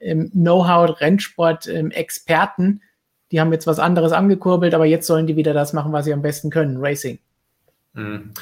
Know-how, 0.00 1.00
Rennsport, 1.00 1.68
ähm, 1.68 1.90
Experten, 1.90 2.82
die 3.30 3.40
haben 3.40 3.52
jetzt 3.52 3.66
was 3.66 3.78
anderes 3.78 4.12
angekurbelt, 4.12 4.74
aber 4.74 4.86
jetzt 4.86 5.06
sollen 5.06 5.26
die 5.26 5.36
wieder 5.36 5.54
das 5.54 5.72
machen, 5.72 5.92
was 5.92 6.04
sie 6.04 6.12
am 6.12 6.22
besten 6.22 6.50
können, 6.50 6.78
Racing. 6.78 7.18
Mhm. 7.92 8.32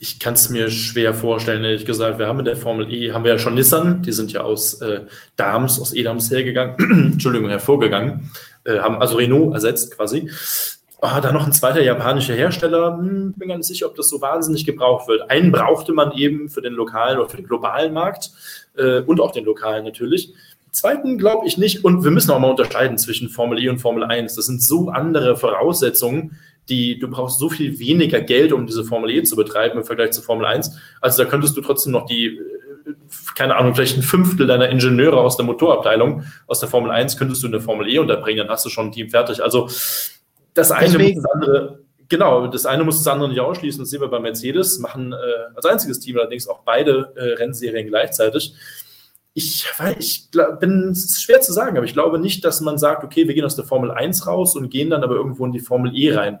Ich 0.00 0.20
kann 0.20 0.34
es 0.34 0.48
mir 0.48 0.70
schwer 0.70 1.12
vorstellen, 1.12 1.64
ehrlich 1.64 1.84
gesagt. 1.84 2.20
Wir 2.20 2.28
haben 2.28 2.38
in 2.38 2.44
der 2.44 2.56
Formel 2.56 2.92
E, 2.92 3.12
haben 3.12 3.24
wir 3.24 3.32
ja 3.32 3.38
schon 3.38 3.54
Nissan, 3.54 4.02
die 4.02 4.12
sind 4.12 4.32
ja 4.32 4.42
aus 4.42 4.80
äh, 4.80 5.06
Dams, 5.34 5.80
aus 5.80 5.92
Edams 5.92 6.30
hergegangen, 6.30 6.76
Entschuldigung, 7.14 7.48
hervorgegangen, 7.48 8.30
äh, 8.64 8.78
haben 8.78 9.00
also 9.00 9.16
Renault 9.16 9.54
ersetzt 9.54 9.96
quasi. 9.96 10.30
Oh, 11.00 11.20
da 11.22 11.32
noch 11.32 11.46
ein 11.46 11.52
zweiter 11.52 11.80
japanischer 11.80 12.34
Hersteller, 12.34 12.98
hm, 12.98 13.34
bin 13.36 13.48
ganz 13.48 13.68
sicher, 13.68 13.86
ob 13.86 13.94
das 13.96 14.08
so 14.08 14.20
wahnsinnig 14.20 14.66
gebraucht 14.66 15.08
wird. 15.08 15.30
Einen 15.30 15.52
brauchte 15.52 15.92
man 15.92 16.12
eben 16.12 16.48
für 16.48 16.60
den 16.60 16.74
lokalen 16.74 17.18
oder 17.18 17.28
für 17.28 17.36
den 17.36 17.46
globalen 17.46 17.92
Markt 17.92 18.30
äh, 18.76 19.00
und 19.00 19.20
auch 19.20 19.32
den 19.32 19.44
lokalen 19.44 19.84
natürlich. 19.84 20.34
Zweiten 20.78 21.18
glaube 21.18 21.46
ich 21.46 21.58
nicht. 21.58 21.84
Und 21.84 22.04
wir 22.04 22.10
müssen 22.10 22.30
auch 22.30 22.38
mal 22.38 22.50
unterscheiden 22.50 22.98
zwischen 22.98 23.28
Formel 23.28 23.58
E 23.58 23.68
und 23.68 23.78
Formel 23.78 24.04
1. 24.04 24.36
Das 24.36 24.46
sind 24.46 24.62
so 24.62 24.90
andere 24.90 25.36
Voraussetzungen, 25.36 26.38
die 26.68 26.98
du 26.98 27.08
brauchst 27.08 27.40
so 27.40 27.50
viel 27.50 27.78
weniger 27.80 28.20
Geld, 28.20 28.52
um 28.52 28.66
diese 28.66 28.84
Formel 28.84 29.10
E 29.10 29.22
zu 29.24 29.34
betreiben 29.34 29.78
im 29.78 29.84
Vergleich 29.84 30.12
zu 30.12 30.22
Formel 30.22 30.46
1. 30.46 30.78
Also 31.00 31.24
da 31.24 31.28
könntest 31.28 31.56
du 31.56 31.62
trotzdem 31.62 31.92
noch 31.92 32.06
die, 32.06 32.26
äh, 32.26 32.94
keine 33.34 33.56
Ahnung, 33.56 33.74
vielleicht 33.74 33.96
ein 33.96 34.02
Fünftel 34.02 34.46
deiner 34.46 34.68
Ingenieure 34.68 35.18
aus 35.18 35.36
der 35.36 35.46
Motorabteilung 35.46 36.22
aus 36.46 36.60
der 36.60 36.68
Formel 36.68 36.92
1 36.92 37.16
könntest 37.16 37.42
du 37.42 37.46
in 37.46 37.52
der 37.52 37.60
Formel 37.60 37.88
E 37.88 37.98
unterbringen, 37.98 38.46
dann 38.46 38.50
hast 38.50 38.64
du 38.64 38.68
schon 38.68 38.86
ein 38.86 38.92
Team 38.92 39.10
fertig. 39.10 39.42
Also 39.42 39.68
das 40.54 40.70
eine 40.70 40.92
Deswegen. 40.92 41.20
muss 41.20 41.24
das 41.24 41.32
andere, 41.32 41.78
genau, 42.08 42.46
das 42.46 42.66
eine 42.66 42.84
muss 42.84 42.98
das 42.98 43.06
andere 43.08 43.30
nicht 43.30 43.40
ausschließen. 43.40 43.80
Das 43.80 43.90
sehen 43.90 44.00
wir 44.00 44.08
bei 44.08 44.20
Mercedes, 44.20 44.78
machen 44.78 45.12
äh, 45.12 45.16
als 45.56 45.66
einziges 45.66 45.98
Team 45.98 46.18
allerdings 46.18 46.46
auch 46.46 46.60
beide 46.60 47.12
äh, 47.16 47.34
Rennserien 47.34 47.88
gleichzeitig 47.88 48.54
ich, 49.38 49.66
ich 49.98 50.30
bin, 50.60 50.94
schwer 50.94 51.40
zu 51.40 51.52
sagen, 51.52 51.76
aber 51.76 51.86
ich 51.86 51.92
glaube 51.92 52.18
nicht, 52.18 52.44
dass 52.44 52.60
man 52.60 52.76
sagt, 52.76 53.04
okay, 53.04 53.26
wir 53.28 53.34
gehen 53.34 53.44
aus 53.44 53.56
der 53.56 53.64
Formel 53.64 53.90
1 53.90 54.26
raus 54.26 54.56
und 54.56 54.68
gehen 54.68 54.90
dann 54.90 55.04
aber 55.04 55.14
irgendwo 55.14 55.46
in 55.46 55.52
die 55.52 55.60
Formel 55.60 55.92
E 55.94 56.14
rein. 56.14 56.40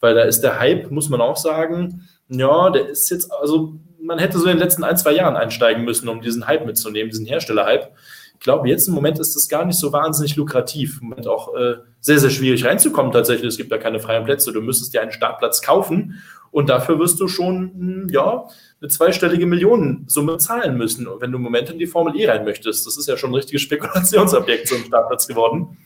Weil 0.00 0.14
da 0.14 0.22
ist 0.22 0.40
der 0.40 0.60
Hype, 0.60 0.90
muss 0.90 1.08
man 1.08 1.20
auch 1.20 1.36
sagen, 1.36 2.08
ja, 2.28 2.70
der 2.70 2.88
ist 2.88 3.10
jetzt, 3.10 3.32
also 3.32 3.74
man 4.00 4.18
hätte 4.18 4.38
so 4.38 4.44
in 4.44 4.52
den 4.52 4.58
letzten 4.58 4.84
ein, 4.84 4.96
zwei 4.96 5.12
Jahren 5.12 5.36
einsteigen 5.36 5.84
müssen, 5.84 6.08
um 6.08 6.20
diesen 6.20 6.46
Hype 6.46 6.64
mitzunehmen, 6.64 7.10
diesen 7.10 7.26
Hersteller-Hype. 7.26 7.90
Ich 8.34 8.40
glaube, 8.40 8.68
jetzt 8.68 8.86
im 8.86 8.94
Moment 8.94 9.18
ist 9.18 9.34
das 9.34 9.48
gar 9.48 9.64
nicht 9.64 9.78
so 9.78 9.92
wahnsinnig 9.92 10.36
lukrativ. 10.36 11.00
Im 11.00 11.08
Moment 11.08 11.26
auch 11.26 11.54
äh, 11.54 11.76
sehr, 12.00 12.18
sehr 12.20 12.30
schwierig 12.30 12.64
reinzukommen 12.64 13.10
tatsächlich. 13.10 13.48
Es 13.48 13.56
gibt 13.56 13.72
da 13.72 13.78
keine 13.78 13.98
freien 13.98 14.24
Plätze. 14.24 14.52
Du 14.52 14.60
müsstest 14.60 14.94
dir 14.94 15.02
einen 15.02 15.10
Startplatz 15.10 15.62
kaufen 15.62 16.22
und 16.52 16.68
dafür 16.68 16.98
wirst 16.98 17.18
du 17.18 17.26
schon, 17.28 17.72
hm, 17.72 18.06
ja, 18.10 18.44
eine 18.80 18.88
zweistellige 18.90 19.46
Millionensumme 19.46 20.36
zahlen 20.38 20.76
müssen, 20.76 21.06
wenn 21.20 21.32
du 21.32 21.38
im 21.38 21.42
Moment 21.42 21.70
in 21.70 21.78
die 21.78 21.86
Formel 21.86 22.14
E 22.16 22.28
rein 22.28 22.44
möchtest. 22.44 22.86
Das 22.86 22.96
ist 22.96 23.08
ja 23.08 23.16
schon 23.16 23.30
ein 23.30 23.34
richtiges 23.34 23.62
Spekulationsobjekt 23.62 24.68
zum 24.68 24.84
Startplatz 24.84 25.26
geworden. 25.26 25.78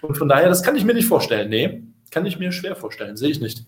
Und 0.00 0.18
von 0.18 0.28
daher, 0.28 0.48
das 0.48 0.62
kann 0.62 0.74
ich 0.74 0.84
mir 0.84 0.94
nicht 0.94 1.06
vorstellen. 1.06 1.48
Nee, 1.48 1.82
kann 2.10 2.26
ich 2.26 2.38
mir 2.38 2.50
schwer 2.50 2.74
vorstellen. 2.74 3.16
Sehe 3.16 3.30
ich 3.30 3.40
nicht. 3.40 3.64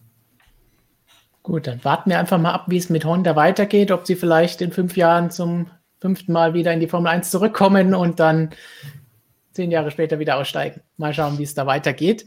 Gut, 1.45 1.66
dann 1.66 1.85
warten 1.85 2.11
wir 2.11 2.18
einfach 2.18 2.39
mal 2.39 2.53
ab, 2.53 2.64
wie 2.68 2.79
es 2.79 2.91
mit 2.91 3.05
Honda 3.05 3.37
weitergeht, 3.37 3.93
ob 3.93 4.07
sie 4.07 4.16
vielleicht 4.16 4.61
in 4.61 4.72
fünf 4.72 4.97
Jahren 4.97 5.31
zum 5.31 5.66
fünften 6.01 6.33
Mal 6.33 6.55
wieder 6.55 6.72
in 6.72 6.81
die 6.81 6.89
Formel 6.89 7.12
1 7.12 7.31
zurückkommen 7.31 7.95
und 7.95 8.18
dann 8.18 8.51
zehn 9.53 9.70
Jahre 9.70 9.91
später 9.91 10.18
wieder 10.18 10.37
aussteigen. 10.37 10.81
Mal 10.97 11.14
schauen, 11.14 11.39
wie 11.39 11.45
es 11.45 11.55
da 11.55 11.66
weitergeht. 11.66 12.25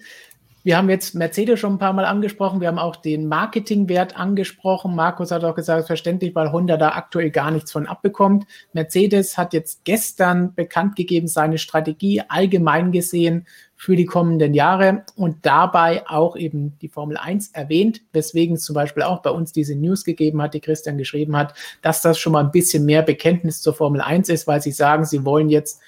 Wir 0.67 0.75
haben 0.75 0.89
jetzt 0.89 1.15
Mercedes 1.15 1.61
schon 1.61 1.75
ein 1.75 1.77
paar 1.77 1.93
Mal 1.93 2.03
angesprochen. 2.03 2.59
Wir 2.59 2.67
haben 2.67 2.77
auch 2.77 2.97
den 2.97 3.29
Marketingwert 3.29 4.17
angesprochen. 4.17 4.97
Markus 4.97 5.31
hat 5.31 5.45
auch 5.45 5.55
gesagt, 5.55 5.87
verständlich, 5.87 6.35
weil 6.35 6.51
Honda 6.51 6.75
da 6.75 6.89
aktuell 6.89 7.31
gar 7.31 7.51
nichts 7.51 7.71
von 7.71 7.87
abbekommt. 7.87 8.45
Mercedes 8.73 9.37
hat 9.37 9.53
jetzt 9.53 9.85
gestern 9.85 10.53
bekannt 10.55 10.97
gegeben, 10.97 11.29
seine 11.29 11.57
Strategie 11.57 12.21
allgemein 12.27 12.91
gesehen 12.91 13.47
für 13.77 13.95
die 13.95 14.03
kommenden 14.03 14.53
Jahre 14.53 15.05
und 15.15 15.45
dabei 15.45 16.05
auch 16.05 16.35
eben 16.35 16.77
die 16.81 16.89
Formel 16.89 17.15
1 17.15 17.51
erwähnt, 17.51 18.01
weswegen 18.11 18.57
es 18.57 18.63
zum 18.63 18.73
Beispiel 18.73 19.03
auch 19.03 19.21
bei 19.21 19.29
uns 19.29 19.53
diese 19.53 19.73
News 19.73 20.03
gegeben 20.03 20.41
hat, 20.41 20.53
die 20.53 20.59
Christian 20.59 20.97
geschrieben 20.97 21.37
hat, 21.37 21.53
dass 21.81 22.01
das 22.01 22.19
schon 22.19 22.33
mal 22.33 22.43
ein 22.43 22.51
bisschen 22.51 22.83
mehr 22.83 23.03
Bekenntnis 23.03 23.61
zur 23.61 23.73
Formel 23.73 24.01
1 24.01 24.27
ist, 24.27 24.47
weil 24.47 24.61
sie 24.61 24.71
sagen, 24.71 25.05
sie 25.05 25.23
wollen 25.23 25.47
jetzt 25.47 25.79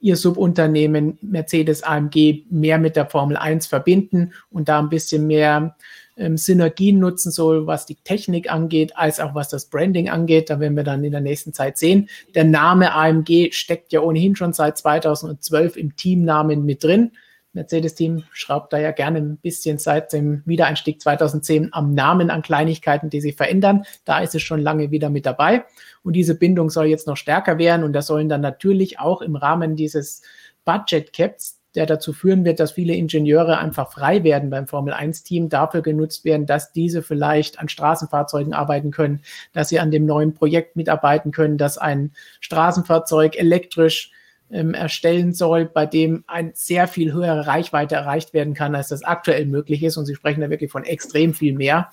ihr 0.00 0.16
Subunternehmen 0.16 1.18
Mercedes 1.20 1.82
AMG 1.82 2.44
mehr 2.50 2.78
mit 2.78 2.96
der 2.96 3.06
Formel 3.06 3.36
1 3.36 3.66
verbinden 3.66 4.32
und 4.50 4.68
da 4.68 4.78
ein 4.78 4.88
bisschen 4.88 5.26
mehr 5.26 5.76
ähm, 6.16 6.36
Synergien 6.36 6.98
nutzen 6.98 7.30
soll, 7.30 7.66
was 7.66 7.86
die 7.86 7.96
Technik 7.96 8.50
angeht, 8.50 8.96
als 8.96 9.20
auch 9.20 9.34
was 9.34 9.48
das 9.48 9.66
Branding 9.66 10.08
angeht. 10.08 10.50
Da 10.50 10.60
werden 10.60 10.76
wir 10.76 10.84
dann 10.84 11.04
in 11.04 11.12
der 11.12 11.20
nächsten 11.20 11.52
Zeit 11.52 11.78
sehen. 11.78 12.08
Der 12.34 12.44
Name 12.44 12.94
AMG 12.94 13.52
steckt 13.52 13.92
ja 13.92 14.00
ohnehin 14.00 14.36
schon 14.36 14.52
seit 14.52 14.78
2012 14.78 15.76
im 15.76 15.96
Teamnamen 15.96 16.64
mit 16.64 16.82
drin. 16.84 17.12
Mercedes-Team 17.52 18.24
schraubt 18.32 18.72
da 18.72 18.78
ja 18.78 18.90
gerne 18.90 19.18
ein 19.18 19.36
bisschen 19.38 19.78
seit 19.78 20.12
dem 20.12 20.42
Wiedereinstieg 20.44 21.00
2010 21.00 21.72
am 21.72 21.94
Namen 21.94 22.30
an 22.30 22.42
Kleinigkeiten, 22.42 23.10
die 23.10 23.20
sich 23.20 23.36
verändern. 23.36 23.84
Da 24.04 24.20
ist 24.20 24.34
es 24.34 24.42
schon 24.42 24.60
lange 24.60 24.90
wieder 24.90 25.10
mit 25.10 25.26
dabei. 25.26 25.64
Und 26.02 26.14
diese 26.14 26.34
Bindung 26.34 26.70
soll 26.70 26.86
jetzt 26.86 27.06
noch 27.06 27.16
stärker 27.16 27.58
werden. 27.58 27.84
Und 27.84 27.92
das 27.92 28.06
sollen 28.06 28.28
dann 28.28 28.40
natürlich 28.40 28.98
auch 29.00 29.22
im 29.22 29.36
Rahmen 29.36 29.76
dieses 29.76 30.22
Budget 30.64 31.12
Caps, 31.12 31.58
der 31.74 31.86
dazu 31.86 32.12
führen 32.12 32.44
wird, 32.44 32.60
dass 32.60 32.72
viele 32.72 32.94
Ingenieure 32.94 33.58
einfach 33.58 33.92
frei 33.92 34.24
werden 34.24 34.50
beim 34.50 34.66
Formel 34.66 34.94
1-Team, 34.94 35.48
dafür 35.48 35.82
genutzt 35.82 36.24
werden, 36.24 36.46
dass 36.46 36.72
diese 36.72 37.02
vielleicht 37.02 37.58
an 37.58 37.68
Straßenfahrzeugen 37.68 38.52
arbeiten 38.52 38.90
können, 38.90 39.20
dass 39.52 39.68
sie 39.68 39.78
an 39.78 39.90
dem 39.90 40.06
neuen 40.06 40.34
Projekt 40.34 40.76
mitarbeiten 40.76 41.30
können, 41.30 41.58
dass 41.58 41.78
ein 41.78 42.12
Straßenfahrzeug 42.40 43.36
elektrisch 43.36 44.12
ähm, 44.50 44.74
erstellen 44.74 45.34
soll, 45.34 45.66
bei 45.66 45.86
dem 45.86 46.24
ein 46.26 46.52
sehr 46.54 46.88
viel 46.88 47.12
höhere 47.12 47.46
Reichweite 47.46 47.96
erreicht 47.96 48.32
werden 48.32 48.54
kann, 48.54 48.74
als 48.74 48.88
das 48.88 49.02
aktuell 49.04 49.46
möglich 49.46 49.82
ist. 49.82 49.96
Und 49.96 50.06
Sie 50.06 50.14
sprechen 50.14 50.40
da 50.40 50.50
wirklich 50.50 50.72
von 50.72 50.84
extrem 50.84 51.34
viel 51.34 51.54
mehr. 51.54 51.90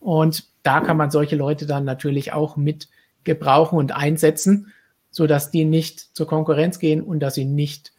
Und 0.00 0.44
da 0.62 0.80
kann 0.80 0.96
man 0.96 1.10
solche 1.10 1.36
Leute 1.36 1.66
dann 1.66 1.84
natürlich 1.84 2.32
auch 2.32 2.56
mit 2.56 2.88
gebrauchen 3.24 3.78
und 3.78 3.92
einsetzen, 3.92 4.72
sodass 5.10 5.50
die 5.50 5.64
nicht 5.64 6.16
zur 6.16 6.26
Konkurrenz 6.26 6.78
gehen 6.78 7.02
und 7.02 7.20
dass 7.20 7.34
sie 7.34 7.44
nicht 7.44 7.92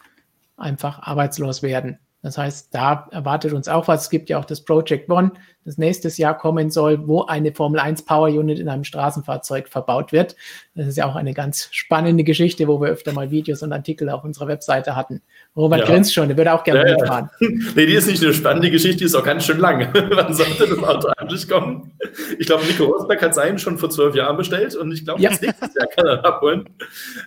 einfach 0.58 1.00
arbeitslos 1.00 1.64
werden. 1.64 2.00
Das 2.26 2.40
heißt, 2.40 2.74
da 2.74 3.08
erwartet 3.12 3.54
uns 3.54 3.68
auch 3.68 3.88
was. 3.88 4.06
Es 4.06 4.10
gibt 4.10 4.32
ja 4.32 4.40
auch 4.40 4.46
das 4.46 4.62
Project 4.62 5.12
One, 5.12 5.32
das 5.64 5.78
nächstes 5.78 6.18
Jahr 6.18 6.36
kommen 6.36 6.72
soll, 6.72 7.08
wo 7.08 7.26
eine 7.26 7.54
Formel 7.54 7.80
1 7.80 8.04
Power 8.06 8.30
Unit 8.30 8.58
in 8.58 8.68
einem 8.68 8.84
Straßenfahrzeug 8.84 9.70
verbaut 9.70 10.12
wird. 10.12 10.36
Das 10.74 10.88
ist 10.88 10.98
ja 10.98 11.06
auch 11.06 11.16
eine 11.16 11.36
ganz 11.36 11.70
spannende 11.70 12.24
Geschichte, 12.24 12.68
wo 12.68 12.82
wir 12.82 12.88
öfter 12.88 13.14
mal 13.14 13.30
Videos 13.30 13.62
und 13.62 13.72
Artikel 13.72 14.10
auf 14.10 14.24
unserer 14.24 14.48
Webseite 14.48 14.96
hatten. 14.96 15.22
Robert 15.56 15.82
ja. 15.82 15.86
grinst 15.86 16.16
schon, 16.16 16.28
der 16.28 16.36
würde 16.36 16.54
auch 16.54 16.64
gerne 16.64 16.90
ja, 16.90 16.96
mitfahren. 16.96 17.30
Ja. 17.40 17.48
nee, 17.76 17.86
die 17.86 17.94
ist 17.94 18.08
nicht 18.08 18.24
nur 18.24 18.34
spannende 18.34 18.72
Geschichte, 18.72 18.98
die 18.98 19.04
ist 19.04 19.14
auch 19.14 19.24
ganz 19.24 19.46
schön 19.46 19.60
lang. 19.60 19.88
Wann 19.94 20.34
sollte 20.34 20.68
das 20.68 20.80
Auto 20.80 21.10
eigentlich 21.18 21.48
kommen? 21.48 21.92
Ich 22.40 22.48
glaube, 22.48 22.66
Nico 22.66 22.86
Rosberg 22.86 23.22
hat 23.22 23.36
seinen 23.36 23.60
schon 23.60 23.78
vor 23.78 23.92
zwölf 23.92 24.16
Jahren 24.16 24.36
bestellt 24.36 24.76
und 24.76 24.92
ich 24.92 25.06
glaube, 25.06 25.22
ja. 25.22 25.30
nächstes 25.30 25.76
Jahr 25.76 25.88
kann 25.96 26.08
er 26.08 26.26
abholen. 26.26 26.68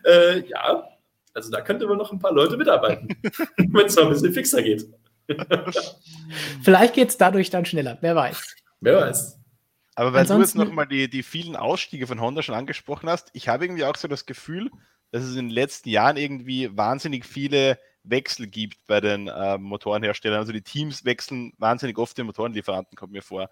Äh, 0.05 0.41
ja, 0.49 0.83
also 1.39 1.51
da 1.53 1.61
könnte 1.61 1.87
man 1.87 1.99
noch 1.99 2.13
ein 2.13 2.19
paar 2.19 2.33
Leute 2.33 2.57
mitarbeiten, 2.57 3.09
wenn 3.57 3.87
es 3.87 3.97
mal 3.97 4.07
ein 4.07 4.11
bisschen 4.11 4.33
fixer 4.33 4.63
geht. 4.63 4.87
Vielleicht 6.63 6.95
geht 6.95 7.11
es 7.11 7.17
dadurch 7.17 7.51
dann 7.51 7.65
schneller, 7.65 7.97
wer 8.01 8.17
weiß. 8.17 8.57
Wer 8.81 8.97
weiß. 8.97 9.39
Aber 9.95 10.13
weil 10.13 10.21
Ansonsten, 10.23 10.59
du 10.59 10.65
jetzt 10.65 10.69
nochmal 10.69 10.87
die, 10.87 11.09
die 11.09 11.23
vielen 11.23 11.57
Ausstiege 11.57 12.07
von 12.07 12.21
Honda 12.21 12.43
schon 12.43 12.55
angesprochen 12.55 13.09
hast, 13.09 13.31
ich 13.35 13.49
habe 13.49 13.65
irgendwie 13.65 13.85
auch 13.85 13.97
so 13.97 14.09
das 14.09 14.27
Gefühl, 14.27 14.71
dass 15.13 15.23
es 15.23 15.37
in 15.37 15.47
den 15.47 15.55
letzten 15.55 15.89
Jahren 15.89 16.17
irgendwie 16.17 16.77
wahnsinnig 16.77 17.25
viele 17.25 17.79
Wechsel 18.03 18.47
gibt 18.47 18.85
bei 18.87 19.01
den 19.01 19.29
äh, 19.29 19.59
Motorenherstellern. 19.59 20.39
Also 20.41 20.53
die 20.53 20.63
Teams 20.63 21.05
wechseln 21.05 21.53
wahnsinnig 21.59 21.99
oft 21.99 22.19
den 22.19 22.27
Motorenlieferanten, 22.27 22.97
kommt 22.97 23.13
mir 23.13 23.23
vor. 23.23 23.49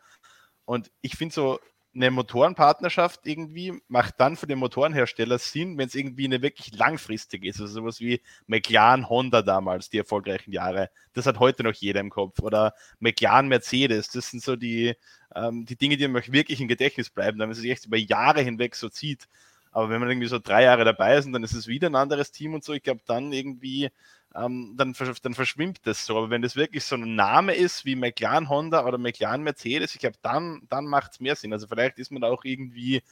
Und 0.65 0.91
ich 1.03 1.17
finde 1.17 1.35
so, 1.35 1.61
eine 1.97 2.11
Motorenpartnerschaft 2.11 3.27
irgendwie 3.27 3.81
macht 3.89 4.21
dann 4.21 4.37
für 4.37 4.47
den 4.47 4.59
Motorenhersteller 4.59 5.39
Sinn, 5.39 5.79
wenn 5.79 5.89
es 5.89 5.95
irgendwie 5.95 6.27
eine 6.27 6.43
wirklich 6.43 6.77
langfristig 6.77 7.45
ist. 7.45 7.61
Also 7.61 7.81
sowas 7.81 8.01
wie 8.01 8.21
McLaren, 8.47 9.09
Honda 9.09 9.43
damals, 9.43 9.89
die 9.89 9.99
erfolgreichen 9.99 10.53
Jahre. 10.53 10.91
Das 11.15 11.27
hat 11.27 11.41
heute 11.41 11.63
noch 11.63 11.73
jeder 11.73 12.01
im 12.01 12.11
Kopf. 12.11 12.41
Oder 12.41 12.75
McLaren, 13.01 13.49
Mercedes. 13.49 14.11
Das 14.11 14.31
sind 14.31 14.43
so 14.43 14.57
die, 14.57 14.95
ähm, 15.35 15.65
die 15.65 15.77
Dinge, 15.77 15.97
die 15.97 16.05
einem 16.05 16.23
wirklich 16.29 16.61
im 16.61 16.69
Gedächtnis 16.69 17.09
bleiben, 17.11 17.39
damit 17.39 17.57
es 17.57 17.63
sich 17.63 17.71
echt 17.71 17.87
über 17.87 17.97
Jahre 17.97 18.43
hinweg 18.43 18.77
so 18.77 18.91
zieht. 18.91 19.27
Aber 19.73 19.91
wenn 19.91 20.01
man 20.01 20.11
irgendwie 20.11 20.29
so 20.29 20.39
drei 20.39 20.65
Jahre 20.65 20.85
dabei 20.85 21.17
ist 21.17 21.27
und 21.27 21.33
dann 21.33 21.45
ist 21.45 21.55
es 21.55 21.67
wieder 21.67 21.89
ein 21.89 21.97
anderes 21.97 22.31
Team 22.31 22.55
und 22.55 22.65
so, 22.65 22.73
ich 22.73 22.83
glaube, 22.83 23.01
dann 23.07 23.33
irgendwie 23.33 23.91
ähm, 24.37 24.75
dann, 24.77 24.95
dann 25.23 25.35
verschwimmt 25.35 25.81
das 25.85 26.07
so. 26.07 26.17
Aber 26.17 26.31
wenn 26.31 26.43
das 26.43 26.57
wirklich 26.57 26.85
so 26.85 26.97
ein 26.97 27.15
Name 27.15 27.55
ist 27.55 27.85
wie 27.85 27.97
McLaren 27.97 28.49
Honda 28.49 28.85
oder 28.87 28.99
McLaren 28.99 29.43
Mercedes, 29.43 29.95
ich 29.95 30.01
glaube, 30.01 30.19
dann, 30.23 30.63
dann 30.69 30.87
macht 30.87 31.13
es 31.13 31.21
mehr 31.21 31.37
Sinn. 31.37 31.53
Also 31.53 31.67
vielleicht 31.67 31.99
ist 31.99 32.13
man 32.13 32.25
auch 32.25 32.45
irgendwie 32.45 33.03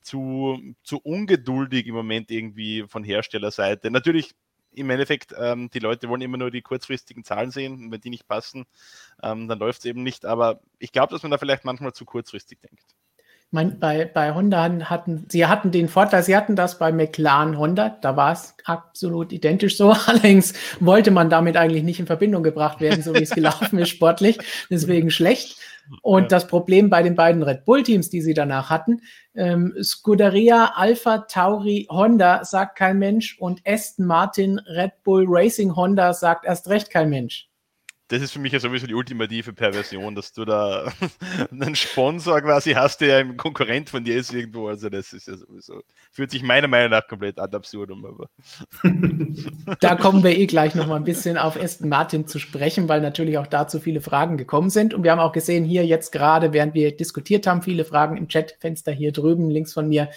zu, 0.00 0.58
zu 0.82 0.98
ungeduldig 0.98 1.86
im 1.86 1.94
Moment 1.94 2.30
irgendwie 2.30 2.84
von 2.88 3.04
Herstellerseite. 3.04 3.90
Natürlich 3.90 4.34
im 4.72 4.90
Endeffekt, 4.90 5.34
ähm, 5.36 5.70
die 5.70 5.80
Leute 5.80 6.08
wollen 6.08 6.20
immer 6.20 6.36
nur 6.38 6.50
die 6.50 6.62
kurzfristigen 6.62 7.24
Zahlen 7.24 7.50
sehen 7.50 7.90
wenn 7.90 8.00
die 8.00 8.10
nicht 8.10 8.28
passen, 8.28 8.66
ähm, 9.22 9.48
dann 9.48 9.58
läuft 9.58 9.80
es 9.80 9.84
eben 9.86 10.02
nicht. 10.02 10.24
Aber 10.26 10.60
ich 10.78 10.92
glaube, 10.92 11.12
dass 11.12 11.22
man 11.22 11.30
da 11.30 11.38
vielleicht 11.38 11.64
manchmal 11.64 11.92
zu 11.92 12.04
kurzfristig 12.04 12.60
denkt 12.60 12.97
mein, 13.50 13.78
bei, 13.78 14.04
bei 14.04 14.34
Honda 14.34 14.68
hatten, 14.84 15.24
sie 15.28 15.46
hatten 15.46 15.70
den 15.70 15.88
Vorteil, 15.88 16.22
sie 16.22 16.36
hatten 16.36 16.54
das 16.54 16.78
bei 16.78 16.92
McLaren 16.92 17.56
Honda, 17.56 17.96
da 18.02 18.14
war 18.14 18.32
es 18.32 18.54
absolut 18.64 19.32
identisch 19.32 19.76
so. 19.76 19.90
Allerdings 20.06 20.52
wollte 20.80 21.10
man 21.10 21.30
damit 21.30 21.56
eigentlich 21.56 21.82
nicht 21.82 21.98
in 21.98 22.06
Verbindung 22.06 22.42
gebracht 22.42 22.80
werden, 22.80 23.02
so 23.02 23.14
wie 23.14 23.22
es 23.22 23.30
gelaufen 23.30 23.78
ist 23.78 23.88
sportlich, 23.88 24.38
deswegen 24.70 25.10
schlecht. 25.10 25.58
Und 26.02 26.32
das 26.32 26.46
Problem 26.46 26.90
bei 26.90 27.02
den 27.02 27.14
beiden 27.14 27.42
Red 27.42 27.64
Bull 27.64 27.82
Teams, 27.82 28.10
die 28.10 28.20
sie 28.20 28.34
danach 28.34 28.68
hatten, 28.68 29.00
ähm, 29.34 29.74
Scuderia, 29.82 30.72
Alpha, 30.74 31.18
Tauri, 31.18 31.86
Honda 31.88 32.44
sagt 32.44 32.76
kein 32.76 32.98
Mensch 32.98 33.38
und 33.40 33.62
Aston 33.66 34.04
Martin, 34.04 34.58
Red 34.58 35.02
Bull 35.02 35.24
Racing 35.26 35.74
Honda 35.74 36.12
sagt 36.12 36.44
erst 36.44 36.68
recht 36.68 36.90
kein 36.90 37.08
Mensch 37.08 37.47
das 38.08 38.22
ist 38.22 38.32
für 38.32 38.38
mich 38.38 38.52
ja 38.52 38.58
sowieso 38.58 38.86
die 38.86 38.94
ultimative 38.94 39.52
Perversion, 39.52 40.14
dass 40.14 40.32
du 40.32 40.46
da 40.46 40.90
einen 41.50 41.76
Sponsor 41.76 42.40
quasi 42.40 42.72
hast, 42.72 43.02
der 43.02 43.18
ein 43.18 43.36
Konkurrent 43.36 43.90
von 43.90 44.02
dir 44.02 44.16
ist 44.16 44.32
irgendwo. 44.32 44.68
Also 44.68 44.88
das 44.88 45.12
ist 45.12 45.28
ja 45.28 45.36
sowieso, 45.36 45.82
fühlt 46.10 46.30
sich 46.30 46.42
meiner 46.42 46.68
Meinung 46.68 46.90
nach 46.90 47.06
komplett 47.06 47.38
ad 47.38 47.54
absurdum. 47.54 48.04
Aber. 48.06 48.28
Da 49.80 49.94
kommen 49.94 50.24
wir 50.24 50.36
eh 50.36 50.46
gleich 50.46 50.74
noch 50.74 50.86
mal 50.86 50.96
ein 50.96 51.04
bisschen 51.04 51.36
auf 51.36 51.60
Aston 51.60 51.88
Martin 51.88 52.26
zu 52.26 52.38
sprechen, 52.38 52.88
weil 52.88 53.00
natürlich 53.02 53.36
auch 53.36 53.46
dazu 53.46 53.78
viele 53.78 54.00
Fragen 54.00 54.38
gekommen 54.38 54.70
sind. 54.70 54.94
Und 54.94 55.04
wir 55.04 55.12
haben 55.12 55.20
auch 55.20 55.32
gesehen, 55.32 55.64
hier 55.64 55.84
jetzt 55.84 56.10
gerade, 56.10 56.52
während 56.54 56.74
wir 56.74 56.96
diskutiert 56.96 57.46
haben, 57.46 57.62
viele 57.62 57.84
Fragen 57.84 58.16
im 58.16 58.28
Chatfenster 58.28 58.90
hier 58.90 59.12
drüben 59.12 59.50
links 59.50 59.74
von 59.74 59.88
mir. 59.88 60.08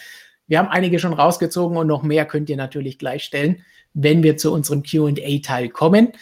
Wir 0.48 0.60
haben 0.60 0.70
einige 0.70 1.00
schon 1.00 1.14
rausgezogen 1.14 1.78
und 1.78 1.88
noch 1.88 2.04
mehr 2.04 2.26
könnt 2.26 2.50
ihr 2.50 2.58
natürlich 2.58 2.98
gleich 2.98 3.24
stellen, 3.24 3.64
wenn 3.94 4.24
wir 4.24 4.38
zu 4.38 4.54
unserem 4.54 4.84
QA-Teil 4.84 5.70
kommen. 5.70 6.14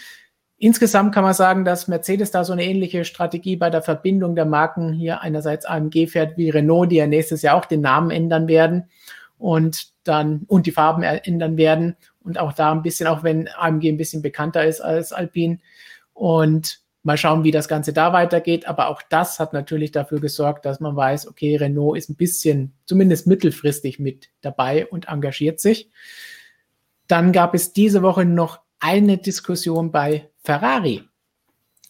Insgesamt 0.62 1.16
kann 1.16 1.24
man 1.24 1.34
sagen, 1.34 1.64
dass 1.64 1.88
Mercedes 1.88 2.32
da 2.32 2.43
so 2.43 2.51
eine 2.51 2.66
ähnliche 2.66 3.05
Strategie 3.05 3.55
bei 3.55 3.70
der 3.70 3.82
Verbindung 3.82 4.36
der 4.36 4.45
Marken 4.45 4.91
hier 4.91 5.22
einerseits 5.22 5.66
AMG 5.66 6.07
fährt 6.07 6.38
wie 6.38 6.49
Renault, 6.49 6.91
die 6.91 6.97
ja 6.97 7.07
nächstes 7.07 7.41
Jahr 7.41 7.55
auch 7.55 7.66
den 7.66 7.80
Namen 7.80 8.12
ändern 8.12 8.49
werden 8.49 8.89
und 9.38 9.93
dann 10.03 10.43
und 10.47 10.66
die 10.66 10.72
Farben 10.72 11.01
ändern 11.01 11.55
werden 11.55 11.95
und 12.22 12.38
auch 12.38 12.51
da 12.51 12.74
ein 12.74 12.84
bisschen, 12.84 13.07
auch 13.07 13.24
wenn 13.24 13.47
AMG 13.47 13.88
ein 13.88 13.97
bisschen 13.97 14.22
bekannter 14.22 14.66
ist 14.66 14.82
als 14.82 15.14
Alpine 15.14 15.60
und 16.14 16.82
mal 17.03 17.18
schauen, 17.18 17.45
wie 17.45 17.51
das 17.51 17.70
Ganze 17.70 17.93
da 17.93 18.12
weitergeht. 18.12 18.68
Aber 18.68 18.89
auch 18.89 19.01
das 19.01 19.39
hat 19.39 19.53
natürlich 19.53 19.93
dafür 19.93 20.20
gesorgt, 20.20 20.66
dass 20.66 20.82
man 20.82 20.93
weiß, 20.93 21.28
okay, 21.30 21.55
Renault 21.55 21.97
ist 21.97 22.10
ein 22.10 22.18
bisschen, 22.18 22.74
zumindest 22.86 23.28
mittelfristig 23.28 23.97
mit 23.97 24.30
dabei 24.41 24.88
und 24.88 25.07
engagiert 25.07 25.62
sich. 25.62 25.89
Dann 27.07 27.32
gab 27.32 27.55
es 27.55 27.72
diese 27.72 28.01
Woche 28.01 28.26
noch 28.26 28.60
eine 28.80 29.18
Diskussion 29.18 29.91
bei 29.91 30.28
Ferrari. 30.43 31.03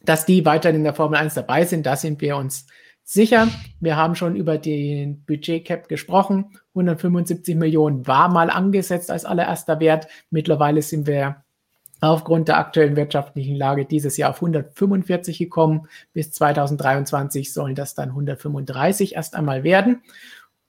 Dass 0.03 0.25
die 0.25 0.45
weiterhin 0.45 0.77
in 0.77 0.83
der 0.83 0.93
Formel 0.93 1.19
1 1.19 1.33
dabei 1.33 1.65
sind, 1.65 1.85
da 1.85 1.95
sind 1.95 2.21
wir 2.21 2.37
uns 2.37 2.67
sicher. 3.03 3.47
Wir 3.79 3.95
haben 3.95 4.15
schon 4.15 4.35
über 4.35 4.57
den 4.57 5.23
Budget-Cap 5.25 5.89
gesprochen. 5.89 6.57
175 6.69 7.55
Millionen 7.55 8.07
war 8.07 8.29
mal 8.29 8.49
angesetzt 8.49 9.11
als 9.11 9.25
allererster 9.25 9.79
Wert. 9.79 10.07
Mittlerweile 10.29 10.81
sind 10.81 11.07
wir 11.07 11.43
aufgrund 12.01 12.47
der 12.47 12.57
aktuellen 12.57 12.95
wirtschaftlichen 12.95 13.55
Lage 13.55 13.85
dieses 13.85 14.15
Jahr 14.15 14.29
auf 14.29 14.37
145 14.37 15.37
gekommen. 15.37 15.87
Bis 16.13 16.31
2023 16.31 17.51
sollen 17.51 17.75
das 17.75 17.95
dann 17.95 18.09
135 18.09 19.15
erst 19.15 19.35
einmal 19.35 19.63
werden. 19.63 20.01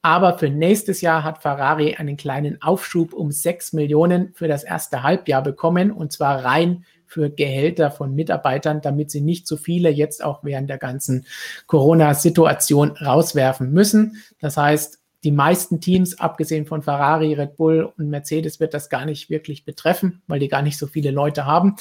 Aber 0.03 0.39
für 0.39 0.49
nächstes 0.49 1.03
Jahr 1.03 1.25
hat 1.25 1.43
Ferrari 1.43 1.95
einen 1.97 2.17
kleinen 2.17 2.63
Aufschub 2.63 3.13
um 3.13 3.31
6 3.31 3.75
Millionen 3.75 4.33
für 4.33 4.49
das 4.49 4.65
erste 4.65 5.03
Halbjahr 5.03 5.43
bekommen 5.43 5.93
und 5.93 6.11
zwar 6.11 6.43
rein 6.43 6.87
für 7.11 7.29
Gehälter 7.29 7.91
von 7.91 8.15
Mitarbeitern, 8.15 8.81
damit 8.81 9.11
sie 9.11 9.21
nicht 9.21 9.49
so 9.49 9.57
viele 9.57 9.91
jetzt 9.91 10.23
auch 10.23 10.45
während 10.45 10.71
der 10.71 10.79
ganzen 10.79 11.27
Corona-Situation 11.67 12.93
rauswerfen 12.93 13.73
müssen. 13.73 14.23
Das 14.39 14.57
heißt, 14.57 15.01
die 15.25 15.33
meisten 15.33 15.81
Teams, 15.81 16.21
abgesehen 16.21 16.67
von 16.67 16.83
Ferrari, 16.83 17.35
Red 17.35 17.57
Bull 17.57 17.93
und 17.99 18.11
Mercedes, 18.11 18.61
wird 18.61 18.75
das 18.75 18.89
gar 18.89 19.07
nicht 19.07 19.29
wirklich 19.29 19.65
betreffen, 19.65 20.23
weil 20.29 20.39
die 20.39 20.47
gar 20.47 20.63
nicht 20.63 20.79
so 20.79 20.87
viele 20.87 21.11
Leute 21.11 21.47
haben 21.47 21.75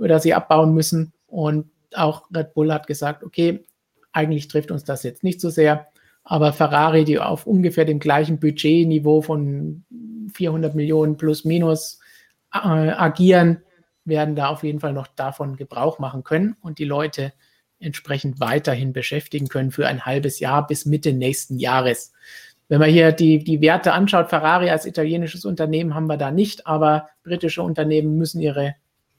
oder 0.00 0.20
sie 0.20 0.32
abbauen 0.32 0.72
müssen. 0.72 1.12
Und 1.26 1.66
auch 1.94 2.22
Red 2.34 2.54
Bull 2.54 2.72
hat 2.72 2.86
gesagt, 2.86 3.24
okay, 3.24 3.62
eigentlich 4.10 4.48
trifft 4.48 4.70
uns 4.70 4.84
das 4.84 5.02
jetzt 5.02 5.22
nicht 5.22 5.38
so 5.38 5.50
sehr. 5.50 5.88
Aber 6.24 6.54
Ferrari, 6.54 7.04
die 7.04 7.18
auf 7.18 7.46
ungefähr 7.46 7.84
dem 7.84 7.98
gleichen 7.98 8.40
Budgetniveau 8.40 9.20
von 9.20 9.84
400 10.32 10.74
Millionen 10.74 11.18
plus 11.18 11.44
minus 11.44 12.00
äh, 12.54 12.58
agieren, 12.58 13.58
werden 14.06 14.36
da 14.36 14.48
auf 14.48 14.62
jeden 14.62 14.80
Fall 14.80 14.92
noch 14.92 15.06
davon 15.06 15.56
Gebrauch 15.56 15.98
machen 15.98 16.24
können 16.24 16.56
und 16.60 16.78
die 16.78 16.84
Leute 16.84 17.32
entsprechend 17.78 18.40
weiterhin 18.40 18.92
beschäftigen 18.92 19.48
können 19.48 19.70
für 19.70 19.86
ein 19.86 20.06
halbes 20.06 20.40
Jahr 20.40 20.66
bis 20.66 20.86
Mitte 20.86 21.12
nächsten 21.12 21.58
Jahres. 21.58 22.12
Wenn 22.68 22.80
man 22.80 22.90
hier 22.90 23.12
die, 23.12 23.44
die 23.44 23.60
Werte 23.60 23.92
anschaut, 23.92 24.28
Ferrari 24.28 24.70
als 24.70 24.86
italienisches 24.86 25.44
Unternehmen 25.44 25.94
haben 25.94 26.06
wir 26.06 26.16
da 26.16 26.30
nicht, 26.30 26.66
aber 26.66 27.08
britische 27.22 27.62
Unternehmen 27.62 28.16
müssen 28.16 28.40
ihre 28.40 28.74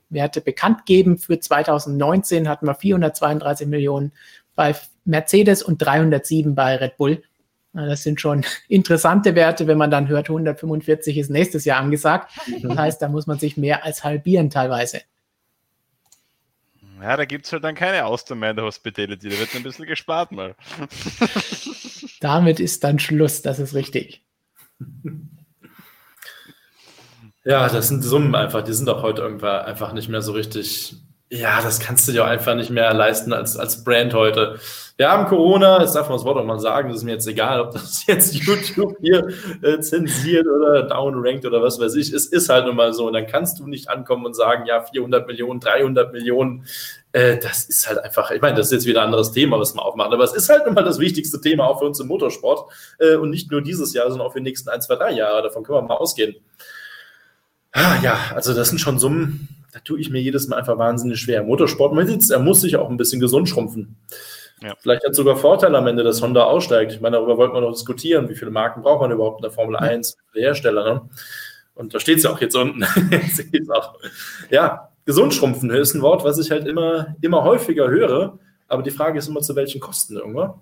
Werte 0.10 0.42
bekannt 0.42 0.86
geben. 0.86 1.18
Für 1.18 1.40
2019 1.40 2.50
hatten 2.50 2.66
wir 2.66 2.76
432 2.76 3.68
Millionen 3.68 4.12
bei 4.56 4.76
Mercedes 5.06 5.64
und 5.64 5.78
307 5.78 6.56
bei 6.56 6.76
Red 6.76 6.98
Bull. 6.98 7.24
Das 7.86 8.04
sind 8.04 8.20
schon 8.20 8.44
interessante 8.68 9.36
Werte, 9.36 9.68
wenn 9.68 9.78
man 9.78 9.92
dann 9.92 10.08
hört, 10.08 10.30
145 10.30 11.18
ist 11.18 11.30
nächstes 11.30 11.66
Jahr 11.66 11.80
angesagt. 11.80 12.32
Das 12.62 12.78
heißt, 12.78 13.02
da 13.02 13.08
muss 13.08 13.28
man 13.28 13.40
sich 13.40 13.58
mehr 13.58 13.86
als 13.86 14.04
halbieren 14.04 14.50
teilweise. 14.50 15.02
Ja, 17.02 17.16
da 17.16 17.26
gibt 17.26 17.46
es 17.46 17.54
halt 17.54 17.64
dann 17.64 17.76
keine 17.76 18.06
Austern 18.06 18.40
mehr 18.40 18.50
in 18.50 18.56
der 18.56 18.66
Hospitality. 18.66 19.30
Da 19.30 19.38
wird 19.38 19.56
ein 19.56 19.64
bisschen 19.64 19.86
gespart 19.86 20.32
mal. 20.32 20.56
Damit 22.20 22.60
ist 22.60 22.84
dann 22.84 22.98
Schluss, 22.98 23.42
das 23.42 23.60
ist 23.60 23.76
richtig. 23.76 24.24
Ja, 27.44 27.70
das 27.70 27.88
sind 27.88 28.02
Summen 28.02 28.36
einfach, 28.36 28.64
die 28.64 28.74
sind 28.74 28.90
auch 28.90 29.04
heute 29.04 29.22
irgendwann 29.22 29.66
einfach 29.66 29.94
nicht 29.94 30.10
mehr 30.10 30.22
so 30.22 30.32
richtig 30.32 30.96
Ja, 31.30 31.62
das 31.62 31.82
kannst 31.82 32.08
du 32.08 32.14
dir 32.14 32.24
einfach 32.24 32.56
nicht 32.56 32.70
mehr 32.70 32.94
leisten 32.94 33.34
als, 33.34 33.58
als 33.58 33.84
Brand 33.84 34.14
heute. 34.14 34.60
Wir 34.96 35.12
haben 35.12 35.26
Corona, 35.26 35.82
jetzt 35.82 35.94
darf 35.94 36.08
man 36.08 36.18
das 36.18 36.26
Wort 36.26 36.38
auch 36.38 36.46
mal 36.46 36.58
sagen, 36.58 36.88
das 36.88 37.00
ist 37.00 37.04
mir 37.04 37.12
jetzt 37.12 37.28
egal, 37.28 37.60
ob 37.60 37.74
das 37.74 38.06
jetzt 38.08 38.34
YouTube 38.34 38.96
hier 39.02 39.28
äh, 39.62 39.80
zensiert 39.82 40.48
oder 40.48 40.84
downrankt 40.84 41.46
oder 41.46 41.62
was 41.62 41.82
weiß 41.82 41.96
ich. 41.96 42.14
Es 42.14 42.28
ist 42.28 42.48
halt 42.48 42.66
nun 42.66 42.78
mal 42.78 42.94
so. 42.94 43.08
Und 43.08 43.14
dann 43.14 43.28
kannst 43.28 43.60
du 43.60 43.68
nicht 43.68 43.90
ankommen 43.90 44.26
und 44.26 44.36
sagen, 44.36 44.66
ja, 44.68 44.82
400 44.82 45.28
Millionen, 45.28 45.60
300 45.60 46.14
Millionen. 46.14 46.66
Äh, 47.12 47.38
das 47.40 47.66
ist 47.66 47.90
halt 47.90 48.00
einfach, 48.00 48.32
ich 48.32 48.42
meine, 48.42 48.56
das 48.56 48.68
ist 48.68 48.72
jetzt 48.72 48.86
wieder 48.86 49.02
ein 49.02 49.08
anderes 49.08 49.34
Thema, 49.34 49.60
was 49.60 49.76
wir 49.76 49.84
aufmachen. 49.84 50.14
Aber 50.14 50.24
es 50.24 50.34
ist 50.34 50.48
halt 50.48 50.66
nun 50.66 50.76
mal 50.76 50.86
das 50.86 50.98
wichtigste 50.98 51.42
Thema 51.42 51.66
auch 51.68 51.80
für 51.80 51.86
uns 51.86 52.00
im 52.00 52.08
Motorsport. 52.08 52.72
Äh, 53.00 53.16
und 53.18 53.32
nicht 53.32 53.52
nur 53.52 53.62
dieses 53.62 53.94
Jahr, 53.94 54.10
sondern 54.10 54.28
auch 54.28 54.32
für 54.32 54.40
die 54.40 54.46
nächsten 54.46 54.70
ein, 54.70 54.82
zwei, 54.82 54.96
drei 54.96 55.12
Jahre. 55.12 55.44
Davon 55.44 55.64
können 55.64 55.80
wir 55.80 55.82
mal 55.82 55.96
ausgehen. 55.96 56.38
Ah, 57.74 57.98
ja, 58.02 58.18
also 58.34 58.54
das 58.54 58.70
sind 58.70 58.80
schon 58.80 58.98
Summen 58.98 59.57
da 59.72 59.80
tue 59.80 60.00
ich 60.00 60.10
mir 60.10 60.22
jedes 60.22 60.48
Mal 60.48 60.58
einfach 60.58 60.78
wahnsinnig 60.78 61.20
schwer. 61.20 61.44
Motorsport, 61.44 61.94
man 61.94 62.08
sieht 62.08 62.30
er 62.30 62.40
muss 62.40 62.62
sich 62.62 62.78
auch 62.78 62.90
ein 62.90 62.98
bisschen 62.98 63.20
gesund 63.20 63.50
schrumpfen. 63.50 63.98
Ja. 64.62 64.74
Vielleicht 64.80 65.04
hat 65.04 65.12
es 65.12 65.18
sogar 65.18 65.36
Vorteile 65.36 65.78
am 65.78 65.88
Ende, 65.88 66.04
dass 66.04 66.22
Honda 66.22 66.44
aussteigt. 66.44 66.92
Ich 66.92 67.02
meine, 67.02 67.18
darüber 67.18 67.38
wollten 67.38 67.54
wir 67.54 67.62
noch 67.62 67.74
diskutieren. 67.74 68.28
Wie 68.28 68.36
viele 68.36 68.50
Marken 68.50 68.82
braucht 68.82 69.02
man 69.02 69.12
überhaupt 69.12 69.40
in 69.40 69.44
der 69.44 69.52
Formel 69.52 69.76
1? 69.76 70.18
Wie 70.18 70.32
viele 70.32 70.46
Hersteller? 70.46 70.94
Ne? 70.94 71.10
Und 71.76 71.94
da 71.94 72.00
steht 72.00 72.18
es 72.18 72.24
ja 72.24 72.32
auch 72.32 72.42
jetzt 72.42 72.56
unten. 72.56 72.84
auch. 73.72 73.96
Ja, 74.50 74.90
gesund 75.06 75.34
schrumpfen 75.34 75.70
ist 75.70 75.94
ein 75.94 76.02
Wort, 76.02 76.24
was 76.24 76.40
ich 76.40 76.50
halt 76.50 76.68
immer, 76.68 77.16
immer 77.22 77.44
häufiger 77.44 77.88
höre. 77.88 78.40
Aber 78.68 78.82
die 78.82 78.92
Frage 78.92 79.20
ist 79.20 79.28
immer, 79.28 79.42
zu 79.42 79.56
welchen 79.56 79.80
Kosten 79.80 80.16
irgendwann? 80.16 80.56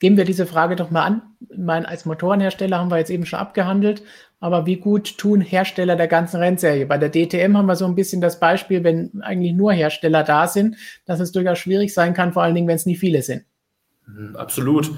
Gehen 0.00 0.18
wir 0.18 0.24
diese 0.24 0.44
Frage 0.44 0.76
doch 0.76 0.90
mal 0.90 1.02
an. 1.02 1.22
Ich 1.48 1.56
meine, 1.56 1.88
als 1.88 2.04
Motorenhersteller 2.04 2.78
haben 2.78 2.90
wir 2.90 2.98
jetzt 2.98 3.10
eben 3.10 3.24
schon 3.24 3.38
abgehandelt, 3.38 4.02
aber 4.44 4.66
wie 4.66 4.76
gut 4.76 5.16
tun 5.16 5.40
Hersteller 5.40 5.96
der 5.96 6.06
ganzen 6.06 6.36
Rennserie? 6.36 6.84
Bei 6.84 6.98
der 6.98 7.08
DTM 7.08 7.56
haben 7.56 7.64
wir 7.64 7.76
so 7.76 7.86
ein 7.86 7.94
bisschen 7.94 8.20
das 8.20 8.38
Beispiel, 8.38 8.84
wenn 8.84 9.22
eigentlich 9.22 9.54
nur 9.54 9.72
Hersteller 9.72 10.22
da 10.22 10.48
sind, 10.48 10.76
dass 11.06 11.18
es 11.18 11.32
durchaus 11.32 11.58
schwierig 11.58 11.94
sein 11.94 12.12
kann, 12.12 12.34
vor 12.34 12.42
allen 12.42 12.54
Dingen, 12.54 12.68
wenn 12.68 12.76
es 12.76 12.84
nie 12.84 12.94
viele 12.94 13.22
sind. 13.22 13.44
Mhm, 14.06 14.36
absolut. 14.36 14.90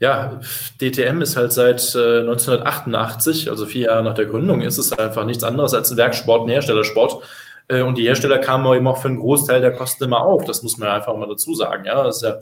Ja, 0.00 0.40
DTM 0.80 1.20
ist 1.20 1.36
halt 1.36 1.52
seit 1.52 1.94
äh, 1.94 2.20
1988, 2.20 3.50
also 3.50 3.66
vier 3.66 3.88
Jahre 3.88 4.02
nach 4.02 4.14
der 4.14 4.24
Gründung, 4.24 4.62
ist 4.62 4.78
es 4.78 4.94
einfach 4.94 5.26
nichts 5.26 5.44
anderes 5.44 5.74
als 5.74 5.90
ein 5.90 5.98
Werksport, 5.98 6.46
ein 6.46 6.50
Herstellersport. 6.50 7.22
Äh, 7.68 7.82
und 7.82 7.98
die 7.98 8.04
Hersteller 8.04 8.38
kamen 8.38 8.74
eben 8.74 8.86
auch 8.86 9.02
für 9.02 9.08
einen 9.08 9.18
Großteil 9.18 9.60
der 9.60 9.72
Kosten 9.72 10.04
immer 10.04 10.22
auf. 10.22 10.44
Das 10.46 10.62
muss 10.62 10.78
man 10.78 10.88
einfach 10.88 11.14
mal 11.14 11.28
dazu 11.28 11.54
sagen. 11.54 11.84
Ja, 11.84 12.08
ja 12.08 12.38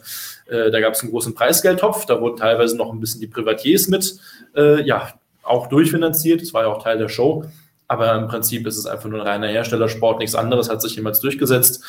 äh, 0.47 0.71
da 0.71 0.81
gab 0.81 0.93
es 0.93 1.03
einen 1.03 1.11
großen 1.11 1.35
Preisgeldtopf. 1.35 2.07
Da 2.07 2.21
wurden 2.21 2.37
teilweise 2.37 2.77
noch 2.77 2.93
ein 2.93 3.01
bisschen 3.01 3.21
die 3.21 3.27
Privatiers 3.27 3.89
mit 3.89 4.15
äh, 4.55 4.81
ja, 4.83 5.09
auch 5.45 5.69
durchfinanziert. 5.69 6.43
Das 6.43 6.55
war 6.55 6.63
ja 6.63 6.69
auch 6.69 6.83
Teil 6.83 6.99
der 6.99 7.09
Show. 7.09 7.45
Aber 7.87 8.15
im 8.15 8.29
Prinzip 8.29 8.67
ist 8.67 8.79
es 8.79 8.87
einfach 8.87 9.09
nur 9.09 9.21
ein 9.21 9.27
reiner 9.27 9.49
Herstellersport. 9.49 10.19
Nichts 10.19 10.35
anderes 10.35 10.71
hat 10.71 10.83
sich 10.83 10.97
jemals 10.97 11.21
durchgesetzt. 11.21 11.85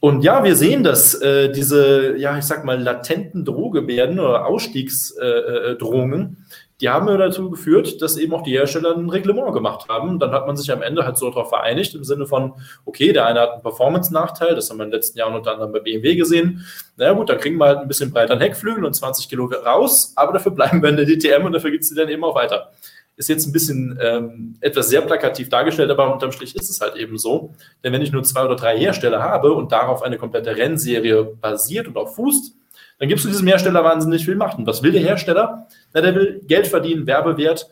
Und 0.00 0.22
ja, 0.22 0.44
wir 0.44 0.54
sehen, 0.54 0.84
dass 0.84 1.14
äh, 1.14 1.50
diese, 1.50 2.16
ja, 2.16 2.38
ich 2.38 2.44
sag 2.44 2.64
mal, 2.64 2.80
latenten 2.80 3.44
Drohgebärden 3.44 4.20
oder 4.20 4.46
Ausstiegsdrohungen 4.46 6.46
die 6.80 6.88
haben 6.88 7.08
ja 7.08 7.16
dazu 7.16 7.50
geführt, 7.50 8.00
dass 8.00 8.16
eben 8.16 8.32
auch 8.34 8.42
die 8.42 8.52
Hersteller 8.52 8.96
ein 8.96 9.08
Reglement 9.08 9.52
gemacht 9.52 9.88
haben. 9.88 10.20
Dann 10.20 10.30
hat 10.30 10.46
man 10.46 10.56
sich 10.56 10.70
am 10.70 10.80
Ende 10.80 11.04
halt 11.04 11.16
so 11.18 11.28
darauf 11.28 11.48
vereinigt, 11.48 11.94
im 11.94 12.04
Sinne 12.04 12.26
von, 12.26 12.54
okay, 12.84 13.12
der 13.12 13.26
eine 13.26 13.40
hat 13.40 13.52
einen 13.52 13.62
Performance-Nachteil, 13.62 14.54
das 14.54 14.70
haben 14.70 14.78
wir 14.78 14.84
in 14.84 14.90
den 14.90 14.96
letzten 14.96 15.18
Jahren 15.18 15.34
unter 15.34 15.52
anderem 15.52 15.72
bei 15.72 15.80
BMW 15.80 16.14
gesehen. 16.14 16.64
Na 16.96 17.06
naja, 17.06 17.16
gut, 17.16 17.30
dann 17.30 17.38
kriegen 17.38 17.58
wir 17.58 17.66
halt 17.66 17.78
ein 17.78 17.88
bisschen 17.88 18.12
breiteren 18.12 18.40
Heckflügel 18.40 18.84
und 18.84 18.94
20 18.94 19.28
Kilo 19.28 19.46
raus, 19.46 20.12
aber 20.14 20.32
dafür 20.32 20.52
bleiben 20.52 20.80
wir 20.80 20.90
in 20.90 20.96
der 20.96 21.06
DTM 21.06 21.44
und 21.44 21.52
dafür 21.52 21.72
gibt 21.72 21.82
es 21.82 21.90
die 21.90 21.96
dann 21.96 22.08
eben 22.08 22.22
auch 22.22 22.36
weiter. 22.36 22.70
Ist 23.16 23.28
jetzt 23.28 23.46
ein 23.46 23.52
bisschen 23.52 23.98
ähm, 24.00 24.54
etwas 24.60 24.88
sehr 24.88 25.00
plakativ 25.00 25.48
dargestellt, 25.48 25.90
aber 25.90 26.12
unterm 26.12 26.30
Strich 26.30 26.54
ist 26.54 26.70
es 26.70 26.80
halt 26.80 26.94
eben 26.94 27.18
so. 27.18 27.52
Denn 27.82 27.92
wenn 27.92 28.02
ich 28.02 28.12
nur 28.12 28.22
zwei 28.22 28.44
oder 28.44 28.54
drei 28.54 28.78
Hersteller 28.78 29.20
habe 29.20 29.52
und 29.52 29.72
darauf 29.72 30.02
eine 30.02 30.18
komplette 30.18 30.56
Rennserie 30.56 31.24
basiert 31.24 31.88
und 31.88 31.96
auch 31.96 32.14
fußt, 32.14 32.54
dann 32.98 33.08
gibst 33.08 33.24
du 33.24 33.28
diesem 33.28 33.46
Hersteller 33.46 33.84
wahnsinnig 33.84 34.24
viel 34.24 34.36
Macht. 34.36 34.58
Und 34.58 34.66
was 34.66 34.82
will 34.82 34.92
der 34.92 35.02
Hersteller? 35.02 35.68
Na, 35.94 36.00
der 36.00 36.14
will 36.14 36.40
Geld 36.46 36.66
verdienen, 36.66 37.06
Werbewert, 37.06 37.68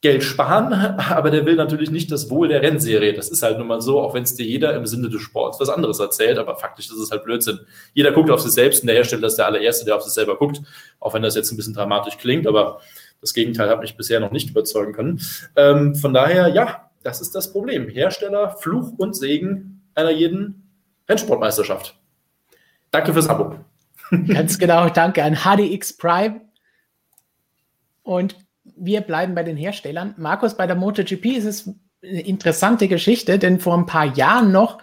Geld 0.00 0.22
sparen, 0.22 0.72
aber 1.10 1.30
der 1.30 1.46
will 1.46 1.56
natürlich 1.56 1.90
nicht 1.90 2.10
das 2.12 2.30
Wohl 2.30 2.48
der 2.48 2.62
Rennserie. 2.62 3.14
Das 3.14 3.28
ist 3.28 3.42
halt 3.42 3.58
nun 3.58 3.66
mal 3.66 3.80
so, 3.80 4.00
auch 4.00 4.14
wenn 4.14 4.24
es 4.24 4.34
dir 4.34 4.44
jeder 4.44 4.74
im 4.74 4.86
Sinne 4.86 5.08
des 5.08 5.22
Sports 5.22 5.58
was 5.60 5.68
anderes 5.68 6.00
erzählt, 6.00 6.38
aber 6.38 6.56
faktisch 6.56 6.86
ist 6.86 6.98
es 6.98 7.10
halt 7.10 7.24
Blödsinn. 7.24 7.60
Jeder 7.94 8.12
guckt 8.12 8.30
auf 8.30 8.40
sich 8.40 8.52
selbst 8.52 8.82
und 8.82 8.88
der 8.88 8.96
Hersteller 8.96 9.26
ist 9.26 9.36
der 9.36 9.46
allererste, 9.46 9.84
der 9.84 9.96
auf 9.96 10.02
sich 10.02 10.12
selber 10.12 10.36
guckt, 10.36 10.60
auch 11.00 11.14
wenn 11.14 11.22
das 11.22 11.34
jetzt 11.34 11.50
ein 11.50 11.56
bisschen 11.56 11.74
dramatisch 11.74 12.18
klingt, 12.18 12.46
aber 12.46 12.80
das 13.20 13.32
Gegenteil 13.32 13.70
hat 13.70 13.80
mich 13.80 13.96
bisher 13.96 14.20
noch 14.20 14.32
nicht 14.32 14.50
überzeugen 14.50 14.92
können. 14.92 15.20
Ähm, 15.56 15.94
von 15.94 16.12
daher, 16.12 16.48
ja, 16.48 16.90
das 17.02 17.20
ist 17.20 17.34
das 17.34 17.52
Problem. 17.52 17.88
Hersteller, 17.88 18.50
Fluch 18.50 18.92
und 18.98 19.16
Segen 19.16 19.82
einer 19.94 20.10
jeden 20.10 20.70
Rennsportmeisterschaft. 21.08 21.96
Danke 22.90 23.12
fürs 23.12 23.28
Abo. 23.28 23.65
Ganz 24.28 24.58
genau, 24.58 24.88
danke 24.88 25.22
an 25.24 25.36
HDX 25.36 25.96
Prime. 25.96 26.40
Und 28.02 28.36
wir 28.76 29.00
bleiben 29.00 29.34
bei 29.34 29.42
den 29.42 29.56
Herstellern. 29.56 30.14
Markus, 30.16 30.56
bei 30.56 30.66
der 30.66 30.76
MotoGP 30.76 31.26
ist 31.36 31.44
es 31.44 31.70
eine 32.02 32.20
interessante 32.20 32.88
Geschichte, 32.88 33.38
denn 33.38 33.60
vor 33.60 33.76
ein 33.76 33.86
paar 33.86 34.16
Jahren 34.16 34.52
noch 34.52 34.78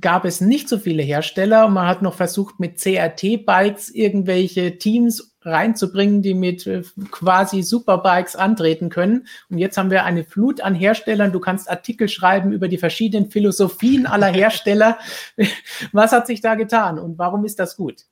gab 0.00 0.24
es 0.24 0.40
nicht 0.40 0.68
so 0.68 0.78
viele 0.78 1.02
Hersteller. 1.02 1.68
Man 1.68 1.86
hat 1.86 2.02
noch 2.02 2.14
versucht, 2.14 2.58
mit 2.58 2.80
CRT-Bikes 2.80 3.90
irgendwelche 3.90 4.78
Teams 4.78 5.36
reinzubringen, 5.42 6.22
die 6.22 6.34
mit 6.34 6.66
äh, 6.66 6.82
quasi 7.12 7.62
Superbikes 7.62 8.34
antreten 8.34 8.88
können. 8.88 9.28
Und 9.48 9.58
jetzt 9.58 9.78
haben 9.78 9.90
wir 9.90 10.04
eine 10.04 10.24
Flut 10.24 10.60
an 10.60 10.74
Herstellern. 10.74 11.30
Du 11.30 11.38
kannst 11.38 11.70
Artikel 11.70 12.08
schreiben 12.08 12.52
über 12.52 12.66
die 12.66 12.78
verschiedenen 12.78 13.30
Philosophien 13.30 14.06
aller 14.06 14.26
Hersteller. 14.26 14.98
Was 15.92 16.10
hat 16.10 16.26
sich 16.26 16.40
da 16.40 16.56
getan 16.56 16.98
und 16.98 17.18
warum 17.18 17.44
ist 17.44 17.60
das 17.60 17.76
gut? 17.76 18.06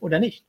Oder 0.00 0.18
nicht? 0.18 0.44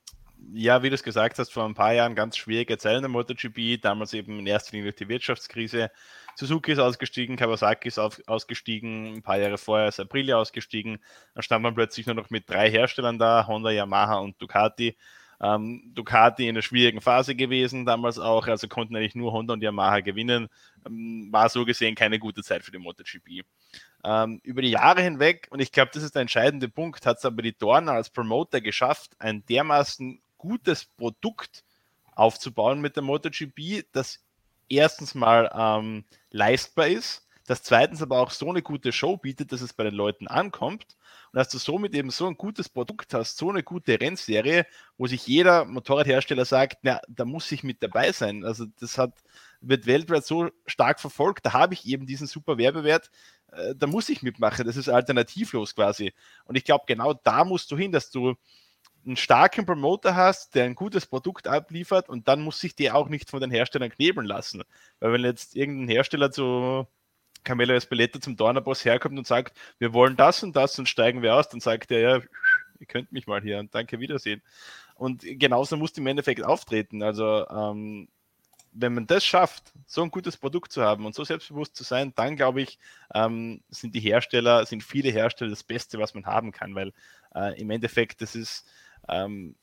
Ja, 0.53 0.81
wie 0.81 0.89
du 0.89 0.95
es 0.95 1.03
gesagt 1.03 1.37
hast, 1.37 1.51
vor 1.51 1.65
ein 1.65 1.75
paar 1.75 1.93
Jahren 1.93 2.15
ganz 2.15 2.37
schwierige 2.37 2.77
Zeiten 2.77 3.01
der 3.01 3.09
MotoGP, 3.09 3.81
damals 3.81 4.13
eben 4.13 4.39
in 4.39 4.47
erster 4.47 4.71
Linie 4.71 4.91
durch 4.91 4.95
die 4.95 5.09
Wirtschaftskrise. 5.09 5.91
Suzuki 6.35 6.71
ist 6.71 6.79
ausgestiegen, 6.79 7.35
Kawasaki 7.35 7.89
ist 7.89 7.99
auf, 7.99 8.21
ausgestiegen, 8.25 9.15
ein 9.15 9.21
paar 9.21 9.37
Jahre 9.37 9.57
vorher 9.57 9.89
ist 9.89 9.99
Aprilia 9.99 10.37
ausgestiegen. 10.37 10.99
Dann 11.33 11.43
stand 11.43 11.63
man 11.63 11.75
plötzlich 11.75 12.05
nur 12.05 12.15
noch 12.15 12.29
mit 12.29 12.49
drei 12.49 12.71
Herstellern 12.71 13.19
da, 13.19 13.45
Honda, 13.47 13.71
Yamaha 13.71 14.19
und 14.19 14.41
Ducati. 14.41 14.95
Ähm, 15.41 15.91
Ducati 15.93 16.43
in 16.43 16.55
einer 16.55 16.61
schwierigen 16.61 17.01
Phase 17.01 17.35
gewesen, 17.35 17.85
damals 17.85 18.19
auch, 18.19 18.47
also 18.47 18.67
konnten 18.67 18.95
eigentlich 18.95 19.15
nur 19.15 19.31
Honda 19.33 19.53
und 19.53 19.63
Yamaha 19.63 19.99
gewinnen. 19.99 20.47
Ähm, 20.85 21.27
war 21.31 21.49
so 21.49 21.65
gesehen 21.65 21.95
keine 21.95 22.19
gute 22.19 22.43
Zeit 22.43 22.63
für 22.63 22.71
die 22.71 22.77
MotoGP 22.77 23.43
ähm, 24.03 24.39
über 24.43 24.61
die 24.61 24.71
Jahre 24.71 25.01
hinweg, 25.01 25.47
und 25.51 25.59
ich 25.59 25.71
glaube, 25.71 25.91
das 25.93 26.03
ist 26.03 26.15
der 26.15 26.21
entscheidende 26.21 26.69
Punkt, 26.69 27.05
hat 27.05 27.17
es 27.17 27.25
aber 27.25 27.41
die 27.41 27.57
Dorna 27.57 27.93
als 27.93 28.09
Promoter 28.09 28.61
geschafft, 28.61 29.11
ein 29.19 29.45
dermaßen 29.47 30.21
gutes 30.37 30.85
Produkt 30.85 31.63
aufzubauen 32.15 32.81
mit 32.81 32.95
der 32.95 33.03
MotoGP, 33.03 33.85
das 33.91 34.19
erstens 34.69 35.15
mal 35.15 35.51
ähm, 35.53 36.05
leistbar 36.31 36.87
ist, 36.87 37.27
das 37.45 37.63
zweitens 37.63 38.01
aber 38.01 38.19
auch 38.19 38.31
so 38.31 38.49
eine 38.49 38.61
gute 38.61 38.91
Show 38.91 39.17
bietet, 39.17 39.51
dass 39.51 39.61
es 39.61 39.73
bei 39.73 39.83
den 39.83 39.95
Leuten 39.95 40.27
ankommt 40.27 40.85
und 41.31 41.37
dass 41.37 41.49
du 41.49 41.57
somit 41.57 41.95
eben 41.95 42.11
so 42.11 42.27
ein 42.27 42.37
gutes 42.37 42.69
Produkt 42.69 43.13
hast, 43.13 43.37
so 43.37 43.49
eine 43.49 43.63
gute 43.63 43.99
Rennserie, 43.99 44.65
wo 44.97 45.07
sich 45.07 45.25
jeder 45.27 45.65
Motorradhersteller 45.65 46.45
sagt, 46.45 46.79
na, 46.83 47.01
da 47.07 47.25
muss 47.25 47.51
ich 47.51 47.63
mit 47.63 47.81
dabei 47.81 48.11
sein. 48.11 48.45
Also 48.45 48.65
das 48.79 48.97
hat, 48.97 49.13
wird 49.61 49.85
weltweit 49.85 50.25
so 50.25 50.49
stark 50.65 50.99
verfolgt, 50.99 51.45
da 51.45 51.53
habe 51.53 51.73
ich 51.73 51.85
eben 51.85 52.05
diesen 52.05 52.27
super 52.27 52.57
Werbewert, 52.57 53.11
äh, 53.51 53.75
da 53.75 53.87
muss 53.87 54.09
ich 54.09 54.21
mitmachen, 54.21 54.65
das 54.65 54.77
ist 54.77 54.89
alternativlos 54.89 55.75
quasi. 55.75 56.13
Und 56.45 56.55
ich 56.55 56.63
glaube, 56.63 56.85
genau 56.87 57.13
da 57.13 57.43
musst 57.43 57.71
du 57.71 57.77
hin, 57.77 57.91
dass 57.91 58.09
du 58.09 58.35
einen 59.05 59.17
starken 59.17 59.65
Promoter 59.65 60.15
hast, 60.15 60.55
der 60.55 60.65
ein 60.65 60.75
gutes 60.75 61.05
Produkt 61.05 61.47
abliefert 61.47 62.09
und 62.09 62.27
dann 62.27 62.41
muss 62.41 62.59
sich 62.59 62.75
der 62.75 62.95
auch 62.95 63.09
nicht 63.09 63.29
von 63.29 63.41
den 63.41 63.51
Herstellern 63.51 63.89
knebeln 63.89 64.27
lassen. 64.27 64.63
Weil 64.99 65.13
wenn 65.13 65.23
jetzt 65.23 65.55
irgendein 65.55 65.87
Hersteller 65.87 66.31
zu 66.31 66.87
Camelo 67.43 67.73
Espeleta 67.73 68.19
zum 68.19 68.35
Dornerboss 68.35 68.83
herkommt 68.83 69.17
und 69.17 69.27
sagt, 69.27 69.57
wir 69.77 69.93
wollen 69.93 70.17
das 70.17 70.43
und 70.43 70.55
das 70.55 70.77
und 70.77 70.89
steigen 70.89 71.21
wir 71.21 71.35
aus, 71.35 71.49
dann 71.49 71.61
sagt 71.61 71.91
er, 71.91 71.99
ja, 71.99 72.21
ihr 72.79 72.85
könnt 72.87 73.11
mich 73.11 73.27
mal 73.27 73.41
hier 73.41 73.59
und 73.59 73.73
danke, 73.73 73.99
Wiedersehen. 73.99 74.41
Und 74.95 75.23
genauso 75.23 75.77
muss 75.77 75.93
die 75.93 76.01
im 76.01 76.07
Endeffekt 76.07 76.43
auftreten. 76.43 77.01
Also 77.01 77.47
ähm, 77.47 78.09
wenn 78.71 78.93
man 78.93 79.07
das 79.07 79.25
schafft, 79.25 79.73
so 79.85 80.03
ein 80.03 80.11
gutes 80.11 80.37
Produkt 80.37 80.71
zu 80.71 80.81
haben 80.81 81.05
und 81.05 81.15
so 81.15 81.23
selbstbewusst 81.23 81.75
zu 81.75 81.83
sein, 81.83 82.13
dann 82.15 82.35
glaube 82.35 82.61
ich, 82.61 82.79
ähm, 83.13 83.61
sind 83.69 83.95
die 83.95 83.99
Hersteller, 83.99 84.65
sind 84.65 84.83
viele 84.83 85.09
Hersteller 85.09 85.49
das 85.49 85.63
Beste, 85.63 85.99
was 85.99 86.13
man 86.13 86.25
haben 86.25 86.51
kann, 86.51 86.75
weil 86.75 86.93
äh, 87.35 87.59
im 87.59 87.69
Endeffekt, 87.71 88.21
das 88.21 88.35
ist 88.35 88.67
ähm, 89.07 89.55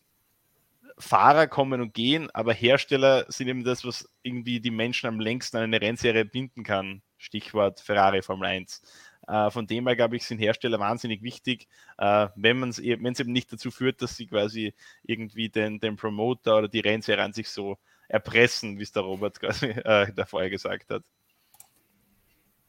Fahrer 0.98 1.46
kommen 1.46 1.80
und 1.80 1.92
gehen, 1.92 2.30
aber 2.32 2.54
Hersteller 2.54 3.26
sind 3.28 3.48
eben 3.48 3.64
das, 3.64 3.84
was 3.84 4.09
irgendwie 4.22 4.61
die 4.61 4.70
Menschen 4.70 5.07
am 5.07 5.20
längsten 5.20 5.59
an 5.59 5.64
eine 5.64 5.80
Rennserie 5.80 6.24
binden 6.24 6.64
kann. 6.64 7.02
Stichwort 7.18 7.80
Ferrari 7.80 8.22
Formel 8.22 8.48
1. 8.48 8.82
Äh, 9.28 9.50
von 9.50 9.66
dem 9.66 9.86
her, 9.86 9.96
glaube 9.96 10.16
ich, 10.16 10.24
sind 10.24 10.38
Hersteller 10.38 10.78
wahnsinnig 10.78 11.22
wichtig, 11.22 11.68
äh, 11.98 12.28
wenn 12.36 12.62
es 12.62 12.78
eben 12.78 13.32
nicht 13.32 13.52
dazu 13.52 13.70
führt, 13.70 14.00
dass 14.00 14.16
sie 14.16 14.26
quasi 14.26 14.74
irgendwie 15.02 15.48
den, 15.48 15.80
den 15.80 15.96
Promoter 15.96 16.59
oder 16.59 16.68
die 16.68 16.80
Rennserie 16.80 17.24
an 17.24 17.32
sich 17.32 17.48
so 17.48 17.78
erpressen, 18.09 18.78
wie 18.78 18.82
es 18.82 18.92
der 18.92 19.02
Robert 19.02 19.40
quasi 19.40 19.66
äh, 19.66 20.26
vorher 20.26 20.50
gesagt 20.50 20.90
hat. 20.90 21.02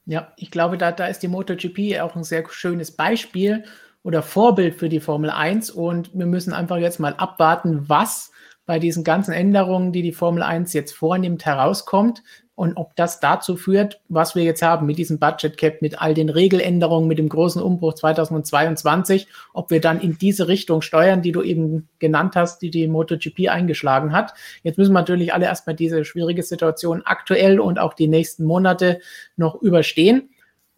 Ja, 0.05 0.31
ich 0.37 0.51
glaube, 0.51 0.77
da, 0.77 0.91
da 0.91 1.07
ist 1.07 1.19
die 1.19 1.27
MotoGP 1.27 1.99
auch 1.99 2.15
ein 2.15 2.23
sehr 2.23 2.47
schönes 2.49 2.91
Beispiel 2.91 3.65
oder 4.03 4.23
Vorbild 4.23 4.75
für 4.75 4.87
die 4.87 5.01
Formel 5.01 5.29
1 5.29 5.69
und 5.69 6.17
wir 6.17 6.25
müssen 6.25 6.53
einfach 6.53 6.77
jetzt 6.77 6.99
mal 6.99 7.13
abwarten, 7.15 7.89
was 7.89 8.31
bei 8.67 8.77
diesen 8.77 9.03
ganzen 9.03 9.33
Änderungen, 9.33 9.91
die 9.91 10.03
die 10.03 10.11
Formel 10.11 10.43
1 10.43 10.73
jetzt 10.73 10.91
vornimmt, 10.91 11.45
herauskommt 11.45 12.21
und 12.53 12.75
ob 12.75 12.95
das 12.95 13.19
dazu 13.19 13.55
führt, 13.55 14.01
was 14.09 14.35
wir 14.35 14.43
jetzt 14.43 14.61
haben 14.61 14.85
mit 14.87 14.97
diesem 14.97 15.19
Budget 15.19 15.57
Cap, 15.57 15.81
mit 15.81 16.01
all 16.01 16.13
den 16.13 16.27
Regeländerungen, 16.27 17.07
mit 17.07 17.17
dem 17.17 17.29
großen 17.29 17.61
Umbruch 17.61 17.93
2022, 17.93 19.27
ob 19.53 19.71
wir 19.71 19.79
dann 19.79 20.01
in 20.01 20.17
diese 20.17 20.47
Richtung 20.47 20.81
steuern, 20.81 21.21
die 21.21 21.31
du 21.31 21.43
eben 21.43 21.87
genannt 21.99 22.35
hast, 22.35 22.61
die 22.61 22.69
die 22.69 22.87
MotoGP 22.87 23.49
eingeschlagen 23.49 24.11
hat. 24.11 24.33
Jetzt 24.63 24.77
müssen 24.77 24.91
wir 24.91 24.99
natürlich 24.99 25.33
alle 25.33 25.45
erstmal 25.45 25.75
diese 25.75 26.03
schwierige 26.03 26.43
Situation 26.43 27.03
aktuell 27.05 27.59
und 27.59 27.79
auch 27.79 27.93
die 27.93 28.07
nächsten 28.07 28.43
Monate 28.43 28.99
noch 29.37 29.61
überstehen 29.61 30.29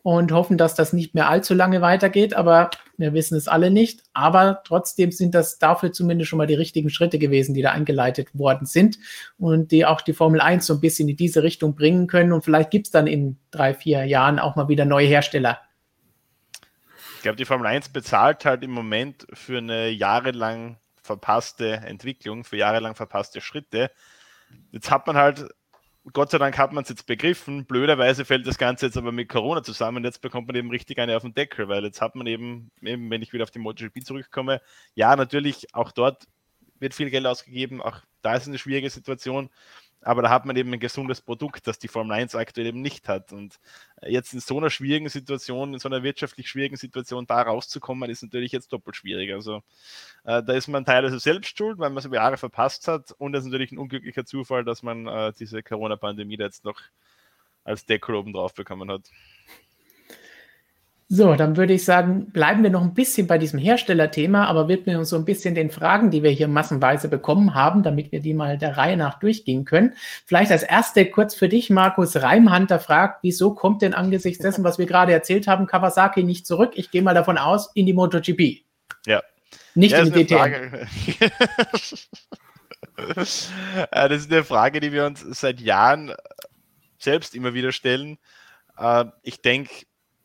und 0.09 0.31
hoffen, 0.31 0.57
dass 0.57 0.73
das 0.73 0.91
nicht 0.91 1.13
mehr 1.13 1.29
allzu 1.29 1.53
lange 1.53 1.81
weitergeht. 1.81 2.33
Aber 2.33 2.71
wir 2.97 3.13
wissen 3.13 3.37
es 3.37 3.47
alle 3.47 3.69
nicht. 3.69 4.01
Aber 4.13 4.63
trotzdem 4.65 5.11
sind 5.11 5.35
das 5.35 5.59
dafür 5.59 5.91
zumindest 5.91 6.31
schon 6.31 6.37
mal 6.37 6.47
die 6.47 6.55
richtigen 6.55 6.89
Schritte 6.89 7.19
gewesen, 7.19 7.53
die 7.53 7.61
da 7.61 7.73
eingeleitet 7.73 8.29
worden 8.33 8.65
sind 8.65 8.97
und 9.37 9.71
die 9.71 9.85
auch 9.85 10.01
die 10.01 10.13
Formel 10.13 10.41
1 10.41 10.65
so 10.65 10.73
ein 10.73 10.81
bisschen 10.81 11.09
in 11.09 11.15
diese 11.15 11.43
Richtung 11.43 11.75
bringen 11.75 12.07
können. 12.07 12.33
Und 12.33 12.43
vielleicht 12.43 12.71
gibt 12.71 12.87
es 12.87 12.91
dann 12.91 13.05
in 13.05 13.37
drei, 13.51 13.75
vier 13.75 14.03
Jahren 14.05 14.39
auch 14.39 14.55
mal 14.55 14.67
wieder 14.67 14.83
neue 14.83 15.05
Hersteller. 15.05 15.59
Ich 17.17 17.21
glaube, 17.21 17.37
die 17.37 17.45
Formel 17.45 17.67
1 17.67 17.89
bezahlt 17.89 18.45
halt 18.45 18.63
im 18.63 18.71
Moment 18.71 19.27
für 19.31 19.59
eine 19.59 19.89
jahrelang 19.89 20.77
verpasste 21.03 21.73
Entwicklung, 21.85 22.45
für 22.45 22.57
jahrelang 22.57 22.95
verpasste 22.95 23.41
Schritte. 23.41 23.91
Jetzt 24.71 24.89
hat 24.89 25.05
man 25.05 25.17
halt 25.17 25.49
Gott 26.13 26.31
sei 26.31 26.37
Dank 26.37 26.57
hat 26.57 26.71
man 26.73 26.83
es 26.83 26.89
jetzt 26.89 27.05
begriffen. 27.05 27.65
Blöderweise 27.65 28.25
fällt 28.25 28.47
das 28.47 28.57
Ganze 28.57 28.87
jetzt 28.87 28.97
aber 28.97 29.11
mit 29.11 29.29
Corona 29.29 29.63
zusammen. 29.63 30.03
Jetzt 30.03 30.21
bekommt 30.21 30.47
man 30.47 30.55
eben 30.55 30.69
richtig 30.69 30.99
eine 30.99 31.15
auf 31.15 31.23
den 31.23 31.33
Deckel, 31.33 31.67
weil 31.67 31.83
jetzt 31.83 32.01
hat 32.01 32.15
man 32.15 32.27
eben, 32.27 32.71
eben 32.81 33.09
wenn 33.09 33.21
ich 33.21 33.33
wieder 33.33 33.43
auf 33.43 33.51
die 33.51 33.59
MotoGP 33.59 34.03
zurückkomme, 34.03 34.61
ja, 34.95 35.15
natürlich, 35.15 35.73
auch 35.73 35.91
dort 35.91 36.27
wird 36.79 36.93
viel 36.93 37.09
Geld 37.09 37.25
ausgegeben. 37.25 37.81
Auch 37.81 38.01
da 38.21 38.35
ist 38.35 38.47
eine 38.47 38.57
schwierige 38.57 38.89
Situation. 38.89 39.49
Aber 40.01 40.21
da 40.21 40.29
hat 40.29 40.45
man 40.45 40.55
eben 40.55 40.71
ein 40.71 40.79
gesundes 40.79 41.21
Produkt, 41.21 41.67
das 41.67 41.77
die 41.77 41.89
Formel 41.89 42.13
1 42.13 42.33
aktuell 42.35 42.67
eben 42.67 42.81
nicht 42.81 43.09
hat. 43.09 43.33
Und 43.33 43.59
jetzt 44.01 44.33
in 44.33 44.39
so 44.39 44.57
einer 44.57 44.69
schwierigen 44.69 45.09
Situation, 45.09 45.73
in 45.73 45.79
so 45.79 45.89
einer 45.89 46.03
wirtschaftlich 46.03 46.49
schwierigen 46.49 46.77
Situation 46.77 47.25
da 47.25 47.41
rauszukommen, 47.41 48.09
ist 48.09 48.23
natürlich 48.23 48.53
jetzt 48.53 48.71
doppelt 48.71 48.95
schwierig. 48.95 49.33
Also 49.33 49.61
äh, 50.23 50.41
da 50.41 50.53
ist 50.53 50.67
man 50.69 50.85
teilweise 50.85 51.19
selbst 51.19 51.57
schuld, 51.57 51.79
weil 51.79 51.89
man 51.89 51.97
es 51.97 52.05
über 52.05 52.15
Jahre 52.15 52.37
verpasst 52.37 52.87
hat. 52.87 53.11
Und 53.17 53.35
es 53.35 53.41
ist 53.41 53.47
natürlich 53.47 53.71
ein 53.73 53.77
unglücklicher 53.77 54.25
Zufall, 54.25 54.63
dass 54.63 54.83
man 54.83 55.05
äh, 55.07 55.33
diese 55.37 55.61
Corona-Pandemie 55.63 56.37
jetzt 56.37 56.63
noch 56.63 56.79
als 57.65 57.85
Deckel 57.85 58.15
oben 58.15 58.33
drauf 58.33 58.53
bekommen 58.53 58.89
hat. 58.89 59.09
So, 61.11 61.33
dann 61.33 61.57
würde 61.57 61.73
ich 61.73 61.85
sagen, 61.85 62.27
bleiben 62.31 62.61
wir 62.61 62.69
noch 62.69 62.83
ein 62.83 62.93
bisschen 62.93 63.25
bei 63.25 63.39
diesem 63.39 63.57
Herstellerthema, 63.57 64.45
aber 64.45 64.67
widmen 64.67 64.95
uns 64.97 65.09
so 65.09 65.15
ein 65.15 65.25
bisschen 65.25 65.55
den 65.55 65.71
Fragen, 65.71 66.11
die 66.11 66.21
wir 66.21 66.29
hier 66.29 66.47
massenweise 66.47 67.09
bekommen 67.09 67.55
haben, 67.55 67.81
damit 67.81 68.11
wir 68.11 68.19
die 68.19 68.35
mal 68.35 68.59
der 68.59 68.77
Reihe 68.77 68.95
nach 68.95 69.17
durchgehen 69.17 69.65
können. 69.65 69.95
Vielleicht 70.27 70.51
als 70.51 70.61
erste 70.61 71.07
kurz 71.07 71.33
für 71.33 71.49
dich, 71.49 71.71
Markus 71.71 72.15
Reimhunter 72.15 72.77
fragt, 72.77 73.23
wieso 73.23 73.55
kommt 73.55 73.81
denn 73.81 73.95
angesichts 73.95 74.43
dessen, 74.43 74.63
was 74.63 74.77
wir 74.77 74.85
gerade 74.85 75.11
erzählt 75.11 75.47
haben, 75.47 75.65
Kawasaki 75.65 76.21
nicht 76.23 76.45
zurück? 76.45 76.73
Ich 76.75 76.91
gehe 76.91 77.01
mal 77.01 77.15
davon 77.15 77.39
aus, 77.39 77.71
in 77.73 77.87
die 77.87 77.93
MotoGP. 77.93 78.63
Ja. 79.07 79.23
Nicht 79.73 79.93
ja, 79.93 80.03
in 80.03 80.13
die 80.13 80.25
DTM. 80.27 80.87
Das 82.95 83.49
ist 84.11 84.31
eine 84.31 84.43
Frage, 84.43 84.81
die 84.81 84.91
wir 84.91 85.05
uns 85.05 85.21
seit 85.21 85.61
Jahren 85.61 86.13
selbst 86.97 87.33
immer 87.33 87.53
wieder 87.53 87.71
stellen. 87.71 88.17
Äh, 88.77 89.05
ich 89.23 89.41
denke, 89.41 89.69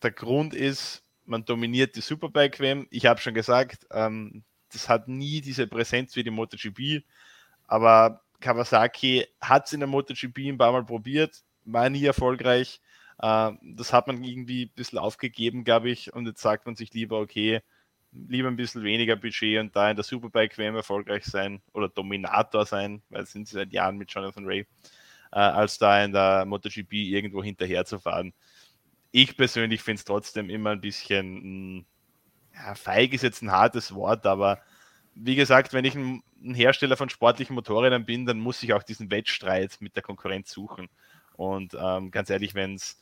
der 0.05 0.13
Grund 0.13 0.55
ist, 0.55 1.03
man 1.25 1.45
dominiert 1.45 1.97
die 1.97 2.01
Superbike-WM. 2.01 2.87
Ich 2.91 3.07
habe 3.07 3.21
schon 3.21 3.35
gesagt, 3.35 3.87
ähm, 3.91 4.45
das 4.73 4.89
hat 4.89 5.09
nie 5.09 5.41
diese 5.41 5.67
Präsenz 5.67 6.15
wie 6.17 6.25
die 6.25 6.31
MotoGP, 6.31 7.05
aber 7.67 8.23
Kawasaki 8.41 9.27
hat 9.41 9.67
es 9.67 9.73
in 9.73 9.81
der 9.81 9.89
MotoGP 9.89 10.39
ein 10.49 10.59
paar 10.59 10.73
Mal 10.73 10.85
probiert, 10.85 11.43
war 11.65 11.89
nie 11.89 12.05
erfolgreich. 12.05 12.81
Äh, 13.19 13.53
das 13.63 13.93
hat 13.93 14.07
man 14.07 14.23
irgendwie 14.23 14.67
ein 14.67 14.75
bisschen 14.75 14.99
aufgegeben, 14.99 15.65
glaube 15.65 15.91
ich, 15.91 16.13
und 16.13 16.27
jetzt 16.27 16.43
sagt 16.43 16.67
man 16.67 16.77
sich 16.77 16.93
lieber, 16.93 17.21
okay, 17.21 17.63
lieber 18.13 18.49
ein 18.49 18.57
bisschen 18.57 18.85
weniger 18.85 19.17
Budget 19.17 19.61
und 19.61 19.75
da 19.75 19.91
in 19.91 19.97
der 19.97 20.05
Superbike-WM 20.05 20.77
erfolgreich 20.77 21.25
sein 21.25 21.63
oder 21.73 21.89
Dominator 21.89 22.67
sein, 22.67 23.03
weil 23.09 23.27
sind 23.27 23.49
sie 23.49 23.55
seit 23.55 23.73
Jahren 23.73 23.97
mit 23.97 24.11
Jonathan 24.13 24.45
Ray, 24.47 24.67
äh, 25.33 25.39
als 25.39 25.79
da 25.79 26.05
in 26.05 26.13
der 26.13 26.45
MotoGP 26.45 26.93
irgendwo 26.93 27.43
hinterher 27.43 27.85
zu 27.87 27.99
fahren 27.99 28.35
ich 29.15 29.37
persönlich 29.37 29.81
finde 29.81 30.01
es 30.01 30.05
trotzdem 30.05 30.51
immer 30.51 30.71
ein 30.71 30.81
bisschen, 30.81 31.37
hm, 31.37 31.85
ja, 32.53 32.75
feig 32.75 33.13
ist 33.13 33.23
jetzt 33.23 33.43
ein 33.43 33.53
hartes 33.53 33.95
Wort, 33.95 34.27
aber 34.27 34.61
wie 35.15 35.37
gesagt, 35.37 35.73
wenn 35.73 35.85
ich 35.85 35.95
ein, 35.95 36.23
Hersteller 36.43 36.97
von 36.97 37.09
sportlichen 37.09 37.55
Motorrädern 37.55 38.05
bin, 38.05 38.27
dann 38.27 38.41
muss 38.41 38.63
ich 38.65 38.75
auch 38.75 38.83
diesen 38.83 39.11
Wettstreit 39.13 39.77
mit 39.81 39.95
der 39.97 40.03
Konkurrenz 40.03 40.51
suchen. 40.51 40.89
Und 41.37 41.75
ähm, 41.81 42.11
ganz 42.11 42.29
ehrlich, 42.29 42.55
wenn 42.55 42.75
es 42.75 42.99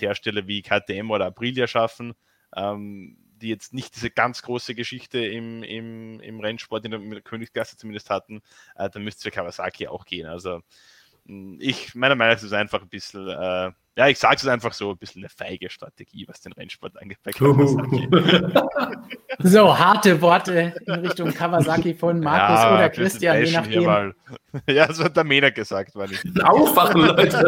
Hersteller 0.00 0.46
wie 0.46 0.62
KTM 0.62 1.10
oder 1.10 1.26
Aprilia 1.26 1.66
schaffen, 1.66 2.14
ähm, 2.54 3.16
die 3.40 3.48
jetzt 3.48 3.74
nicht 3.74 3.96
diese 3.96 4.10
ganz 4.10 4.42
große 4.42 4.74
Geschichte 4.74 5.18
im, 5.18 5.62
im, 5.64 6.20
im 6.20 6.38
Rennsport 6.38 6.84
in 6.84 6.92
der, 6.92 7.00
in 7.00 7.10
der 7.10 7.22
Königsklasse 7.22 7.76
zumindest 7.76 8.10
hatten, 8.10 8.42
äh, 8.76 8.88
dann 8.90 9.02
müsste 9.02 9.20
es 9.20 9.22
für 9.24 9.30
Kawasaki 9.30 9.88
auch 9.88 10.04
gehen. 10.04 10.26
Also 10.26 10.60
hm, 11.24 11.56
ich, 11.60 11.94
meiner 11.94 12.14
Meinung 12.14 12.34
nach 12.34 12.38
ist 12.38 12.44
es 12.44 12.52
einfach 12.52 12.82
ein 12.82 12.88
bisschen, 12.88 13.26
äh, 13.28 13.72
ja, 13.96 14.08
ich 14.08 14.18
sage 14.18 14.36
es 14.36 14.46
einfach 14.46 14.74
so, 14.74 14.90
ein 14.90 14.98
bisschen 14.98 15.22
eine 15.22 15.30
feige 15.30 15.70
Strategie, 15.70 16.28
was 16.28 16.42
den 16.42 16.52
Rennsport 16.52 17.00
angeht. 17.00 17.16
so, 19.38 19.78
harte 19.78 20.20
Worte 20.20 20.74
in 20.86 20.92
Richtung 20.92 21.32
Kawasaki 21.32 21.94
von 21.94 22.20
Markus 22.20 22.62
ja, 22.62 22.74
oder 22.74 22.90
Christian, 22.90 23.42
je 23.42 23.52
nachdem. 23.52 24.12
Ja, 24.68 24.86
das 24.86 25.02
hat 25.02 25.16
der 25.16 25.24
Mena 25.24 25.48
gesagt, 25.48 25.96
war 25.96 26.08
nicht. 26.08 26.22
Aufwachen, 26.44 27.06
Leute! 27.06 27.38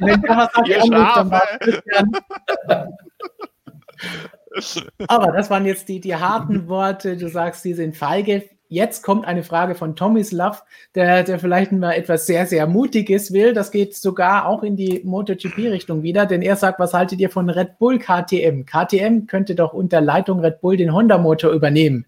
Wenn 0.00 0.20
Kawasaki 0.22 0.74
anruft, 0.74 1.16
dann 1.16 1.30
war 1.30 1.46
Christian. 1.60 2.16
Aber 5.06 5.32
das 5.32 5.48
waren 5.48 5.64
jetzt 5.64 5.88
die, 5.88 6.00
die 6.00 6.16
harten 6.16 6.68
Worte. 6.68 7.16
Du 7.16 7.28
sagst, 7.28 7.64
die 7.64 7.74
sind 7.74 7.96
feige. 7.96 8.48
Jetzt 8.70 9.02
kommt 9.02 9.24
eine 9.26 9.42
Frage 9.42 9.74
von 9.74 9.96
Tommy's 9.96 10.30
Love, 10.30 10.58
der, 10.94 11.24
der 11.24 11.38
vielleicht 11.38 11.72
mal 11.72 11.92
etwas 11.92 12.26
sehr, 12.26 12.46
sehr 12.46 12.66
Mutiges 12.66 13.32
will. 13.32 13.54
Das 13.54 13.70
geht 13.70 13.96
sogar 13.96 14.46
auch 14.46 14.62
in 14.62 14.76
die 14.76 15.00
MotoGP-Richtung 15.04 16.02
wieder, 16.02 16.26
denn 16.26 16.42
er 16.42 16.54
sagt, 16.56 16.78
was 16.78 16.92
haltet 16.92 17.18
ihr 17.18 17.30
von 17.30 17.48
Red 17.48 17.78
Bull 17.78 17.98
KTM? 17.98 18.66
KTM 18.66 19.26
könnte 19.26 19.54
doch 19.54 19.72
unter 19.72 20.02
Leitung 20.02 20.40
Red 20.40 20.60
Bull 20.60 20.76
den 20.76 20.92
Honda-Motor 20.92 21.52
übernehmen. 21.52 22.04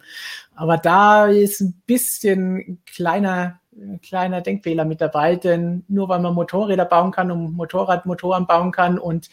Aber 0.54 0.76
da 0.76 1.26
ist 1.26 1.62
ein 1.62 1.80
bisschen 1.86 2.82
kleiner, 2.84 3.58
kleiner 4.02 4.42
Denkfehler 4.42 4.84
mit 4.84 5.00
dabei, 5.00 5.36
denn 5.36 5.84
nur 5.88 6.10
weil 6.10 6.20
man 6.20 6.34
Motorräder 6.34 6.84
bauen 6.84 7.10
kann 7.10 7.30
und 7.30 7.56
Motorradmotoren 7.56 8.46
bauen 8.46 8.70
kann 8.70 8.98
und 8.98 9.30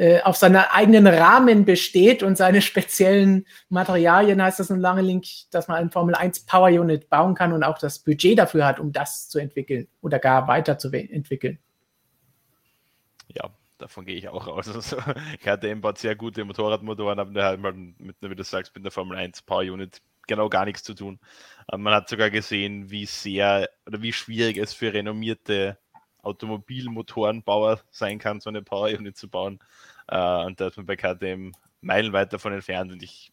äh, 0.00 0.22
auf 0.22 0.36
seiner 0.36 0.72
eigenen 0.72 1.06
Rahmen 1.06 1.66
besteht 1.66 2.22
und 2.22 2.36
seine 2.36 2.62
speziellen 2.62 3.46
Materialien, 3.68 4.42
heißt 4.42 4.58
das 4.58 4.70
nun 4.70 4.80
lange 4.80 5.02
Link, 5.02 5.26
dass 5.50 5.68
man 5.68 5.76
ein 5.76 5.90
Formel 5.90 6.14
1 6.14 6.46
Power 6.46 6.68
Unit 6.68 7.10
bauen 7.10 7.34
kann 7.34 7.52
und 7.52 7.62
auch 7.62 7.76
das 7.76 7.98
Budget 7.98 8.38
dafür 8.38 8.64
hat, 8.64 8.80
um 8.80 8.92
das 8.92 9.28
zu 9.28 9.38
entwickeln 9.38 9.88
oder 10.00 10.18
gar 10.18 10.48
weiterzuentwickeln. 10.48 11.58
Ja, 13.28 13.50
davon 13.76 14.06
gehe 14.06 14.16
ich 14.16 14.30
auch 14.30 14.46
aus. 14.46 14.68
Also, 14.74 14.96
KTM 15.42 15.82
baut 15.82 15.98
sehr 15.98 16.16
gute 16.16 16.46
Motorradmotoren, 16.46 17.18
aber 17.18 17.44
hat 17.44 17.60
mal 17.60 17.74
mit, 17.74 18.16
wie 18.22 18.34
du 18.34 18.42
sagst, 18.42 18.74
mit 18.74 18.82
der 18.82 18.92
Formel 18.92 19.18
1 19.18 19.42
Power 19.42 19.70
Unit 19.70 20.00
genau 20.26 20.48
gar 20.48 20.64
nichts 20.64 20.82
zu 20.82 20.94
tun. 20.94 21.18
Man 21.70 21.92
hat 21.92 22.08
sogar 22.08 22.30
gesehen, 22.30 22.90
wie 22.90 23.04
sehr 23.04 23.68
oder 23.86 24.00
wie 24.00 24.14
schwierig 24.14 24.56
es 24.56 24.72
für 24.72 24.94
renommierte 24.94 25.76
Automobilmotorenbauer 26.22 27.80
sein 27.90 28.18
kann, 28.18 28.40
so 28.40 28.50
eine 28.50 28.62
Power 28.62 28.88
Unit 28.88 29.16
zu 29.16 29.28
bauen. 29.28 29.58
Äh, 30.10 30.44
und 30.44 30.60
da 30.60 30.68
ist 30.68 30.76
man 30.76 30.86
bei 30.86 30.96
KTM 30.96 31.52
meilenweit 31.80 32.32
davon 32.32 32.52
entfernt 32.52 32.92
und 32.92 33.02
ich, 33.02 33.32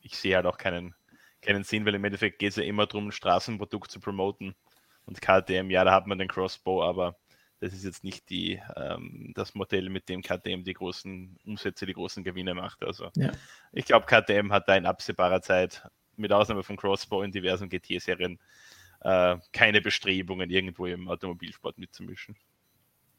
ich 0.00 0.16
sehe 0.16 0.34
halt 0.34 0.46
auch 0.46 0.58
keinen, 0.58 0.94
keinen 1.42 1.62
Sinn, 1.62 1.84
weil 1.84 1.94
im 1.94 2.04
Endeffekt 2.04 2.38
geht 2.38 2.50
es 2.50 2.56
ja 2.56 2.64
immer 2.64 2.86
darum, 2.86 3.08
ein 3.08 3.12
Straßenprodukt 3.12 3.90
zu 3.90 4.00
promoten. 4.00 4.54
Und 5.06 5.20
KTM, 5.20 5.70
ja, 5.70 5.84
da 5.84 5.92
hat 5.92 6.06
man 6.06 6.18
den 6.18 6.28
Crossbow, 6.28 6.82
aber 6.82 7.16
das 7.60 7.74
ist 7.74 7.84
jetzt 7.84 8.02
nicht 8.02 8.30
die, 8.30 8.60
ähm, 8.76 9.32
das 9.34 9.54
Modell, 9.54 9.90
mit 9.90 10.08
dem 10.08 10.22
KTM 10.22 10.64
die 10.64 10.72
großen 10.72 11.38
Umsätze, 11.44 11.84
die 11.84 11.92
großen 11.92 12.24
Gewinne 12.24 12.54
macht. 12.54 12.82
Also 12.82 13.10
ja. 13.16 13.32
ich 13.72 13.84
glaube, 13.84 14.06
KTM 14.06 14.52
hat 14.52 14.66
da 14.68 14.76
in 14.76 14.86
absehbarer 14.86 15.42
Zeit, 15.42 15.86
mit 16.16 16.32
Ausnahme 16.32 16.62
von 16.62 16.76
Crossbow 16.76 17.22
in 17.22 17.32
diversen 17.32 17.68
GT-Serien, 17.68 18.38
äh, 19.00 19.36
keine 19.52 19.82
Bestrebungen, 19.82 20.48
irgendwo 20.48 20.86
im 20.86 21.08
Automobilsport 21.08 21.76
mitzumischen. 21.76 22.36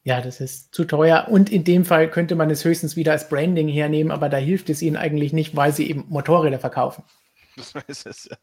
Ja, 0.06 0.20
das 0.20 0.40
ist 0.40 0.72
zu 0.72 0.84
teuer. 0.84 1.26
Und 1.28 1.50
in 1.50 1.64
dem 1.64 1.84
Fall 1.84 2.08
könnte 2.08 2.36
man 2.36 2.48
es 2.48 2.64
höchstens 2.64 2.94
wieder 2.94 3.10
als 3.10 3.28
Branding 3.28 3.66
hernehmen, 3.66 4.12
aber 4.12 4.28
da 4.28 4.36
hilft 4.36 4.70
es 4.70 4.80
ihnen 4.80 4.96
eigentlich 4.96 5.32
nicht, 5.32 5.56
weil 5.56 5.72
sie 5.72 5.90
eben 5.90 6.04
Motorräder 6.08 6.60
verkaufen. 6.60 7.02
Das 7.56 7.74
ist 7.88 8.06
es, 8.06 8.28
ja. 8.30 8.36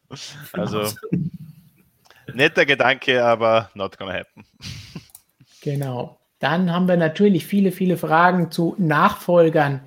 Also 0.52 0.92
netter 2.34 2.66
Gedanke, 2.66 3.24
aber 3.24 3.70
not 3.74 3.96
gonna 3.96 4.12
happen. 4.12 4.44
Genau. 5.62 6.18
Dann 6.40 6.70
haben 6.70 6.88
wir 6.88 6.98
natürlich 6.98 7.46
viele, 7.46 7.72
viele 7.72 7.96
Fragen 7.96 8.50
zu 8.50 8.74
Nachfolgern 8.76 9.80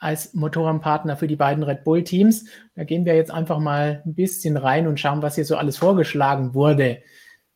als 0.00 0.34
Motorenpartner 0.34 1.16
für 1.16 1.28
die 1.28 1.36
beiden 1.36 1.62
Red 1.62 1.84
Bull 1.84 2.02
Teams. 2.02 2.46
Da 2.74 2.82
gehen 2.82 3.04
wir 3.04 3.14
jetzt 3.14 3.30
einfach 3.30 3.60
mal 3.60 4.02
ein 4.04 4.14
bisschen 4.16 4.56
rein 4.56 4.88
und 4.88 4.98
schauen, 4.98 5.22
was 5.22 5.36
hier 5.36 5.44
so 5.44 5.56
alles 5.56 5.76
vorgeschlagen 5.76 6.54
wurde. 6.54 7.02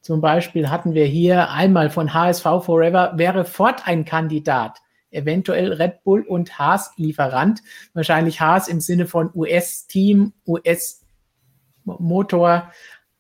Zum 0.01 0.21
Beispiel 0.21 0.71
hatten 0.71 0.95
wir 0.95 1.05
hier 1.07 1.51
einmal 1.51 1.91
von 1.91 2.15
HSV 2.15 2.45
Forever, 2.63 3.13
wäre 3.17 3.45
Ford 3.45 3.87
ein 3.87 4.05
Kandidat, 4.05 4.79
eventuell 5.11 5.73
Red 5.73 6.05
Bull 6.05 6.23
und 6.23 6.59
Haas 6.59 6.93
Lieferant. 6.97 7.61
Wahrscheinlich 7.95 8.41
Haas 8.41 8.69
im 8.69 8.81
Sinne 8.81 9.07
von 9.07 9.31
US-Team, 9.35 10.33
US-Motor. 10.47 11.93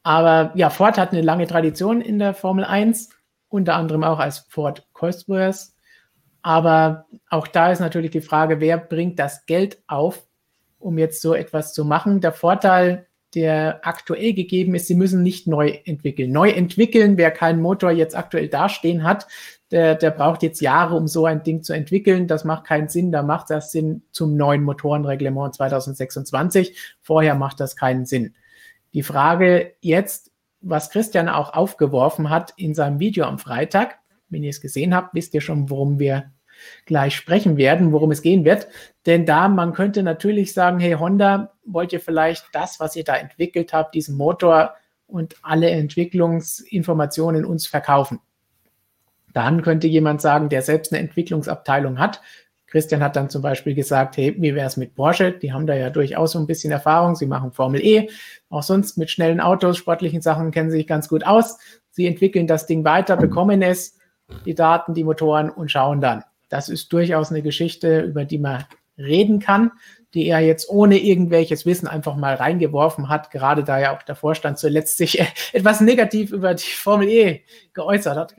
Aber 0.03 0.53
ja, 0.55 0.71
Ford 0.71 0.97
hat 0.99 1.13
eine 1.13 1.23
lange 1.23 1.47
Tradition 1.47 2.01
in 2.01 2.19
der 2.19 2.33
Formel 2.35 2.65
1, 2.65 3.11
unter 3.49 3.75
anderem 3.75 4.05
auch 4.05 4.19
als 4.21 4.39
Ford 4.49 4.87
Cosworth. 4.93 5.73
Aber 6.43 7.07
auch 7.29 7.49
da 7.49 7.73
ist 7.73 7.81
natürlich 7.81 8.13
die 8.13 8.21
Frage, 8.21 8.61
wer 8.61 8.79
bringt 8.79 9.19
das 9.19 9.45
Geld 9.47 9.83
auf, 9.87 10.27
um 10.79 10.97
jetzt 10.97 11.21
so 11.21 11.35
etwas 11.35 11.75
zu 11.75 11.85
machen. 11.85 12.21
Der 12.21 12.33
Vorteil 12.33 13.08
der 13.35 13.81
aktuell 13.83 14.33
gegeben 14.33 14.75
ist, 14.75 14.87
sie 14.87 14.95
müssen 14.95 15.23
nicht 15.23 15.47
neu 15.47 15.79
entwickeln. 15.85 16.33
Neu 16.33 16.51
entwickeln, 16.51 17.19
wer 17.19 17.31
keinen 17.31 17.61
Motor 17.61 17.91
jetzt 17.91 18.17
aktuell 18.17 18.49
dastehen 18.49 19.03
hat, 19.05 19.27
der, 19.71 19.95
der 19.95 20.11
braucht 20.11 20.43
jetzt 20.43 20.61
Jahre, 20.61 20.97
um 20.97 21.07
so 21.07 21.27
ein 21.27 21.43
Ding 21.43 21.63
zu 21.63 21.75
entwickeln. 21.75 22.27
Das 22.27 22.45
macht 22.45 22.65
keinen 22.65 22.89
Sinn. 22.89 23.13
Da 23.13 23.23
macht 23.23 23.51
das 23.51 23.71
Sinn 23.71 24.03
zum 24.13 24.37
neuen 24.37 24.63
Motorenreglement 24.63 25.55
2026. 25.55 26.97
Vorher 27.03 27.35
macht 27.35 27.61
das 27.61 27.77
keinen 27.77 28.07
Sinn. 28.07 28.35
Die 28.95 29.03
Frage 29.03 29.75
jetzt, 29.81 30.33
was 30.61 30.91
Christian 30.91 31.29
auch 31.29 31.53
aufgeworfen 31.53 32.31
hat 32.31 32.55
in 32.57 32.75
seinem 32.75 32.99
Video 32.99 33.27
am 33.27 33.39
Freitag, 33.39 33.99
wenn 34.31 34.43
ihr 34.43 34.51
es 34.51 34.61
gesehen 34.61 34.95
habt, 34.95 35.15
wisst 35.15 35.35
ihr 35.35 35.41
schon, 35.41 35.71
worum 35.71 35.99
wir 35.99 36.33
gleich 36.87 37.15
sprechen 37.15 37.57
werden, 37.57 37.93
worum 37.93 38.11
es 38.11 38.23
gehen 38.23 38.45
wird. 38.45 38.69
Denn 39.07 39.27
da, 39.27 39.49
man 39.49 39.73
könnte 39.73 40.03
natürlich 40.03 40.55
sagen, 40.55 40.81
hey 40.81 40.93
Honda, 40.93 41.53
wollt 41.73 41.93
ihr 41.93 42.01
vielleicht 42.01 42.47
das, 42.53 42.81
was 42.81 42.97
ihr 42.97 43.05
da 43.05 43.17
entwickelt 43.17 43.73
habt, 43.73 43.95
diesen 43.95 44.17
Motor 44.17 44.75
und 45.07 45.37
alle 45.43 45.71
Entwicklungsinformationen 45.71 47.45
uns 47.45 47.67
verkaufen? 47.67 48.21
Dann 49.33 49.63
könnte 49.63 49.87
jemand 49.87 50.21
sagen, 50.21 50.49
der 50.49 50.63
selbst 50.63 50.93
eine 50.93 51.01
Entwicklungsabteilung 51.01 51.99
hat. 51.99 52.21
Christian 52.67 53.03
hat 53.03 53.17
dann 53.17 53.31
zum 53.31 53.41
Beispiel 53.41 53.75
gesagt, 53.75 54.17
hey, 54.17 54.35
wie 54.39 54.55
wäre 54.55 54.67
es 54.67 54.77
mit 54.77 54.95
Porsche? 54.95 55.33
Die 55.33 55.53
haben 55.53 55.67
da 55.67 55.75
ja 55.75 55.91
durchaus 55.91 56.33
so 56.33 56.39
ein 56.39 56.47
bisschen 56.47 56.71
Erfahrung. 56.71 57.15
Sie 57.15 57.27
machen 57.27 57.53
Formel 57.53 57.81
E. 57.83 58.11
Auch 58.51 58.63
sonst 58.63 58.99
mit 58.99 59.11
schnellen 59.11 59.41
Autos, 59.41 59.79
sportlichen 59.79 60.21
Sachen 60.21 60.51
kennen 60.51 60.71
sie 60.71 60.79
sich 60.79 60.87
ganz 60.87 61.09
gut 61.09 61.25
aus. 61.25 61.59
Sie 61.91 62.07
entwickeln 62.07 62.47
das 62.47 62.67
Ding 62.67 62.85
weiter, 62.85 63.17
bekommen 63.17 63.63
es, 63.63 63.99
die 64.45 64.55
Daten, 64.55 64.93
die 64.95 65.05
Motoren 65.05 65.51
und 65.51 65.71
schauen 65.71 66.01
dann. 66.01 66.25
Das 66.49 66.69
ist 66.69 66.93
durchaus 66.93 67.31
eine 67.31 67.43
Geschichte, 67.43 68.01
über 68.01 68.25
die 68.25 68.39
man 68.39 68.65
reden 68.99 69.39
kann, 69.39 69.73
die 70.15 70.27
er 70.27 70.41
jetzt 70.41 70.71
ohne 70.71 70.99
irgendwelches 70.99 71.67
Wissen 71.67 71.87
einfach 71.87 72.17
mal 72.17 72.35
reingeworfen 72.35 73.09
hat, 73.09 73.31
gerade 73.31 73.63
da 73.63 73.79
ja 73.79 73.97
auch 73.97 74.03
der 74.03 74.15
Vorstand 74.15 74.59
zuletzt 74.59 74.97
sich 74.97 75.21
etwas 75.53 75.81
negativ 75.81 76.33
über 76.33 76.55
die 76.55 76.65
Formel 76.65 77.09
E 77.09 77.41
geäußert 77.75 78.17
hat. 78.17 78.35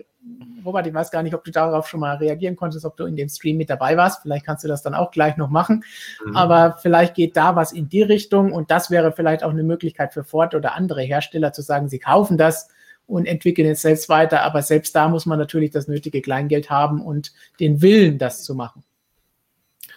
Robert, 0.65 0.87
ich 0.87 0.93
weiß 0.93 1.11
gar 1.11 1.23
nicht, 1.23 1.33
ob 1.33 1.43
du 1.43 1.51
darauf 1.51 1.87
schon 1.87 2.01
mal 2.01 2.17
reagieren 2.17 2.55
konntest, 2.55 2.85
ob 2.85 2.97
du 2.97 3.05
in 3.05 3.15
dem 3.15 3.29
Stream 3.29 3.57
mit 3.57 3.69
dabei 3.69 3.95
warst. 3.97 4.21
Vielleicht 4.21 4.45
kannst 4.45 4.63
du 4.63 4.67
das 4.67 4.81
dann 4.81 4.93
auch 4.93 5.11
gleich 5.11 5.37
noch 5.37 5.49
machen. 5.49 5.83
Mhm. 6.25 6.35
Aber 6.35 6.77
vielleicht 6.81 7.15
geht 7.15 7.37
da 7.37 7.55
was 7.55 7.71
in 7.71 7.87
die 7.87 8.01
Richtung 8.01 8.51
und 8.51 8.69
das 8.69 8.91
wäre 8.91 9.11
vielleicht 9.11 9.43
auch 9.43 9.51
eine 9.51 9.63
Möglichkeit 9.63 10.13
für 10.13 10.23
Ford 10.23 10.55
oder 10.55 10.75
andere 10.75 11.01
Hersteller 11.01 11.53
zu 11.53 11.61
sagen, 11.61 11.87
sie 11.87 11.99
kaufen 11.99 12.37
das 12.37 12.67
und 13.05 13.25
entwickeln 13.25 13.69
es 13.69 13.81
selbst 13.81 14.09
weiter. 14.09 14.43
Aber 14.43 14.61
selbst 14.61 14.95
da 14.95 15.07
muss 15.07 15.25
man 15.25 15.39
natürlich 15.39 15.71
das 15.71 15.87
nötige 15.87 16.21
Kleingeld 16.21 16.69
haben 16.69 17.01
und 17.01 17.31
den 17.59 17.81
Willen, 17.81 18.17
das 18.17 18.43
zu 18.43 18.55
machen. 18.55 18.83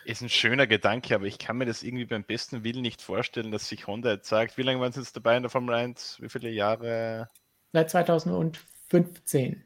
Ist 0.05 0.23
ein 0.23 0.29
schöner 0.29 0.67
Gedanke, 0.67 1.15
aber 1.15 1.27
ich 1.27 1.39
kann 1.39 1.57
mir 1.59 1.67
das 1.67 1.83
irgendwie 1.83 2.05
beim 2.05 2.25
besten 2.25 2.65
Willen 2.65 2.83
nicht 2.83 3.03
vorstellen, 3.03 3.51
dass 3.53 3.69
sich 3.69 3.87
Honda 3.87 4.13
jetzt 4.13 4.29
sagt, 4.29 4.59
wie 4.59 4.63
lange 4.63 4.81
waren 4.81 4.93
Sie 4.93 5.01
jetzt 5.01 5.17
dabei 5.17 5.37
in 5.37 5.43
der 5.43 5.51
Formel 5.51 5.75
1? 5.75 6.19
Wie 6.21 6.29
viele 6.29 6.51
Jahre? 6.51 7.29
Seit 7.73 7.91
2015 7.91 9.63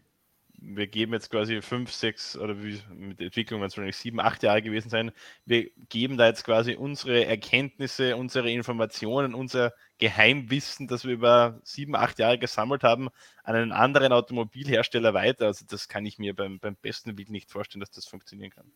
wir 0.58 0.86
geben 0.86 1.12
jetzt 1.12 1.30
quasi 1.30 1.60
fünf, 1.62 1.92
sechs 1.92 2.36
oder 2.36 2.62
wie 2.62 2.80
mit 2.94 3.20
Entwicklung 3.20 3.60
werden 3.60 3.68
es 3.68 3.76
wahrscheinlich 3.76 3.96
sieben, 3.96 4.20
acht 4.20 4.42
Jahre 4.42 4.62
gewesen 4.62 4.88
sein. 4.88 5.12
Wir 5.44 5.70
geben 5.88 6.16
da 6.16 6.26
jetzt 6.26 6.44
quasi 6.44 6.74
unsere 6.74 7.26
Erkenntnisse, 7.26 8.16
unsere 8.16 8.50
Informationen, 8.50 9.34
unser 9.34 9.72
Geheimwissen, 9.98 10.88
das 10.88 11.04
wir 11.04 11.12
über 11.12 11.60
sieben, 11.62 11.94
acht 11.94 12.18
Jahre 12.18 12.38
gesammelt 12.38 12.82
haben, 12.82 13.08
an 13.44 13.56
einen 13.56 13.72
anderen 13.72 14.12
Automobilhersteller 14.12 15.14
weiter. 15.14 15.46
Also 15.46 15.64
das 15.68 15.88
kann 15.88 16.06
ich 16.06 16.18
mir 16.18 16.34
beim, 16.34 16.58
beim 16.58 16.76
besten 16.76 17.18
Willen 17.18 17.32
nicht 17.32 17.50
vorstellen, 17.50 17.80
dass 17.80 17.90
das 17.90 18.06
funktionieren 18.06 18.50
kann. 18.50 18.70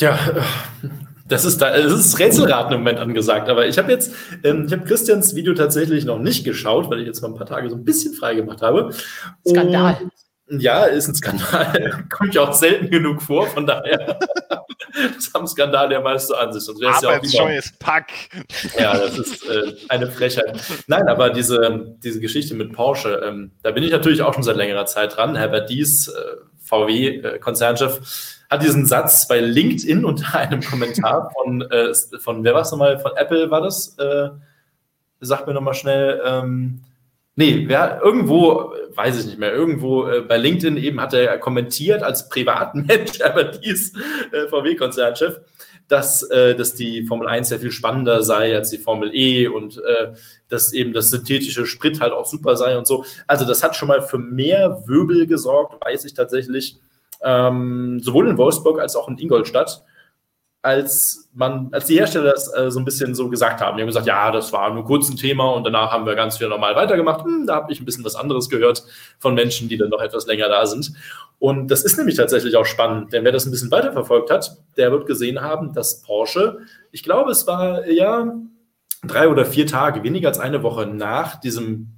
Ja, 0.00 0.18
das 1.28 1.44
ist 1.44 1.62
da, 1.62 1.76
das 1.76 1.92
ist 1.92 2.18
Rätselraten 2.18 2.72
im 2.72 2.80
Moment 2.80 2.98
angesagt. 2.98 3.48
Aber 3.48 3.66
ich 3.66 3.78
habe 3.78 3.90
jetzt, 3.92 4.12
ähm, 4.42 4.64
ich 4.66 4.72
habe 4.72 4.84
Christians 4.84 5.34
Video 5.34 5.54
tatsächlich 5.54 6.04
noch 6.04 6.18
nicht 6.18 6.44
geschaut, 6.44 6.90
weil 6.90 7.00
ich 7.00 7.06
jetzt 7.06 7.22
mal 7.22 7.28
ein 7.28 7.34
paar 7.34 7.46
Tage 7.46 7.70
so 7.70 7.76
ein 7.76 7.84
bisschen 7.84 8.14
frei 8.14 8.34
gemacht 8.34 8.62
habe. 8.62 8.92
Skandal. 9.46 9.96
Und, 10.48 10.60
ja, 10.60 10.84
ist 10.84 11.06
ein 11.06 11.14
Skandal. 11.14 12.04
Kommt 12.10 12.34
ja 12.34 12.42
auch 12.42 12.52
selten 12.52 12.90
genug 12.90 13.22
vor, 13.22 13.46
von 13.46 13.66
daher. 13.66 14.18
das 15.14 15.32
haben 15.32 15.46
Skandale 15.46 15.94
ja 15.94 16.00
meist 16.00 16.26
so 16.26 16.34
an 16.34 16.52
sich. 16.52 16.64
Sonst 16.64 16.80
ja 16.80 17.60
Pack. 17.78 18.10
Ja, 18.76 18.98
das 18.98 19.16
ist 19.16 19.48
äh, 19.48 19.74
eine 19.88 20.08
Frechheit. 20.08 20.60
Nein, 20.88 21.06
aber 21.06 21.30
diese, 21.30 21.94
diese 22.02 22.18
Geschichte 22.18 22.54
mit 22.54 22.72
Porsche, 22.72 23.22
ähm, 23.24 23.52
da 23.62 23.70
bin 23.70 23.84
ich 23.84 23.92
natürlich 23.92 24.22
auch 24.22 24.34
schon 24.34 24.42
seit 24.42 24.56
längerer 24.56 24.86
Zeit 24.86 25.16
dran. 25.16 25.36
Herbert 25.36 25.70
Dies, 25.70 26.08
äh, 26.08 26.12
VW-Konzernchef, 26.64 27.98
äh, 27.98 28.00
hat 28.50 28.62
diesen 28.62 28.84
Satz 28.84 29.28
bei 29.28 29.40
LinkedIn 29.40 30.04
unter 30.04 30.34
einem 30.38 30.60
Kommentar 30.60 31.30
von, 31.32 31.62
äh, 31.62 31.94
von 32.18 32.44
wer 32.44 32.54
war 32.54 32.62
es 32.62 32.72
nochmal, 32.72 32.98
von 32.98 33.12
Apple 33.16 33.50
war 33.50 33.62
das? 33.62 33.96
Äh, 33.98 34.30
sag 35.20 35.46
mir 35.46 35.54
nochmal 35.54 35.74
schnell, 35.74 36.20
ähm, 36.24 36.80
nee, 37.36 37.64
wer, 37.66 38.00
irgendwo, 38.02 38.72
weiß 38.94 39.20
ich 39.20 39.26
nicht 39.26 39.38
mehr, 39.38 39.52
irgendwo 39.52 40.06
äh, 40.06 40.22
bei 40.22 40.38
LinkedIn 40.38 40.76
eben 40.78 41.00
hat 41.00 41.14
er 41.14 41.38
kommentiert 41.38 42.02
als 42.02 42.28
Privatmensch, 42.28 43.20
aber 43.24 43.44
dies 43.44 43.94
äh, 44.32 44.48
VW-Konzernchef, 44.48 45.40
dass, 45.88 46.22
äh, 46.22 46.54
dass 46.54 46.74
die 46.74 47.04
Formel 47.04 47.28
1 47.28 47.50
sehr 47.50 47.60
viel 47.60 47.70
spannender 47.70 48.22
sei 48.22 48.56
als 48.56 48.70
die 48.70 48.78
Formel 48.78 49.14
E 49.14 49.46
und 49.46 49.78
äh, 49.78 50.14
dass 50.48 50.72
eben 50.72 50.92
das 50.92 51.10
synthetische 51.10 51.66
Sprit 51.66 52.00
halt 52.00 52.12
auch 52.12 52.26
super 52.26 52.56
sei 52.56 52.78
und 52.78 52.86
so. 52.86 53.04
Also 53.26 53.44
das 53.44 53.62
hat 53.62 53.76
schon 53.76 53.88
mal 53.88 54.00
für 54.00 54.18
mehr 54.18 54.82
Wirbel 54.86 55.26
gesorgt, 55.26 55.84
weiß 55.84 56.04
ich 56.04 56.14
tatsächlich 56.14 56.78
ähm, 57.22 58.00
sowohl 58.00 58.28
in 58.28 58.38
Wolfsburg 58.38 58.80
als 58.80 58.96
auch 58.96 59.08
in 59.08 59.18
Ingolstadt, 59.18 59.84
als 60.62 61.30
man, 61.32 61.68
als 61.72 61.86
die 61.86 61.98
Hersteller 61.98 62.32
das 62.32 62.54
äh, 62.54 62.70
so 62.70 62.78
ein 62.78 62.84
bisschen 62.84 63.14
so 63.14 63.30
gesagt 63.30 63.60
haben. 63.60 63.76
Die 63.76 63.82
haben 63.82 63.88
gesagt, 63.88 64.06
ja, 64.06 64.30
das 64.30 64.52
war 64.52 64.72
nur 64.72 64.84
kurz 64.84 65.08
ein 65.08 65.16
Thema 65.16 65.50
und 65.50 65.64
danach 65.64 65.90
haben 65.90 66.04
wir 66.04 66.14
ganz 66.14 66.36
viel 66.36 66.48
normal 66.48 66.76
weitergemacht. 66.76 67.24
Hm, 67.24 67.46
da 67.46 67.54
habe 67.56 67.72
ich 67.72 67.80
ein 67.80 67.86
bisschen 67.86 68.04
was 68.04 68.14
anderes 68.14 68.50
gehört 68.50 68.84
von 69.18 69.34
Menschen, 69.34 69.68
die 69.68 69.78
dann 69.78 69.88
noch 69.88 70.02
etwas 70.02 70.26
länger 70.26 70.48
da 70.48 70.66
sind. 70.66 70.92
Und 71.38 71.70
das 71.70 71.82
ist 71.82 71.96
nämlich 71.96 72.16
tatsächlich 72.16 72.56
auch 72.56 72.66
spannend, 72.66 73.12
denn 73.14 73.24
wer 73.24 73.32
das 73.32 73.46
ein 73.46 73.50
bisschen 73.50 73.70
weiterverfolgt 73.70 74.30
hat, 74.30 74.58
der 74.76 74.92
wird 74.92 75.06
gesehen 75.06 75.40
haben, 75.40 75.72
dass 75.72 76.02
Porsche, 76.02 76.58
ich 76.92 77.02
glaube, 77.02 77.30
es 77.30 77.46
war 77.46 77.86
ja 77.86 78.30
drei 79.02 79.28
oder 79.28 79.46
vier 79.46 79.66
Tage, 79.66 80.02
weniger 80.02 80.28
als 80.28 80.38
eine 80.38 80.62
Woche 80.62 80.86
nach 80.86 81.40
diesem 81.40 81.88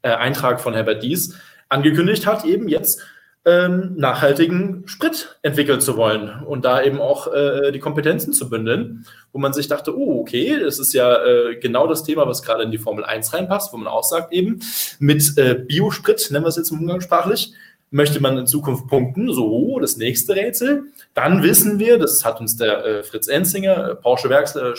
äh, 0.00 0.08
Eintrag 0.08 0.60
von 0.60 0.72
Herbert 0.72 1.02
Dies, 1.02 1.38
angekündigt 1.68 2.26
hat, 2.26 2.44
eben 2.44 2.68
jetzt 2.68 3.02
ähm, 3.46 3.94
nachhaltigen 3.96 4.82
Sprit 4.86 5.38
entwickeln 5.42 5.80
zu 5.80 5.96
wollen 5.96 6.42
und 6.44 6.64
da 6.64 6.82
eben 6.82 7.00
auch 7.00 7.32
äh, 7.32 7.70
die 7.70 7.78
Kompetenzen 7.78 8.32
zu 8.32 8.50
bündeln, 8.50 9.06
wo 9.32 9.38
man 9.38 9.52
sich 9.52 9.68
dachte, 9.68 9.96
oh, 9.96 10.20
okay, 10.20 10.58
das 10.58 10.80
ist 10.80 10.92
ja 10.92 11.24
äh, 11.24 11.56
genau 11.56 11.86
das 11.86 12.02
Thema, 12.02 12.26
was 12.26 12.42
gerade 12.42 12.64
in 12.64 12.72
die 12.72 12.78
Formel 12.78 13.04
1 13.04 13.32
reinpasst, 13.32 13.72
wo 13.72 13.76
man 13.76 13.86
auch 13.86 14.02
sagt 14.02 14.32
eben, 14.32 14.60
mit 14.98 15.38
äh, 15.38 15.54
Biosprit, 15.54 16.28
nennen 16.32 16.44
wir 16.44 16.48
es 16.48 16.56
jetzt 16.56 16.72
umgangssprachlich, 16.72 17.54
möchte 17.92 18.20
man 18.20 18.36
in 18.36 18.48
Zukunft 18.48 18.88
punkten, 18.88 19.32
so 19.32 19.78
das 19.78 19.96
nächste 19.96 20.34
Rätsel. 20.34 20.86
Dann 21.14 21.44
wissen 21.44 21.78
wir, 21.78 22.00
das 22.00 22.24
hat 22.24 22.40
uns 22.40 22.56
der 22.56 22.84
äh, 22.84 23.02
Fritz 23.04 23.28
Enzinger, 23.28 23.94
Porsche 23.94 24.28
Werks, 24.28 24.56
äh, 24.56 24.72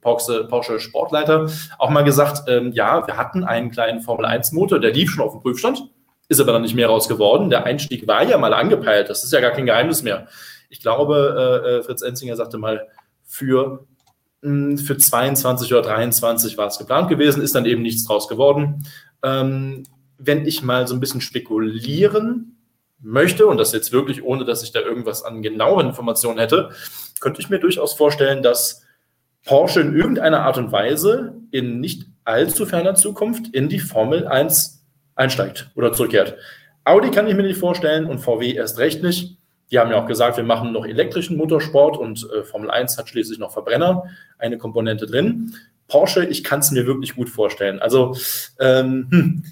Porsche, 0.00 0.44
Porsche 0.48 0.80
Sportleiter, 0.80 1.48
auch 1.78 1.90
mal 1.90 2.02
gesagt, 2.02 2.48
ähm, 2.48 2.72
ja, 2.72 3.06
wir 3.06 3.16
hatten 3.16 3.44
einen 3.44 3.70
kleinen 3.70 4.00
Formel 4.00 4.26
1 4.26 4.50
Motor, 4.50 4.80
der 4.80 4.92
lief 4.92 5.10
schon 5.10 5.24
auf 5.24 5.32
dem 5.32 5.40
Prüfstand 5.40 5.88
ist 6.28 6.40
aber 6.40 6.52
dann 6.52 6.62
nicht 6.62 6.74
mehr 6.74 6.88
raus 6.88 7.08
geworden. 7.08 7.50
Der 7.50 7.64
Einstieg 7.64 8.06
war 8.06 8.22
ja 8.22 8.38
mal 8.38 8.52
angepeilt. 8.52 9.08
Das 9.08 9.24
ist 9.24 9.32
ja 9.32 9.40
gar 9.40 9.52
kein 9.52 9.66
Geheimnis 9.66 10.02
mehr. 10.02 10.28
Ich 10.68 10.80
glaube, 10.80 11.62
äh, 11.64 11.68
äh 11.68 11.82
Fritz 11.82 12.02
Enzinger 12.02 12.36
sagte 12.36 12.58
mal, 12.58 12.86
für, 13.24 13.86
mh, 14.42 14.68
hm, 14.70 14.78
für 14.78 14.96
22 14.96 15.72
oder 15.72 15.82
23 15.82 16.58
war 16.58 16.68
es 16.68 16.78
geplant 16.78 17.08
gewesen, 17.08 17.42
ist 17.42 17.54
dann 17.54 17.64
eben 17.64 17.82
nichts 17.82 18.04
draus 18.04 18.28
geworden. 18.28 18.86
Ähm, 19.22 19.84
wenn 20.18 20.46
ich 20.46 20.62
mal 20.62 20.86
so 20.86 20.94
ein 20.94 21.00
bisschen 21.00 21.20
spekulieren 21.20 22.58
möchte, 23.00 23.46
und 23.46 23.58
das 23.58 23.72
jetzt 23.72 23.92
wirklich 23.92 24.24
ohne, 24.24 24.44
dass 24.44 24.62
ich 24.62 24.72
da 24.72 24.80
irgendwas 24.80 25.22
an 25.22 25.42
genauen 25.42 25.86
Informationen 25.86 26.38
hätte, 26.38 26.70
könnte 27.20 27.40
ich 27.40 27.48
mir 27.48 27.58
durchaus 27.58 27.94
vorstellen, 27.94 28.42
dass 28.42 28.82
Porsche 29.44 29.80
in 29.80 29.96
irgendeiner 29.96 30.42
Art 30.42 30.58
und 30.58 30.72
Weise 30.72 31.36
in 31.52 31.80
nicht 31.80 32.06
allzu 32.24 32.66
ferner 32.66 32.94
Zukunft 32.94 33.54
in 33.54 33.68
die 33.68 33.78
Formel 33.78 34.26
1 34.26 34.77
einsteigt 35.18 35.70
oder 35.74 35.92
zurückkehrt. 35.92 36.36
Audi 36.84 37.10
kann 37.10 37.26
ich 37.26 37.34
mir 37.34 37.42
nicht 37.42 37.58
vorstellen 37.58 38.06
und 38.06 38.20
VW 38.20 38.52
erst 38.52 38.78
recht 38.78 39.02
nicht. 39.02 39.36
Die 39.70 39.78
haben 39.78 39.90
ja 39.90 40.02
auch 40.02 40.06
gesagt, 40.06 40.38
wir 40.38 40.44
machen 40.44 40.72
noch 40.72 40.86
elektrischen 40.86 41.36
Motorsport 41.36 41.98
und 41.98 42.26
äh, 42.34 42.42
Formel 42.42 42.70
1 42.70 42.96
hat 42.96 43.10
schließlich 43.10 43.38
noch 43.38 43.52
Verbrenner, 43.52 44.04
eine 44.38 44.56
Komponente 44.56 45.06
drin. 45.06 45.54
Porsche, 45.88 46.24
ich 46.24 46.44
kann 46.44 46.60
es 46.60 46.70
mir 46.70 46.86
wirklich 46.86 47.14
gut 47.14 47.28
vorstellen. 47.28 47.78
Also 47.78 48.16
ähm, 48.58 49.08
hm, 49.10 49.44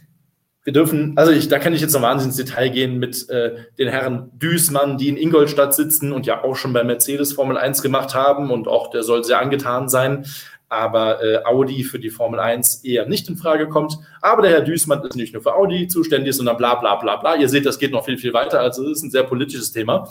wir 0.64 0.72
dürfen, 0.72 1.12
also 1.16 1.30
ich, 1.30 1.48
da 1.48 1.58
kann 1.58 1.74
ich 1.74 1.80
jetzt 1.80 1.92
noch 1.92 2.02
wahnsinnig 2.02 2.38
ins 2.38 2.48
Detail 2.48 2.70
gehen 2.70 2.98
mit 2.98 3.28
äh, 3.28 3.54
den 3.78 3.88
Herren 3.88 4.30
Düßmann, 4.38 4.98
die 4.98 5.08
in 5.08 5.16
Ingolstadt 5.16 5.74
sitzen 5.74 6.12
und 6.12 6.26
ja 6.26 6.42
auch 6.42 6.56
schon 6.56 6.72
bei 6.72 6.82
Mercedes 6.82 7.34
Formel 7.34 7.56
1 7.56 7.82
gemacht 7.82 8.14
haben 8.14 8.50
und 8.50 8.66
auch 8.66 8.90
der 8.90 9.02
soll 9.02 9.22
sehr 9.22 9.40
angetan 9.40 9.88
sein 9.88 10.26
aber 10.68 11.22
äh, 11.22 11.44
Audi 11.44 11.84
für 11.84 11.98
die 11.98 12.10
Formel 12.10 12.40
1 12.40 12.84
eher 12.84 13.06
nicht 13.06 13.28
in 13.28 13.36
Frage 13.36 13.68
kommt. 13.68 13.98
Aber 14.20 14.42
der 14.42 14.50
Herr 14.50 14.60
Düßmann 14.62 15.04
ist 15.04 15.16
nicht 15.16 15.32
nur 15.32 15.42
für 15.42 15.54
Audi 15.54 15.86
zuständig, 15.88 16.34
sondern 16.34 16.56
bla 16.56 16.74
bla 16.74 16.96
bla 16.96 17.16
bla. 17.16 17.36
Ihr 17.36 17.48
seht, 17.48 17.66
das 17.66 17.78
geht 17.78 17.92
noch 17.92 18.04
viel, 18.04 18.18
viel 18.18 18.32
weiter. 18.32 18.60
Also 18.60 18.84
es 18.84 18.98
ist 18.98 19.04
ein 19.04 19.10
sehr 19.10 19.22
politisches 19.22 19.72
Thema. 19.72 20.08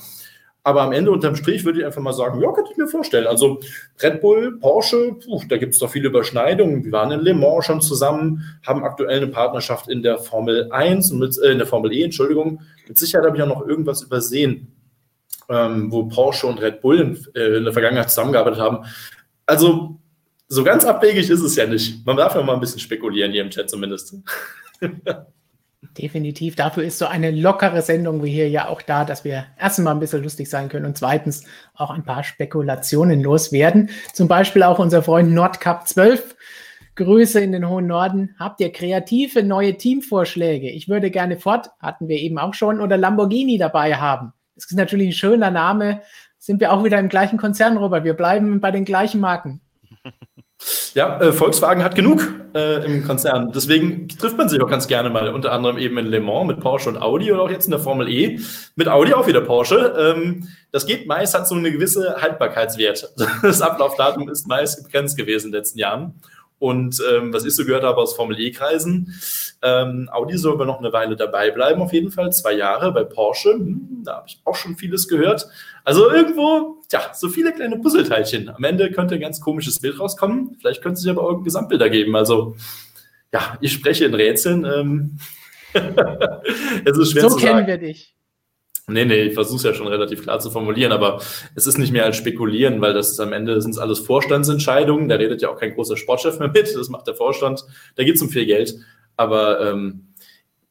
Aber 0.65 0.81
am 0.81 0.93
Ende 0.93 1.11
unterm 1.11 1.35
Strich 1.35 1.63
würde 1.63 1.79
ich 1.79 1.85
einfach 1.85 2.01
mal 2.01 2.11
sagen, 2.11 2.41
ja, 2.41 2.51
könnte 2.51 2.71
ich 2.71 2.77
mir 2.77 2.87
vorstellen. 2.87 3.27
Also 3.27 3.59
Red 4.01 4.19
Bull, 4.19 4.57
Porsche, 4.59 5.15
puh, 5.23 5.39
da 5.47 5.57
gibt 5.57 5.73
es 5.73 5.79
doch 5.79 5.91
viele 5.91 6.07
Überschneidungen. 6.07 6.83
Wir 6.83 6.91
waren 6.91 7.11
in 7.11 7.19
Le 7.19 7.35
Mans 7.35 7.65
schon 7.65 7.81
zusammen, 7.81 8.41
haben 8.65 8.83
aktuell 8.83 9.17
eine 9.17 9.27
Partnerschaft 9.27 9.87
in 9.89 10.01
der 10.01 10.17
Formel 10.17 10.71
1 10.71 11.11
und 11.11 11.19
mit, 11.19 11.37
äh, 11.37 11.51
in 11.51 11.59
der 11.59 11.67
Formel 11.67 11.93
E, 11.93 12.03
Entschuldigung. 12.03 12.61
Mit 12.87 12.97
Sicherheit 12.97 13.27
habe 13.27 13.37
ich 13.37 13.43
auch 13.43 13.47
noch 13.47 13.67
irgendwas 13.67 14.01
übersehen, 14.01 14.75
ähm, 15.49 15.91
wo 15.91 16.07
Porsche 16.07 16.47
und 16.47 16.59
Red 16.59 16.81
Bull 16.81 16.99
in, 16.99 17.27
äh, 17.35 17.57
in 17.57 17.63
der 17.65 17.73
Vergangenheit 17.73 18.09
zusammengearbeitet 18.09 18.59
haben. 18.59 18.85
Also 19.45 19.99
so 20.47 20.63
ganz 20.63 20.85
abwegig 20.85 21.29
ist 21.29 21.41
es 21.41 21.55
ja 21.55 21.65
nicht. 21.65 22.05
Man 22.05 22.17
darf 22.17 22.35
ja 22.35 22.43
mal 22.43 22.53
ein 22.53 22.59
bisschen 22.59 22.79
spekulieren 22.79 23.31
hier 23.31 23.41
im 23.41 23.49
Chat 23.49 23.69
zumindest. 23.69 24.15
Definitiv. 25.97 26.55
Dafür 26.55 26.83
ist 26.83 26.97
so 26.97 27.05
eine 27.05 27.31
lockere 27.31 27.81
Sendung 27.81 28.23
wie 28.23 28.31
hier 28.31 28.49
ja 28.49 28.67
auch 28.67 28.81
da, 28.81 29.05
dass 29.05 29.23
wir 29.23 29.45
erstens 29.57 29.85
mal 29.85 29.91
ein 29.91 29.99
bisschen 29.99 30.23
lustig 30.23 30.49
sein 30.49 30.67
können 30.67 30.85
und 30.85 30.97
zweitens 30.97 31.45
auch 31.73 31.89
ein 31.89 32.03
paar 32.03 32.23
Spekulationen 32.23 33.21
loswerden. 33.21 33.89
Zum 34.13 34.27
Beispiel 34.27 34.63
auch 34.63 34.79
unser 34.79 35.03
Freund 35.03 35.31
Nordcup 35.31 35.87
12. 35.87 36.35
Grüße 36.95 37.41
in 37.41 37.51
den 37.51 37.67
hohen 37.67 37.87
Norden. 37.87 38.35
Habt 38.39 38.61
ihr 38.61 38.71
kreative 38.71 39.43
neue 39.43 39.75
Teamvorschläge? 39.77 40.69
Ich 40.69 40.87
würde 40.87 41.11
gerne 41.11 41.37
Ford, 41.37 41.69
hatten 41.79 42.07
wir 42.07 42.17
eben 42.17 42.39
auch 42.39 42.53
schon, 42.53 42.79
oder 42.79 42.97
Lamborghini 42.97 43.57
dabei 43.57 43.95
haben. 43.95 44.33
Das 44.55 44.65
ist 44.65 44.77
natürlich 44.77 45.09
ein 45.09 45.13
schöner 45.13 45.51
Name. 45.51 46.01
Sind 46.37 46.61
wir 46.61 46.71
auch 46.71 46.83
wieder 46.83 46.99
im 46.99 47.09
gleichen 47.09 47.37
Konzern, 47.37 47.75
Robert? 47.75 48.05
Wir 48.05 48.13
bleiben 48.13 48.61
bei 48.61 48.71
den 48.71 48.85
gleichen 48.85 49.19
Marken. 49.19 49.61
Ja, 50.93 51.20
äh, 51.20 51.32
Volkswagen 51.32 51.84
hat 51.84 51.95
genug 51.95 52.22
äh, 52.55 52.86
im 52.86 53.03
Konzern. 53.03 53.51
Deswegen 53.53 54.07
trifft 54.07 54.38
man 54.38 54.49
sich 54.49 54.61
auch 54.61 54.70
ganz 54.70 54.88
gerne 54.88 55.09
mal, 55.09 55.30
unter 55.30 55.51
anderem 55.51 55.78
eben 55.78 55.97
in 55.97 56.07
Le 56.07 56.20
Mans 56.20 56.47
mit 56.47 56.59
Porsche 56.59 56.89
und 56.89 56.97
Audi 56.97 57.32
oder 57.32 57.43
auch 57.43 57.49
jetzt 57.49 57.66
in 57.66 57.72
der 57.72 57.80
Formel 57.80 58.09
E 58.09 58.39
mit 58.76 58.88
Audi 58.88 59.13
auch 59.13 59.28
wieder 59.28 59.41
Porsche. 59.41 59.93
Ähm, 59.97 60.47
das 60.72 60.86
geht 60.86 61.07
meist, 61.07 61.34
hat 61.34 61.47
so 61.47 61.55
eine 61.55 61.72
gewisse 61.72 62.22
Haltbarkeitswert. 62.22 63.13
Das 63.41 63.61
Ablaufdatum 63.61 64.30
ist 64.30 64.47
meist 64.47 64.84
begrenzt 64.84 65.18
gewesen 65.18 65.47
in 65.47 65.51
den 65.51 65.59
letzten 65.59 65.80
Jahren. 65.80 66.16
Und 66.66 66.99
ähm, 67.11 67.32
was 67.32 67.45
ich 67.45 67.55
so 67.55 67.63
gehört 67.63 67.84
habe 67.84 68.01
aus 68.01 68.16
Formel 68.16 68.39
E-Kreisen, 68.39 69.13
ähm, 69.61 70.09
Audi 70.11 70.36
soll 70.36 70.53
aber 70.53 70.66
noch 70.66 70.80
eine 70.80 70.91
Weile 70.91 71.16
dabei 71.16 71.51
bleiben, 71.51 71.80
auf 71.80 71.93
jeden 71.93 72.09
Fall, 72.09 72.34
zwei 72.34 72.53
Jahre 72.53 72.91
bei 72.91 73.03
Porsche. 73.03 73.53
Hm, 73.53 74.01
da 74.03 74.16
habe 74.16 74.26
ich 74.28 74.41
auch 74.45 74.55
schon 74.55 74.76
vieles 74.76 75.07
gehört. 75.07 75.47
Also 75.84 76.09
irgendwo, 76.09 76.82
tja, 76.89 77.11
so 77.13 77.30
viele 77.30 77.53
kleine 77.53 77.78
Puzzleteilchen. 77.78 78.49
Am 78.49 78.63
Ende 78.63 78.89
könnte 78.91 79.13
ein 79.13 79.22
ganz 79.22 79.39
komisches 79.39 79.80
Bild 79.80 79.99
rauskommen. 79.99 80.57
Vielleicht 80.59 80.82
könnte 80.82 80.95
es 80.95 81.01
sich 81.01 81.11
aber 81.11 81.22
auch 81.22 81.38
ein 81.38 81.43
Gesamtbild 81.43 81.82
ergeben. 81.82 82.16
Also, 82.16 82.55
ja, 83.32 83.59
ich 83.61 83.72
spreche 83.72 84.05
in 84.05 84.16
Rätseln. 84.16 84.66
Ähm, 84.66 85.20
es 86.84 86.97
ist 86.97 87.11
schwer 87.11 87.22
so 87.22 87.28
zu 87.28 87.34
sagen. 87.34 87.41
So 87.41 87.45
kennen 87.45 87.68
wir 87.68 87.78
dich. 87.78 88.16
Nee, 88.88 89.05
nee, 89.05 89.23
ich 89.23 89.33
versuche 89.33 89.57
es 89.57 89.63
ja 89.63 89.73
schon 89.73 89.88
relativ 89.88 90.21
klar 90.21 90.39
zu 90.39 90.51
formulieren, 90.51 90.91
aber 90.91 91.19
es 91.55 91.65
ist 91.65 91.79
nicht 91.79 91.91
mehr 91.91 92.05
als 92.05 92.17
Spekulieren, 92.17 92.81
weil 92.81 92.93
das 92.93 93.09
ist 93.09 93.19
am 93.19 93.33
Ende 93.33 93.59
sind 93.59 93.71
es 93.71 93.79
alles 93.79 93.99
Vorstandsentscheidungen. 93.99 95.09
Da 95.09 95.15
redet 95.15 95.41
ja 95.41 95.49
auch 95.49 95.59
kein 95.59 95.73
großer 95.73 95.97
Sportchef 95.97 96.38
mehr 96.38 96.49
mit, 96.49 96.75
das 96.75 96.89
macht 96.89 97.07
der 97.07 97.15
Vorstand. 97.15 97.65
Da 97.95 98.03
geht 98.03 98.15
es 98.15 98.21
um 98.21 98.29
viel 98.29 98.45
Geld. 98.45 98.75
Aber 99.17 99.59
ähm, 99.59 100.13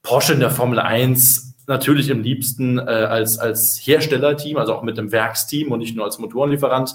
Porsche 0.02 0.34
in 0.34 0.40
der 0.40 0.50
Formel 0.50 0.78
1 0.78 1.54
natürlich 1.66 2.08
im 2.08 2.22
liebsten 2.22 2.78
äh, 2.78 2.82
als, 2.82 3.38
als 3.38 3.80
Herstellerteam, 3.82 4.58
also 4.58 4.74
auch 4.74 4.82
mit 4.82 4.96
einem 4.96 5.10
Werksteam 5.10 5.72
und 5.72 5.80
nicht 5.80 5.96
nur 5.96 6.04
als 6.04 6.20
Motorenlieferant. 6.20 6.94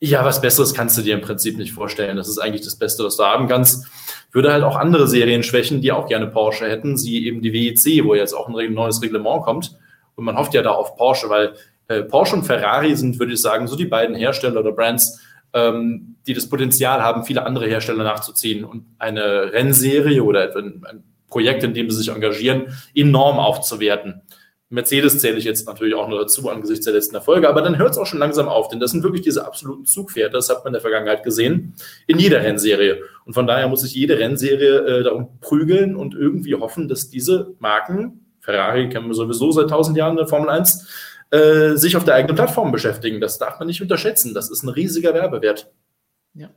Ja, 0.00 0.24
was 0.24 0.40
Besseres 0.40 0.74
kannst 0.74 0.98
du 0.98 1.02
dir 1.02 1.14
im 1.14 1.20
Prinzip 1.20 1.58
nicht 1.58 1.74
vorstellen. 1.74 2.16
Das 2.16 2.28
ist 2.28 2.38
eigentlich 2.38 2.64
das 2.64 2.76
Beste, 2.76 3.04
was 3.04 3.16
du 3.16 3.22
haben 3.22 3.46
kannst. 3.46 3.86
Würde 4.32 4.52
halt 4.52 4.64
auch 4.64 4.76
andere 4.76 5.06
Serien 5.06 5.44
schwächen, 5.44 5.80
die 5.80 5.92
auch 5.92 6.08
gerne 6.08 6.26
Porsche 6.26 6.68
hätten, 6.68 6.96
sie 6.96 7.24
eben 7.24 7.40
die 7.40 7.52
WEC, 7.52 8.04
wo 8.04 8.16
jetzt 8.16 8.32
auch 8.32 8.48
ein 8.48 8.74
neues 8.74 9.00
Reglement 9.00 9.42
kommt 9.42 9.78
und 10.20 10.26
man 10.26 10.36
hofft 10.36 10.52
ja 10.52 10.60
da 10.60 10.72
auf 10.72 10.96
Porsche, 10.96 11.30
weil 11.30 11.54
äh, 11.88 12.02
Porsche 12.02 12.36
und 12.36 12.42
Ferrari 12.42 12.94
sind, 12.94 13.18
würde 13.18 13.32
ich 13.32 13.40
sagen, 13.40 13.66
so 13.66 13.74
die 13.74 13.86
beiden 13.86 14.14
Hersteller 14.14 14.60
oder 14.60 14.72
Brands, 14.72 15.18
ähm, 15.54 16.16
die 16.26 16.34
das 16.34 16.46
Potenzial 16.46 17.02
haben, 17.02 17.24
viele 17.24 17.46
andere 17.46 17.66
Hersteller 17.66 18.04
nachzuziehen 18.04 18.64
und 18.64 18.84
eine 18.98 19.54
Rennserie 19.54 20.22
oder 20.22 20.54
ein, 20.54 20.84
ein 20.86 21.04
Projekt, 21.26 21.64
in 21.64 21.72
dem 21.72 21.90
sie 21.90 21.96
sich 21.96 22.10
engagieren, 22.10 22.66
enorm 22.94 23.38
aufzuwerten. 23.38 24.20
Mercedes 24.68 25.18
zähle 25.20 25.38
ich 25.38 25.44
jetzt 25.44 25.66
natürlich 25.66 25.94
auch 25.94 26.06
nur 26.06 26.18
dazu 26.18 26.50
angesichts 26.50 26.84
der 26.84 26.92
letzten 26.92 27.14
Erfolge, 27.14 27.48
aber 27.48 27.62
dann 27.62 27.78
hört 27.78 27.92
es 27.92 27.98
auch 27.98 28.04
schon 28.04 28.18
langsam 28.18 28.46
auf, 28.46 28.68
denn 28.68 28.78
das 28.78 28.90
sind 28.90 29.02
wirklich 29.02 29.22
diese 29.22 29.46
absoluten 29.46 29.86
Zugpferde, 29.86 30.34
das 30.34 30.50
hat 30.50 30.58
man 30.58 30.68
in 30.68 30.74
der 30.74 30.82
Vergangenheit 30.82 31.24
gesehen, 31.24 31.74
in 32.06 32.18
jeder 32.18 32.42
Rennserie. 32.42 33.00
Und 33.24 33.32
von 33.32 33.46
daher 33.46 33.68
muss 33.68 33.80
sich 33.80 33.94
jede 33.94 34.18
Rennserie 34.18 34.80
äh, 34.80 35.02
darum 35.02 35.40
prügeln 35.40 35.96
und 35.96 36.14
irgendwie 36.14 36.54
hoffen, 36.56 36.88
dass 36.88 37.08
diese 37.08 37.54
Marken 37.58 38.26
Ferrari 38.40 38.88
kennen 38.88 39.06
wir 39.06 39.14
sowieso 39.14 39.52
seit 39.52 39.70
tausend 39.70 39.96
Jahren 39.96 40.12
in 40.12 40.18
der 40.18 40.28
Formel 40.28 40.50
1, 40.50 40.88
äh, 41.30 41.76
sich 41.76 41.96
auf 41.96 42.04
der 42.04 42.14
eigenen 42.14 42.36
Plattform 42.36 42.72
beschäftigen. 42.72 43.20
Das 43.20 43.38
darf 43.38 43.58
man 43.58 43.68
nicht 43.68 43.82
unterschätzen. 43.82 44.34
Das 44.34 44.50
ist 44.50 44.62
ein 44.62 44.68
riesiger 44.68 45.14
Werbewert. 45.14 45.70
Ja. 46.34 46.50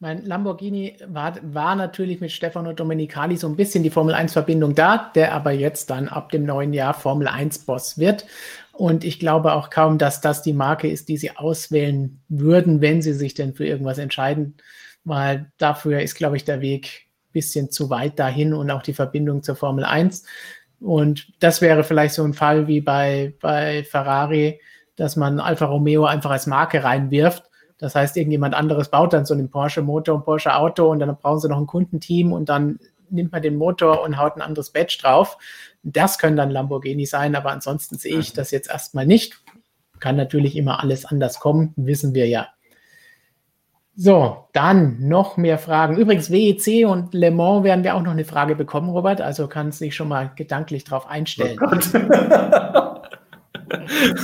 Mein 0.00 0.26
Lamborghini 0.26 0.96
war, 1.06 1.38
war 1.42 1.76
natürlich 1.76 2.20
mit 2.20 2.32
Stefano 2.32 2.72
Domenicali 2.72 3.36
so 3.36 3.46
ein 3.46 3.56
bisschen 3.56 3.82
die 3.82 3.90
Formel 3.90 4.14
1-Verbindung 4.14 4.74
da, 4.74 5.10
der 5.14 5.32
aber 5.32 5.52
jetzt 5.52 5.88
dann 5.88 6.08
ab 6.08 6.30
dem 6.30 6.44
neuen 6.44 6.74
Jahr 6.74 6.92
Formel 6.92 7.28
1-Boss 7.28 7.96
wird. 7.96 8.26
Und 8.72 9.04
ich 9.04 9.20
glaube 9.20 9.52
auch 9.52 9.70
kaum, 9.70 9.98
dass 9.98 10.20
das 10.20 10.42
die 10.42 10.52
Marke 10.52 10.88
ist, 10.88 11.08
die 11.08 11.16
sie 11.16 11.36
auswählen 11.36 12.20
würden, 12.28 12.80
wenn 12.80 13.02
sie 13.02 13.14
sich 13.14 13.34
denn 13.34 13.54
für 13.54 13.64
irgendwas 13.64 13.98
entscheiden, 13.98 14.56
weil 15.04 15.50
dafür 15.58 16.02
ist, 16.02 16.16
glaube 16.16 16.36
ich, 16.36 16.44
der 16.44 16.60
Weg 16.60 17.06
ein 17.28 17.32
bisschen 17.32 17.70
zu 17.70 17.88
weit 17.88 18.18
dahin 18.18 18.52
und 18.52 18.70
auch 18.70 18.82
die 18.82 18.94
Verbindung 18.94 19.42
zur 19.42 19.54
Formel 19.54 19.84
1. 19.84 20.24
Und 20.84 21.32
das 21.40 21.62
wäre 21.62 21.82
vielleicht 21.82 22.14
so 22.14 22.24
ein 22.24 22.34
Fall 22.34 22.66
wie 22.66 22.82
bei, 22.82 23.32
bei 23.40 23.84
Ferrari, 23.84 24.60
dass 24.96 25.16
man 25.16 25.40
Alfa 25.40 25.64
Romeo 25.64 26.04
einfach 26.04 26.30
als 26.30 26.46
Marke 26.46 26.84
reinwirft. 26.84 27.44
Das 27.78 27.94
heißt, 27.94 28.16
irgendjemand 28.16 28.54
anderes 28.54 28.90
baut 28.90 29.14
dann 29.14 29.24
so 29.24 29.32
einen 29.32 29.50
Porsche-Motor 29.50 30.16
und 30.16 30.24
Porsche-Auto 30.24 30.90
und 30.90 31.00
dann 31.00 31.16
brauchen 31.16 31.40
sie 31.40 31.48
noch 31.48 31.58
ein 31.58 31.66
Kundenteam 31.66 32.32
und 32.32 32.50
dann 32.50 32.78
nimmt 33.08 33.32
man 33.32 33.40
den 33.40 33.56
Motor 33.56 34.02
und 34.02 34.18
haut 34.18 34.36
ein 34.36 34.42
anderes 34.42 34.70
Badge 34.70 34.98
drauf. 35.00 35.38
Das 35.82 36.18
können 36.18 36.36
dann 36.36 36.50
Lamborghini 36.50 37.06
sein, 37.06 37.34
aber 37.34 37.50
ansonsten 37.50 37.96
sehe 37.96 38.18
ich 38.18 38.32
mhm. 38.32 38.36
das 38.36 38.50
jetzt 38.50 38.68
erstmal 38.68 39.06
nicht. 39.06 39.42
Kann 40.00 40.16
natürlich 40.16 40.54
immer 40.54 40.82
alles 40.82 41.06
anders 41.06 41.40
kommen, 41.40 41.72
wissen 41.76 42.14
wir 42.14 42.28
ja. 42.28 42.48
So, 43.96 44.48
dann 44.52 45.06
noch 45.06 45.36
mehr 45.36 45.56
Fragen. 45.56 45.96
Übrigens, 45.96 46.28
WEC 46.30 46.84
und 46.86 47.14
Le 47.14 47.30
Mans 47.30 47.62
werden 47.62 47.84
wir 47.84 47.94
auch 47.94 48.02
noch 48.02 48.10
eine 48.10 48.24
Frage 48.24 48.56
bekommen, 48.56 48.90
Robert. 48.90 49.20
Also 49.20 49.46
kannst 49.46 49.80
du 49.80 49.84
dich 49.84 49.94
schon 49.94 50.08
mal 50.08 50.32
gedanklich 50.34 50.82
drauf 50.82 51.06
einstellen. 51.06 51.60
Oh 51.62 51.70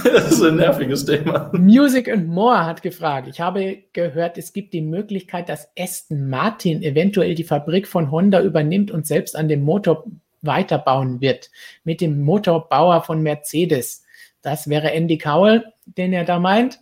das 0.05 0.33
ist 0.33 0.43
ein 0.43 0.57
nerviges 0.57 1.05
Thema. 1.05 1.53
Music 1.55 2.11
and 2.11 2.27
More 2.27 2.67
hat 2.67 2.83
gefragt. 2.83 3.29
Ich 3.29 3.41
habe 3.41 3.85
gehört, 3.93 4.39
es 4.39 4.53
gibt 4.53 4.75
die 4.75 4.83
Möglichkeit, 4.83 5.49
dass 5.49 5.71
Aston 5.79 6.29
Martin 6.29 6.83
eventuell 6.83 7.37
die 7.37 7.45
Fabrik 7.45 7.87
von 7.87 8.11
Honda 8.11 8.43
übernimmt 8.43 8.91
und 8.91 9.07
selbst 9.07 9.37
an 9.37 9.47
dem 9.49 9.63
Motor 9.63 10.05
weiterbauen 10.43 11.21
wird. 11.21 11.49
Mit 11.85 12.01
dem 12.01 12.23
Motorbauer 12.23 13.03
von 13.03 13.23
Mercedes. 13.23 14.03
Das 14.43 14.69
wäre 14.69 14.91
Andy 14.93 15.19
Cowell, 15.19 15.65
den 15.85 16.13
er 16.13 16.25
da 16.25 16.41
meint. 16.41 16.81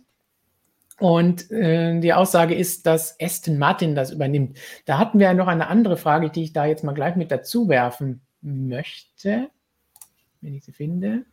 Und 0.99 1.49
äh, 1.51 1.99
die 1.99 2.13
Aussage 2.13 2.55
ist, 2.55 2.85
dass 2.85 3.15
Aston 3.21 3.57
Martin 3.57 3.95
das 3.95 4.11
übernimmt. 4.11 4.57
Da 4.85 4.97
hatten 4.97 5.19
wir 5.19 5.27
ja 5.27 5.33
noch 5.33 5.47
eine 5.47 5.67
andere 5.67 5.97
Frage, 5.97 6.29
die 6.29 6.43
ich 6.43 6.53
da 6.53 6.65
jetzt 6.65 6.83
mal 6.83 6.93
gleich 6.93 7.15
mit 7.15 7.31
dazu 7.31 7.69
werfen 7.69 8.21
möchte, 8.41 9.49
wenn 10.41 10.53
ich 10.53 10.65
sie 10.65 10.73
finde. 10.73 11.25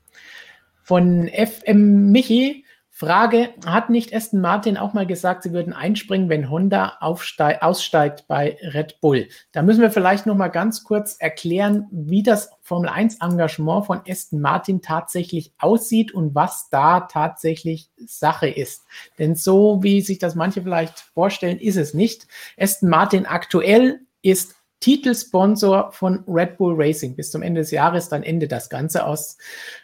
Von 0.82 1.28
FM 1.28 2.12
Michi. 2.12 2.64
Frage, 2.98 3.50
hat 3.66 3.90
nicht 3.90 4.14
Aston 4.16 4.40
Martin 4.40 4.78
auch 4.78 4.94
mal 4.94 5.06
gesagt, 5.06 5.42
sie 5.42 5.52
würden 5.52 5.74
einspringen, 5.74 6.30
wenn 6.30 6.48
Honda 6.48 6.96
aussteigt 7.00 8.24
bei 8.26 8.56
Red 8.62 9.02
Bull? 9.02 9.28
Da 9.52 9.60
müssen 9.60 9.82
wir 9.82 9.90
vielleicht 9.90 10.24
noch 10.24 10.34
mal 10.34 10.48
ganz 10.48 10.82
kurz 10.82 11.16
erklären, 11.18 11.88
wie 11.90 12.22
das 12.22 12.55
Formel 12.66 12.88
1 12.88 13.18
Engagement 13.20 13.86
von 13.86 14.02
Aston 14.08 14.40
Martin 14.40 14.82
tatsächlich 14.82 15.52
aussieht 15.58 16.12
und 16.12 16.34
was 16.34 16.68
da 16.68 17.02
tatsächlich 17.02 17.90
Sache 18.06 18.48
ist. 18.48 18.84
Denn 19.20 19.36
so 19.36 19.84
wie 19.84 20.00
sich 20.00 20.18
das 20.18 20.34
manche 20.34 20.62
vielleicht 20.62 20.98
vorstellen, 20.98 21.58
ist 21.58 21.76
es 21.76 21.94
nicht. 21.94 22.26
Aston 22.58 22.88
Martin 22.88 23.24
aktuell 23.24 24.00
ist 24.20 24.56
Titelsponsor 24.80 25.92
von 25.92 26.24
Red 26.26 26.58
Bull 26.58 26.74
Racing. 26.76 27.14
Bis 27.14 27.30
zum 27.30 27.42
Ende 27.42 27.60
des 27.60 27.70
Jahres, 27.70 28.08
dann 28.08 28.24
endet 28.24 28.50
das 28.50 28.68
Ganze 28.68 29.06
aus 29.06 29.38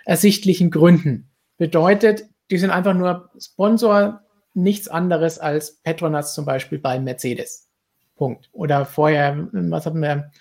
ersichtlichen 0.04 0.72
Gründen. 0.72 1.30
Bedeutet, 1.58 2.24
die 2.50 2.58
sind 2.58 2.70
einfach 2.70 2.94
nur 2.94 3.30
Sponsor, 3.38 4.22
nichts 4.54 4.88
anderes 4.88 5.38
als 5.38 5.76
Petronas 5.84 6.34
zum 6.34 6.44
Beispiel 6.44 6.80
bei 6.80 6.98
Mercedes. 6.98 7.68
Punkt. 8.16 8.50
Oder 8.52 8.86
vorher, 8.86 9.48
was 9.52 9.86
hatten 9.86 10.00
wir 10.00 10.32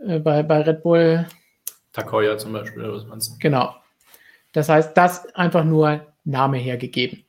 äh, 0.00 0.18
bei, 0.18 0.42
bei 0.42 0.62
Red 0.62 0.82
Bull? 0.82 1.26
Takoya 1.92 2.38
zum 2.38 2.52
Beispiel, 2.52 2.82
oder 2.82 2.94
was 2.94 3.06
meinst 3.06 3.32
du? 3.32 3.38
Genau. 3.38 3.74
Das 4.52 4.68
heißt, 4.68 4.96
das 4.96 5.26
einfach 5.34 5.64
nur 5.64 6.06
Name 6.24 6.58
hergegeben. 6.58 7.24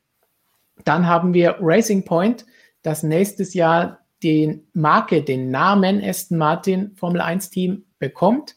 Dann 0.86 1.08
haben 1.08 1.34
wir 1.34 1.58
Racing 1.60 2.04
Point, 2.04 2.46
das 2.82 3.04
nächstes 3.04 3.54
Jahr 3.54 4.00
den 4.24 4.68
Marke, 4.74 5.24
den 5.24 5.50
Namen 5.50 6.04
Aston 6.04 6.38
Martin 6.38 6.96
Formel 6.96 7.22
1 7.22 7.50
Team 7.50 7.86
bekommt. 8.00 8.56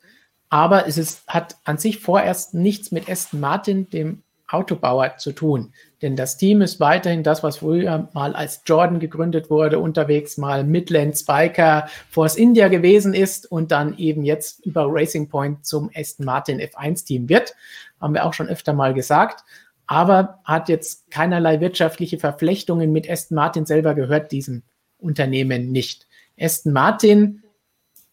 Aber 0.48 0.86
es 0.86 0.98
ist, 0.98 1.26
hat 1.26 1.56
an 1.64 1.78
sich 1.78 2.00
vorerst 2.00 2.54
nichts 2.54 2.92
mit 2.92 3.08
Aston 3.08 3.40
Martin, 3.40 3.90
dem 3.90 4.22
Autobauer, 4.48 5.16
zu 5.16 5.32
tun. 5.32 5.72
Denn 6.04 6.16
das 6.16 6.36
Team 6.36 6.60
ist 6.60 6.80
weiterhin 6.80 7.22
das, 7.22 7.42
was 7.42 7.56
früher 7.56 8.10
mal 8.12 8.36
als 8.36 8.60
Jordan 8.66 9.00
gegründet 9.00 9.48
wurde, 9.48 9.78
unterwegs 9.78 10.36
mal 10.36 10.62
Midland 10.62 11.16
Spiker 11.16 11.88
Force 12.10 12.36
India 12.36 12.68
gewesen 12.68 13.14
ist 13.14 13.50
und 13.50 13.70
dann 13.70 13.96
eben 13.96 14.22
jetzt 14.22 14.66
über 14.66 14.84
Racing 14.86 15.30
Point 15.30 15.64
zum 15.64 15.90
Aston 15.96 16.26
Martin 16.26 16.60
F1 16.60 17.06
Team 17.06 17.30
wird. 17.30 17.54
Haben 18.02 18.12
wir 18.12 18.26
auch 18.26 18.34
schon 18.34 18.48
öfter 18.48 18.74
mal 18.74 18.92
gesagt. 18.92 19.44
Aber 19.86 20.40
hat 20.44 20.68
jetzt 20.68 21.10
keinerlei 21.10 21.60
wirtschaftliche 21.60 22.18
Verflechtungen 22.18 22.92
mit 22.92 23.08
Aston 23.08 23.36
Martin 23.36 23.64
selber 23.64 23.94
gehört 23.94 24.30
diesem 24.30 24.62
Unternehmen 24.98 25.72
nicht. 25.72 26.06
Aston 26.38 26.74
Martin, 26.74 27.44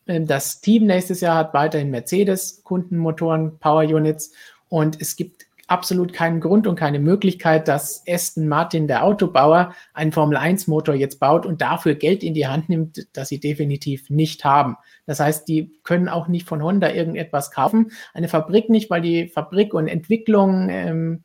äh, 0.06 0.22
das 0.22 0.62
Team 0.62 0.86
nächstes 0.86 1.20
Jahr 1.20 1.36
hat 1.36 1.54
weiterhin 1.54 1.90
Mercedes 1.90 2.64
Kundenmotoren, 2.64 3.60
Power 3.60 3.84
Units 3.84 4.32
und 4.70 5.02
es 5.02 5.18
gibt 5.18 5.48
absolut 5.72 6.12
keinen 6.12 6.42
Grund 6.42 6.68
und 6.68 6.76
keine 6.76 7.00
Möglichkeit, 7.00 7.68
dass 7.68 8.04
Aston 8.08 8.48
Martin, 8.48 8.88
der 8.88 9.04
Autobauer, 9.04 9.74
einen 9.94 10.12
Formel-1-Motor 10.12 10.96
jetzt 10.96 11.20
baut 11.20 11.46
und 11.46 11.62
dafür 11.62 11.96
Geld 11.96 12.24
in 12.24 12.34
die 12.34 12.48
Hand 12.48 12.68
nimmt, 12.70 13.08
das 13.14 13.30
sie 13.30 13.40
definitiv 13.40 14.10
nicht 14.10 14.44
haben. 14.44 14.76
Das 15.06 15.22
heißt, 15.22 15.48
die 15.48 15.72
können 15.84 16.10
auch 16.10 16.28
nicht 16.28 16.48
von 16.48 16.62
Honda 16.62 16.92
irgendetwas 16.92 17.52
kaufen. 17.52 17.92
Eine 18.14 18.28
Fabrik 18.28 18.70
nicht, 18.70 18.90
weil 18.90 19.02
die 19.02 19.30
Fabrik 19.30 19.74
und 19.74 19.88
Entwicklung 19.88 20.68
ähm, 20.70 21.24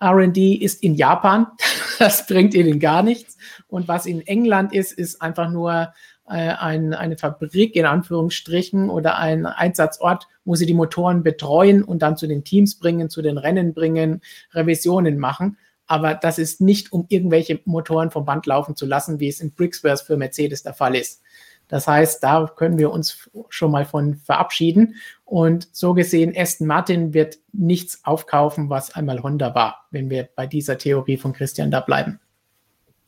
RD 0.00 0.38
ist 0.60 0.82
in 0.82 0.94
Japan. 0.94 1.48
Das 1.98 2.28
bringt 2.28 2.54
ihnen 2.54 2.78
gar 2.78 3.02
nichts. 3.02 3.36
Und 3.66 3.88
was 3.88 4.06
in 4.06 4.24
England 4.24 4.72
ist, 4.72 4.92
ist 4.92 5.20
einfach 5.20 5.50
nur 5.50 5.92
ein, 6.28 6.94
eine 6.94 7.16
Fabrik 7.16 7.74
in 7.74 7.86
Anführungsstrichen 7.86 8.90
oder 8.90 9.18
ein 9.18 9.46
Einsatzort, 9.46 10.28
wo 10.44 10.54
sie 10.54 10.66
die 10.66 10.74
Motoren 10.74 11.22
betreuen 11.22 11.82
und 11.82 12.02
dann 12.02 12.16
zu 12.16 12.26
den 12.26 12.44
Teams 12.44 12.78
bringen, 12.78 13.10
zu 13.10 13.22
den 13.22 13.38
Rennen 13.38 13.74
bringen, 13.74 14.20
Revisionen 14.52 15.18
machen. 15.18 15.56
Aber 15.86 16.14
das 16.14 16.38
ist 16.38 16.60
nicht, 16.60 16.92
um 16.92 17.06
irgendwelche 17.08 17.60
Motoren 17.64 18.10
vom 18.10 18.26
Band 18.26 18.44
laufen 18.46 18.76
zu 18.76 18.84
lassen, 18.84 19.20
wie 19.20 19.28
es 19.28 19.40
in 19.40 19.52
Brixworth 19.52 20.02
für 20.02 20.18
Mercedes 20.18 20.62
der 20.62 20.74
Fall 20.74 20.94
ist. 20.94 21.22
Das 21.68 21.86
heißt, 21.86 22.22
da 22.22 22.50
können 22.54 22.78
wir 22.78 22.90
uns 22.90 23.30
schon 23.48 23.70
mal 23.70 23.84
von 23.84 24.16
verabschieden. 24.16 24.96
Und 25.24 25.68
so 25.72 25.94
gesehen, 25.94 26.34
Aston 26.36 26.66
Martin 26.66 27.14
wird 27.14 27.38
nichts 27.52 28.04
aufkaufen, 28.04 28.70
was 28.70 28.94
einmal 28.94 29.22
Honda 29.22 29.54
war, 29.54 29.86
wenn 29.90 30.10
wir 30.10 30.28
bei 30.34 30.46
dieser 30.46 30.78
Theorie 30.78 31.18
von 31.18 31.32
Christian 31.32 31.70
da 31.70 31.80
bleiben. 31.80 32.20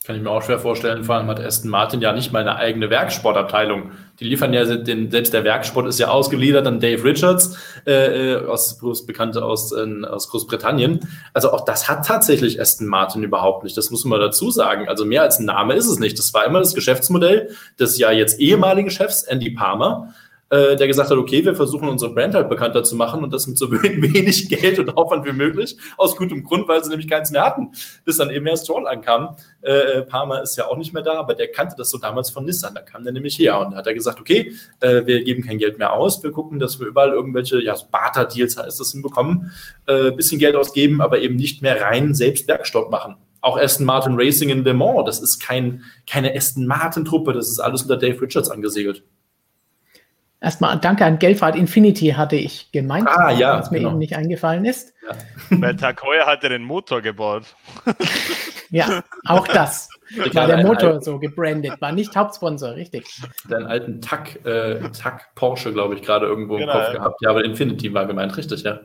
Kann 0.03 0.17
ich 0.17 0.23
mir 0.23 0.31
auch 0.31 0.43
schwer 0.43 0.59
vorstellen. 0.59 1.05
Vor 1.05 1.17
allem 1.17 1.27
hat 1.27 1.41
Aston 1.41 1.71
Martin 1.71 2.01
ja 2.01 2.15
nicht 2.15 2.33
mal 2.33 2.39
eine 2.39 2.57
eigene 2.57 2.89
Werksportabteilung. 2.89 3.91
Die 4.19 4.25
liefern 4.25 4.55
ja, 4.55 4.65
den, 4.65 5.11
selbst 5.11 5.35
der 5.35 5.45
Werksport 5.45 5.87
ist 5.87 5.99
ja 5.99 6.09
ausgeliefert 6.09 6.67
an 6.67 6.81
Dave 6.81 7.05
Richards, 7.05 7.59
äh, 7.87 8.33
äh 8.33 8.47
aus, 8.47 8.79
Bekannte 9.05 9.45
aus, 9.45 9.73
äh, 9.73 10.07
aus 10.07 10.31
Großbritannien. 10.31 11.01
Also 11.35 11.53
auch 11.53 11.67
das 11.67 11.87
hat 11.87 12.07
tatsächlich 12.07 12.59
Aston 12.59 12.87
Martin 12.87 13.23
überhaupt 13.23 13.63
nicht. 13.63 13.77
Das 13.77 13.91
muss 13.91 14.07
man 14.07 14.19
dazu 14.21 14.51
sagen. 14.51 14.89
Also 14.89 15.05
mehr 15.05 15.21
als 15.21 15.39
ein 15.39 15.45
Name 15.45 15.75
ist 15.75 15.87
es 15.87 15.99
nicht. 15.99 16.19
Das 16.19 16.33
war 16.33 16.47
immer 16.47 16.61
das 16.61 16.75
Geschäftsmodell 16.75 17.51
des 17.79 17.99
ja 17.99 18.11
jetzt 18.11 18.41
ehemaligen 18.41 18.89
Chefs 18.89 19.25
Andy 19.25 19.51
Palmer 19.51 20.15
äh, 20.51 20.77
der 20.77 20.89
gesagt 20.89 21.11
hat, 21.11 21.17
okay, 21.17 21.45
wir 21.45 21.55
versuchen 21.55 21.89
unsere 21.89 22.13
Brand 22.13 22.35
halt 22.35 22.49
bekannter 22.49 22.83
zu 22.83 22.97
machen 22.97 23.23
und 23.23 23.33
das 23.33 23.47
mit 23.47 23.57
so 23.57 23.71
wenig 23.83 24.49
Geld 24.49 24.79
und 24.79 24.97
Aufwand 24.97 25.25
wie 25.25 25.33
möglich, 25.33 25.77
aus 25.97 26.17
gutem 26.17 26.43
Grund, 26.43 26.69
weil 26.69 26.83
sie 26.83 26.91
nämlich 26.91 27.09
keins 27.09 27.31
mehr 27.31 27.45
hatten, 27.45 27.71
bis 28.05 28.17
dann 28.17 28.31
eben 28.31 28.47
erst 28.47 28.65
Stroll 28.65 28.87
ankam. 28.87 29.37
Äh, 29.63 29.73
äh, 29.73 30.03
Parma 30.03 30.39
ist 30.39 30.57
ja 30.57 30.67
auch 30.67 30.77
nicht 30.77 30.93
mehr 30.93 31.03
da, 31.03 31.15
aber 31.15 31.35
der 31.35 31.51
kannte 31.53 31.77
das 31.79 31.91
so 31.91 31.99
damals 31.99 32.31
von 32.31 32.45
Nissan, 32.45 32.75
da 32.75 32.83
kam 32.83 33.05
der 33.05 33.13
nämlich 33.13 33.39
her 33.39 33.61
und 33.61 33.77
hat 33.77 33.87
er 33.87 33.95
gesagt, 33.95 34.21
okay, 34.21 34.53
äh, 34.81 35.07
wir 35.07 35.23
geben 35.23 35.45
kein 35.45 35.59
Geld 35.59 35.79
mehr 35.79 35.93
aus, 35.93 36.23
wir 36.23 36.33
gucken, 36.33 36.59
dass 36.59 36.81
wir 36.81 36.89
überall 36.89 37.11
irgendwelche, 37.11 37.63
ja, 37.63 37.77
so 37.77 37.87
Barter-Deals 37.91 38.59
heißt 38.59 38.81
das 38.81 38.93
hinbekommen, 38.93 39.53
äh, 39.87 40.11
bisschen 40.11 40.41
Geld 40.41 40.57
ausgeben, 40.57 41.01
aber 41.01 41.21
eben 41.21 41.37
nicht 41.37 41.63
mehr 41.63 41.81
rein 41.81 42.15
selbst 42.15 42.49
Werkstoff 42.49 42.91
machen 42.91 43.17
auch 43.43 43.59
Aston 43.59 43.87
Martin 43.87 44.17
Racing 44.17 44.51
in 44.51 44.65
Le 44.65 44.75
Mans, 44.75 45.07
das 45.07 45.19
ist 45.21 45.39
kein, 45.39 45.83
keine 46.07 46.37
Aston 46.37 46.67
Martin-Truppe, 46.67 47.33
das 47.33 47.49
ist 47.49 47.59
alles 47.59 47.81
unter 47.81 47.97
Dave 47.97 48.21
Richards 48.21 48.51
angesegelt. 48.51 49.03
Erstmal 50.43 50.79
danke 50.79 51.05
an 51.05 51.19
Gelfahrt 51.19 51.55
Infinity 51.55 52.09
hatte 52.09 52.37
ich 52.37 52.73
gemeint, 52.73 53.07
ah, 53.09 53.31
ja, 53.31 53.59
was 53.59 53.71
mir 53.71 53.79
genau. 53.79 53.91
eben 53.91 53.99
nicht 53.99 54.17
eingefallen 54.17 54.65
ist. 54.65 54.95
Ja. 55.07 55.15
Weil 55.61 55.77
Takoya 55.77 56.27
hat 56.27 56.43
ja 56.43 56.49
den 56.49 56.63
Motor 56.63 57.03
gebaut. 57.03 57.45
ja, 58.71 59.03
auch 59.27 59.47
das. 59.47 59.91
war 60.33 60.47
der 60.47 60.67
Motor 60.67 60.93
alten, 60.93 61.03
so 61.03 61.19
gebrandet, 61.19 61.79
war 61.81 61.93
nicht 61.93 62.17
Hauptsponsor, 62.17 62.75
richtig. 62.75 63.07
Deinen 63.51 63.67
alten 63.67 64.01
Tack, 64.01 64.45
äh, 64.47 64.81
Tack 64.91 65.35
Porsche, 65.35 65.75
glaube 65.75 65.95
ich, 65.95 66.03
gerade 66.03 66.25
irgendwo 66.25 66.57
genau, 66.57 66.73
im 66.73 66.79
Kopf 66.79 66.89
ja. 66.89 66.93
gehabt. 66.95 67.17
Ja, 67.21 67.31
aber 67.31 67.45
Infinity 67.45 67.93
war 67.93 68.07
gemeint, 68.07 68.35
richtig, 68.37 68.63
ja. 68.63 68.81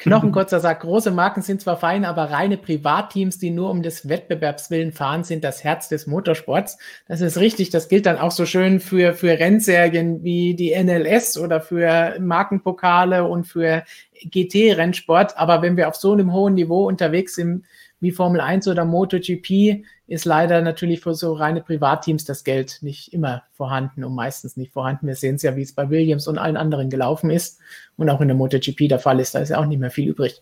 Knochenkotzer 0.00 0.60
sagt, 0.60 0.82
große 0.82 1.10
Marken 1.10 1.42
sind 1.42 1.60
zwar 1.60 1.76
fein, 1.76 2.04
aber 2.04 2.24
reine 2.24 2.56
Privatteams, 2.56 3.38
die 3.38 3.50
nur 3.50 3.70
um 3.70 3.82
des 3.82 4.08
Wettbewerbswillen 4.08 4.92
fahren, 4.92 5.24
sind 5.24 5.44
das 5.44 5.62
Herz 5.62 5.88
des 5.88 6.06
Motorsports. 6.06 6.78
Das 7.06 7.20
ist 7.20 7.38
richtig. 7.38 7.70
Das 7.70 7.88
gilt 7.88 8.06
dann 8.06 8.18
auch 8.18 8.32
so 8.32 8.46
schön 8.46 8.80
für, 8.80 9.14
für 9.14 9.38
Rennserien 9.38 10.24
wie 10.24 10.54
die 10.54 10.74
NLS 10.74 11.38
oder 11.38 11.60
für 11.60 12.16
Markenpokale 12.18 13.24
und 13.24 13.44
für 13.44 13.84
GT-Rennsport. 14.24 15.36
Aber 15.36 15.62
wenn 15.62 15.76
wir 15.76 15.88
auf 15.88 15.96
so 15.96 16.12
einem 16.12 16.32
hohen 16.32 16.54
Niveau 16.54 16.86
unterwegs 16.86 17.34
sind, 17.34 17.64
wie 18.00 18.10
Formel 18.10 18.40
1 18.40 18.66
oder 18.66 18.84
MotoGP 18.84 19.84
ist 20.06 20.24
leider 20.24 20.62
natürlich 20.62 21.00
für 21.00 21.14
so 21.14 21.34
reine 21.34 21.60
Privatteams 21.60 22.24
das 22.24 22.44
Geld 22.44 22.78
nicht 22.80 23.12
immer 23.12 23.42
vorhanden 23.52 24.04
und 24.04 24.14
meistens 24.14 24.56
nicht 24.56 24.72
vorhanden. 24.72 25.06
Wir 25.06 25.16
sehen 25.16 25.36
es 25.36 25.42
ja, 25.42 25.54
wie 25.56 25.62
es 25.62 25.74
bei 25.74 25.90
Williams 25.90 26.26
und 26.26 26.38
allen 26.38 26.56
anderen 26.56 26.90
gelaufen 26.90 27.30
ist 27.30 27.60
und 27.96 28.08
auch 28.08 28.20
in 28.20 28.28
der 28.28 28.36
MotoGP 28.36 28.88
der 28.88 28.98
Fall 28.98 29.20
ist. 29.20 29.34
Da 29.34 29.40
ist 29.40 29.50
ja 29.50 29.58
auch 29.58 29.66
nicht 29.66 29.78
mehr 29.78 29.90
viel 29.90 30.08
übrig. 30.08 30.40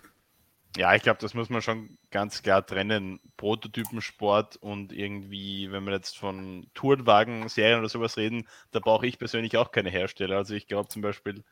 Ja, 0.76 0.94
ich 0.94 1.02
glaube, 1.02 1.18
das 1.20 1.34
muss 1.34 1.50
man 1.50 1.60
schon 1.60 1.98
ganz 2.10 2.42
klar 2.42 2.64
trennen. 2.64 3.18
Prototypensport 3.36 4.56
und 4.56 4.92
irgendwie, 4.92 5.72
wenn 5.72 5.84
wir 5.84 5.92
jetzt 5.92 6.16
von 6.16 6.68
Tourenwagen-Serien 6.74 7.80
oder 7.80 7.88
sowas 7.88 8.16
reden, 8.16 8.46
da 8.70 8.78
brauche 8.78 9.06
ich 9.06 9.18
persönlich 9.18 9.56
auch 9.56 9.72
keine 9.72 9.90
Hersteller. 9.90 10.36
Also 10.36 10.54
ich 10.54 10.68
glaube 10.68 10.88
zum 10.88 11.02
Beispiel 11.02 11.42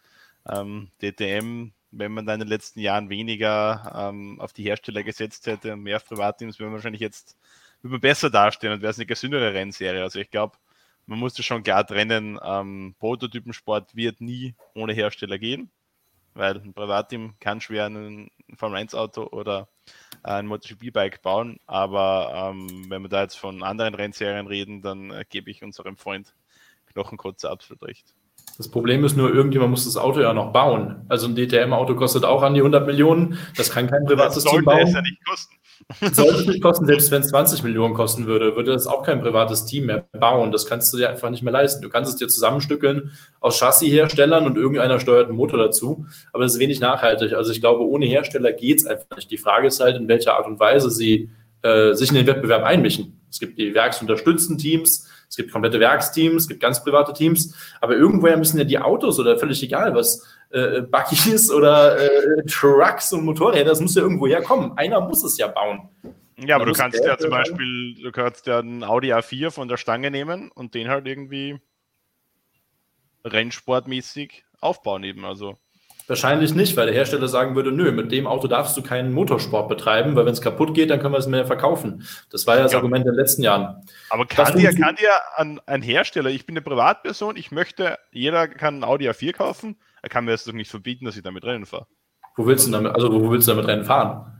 ähm, 0.51 0.90
DTM 1.02 1.73
wenn 1.98 2.12
man 2.12 2.27
da 2.27 2.35
in 2.35 2.40
den 2.40 2.48
letzten 2.48 2.81
Jahren 2.81 3.09
weniger 3.09 3.93
ähm, 3.94 4.40
auf 4.40 4.52
die 4.52 4.64
Hersteller 4.64 5.02
gesetzt 5.02 5.47
hätte, 5.47 5.77
mehr 5.77 5.97
auf 5.97 6.05
Privatteams, 6.05 6.59
wäre 6.59 6.68
man 6.68 6.77
wahrscheinlich 6.77 7.01
jetzt 7.01 7.36
würde 7.82 8.01
besser 8.01 8.31
dastehen 8.31 8.73
und 8.73 8.82
wäre 8.82 8.90
es 8.90 8.98
eine 8.98 9.06
gesündere 9.06 9.55
Rennserie. 9.55 10.02
Also 10.02 10.18
ich 10.18 10.31
glaube, 10.31 10.59
man 11.06 11.18
muss 11.18 11.35
das 11.35 11.47
schon 11.47 11.62
klar 11.62 11.86
trennen. 11.86 12.39
Ähm, 12.43 12.94
Prototypensport 12.98 13.94
wird 13.94 14.20
nie 14.20 14.55
ohne 14.74 14.93
Hersteller 14.93 15.39
gehen, 15.39 15.70
weil 16.35 16.56
ein 16.56 16.74
Privatteam 16.74 17.35
kann 17.39 17.60
schwer 17.60 17.86
ein 17.86 18.31
Formel 18.56 18.78
1 18.78 18.94
Auto 18.94 19.24
oder 19.24 19.68
ein 20.23 20.47
MotoGP-Bike 20.47 21.23
bauen. 21.23 21.60
Aber 21.66 22.51
ähm, 22.51 22.86
wenn 22.89 23.02
wir 23.02 23.09
da 23.09 23.23
jetzt 23.23 23.39
von 23.39 23.62
anderen 23.62 23.94
Rennserien 23.94 24.47
reden, 24.47 24.82
dann 24.82 25.10
äh, 25.10 25.24
gebe 25.28 25.51
ich 25.51 25.62
unserem 25.62 25.97
Freund 25.97 26.35
Knochenkotzer 26.86 27.51
absolut 27.51 27.82
recht. 27.82 28.14
Das 28.57 28.69
Problem 28.69 29.05
ist 29.05 29.16
nur, 29.16 29.33
irgendjemand 29.35 29.70
muss 29.70 29.85
das 29.85 29.97
Auto 29.97 30.20
ja 30.20 30.33
noch 30.33 30.53
bauen. 30.53 31.05
Also 31.09 31.27
ein 31.27 31.37
DTM-Auto 31.37 31.95
kostet 31.95 32.24
auch 32.24 32.43
an 32.43 32.55
die 32.55 32.61
100 32.61 32.87
Millionen. 32.87 33.39
Das 33.57 33.70
kann 33.70 33.87
kein 33.87 34.05
privates 34.07 34.45
Team 34.45 34.65
bauen. 34.65 34.81
Das 34.81 34.85
sollte 34.85 34.89
es 34.89 34.95
ja 34.95 35.03
nicht 35.03 35.24
kosten. 35.27 35.57
Sollte 36.15 36.41
es 36.41 36.47
nicht 36.47 36.62
kosten, 36.62 36.87
selbst 36.87 37.11
wenn 37.11 37.20
es 37.20 37.28
20 37.28 37.62
Millionen 37.62 37.95
kosten 37.95 38.27
würde, 38.27 38.57
würde 38.57 38.73
das 38.73 38.87
auch 38.87 39.03
kein 39.03 39.20
privates 39.20 39.66
Team 39.66 39.87
mehr 39.87 40.07
bauen. 40.19 40.51
Das 40.51 40.66
kannst 40.66 40.93
du 40.93 40.97
dir 40.97 41.11
einfach 41.11 41.28
nicht 41.28 41.43
mehr 41.43 41.53
leisten. 41.53 41.83
Du 41.83 41.91
kannst 41.91 42.11
es 42.11 42.16
dir 42.16 42.28
zusammenstückeln 42.28 43.12
aus 43.41 43.61
Chassisherstellern 43.61 44.47
und 44.47 44.57
irgendeiner 44.57 44.99
steuert 45.01 45.28
einen 45.28 45.37
Motor 45.37 45.59
dazu, 45.59 46.07
aber 46.33 46.45
das 46.45 46.55
ist 46.55 46.61
wenig 46.61 46.81
nachhaltig. 46.81 47.35
Also 47.35 47.53
ich 47.53 47.61
glaube, 47.61 47.87
ohne 47.87 48.07
Hersteller 48.07 48.53
geht 48.53 48.81
es 48.81 48.87
einfach 48.87 49.16
nicht. 49.16 49.31
Die 49.31 49.37
Frage 49.37 49.69
ist 49.69 49.81
halt, 49.81 49.97
in 49.97 50.09
welcher 50.09 50.35
Art 50.35 50.47
und 50.47 50.59
Weise 50.59 50.91
sie 50.91 51.31
äh, 51.62 51.93
sich 51.93 52.09
in 52.09 52.16
den 52.16 52.27
Wettbewerb 52.27 52.65
einmischen. 52.65 53.20
Es 53.31 53.39
gibt 53.39 53.59
die 53.59 53.74
werksunterstützten 53.74 54.57
Teams, 54.59 55.09
es 55.28 55.36
gibt 55.36 55.53
komplette 55.53 55.81
Werksteams, 55.81 56.43
es 56.43 56.48
gibt 56.48 56.61
ganz 56.61 56.82
private 56.82 57.12
Teams, 57.12 57.55
aber 57.81 57.97
irgendwoher 57.97 58.36
müssen 58.36 58.59
ja 58.59 58.65
die 58.65 58.78
Autos 58.78 59.19
oder 59.19 59.39
völlig 59.39 59.62
egal 59.62 59.94
was, 59.94 60.27
äh, 60.51 60.82
Buggies 60.82 61.51
oder 61.51 61.98
äh, 61.98 62.43
Trucks 62.47 63.12
und 63.12 63.24
Motorräder, 63.24 63.70
das 63.70 63.81
muss 63.81 63.94
ja 63.94 64.03
irgendwo 64.03 64.27
herkommen. 64.27 64.77
Einer 64.77 65.01
muss 65.01 65.24
es 65.24 65.36
ja 65.39 65.48
bauen. 65.48 65.89
Ja, 66.39 66.57
aber 66.57 66.66
du 66.66 66.73
kannst 66.73 67.03
ja 67.03 67.16
zum 67.16 67.31
Beispiel, 67.31 67.94
du 68.03 68.12
kannst 68.12 68.47
ja 68.47 68.59
einen 68.59 68.85
Audi 68.85 69.12
A4 69.12 69.51
von 69.51 69.69
der 69.69 69.78
Stange 69.78 70.11
nehmen 70.11 70.51
und 70.51 70.74
den 70.74 70.89
halt 70.89 71.07
irgendwie 71.07 71.59
rennsportmäßig 73.24 74.44
aufbauen 74.61 75.03
eben. 75.05 75.24
Also 75.24 75.57
Wahrscheinlich 76.09 76.55
nicht, 76.55 76.77
weil 76.77 76.87
der 76.87 76.95
Hersteller 76.95 77.27
sagen 77.27 77.57
würde, 77.57 77.73
nö, 77.73 77.91
mit 77.91 78.12
dem 78.12 78.28
Auto 78.28 78.47
darfst 78.47 78.77
du 78.77 78.83
keinen 78.83 79.12
Motorsport 79.12 79.69
betreiben, 79.69 80.15
weil 80.15 80.24
wenn 80.24 80.33
es 80.33 80.41
kaputt 80.41 80.73
geht, 80.73 80.91
dann 80.91 81.01
können 81.01 81.12
wir 81.12 81.19
es 81.19 81.27
mehr 81.27 81.47
verkaufen. 81.47 82.07
Das 82.31 82.47
war 82.47 82.57
ja 82.57 82.62
das 82.62 82.73
ja. 82.73 82.78
Argument 82.78 83.05
in 83.05 83.12
den 83.12 83.19
letzten 83.19 83.43
Jahren. 83.43 83.85
Aber 84.11 84.24
kann 84.24 84.57
dir, 84.57 84.73
kann 84.73 84.95
dir 84.95 85.11
ein, 85.37 85.61
ein, 85.66 85.83
Hersteller, 85.83 86.31
ich 86.31 86.47
bin 86.47 86.55
eine 86.55 86.62
Privatperson, 86.62 87.37
ich 87.37 87.51
möchte, 87.51 87.99
jeder 88.12 88.47
kann 88.47 88.78
ein 88.78 88.85
Audi 88.85 89.09
A4 89.09 89.33
kaufen, 89.33 89.77
er 90.01 90.09
kann 90.09 90.24
mir 90.24 90.31
das 90.31 90.45
doch 90.45 90.53
nicht 90.53 90.70
verbieten, 90.70 91.07
dass 91.07 91.16
ich 91.16 91.24
damit 91.24 91.45
Rennen 91.45 91.66
fahre. 91.66 91.89
Wo 92.37 92.47
willst 92.47 92.69
du 92.69 92.70
damit, 92.70 92.95
also 92.95 93.12
wo 93.12 93.31
willst 93.31 93.49
du 93.49 93.53
damit 93.53 93.66
Rennen 93.66 93.85
fahren? 93.85 94.33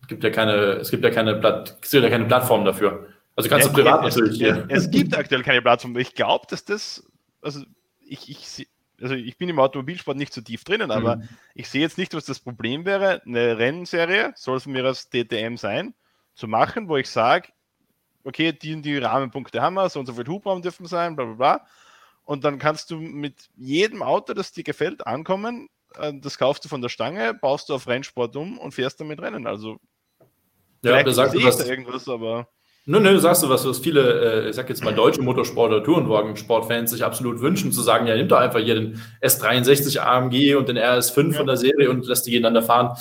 Es 0.00 0.08
gibt 0.08 0.24
ja 0.24 0.30
keine, 0.30 0.54
es 0.54 0.90
gibt 0.90 1.04
ja 1.04 1.10
keine, 1.10 1.36
Platt, 1.36 1.78
es 1.82 1.90
gibt 1.92 2.02
ja 2.02 2.10
keine 2.10 2.24
Plattform 2.24 2.64
dafür. 2.64 3.06
Also 3.36 3.48
kannst 3.48 3.68
ja, 3.68 3.72
du 3.72 3.78
privat 3.80 4.04
es, 4.06 4.16
natürlich. 4.16 4.42
Es, 4.42 4.84
es, 4.84 4.90
gibt 4.90 5.16
aktuell 5.16 5.42
keine 5.42 5.62
Plattform. 5.62 5.96
Ich 5.96 6.14
glaube, 6.14 6.46
dass 6.50 6.64
das, 6.64 7.04
also 7.40 7.60
ich, 8.00 8.28
ich, 8.28 8.68
also 9.02 9.14
ich 9.14 9.36
bin 9.36 9.48
im 9.48 9.58
Automobilsport 9.58 10.16
nicht 10.16 10.32
so 10.32 10.40
tief 10.40 10.64
drinnen, 10.64 10.90
aber 10.90 11.16
mhm. 11.16 11.28
ich 11.54 11.68
sehe 11.68 11.80
jetzt 11.80 11.98
nicht, 11.98 12.14
was 12.14 12.24
das 12.24 12.40
Problem 12.40 12.84
wäre, 12.84 13.22
eine 13.26 13.58
Rennserie, 13.58 14.32
soll 14.36 14.56
es 14.56 14.66
mir 14.66 14.84
als 14.84 15.10
DTM 15.10 15.56
sein, 15.56 15.94
zu 16.34 16.48
machen, 16.48 16.88
wo 16.88 16.96
ich 16.96 17.10
sage, 17.10 17.48
okay, 18.24 18.52
die 18.52 18.80
die 18.80 18.98
Rahmenpunkte 18.98 19.60
haben 19.60 19.74
wir, 19.74 19.88
so 19.88 20.00
und 20.00 20.06
so 20.06 20.14
viel 20.14 20.26
Hubraum 20.26 20.62
dürfen 20.62 20.86
sein, 20.86 21.16
bla 21.16 21.24
bla 21.24 21.34
bla. 21.34 21.66
Und 22.24 22.44
dann 22.44 22.58
kannst 22.58 22.90
du 22.90 22.96
mit 22.96 23.50
jedem 23.56 24.02
Auto, 24.02 24.32
das 24.32 24.52
dir 24.52 24.62
gefällt, 24.62 25.06
ankommen, 25.06 25.68
äh, 25.96 26.12
das 26.14 26.38
kaufst 26.38 26.64
du 26.64 26.68
von 26.68 26.80
der 26.80 26.88
Stange, 26.88 27.34
baust 27.34 27.68
du 27.68 27.74
auf 27.74 27.88
Rennsport 27.88 28.36
um 28.36 28.58
und 28.58 28.72
fährst 28.72 29.00
damit 29.00 29.20
Rennen. 29.20 29.46
Also 29.46 29.78
ja, 30.84 31.02
da 31.02 31.12
sagst 31.12 31.34
du 31.34 31.42
was, 31.44 31.66
irgendwas, 31.66 32.08
aber 32.08 32.48
Nö, 32.84 32.98
nö, 32.98 33.16
sagst 33.20 33.44
du 33.44 33.48
was, 33.48 33.64
was 33.64 33.78
viele, 33.78 34.46
äh, 34.46 34.48
ich 34.48 34.56
sag 34.56 34.68
jetzt 34.68 34.82
mal 34.82 34.92
deutsche 34.92 35.22
Motorsport- 35.22 35.70
oder 35.70 35.84
Tourenwagen-Sportfans 35.84 36.90
sich 36.90 37.04
absolut 37.04 37.40
wünschen, 37.40 37.70
zu 37.70 37.80
sagen, 37.80 38.08
ja, 38.08 38.16
nimm 38.16 38.26
doch 38.26 38.40
einfach 38.40 38.58
hier 38.58 38.74
den 38.74 39.00
S63 39.20 40.00
AMG 40.00 40.56
und 40.56 40.68
den 40.68 40.76
RS5 40.76 41.30
ja. 41.30 41.36
von 41.36 41.46
der 41.46 41.56
Serie 41.56 41.90
und 41.90 42.04
lässt 42.06 42.26
die 42.26 42.32
gegeneinander 42.32 42.62
fahren. 42.62 42.96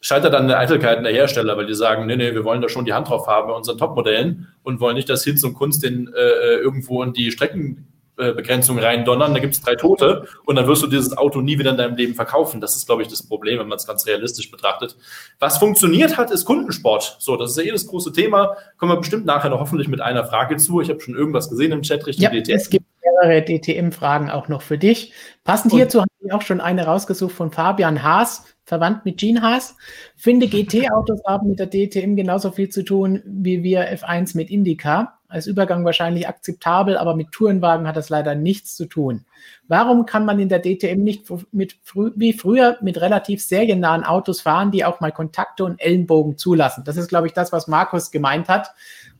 Scheitert 0.00 0.32
dann 0.32 0.46
der 0.46 0.60
Eitelkeit 0.60 1.04
der 1.04 1.12
Hersteller, 1.12 1.56
weil 1.56 1.66
die 1.66 1.74
sagen, 1.74 2.06
nee, 2.06 2.14
nee, 2.14 2.34
wir 2.34 2.44
wollen 2.44 2.62
da 2.62 2.68
schon 2.68 2.84
die 2.84 2.92
Hand 2.92 3.08
drauf 3.08 3.26
haben 3.26 3.48
bei 3.48 3.54
unseren 3.54 3.78
Topmodellen 3.78 4.46
und 4.62 4.78
wollen 4.78 4.94
nicht, 4.94 5.08
dass 5.08 5.24
Hinz 5.24 5.42
und 5.42 5.54
Kunst 5.54 5.82
den 5.82 6.08
äh, 6.14 6.20
äh 6.20 6.60
irgendwo 6.60 7.02
in 7.02 7.12
die 7.12 7.32
Strecken 7.32 7.88
Begrenzung 8.16 8.78
reindonnern, 8.78 9.34
da 9.34 9.40
gibt 9.40 9.54
es 9.54 9.60
drei 9.60 9.74
Tote 9.74 10.26
und 10.44 10.56
dann 10.56 10.66
wirst 10.66 10.82
du 10.82 10.86
dieses 10.86 11.16
Auto 11.16 11.40
nie 11.40 11.58
wieder 11.58 11.70
in 11.70 11.76
deinem 11.76 11.96
Leben 11.96 12.14
verkaufen. 12.14 12.60
Das 12.60 12.74
ist, 12.74 12.86
glaube 12.86 13.02
ich, 13.02 13.08
das 13.08 13.22
Problem, 13.22 13.58
wenn 13.58 13.68
man 13.68 13.76
es 13.76 13.86
ganz 13.86 14.06
realistisch 14.06 14.50
betrachtet. 14.50 14.96
Was 15.38 15.58
funktioniert 15.58 16.16
hat, 16.16 16.30
ist 16.30 16.44
Kundensport. 16.46 17.16
So, 17.20 17.36
das 17.36 17.50
ist 17.50 17.58
ja 17.58 17.64
eh 17.64 17.72
das 17.72 17.86
große 17.86 18.12
Thema. 18.12 18.56
Kommen 18.78 18.92
wir 18.92 18.96
bestimmt 18.96 19.26
nachher 19.26 19.50
noch 19.50 19.60
hoffentlich 19.60 19.88
mit 19.88 20.00
einer 20.00 20.24
Frage 20.24 20.56
zu. 20.56 20.80
Ich 20.80 20.88
habe 20.88 21.00
schon 21.00 21.14
irgendwas 21.14 21.50
gesehen 21.50 21.72
im 21.72 21.82
Chat 21.82 22.06
Richtung 22.06 22.24
ja, 22.24 22.30
DTM. 22.30 22.54
Es 22.54 22.70
gibt 22.70 22.86
mehrere 23.04 23.44
DTM-Fragen 23.44 24.30
auch 24.30 24.48
noch 24.48 24.62
für 24.62 24.78
dich. 24.78 25.12
Passend 25.44 25.72
und 25.72 25.78
hierzu 25.78 26.00
habe 26.00 26.10
ich 26.24 26.32
auch 26.32 26.42
schon 26.42 26.60
eine 26.60 26.86
rausgesucht 26.86 27.34
von 27.34 27.50
Fabian 27.50 28.02
Haas 28.02 28.44
verwandt 28.64 29.04
mit 29.04 29.18
Gene 29.18 29.42
Haas. 29.42 29.76
Finde, 30.16 30.48
GT-Autos 30.48 31.20
haben 31.24 31.48
mit 31.48 31.58
der 31.58 31.70
DTM 31.70 32.16
genauso 32.16 32.50
viel 32.50 32.68
zu 32.68 32.82
tun 32.82 33.22
wie 33.24 33.62
wir 33.62 33.88
F1 33.92 34.36
mit 34.36 34.50
IndyCar 34.50 35.15
als 35.28 35.46
Übergang 35.46 35.84
wahrscheinlich 35.84 36.28
akzeptabel, 36.28 36.96
aber 36.96 37.14
mit 37.14 37.32
Tourenwagen 37.32 37.86
hat 37.86 37.96
das 37.96 38.08
leider 38.08 38.34
nichts 38.34 38.76
zu 38.76 38.86
tun. 38.86 39.24
Warum 39.68 40.06
kann 40.06 40.24
man 40.24 40.38
in 40.38 40.48
der 40.48 40.60
DTM 40.60 41.02
nicht 41.02 41.30
mit 41.52 41.76
frü 41.82 42.12
wie 42.16 42.32
früher 42.32 42.78
mit 42.80 43.00
relativ 43.00 43.42
seriennahen 43.42 44.04
Autos 44.04 44.40
fahren, 44.40 44.70
die 44.70 44.84
auch 44.84 45.00
mal 45.00 45.12
Kontakte 45.12 45.64
und 45.64 45.80
Ellenbogen 45.80 46.38
zulassen? 46.38 46.84
Das 46.84 46.96
ist, 46.96 47.08
glaube 47.08 47.26
ich, 47.26 47.32
das, 47.32 47.52
was 47.52 47.66
Markus 47.68 48.10
gemeint 48.10 48.48
hat. 48.48 48.70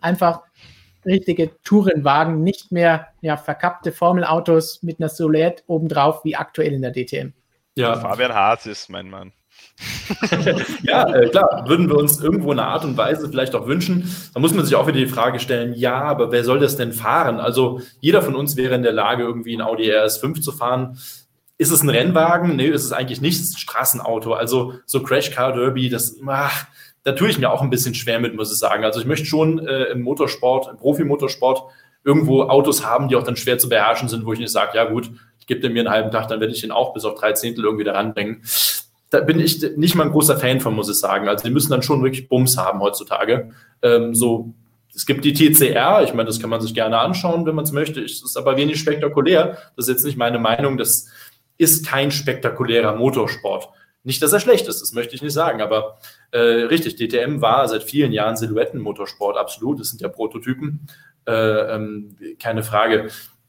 Einfach 0.00 0.42
richtige 1.04 1.50
Tourenwagen, 1.62 2.42
nicht 2.42 2.72
mehr 2.72 3.08
ja, 3.20 3.36
verkappte 3.36 3.92
Formelautos 3.92 4.82
mit 4.82 5.00
einer 5.00 5.08
Solette 5.08 5.62
obendrauf 5.66 6.24
wie 6.24 6.36
aktuell 6.36 6.72
in 6.72 6.82
der 6.82 6.92
DTM. 6.92 7.32
Ja, 7.76 7.96
Fabian 7.96 8.34
Haas 8.34 8.66
ist 8.66 8.88
mein 8.88 9.08
Mann. 9.08 9.32
ja, 10.82 11.14
äh, 11.14 11.28
klar, 11.28 11.64
würden 11.66 11.88
wir 11.88 11.96
uns 11.96 12.20
irgendwo 12.20 12.50
eine 12.50 12.64
Art 12.64 12.84
und 12.84 12.96
Weise 12.96 13.28
vielleicht 13.28 13.54
auch 13.54 13.66
wünschen. 13.66 14.10
Da 14.32 14.40
muss 14.40 14.54
man 14.54 14.64
sich 14.64 14.74
auch 14.74 14.86
wieder 14.86 14.98
die 14.98 15.06
Frage 15.06 15.38
stellen, 15.38 15.74
ja, 15.74 16.00
aber 16.02 16.32
wer 16.32 16.44
soll 16.44 16.60
das 16.60 16.76
denn 16.76 16.92
fahren? 16.92 17.40
Also 17.40 17.80
jeder 18.00 18.22
von 18.22 18.34
uns 18.34 18.56
wäre 18.56 18.74
in 18.74 18.82
der 18.82 18.92
Lage, 18.92 19.24
irgendwie 19.24 19.54
ein 19.54 19.60
Audi 19.60 19.90
RS5 19.90 20.40
zu 20.40 20.52
fahren. 20.52 20.98
Ist 21.58 21.70
es 21.70 21.82
ein 21.82 21.90
Rennwagen? 21.90 22.56
Nee, 22.56 22.68
ist 22.68 22.84
es 22.84 22.92
eigentlich 22.92 23.20
nicht. 23.20 23.36
Es 23.36 23.48
ist 23.48 23.54
ein 23.56 23.60
Straßenauto. 23.60 24.32
Also 24.32 24.74
so 24.86 25.02
Crash 25.02 25.30
Car 25.30 25.52
Derby, 25.52 25.88
das, 25.88 26.16
ach, 26.26 26.66
da 27.02 27.12
tue 27.12 27.28
ich 27.28 27.38
mir 27.38 27.50
auch 27.50 27.62
ein 27.62 27.70
bisschen 27.70 27.94
schwer 27.94 28.18
mit, 28.18 28.34
muss 28.34 28.52
ich 28.52 28.58
sagen. 28.58 28.84
Also 28.84 29.00
ich 29.00 29.06
möchte 29.06 29.26
schon 29.26 29.58
äh, 29.66 29.84
im 29.84 30.02
Motorsport, 30.02 30.68
im 30.68 30.76
Profimotorsport 30.76 31.62
irgendwo 32.02 32.42
Autos 32.44 32.84
haben, 32.84 33.08
die 33.08 33.16
auch 33.16 33.24
dann 33.24 33.36
schwer 33.36 33.58
zu 33.58 33.68
beherrschen 33.68 34.08
sind, 34.08 34.24
wo 34.24 34.32
ich 34.32 34.38
nicht 34.38 34.52
sage, 34.52 34.76
ja 34.76 34.84
gut, 34.84 35.10
ich 35.38 35.46
gebe 35.46 35.68
mir 35.68 35.80
einen 35.80 35.90
halben 35.90 36.10
Tag, 36.10 36.28
dann 36.28 36.40
werde 36.40 36.52
ich 36.52 36.60
den 36.60 36.72
auch 36.72 36.94
bis 36.94 37.04
auf 37.04 37.18
drei 37.18 37.32
Zehntel 37.32 37.64
irgendwie 37.64 37.84
da 37.84 37.92
ranbringen 37.92 38.42
da 39.10 39.20
bin 39.20 39.40
ich 39.40 39.62
nicht 39.76 39.94
mal 39.94 40.04
ein 40.04 40.12
großer 40.12 40.38
Fan 40.38 40.60
von, 40.60 40.74
muss 40.74 40.90
ich 40.90 40.96
sagen. 40.96 41.28
Also 41.28 41.44
die 41.44 41.52
müssen 41.52 41.70
dann 41.70 41.82
schon 41.82 42.02
wirklich 42.02 42.28
Bums 42.28 42.56
haben 42.56 42.80
heutzutage. 42.80 43.50
Ähm, 43.82 44.14
so, 44.14 44.52
es 44.94 45.06
gibt 45.06 45.24
die 45.24 45.32
TCR, 45.32 46.02
ich 46.02 46.14
meine, 46.14 46.26
das 46.26 46.40
kann 46.40 46.50
man 46.50 46.60
sich 46.60 46.74
gerne 46.74 46.98
anschauen, 46.98 47.46
wenn 47.46 47.54
man 47.54 47.64
es 47.64 47.72
möchte. 47.72 48.00
Es 48.00 48.22
ist 48.22 48.36
aber 48.36 48.56
wenig 48.56 48.80
spektakulär. 48.80 49.58
Das 49.76 49.86
ist 49.86 49.94
jetzt 49.94 50.04
nicht 50.04 50.16
meine 50.16 50.38
Meinung. 50.38 50.78
Das 50.78 51.06
ist 51.58 51.86
kein 51.86 52.10
spektakulärer 52.10 52.96
Motorsport. 52.96 53.68
Nicht, 54.06 54.22
dass 54.22 54.32
er 54.32 54.38
schlecht 54.38 54.68
ist, 54.68 54.80
das 54.80 54.92
möchte 54.92 55.16
ich 55.16 55.22
nicht 55.22 55.32
sagen, 55.32 55.60
aber 55.60 55.98
äh, 56.30 56.38
richtig, 56.38 56.94
DTM 56.94 57.40
war 57.40 57.66
seit 57.66 57.82
vielen 57.82 58.12
Jahren 58.12 58.36
Silhouettenmotorsport, 58.36 59.36
absolut. 59.36 59.80
Das 59.80 59.88
sind 59.88 60.00
ja 60.00 60.06
Prototypen, 60.06 60.86
äh, 61.26 61.32
ähm, 61.32 62.16
keine 62.38 62.62
Frage. 62.62 63.08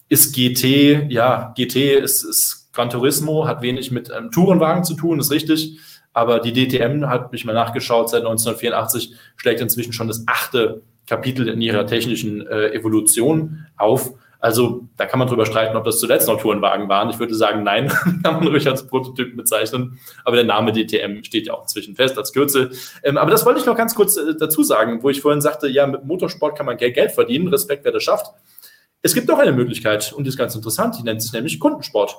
Ist 0.10 0.34
GT, 0.34 1.12
ja, 1.12 1.54
GT 1.56 2.00
ist, 2.00 2.24
ist 2.24 2.66
Gran 2.78 2.91
Turismo 2.91 3.48
hat 3.48 3.64
wenig 3.64 3.90
mit 3.90 4.12
einem 4.12 4.30
Tourenwagen 4.30 4.84
zu 4.84 4.94
tun, 4.94 5.20
ist 5.20 5.32
richtig. 5.32 5.80
Aber 6.14 6.40
die 6.40 6.54
DTM, 6.54 7.10
hat 7.10 7.32
mich 7.32 7.44
mal 7.44 7.54
nachgeschaut, 7.54 8.12
seit 8.12 8.20
1984 8.20 9.16
schlägt 9.36 9.62
inzwischen 9.62 9.94
schon 9.94 10.08
das 10.08 10.24
achte 10.28 10.84
Kapitel 11.08 11.48
in 11.48 11.60
ihrer 11.60 11.88
technischen 11.88 12.45
äh, 12.45 12.70
Evolution 12.74 13.66
auf. 13.78 14.14
Also 14.40 14.88
da 14.95 15.08
kann 15.08 15.18
man 15.18 15.28
drüber 15.28 15.48
streiten, 15.48 15.76
ob 15.76 15.86
das 15.86 15.99
zuletzt 15.99 16.28
noch 16.28 16.40
Tourenwagen 16.40 16.88
waren. 16.88 17.10
Ich 17.10 17.18
würde 17.18 17.34
sagen, 17.34 17.64
nein, 17.64 17.88
kann 18.24 18.36
man 18.36 18.48
ruhig 18.48 18.68
als 18.68 18.86
Prototyp 18.86 19.36
bezeichnen. 19.36 19.98
Aber 20.24 20.36
der 20.36 20.45
Name 20.45 20.72
DTM 20.72 21.24
steht 21.24 21.48
ja 21.48 21.56
auch 21.56 21.64
inzwischen 21.64 21.95
fest 21.95 22.16
als 22.16 22.32
Kürzel. 22.32 22.70
Ähm, 23.02 23.18
aber 23.18 23.32
das 23.32 23.44
wollte 23.44 23.60
ich 23.60 23.66
noch 23.66 23.76
ganz 23.76 23.95
kurz 23.95 24.18
äh, 24.18 24.36
dazu 24.40 24.62
sagen, 24.62 25.02
wo 25.02 25.10
ich 25.10 25.22
vorhin 25.22 25.41
sagte, 25.41 25.68
ja, 25.68 25.88
mit 25.88 26.06
Motorsport 26.06 26.56
kann 26.56 26.68
man 26.68 26.78
Geld 26.78 27.12
verdienen. 27.12 27.48
Respekt, 27.48 27.86
wer 27.86 27.91
das 27.91 28.04
schafft. 28.04 28.28
Es 29.02 29.16
gibt 29.16 29.28
noch 29.28 29.40
eine 29.40 29.52
Möglichkeit 29.52 30.14
und 30.14 30.26
die 30.26 30.30
ist 30.30 30.38
ganz 30.38 30.54
interessant. 30.54 30.95
Die 30.99 31.04
nennt 31.04 31.24
sich 31.24 31.34
nämlich 31.34 31.60
Kundensport 31.60 32.18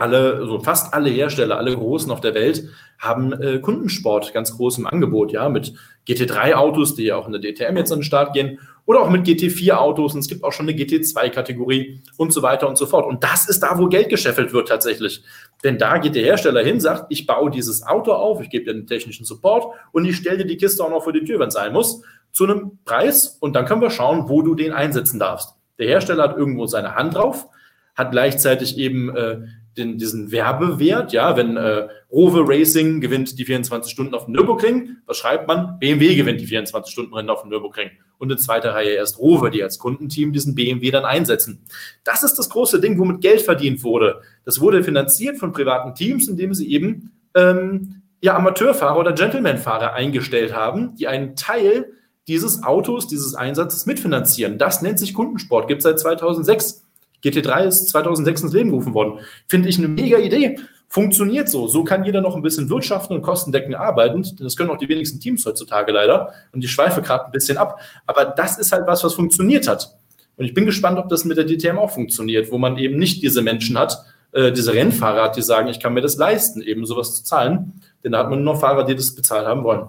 alle, 0.00 0.34
also 0.36 0.60
fast 0.60 0.94
alle 0.94 1.10
Hersteller, 1.10 1.58
alle 1.58 1.74
Großen 1.74 2.10
auf 2.10 2.20
der 2.20 2.34
Welt 2.34 2.68
haben 2.98 3.32
äh, 3.32 3.58
Kundensport 3.58 4.32
ganz 4.32 4.56
groß 4.56 4.78
im 4.78 4.86
Angebot, 4.86 5.32
ja, 5.32 5.48
mit 5.48 5.72
GT3-Autos, 6.08 6.94
die 6.94 7.04
ja 7.04 7.16
auch 7.16 7.26
in 7.26 7.32
der 7.32 7.40
DTM 7.40 7.76
jetzt 7.76 7.92
an 7.92 7.98
den 7.98 8.04
Start 8.04 8.32
gehen, 8.32 8.58
oder 8.86 9.02
auch 9.02 9.10
mit 9.10 9.26
GT4-Autos 9.26 10.14
und 10.14 10.20
es 10.20 10.28
gibt 10.28 10.42
auch 10.42 10.52
schon 10.52 10.68
eine 10.68 10.76
GT2-Kategorie 10.76 12.02
und 12.16 12.32
so 12.32 12.42
weiter 12.42 12.68
und 12.68 12.76
so 12.76 12.86
fort. 12.86 13.06
Und 13.06 13.22
das 13.22 13.48
ist 13.48 13.60
da, 13.60 13.78
wo 13.78 13.86
Geld 13.86 14.08
gescheffelt 14.08 14.52
wird 14.52 14.68
tatsächlich. 14.68 15.22
Denn 15.62 15.78
da 15.78 15.98
geht 15.98 16.16
der 16.16 16.24
Hersteller 16.24 16.64
hin, 16.64 16.80
sagt, 16.80 17.06
ich 17.10 17.26
baue 17.26 17.50
dieses 17.50 17.86
Auto 17.86 18.12
auf, 18.12 18.40
ich 18.40 18.50
gebe 18.50 18.64
dir 18.64 18.74
den 18.74 18.86
technischen 18.86 19.24
Support 19.24 19.74
und 19.92 20.06
ich 20.06 20.16
stelle 20.16 20.38
dir 20.38 20.46
die 20.46 20.56
Kiste 20.56 20.82
auch 20.82 20.90
noch 20.90 21.04
vor 21.04 21.12
die 21.12 21.24
Tür, 21.24 21.38
wenn 21.38 21.48
es 21.48 21.54
sein 21.54 21.72
muss, 21.72 22.02
zu 22.32 22.44
einem 22.44 22.78
Preis 22.84 23.36
und 23.40 23.54
dann 23.54 23.64
können 23.64 23.82
wir 23.82 23.90
schauen, 23.90 24.28
wo 24.28 24.42
du 24.42 24.54
den 24.54 24.72
einsetzen 24.72 25.20
darfst. 25.20 25.54
Der 25.78 25.86
Hersteller 25.86 26.24
hat 26.24 26.36
irgendwo 26.36 26.66
seine 26.66 26.94
Hand 26.94 27.14
drauf, 27.14 27.46
hat 27.94 28.10
gleichzeitig 28.10 28.76
eben 28.76 29.14
äh, 29.14 29.38
den, 29.76 29.98
diesen 29.98 30.32
Werbewert, 30.32 31.12
ja, 31.12 31.36
wenn 31.36 31.56
äh, 31.56 31.88
Rover 32.10 32.42
Racing 32.46 33.00
gewinnt 33.00 33.38
die 33.38 33.44
24 33.44 33.90
Stunden 33.90 34.14
auf 34.14 34.24
dem 34.24 34.34
Nürburgring, 34.34 34.96
was 35.06 35.18
schreibt 35.18 35.46
man? 35.46 35.78
BMW 35.78 36.16
gewinnt 36.16 36.40
die 36.40 36.46
24 36.46 36.92
Stunden 36.92 37.14
Rennen 37.14 37.30
auf 37.30 37.42
dem 37.42 37.50
Nürburgring. 37.50 37.90
Und 38.18 38.30
in 38.30 38.38
zweiter 38.38 38.74
Reihe 38.74 38.90
erst 38.90 39.18
Rover, 39.18 39.50
die 39.50 39.62
als 39.62 39.78
Kundenteam 39.78 40.32
diesen 40.32 40.54
BMW 40.54 40.90
dann 40.90 41.04
einsetzen. 41.04 41.64
Das 42.04 42.22
ist 42.22 42.34
das 42.34 42.50
große 42.50 42.80
Ding, 42.80 42.98
womit 42.98 43.20
Geld 43.20 43.42
verdient 43.42 43.82
wurde. 43.82 44.20
Das 44.44 44.60
wurde 44.60 44.82
finanziert 44.84 45.38
von 45.38 45.52
privaten 45.52 45.94
Teams, 45.94 46.28
indem 46.28 46.52
sie 46.52 46.70
eben 46.70 47.12
ähm, 47.34 48.02
ja, 48.20 48.36
Amateurfahrer 48.36 48.98
oder 48.98 49.12
Gentlemanfahrer 49.12 49.94
eingestellt 49.94 50.54
haben, 50.54 50.96
die 50.96 51.08
einen 51.08 51.36
Teil 51.36 51.92
dieses 52.28 52.62
Autos, 52.62 53.06
dieses 53.08 53.34
Einsatzes 53.34 53.86
mitfinanzieren. 53.86 54.58
Das 54.58 54.82
nennt 54.82 54.98
sich 54.98 55.14
Kundensport, 55.14 55.68
gibt 55.68 55.78
es 55.78 55.84
seit 55.84 55.98
2006. 55.98 56.84
GT3 57.24 57.66
ist 57.66 57.88
2006 57.88 58.42
ins 58.42 58.52
Leben 58.52 58.70
gerufen 58.70 58.94
worden. 58.94 59.20
Finde 59.48 59.68
ich 59.68 59.78
eine 59.78 59.88
mega 59.88 60.18
Idee. 60.18 60.58
Funktioniert 60.88 61.48
so. 61.48 61.68
So 61.68 61.84
kann 61.84 62.04
jeder 62.04 62.20
noch 62.20 62.34
ein 62.34 62.42
bisschen 62.42 62.68
wirtschaften 62.68 63.14
und 63.14 63.22
kostendeckend 63.22 63.76
arbeiten. 63.76 64.26
Das 64.38 64.56
können 64.56 64.70
auch 64.70 64.78
die 64.78 64.88
wenigsten 64.88 65.20
Teams 65.20 65.46
heutzutage 65.46 65.92
leider. 65.92 66.32
Und 66.52 66.64
ich 66.64 66.70
schweife 66.72 67.00
gerade 67.00 67.26
ein 67.26 67.32
bisschen 67.32 67.58
ab. 67.58 67.78
Aber 68.06 68.24
das 68.24 68.58
ist 68.58 68.72
halt 68.72 68.86
was, 68.86 69.04
was 69.04 69.14
funktioniert 69.14 69.68
hat. 69.68 69.96
Und 70.36 70.46
ich 70.46 70.54
bin 70.54 70.66
gespannt, 70.66 70.98
ob 70.98 71.08
das 71.08 71.24
mit 71.24 71.36
der 71.36 71.44
DTM 71.44 71.78
auch 71.78 71.90
funktioniert, 71.90 72.50
wo 72.50 72.58
man 72.58 72.76
eben 72.78 72.98
nicht 72.98 73.22
diese 73.22 73.42
Menschen 73.42 73.78
hat, 73.78 74.04
äh, 74.32 74.50
diese 74.52 74.72
Rennfahrer 74.72 75.24
hat, 75.24 75.36
die 75.36 75.42
sagen, 75.42 75.68
ich 75.68 75.80
kann 75.80 75.92
mir 75.92 76.00
das 76.00 76.16
leisten, 76.16 76.62
eben 76.62 76.86
sowas 76.86 77.14
zu 77.14 77.24
zahlen. 77.24 77.82
Denn 78.02 78.12
da 78.12 78.18
hat 78.18 78.30
man 78.30 78.42
nur 78.42 78.54
noch 78.54 78.60
Fahrer, 78.60 78.84
die 78.84 78.96
das 78.96 79.14
bezahlt 79.14 79.46
haben 79.46 79.64
wollen. 79.64 79.88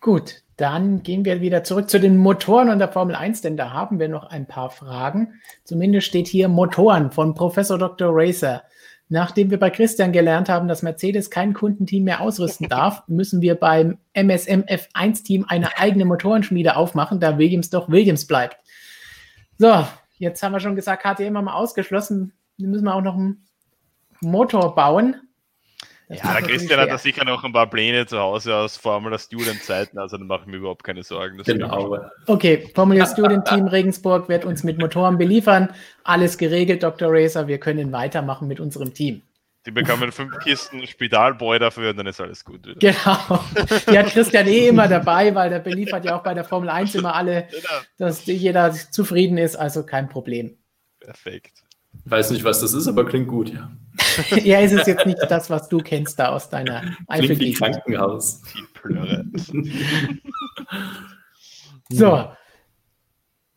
Gut, 0.00 0.42
Dann 0.56 1.02
gehen 1.02 1.24
wir 1.26 1.42
wieder 1.42 1.64
zurück 1.64 1.90
zu 1.90 2.00
den 2.00 2.16
Motoren 2.16 2.70
und 2.70 2.78
der 2.78 2.88
Formel 2.88 3.14
1, 3.14 3.42
denn 3.42 3.58
da 3.58 3.72
haben 3.72 3.98
wir 3.98 4.08
noch 4.08 4.24
ein 4.24 4.46
paar 4.46 4.70
Fragen. 4.70 5.34
Zumindest 5.64 6.06
steht 6.06 6.26
hier 6.28 6.48
Motoren 6.48 7.10
von 7.10 7.34
Professor 7.34 7.76
Dr. 7.76 8.08
Racer. 8.12 8.62
Nachdem 9.08 9.50
wir 9.50 9.58
bei 9.58 9.70
Christian 9.70 10.12
gelernt 10.12 10.48
haben, 10.48 10.66
dass 10.66 10.82
Mercedes 10.82 11.30
kein 11.30 11.52
Kundenteam 11.52 12.04
mehr 12.04 12.22
ausrüsten 12.22 12.68
darf, 12.70 13.02
müssen 13.06 13.42
wir 13.42 13.54
beim 13.54 13.98
MSM 14.14 14.62
F1-Team 14.62 15.44
eine 15.46 15.78
eigene 15.78 16.06
Motorenschmiede 16.06 16.76
aufmachen, 16.76 17.20
da 17.20 17.38
Williams 17.38 17.70
doch 17.70 17.88
Williams 17.90 18.26
bleibt. 18.26 18.56
So, 19.58 19.86
jetzt 20.18 20.42
haben 20.42 20.52
wir 20.52 20.60
schon 20.60 20.74
gesagt, 20.74 21.02
KTM 21.02 21.36
haben 21.36 21.44
wir 21.44 21.54
ausgeschlossen. 21.54 22.32
Wir 22.56 22.68
müssen 22.68 22.88
auch 22.88 23.02
noch 23.02 23.14
einen 23.14 23.46
Motor 24.20 24.74
bauen. 24.74 25.16
Das 26.08 26.22
ja, 26.22 26.34
der 26.34 26.42
Christian 26.42 26.78
hat 26.78 26.88
da 26.88 26.98
sicher 26.98 27.24
noch 27.24 27.42
ein 27.42 27.52
paar 27.52 27.68
Pläne 27.68 28.06
zu 28.06 28.18
Hause 28.18 28.54
aus 28.54 28.76
Formula 28.76 29.18
Student 29.18 29.62
Zeiten, 29.64 29.98
also 29.98 30.16
da 30.16 30.24
mache 30.24 30.42
ich 30.42 30.46
mir 30.46 30.58
überhaupt 30.58 30.84
keine 30.84 31.02
Sorgen. 31.02 31.42
genau. 31.42 31.98
Okay, 32.26 32.70
Formula 32.74 33.06
Student 33.06 33.44
Team 33.46 33.66
Regensburg 33.66 34.28
wird 34.28 34.44
uns 34.44 34.62
mit 34.62 34.78
Motoren 34.78 35.18
beliefern. 35.18 35.70
Alles 36.04 36.38
geregelt, 36.38 36.84
Dr. 36.84 37.08
Racer. 37.10 37.48
Wir 37.48 37.58
können 37.58 37.90
weitermachen 37.90 38.46
mit 38.46 38.60
unserem 38.60 38.94
Team. 38.94 39.22
Die 39.66 39.72
bekommen 39.72 40.12
fünf 40.12 40.38
Kisten 40.38 40.86
Spitalboy 40.86 41.58
dafür 41.58 41.90
und 41.90 41.96
dann 41.96 42.06
ist 42.06 42.20
alles 42.20 42.44
gut 42.44 42.64
wieder. 42.64 42.78
Genau. 42.78 43.44
Die 43.90 43.98
hat 43.98 44.06
Christian 44.06 44.46
eh 44.46 44.68
immer 44.68 44.86
dabei, 44.86 45.34
weil 45.34 45.50
der 45.50 45.58
beliefert 45.58 46.04
ja 46.04 46.16
auch 46.16 46.22
bei 46.22 46.34
der 46.34 46.44
Formel 46.44 46.70
1 46.70 46.94
immer 46.94 47.16
alle, 47.16 47.48
genau. 47.50 47.80
dass 47.98 48.24
jeder 48.26 48.70
zufrieden 48.70 49.38
ist, 49.38 49.56
also 49.56 49.84
kein 49.84 50.08
Problem. 50.08 50.56
Perfekt. 51.00 51.65
Weiß 52.08 52.30
nicht, 52.30 52.44
was 52.44 52.60
das 52.60 52.72
ist, 52.72 52.86
aber 52.86 53.04
klingt 53.04 53.26
gut, 53.26 53.52
ja. 53.52 53.68
ja, 54.44 54.60
ist 54.60 54.72
es 54.72 54.86
jetzt 54.86 55.06
nicht 55.06 55.18
das, 55.28 55.50
was 55.50 55.68
du 55.68 55.78
kennst 55.78 56.20
da 56.20 56.28
aus 56.28 56.48
deiner 56.48 56.82
Klingt 57.10 57.40
wie 57.40 57.52
Krankenhaus. 57.52 58.42
so. 61.88 62.30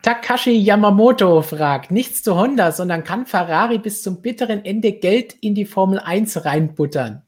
Takashi 0.01 0.57
Yamamoto 0.57 1.43
fragt, 1.43 1.91
nichts 1.91 2.23
zu 2.23 2.35
Honda, 2.35 2.71
sondern 2.71 3.03
kann 3.03 3.27
Ferrari 3.27 3.77
bis 3.77 4.01
zum 4.01 4.21
bitteren 4.21 4.65
Ende 4.65 4.93
Geld 4.93 5.33
in 5.41 5.53
die 5.53 5.65
Formel 5.65 5.99
1 5.99 6.45
reinbuttern? 6.45 7.21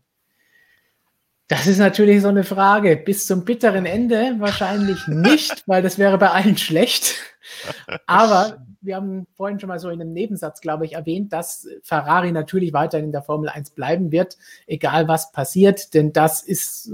Das 1.48 1.68
ist 1.68 1.78
natürlich 1.80 2.22
so 2.22 2.30
eine 2.30 2.46
Frage. 2.46 2.98
Bis 2.98 3.28
zum 3.28 3.46
bitteren 3.46 3.86
Ende 3.86 4.38
wahrscheinlich 4.40 5.06
nicht, 5.08 5.64
weil 5.68 5.84
das 5.84 6.00
wäre 6.00 6.18
bei 6.18 6.30
allen 6.30 6.58
schlecht. 6.58 7.18
Aber 8.08 8.66
wir 8.82 8.96
haben 8.96 9.28
vorhin 9.36 9.60
schon 9.60 9.70
mal 9.70 9.80
so 9.80 9.90
in 9.90 10.02
einem 10.02 10.14
Nebensatz, 10.14 10.62
glaube 10.62 10.86
ich, 10.86 10.94
erwähnt, 10.94 11.32
dass 11.32 11.68
Ferrari 11.84 12.32
natürlich 12.32 12.74
weiterhin 12.74 13.06
in 13.06 13.12
der 13.12 13.22
Formel 13.22 13.50
1 13.50 13.72
bleiben 13.72 14.12
wird, 14.12 14.38
egal 14.68 15.08
was 15.08 15.32
passiert, 15.32 15.94
denn 15.94 16.14
das 16.14 16.42
ist 16.42 16.92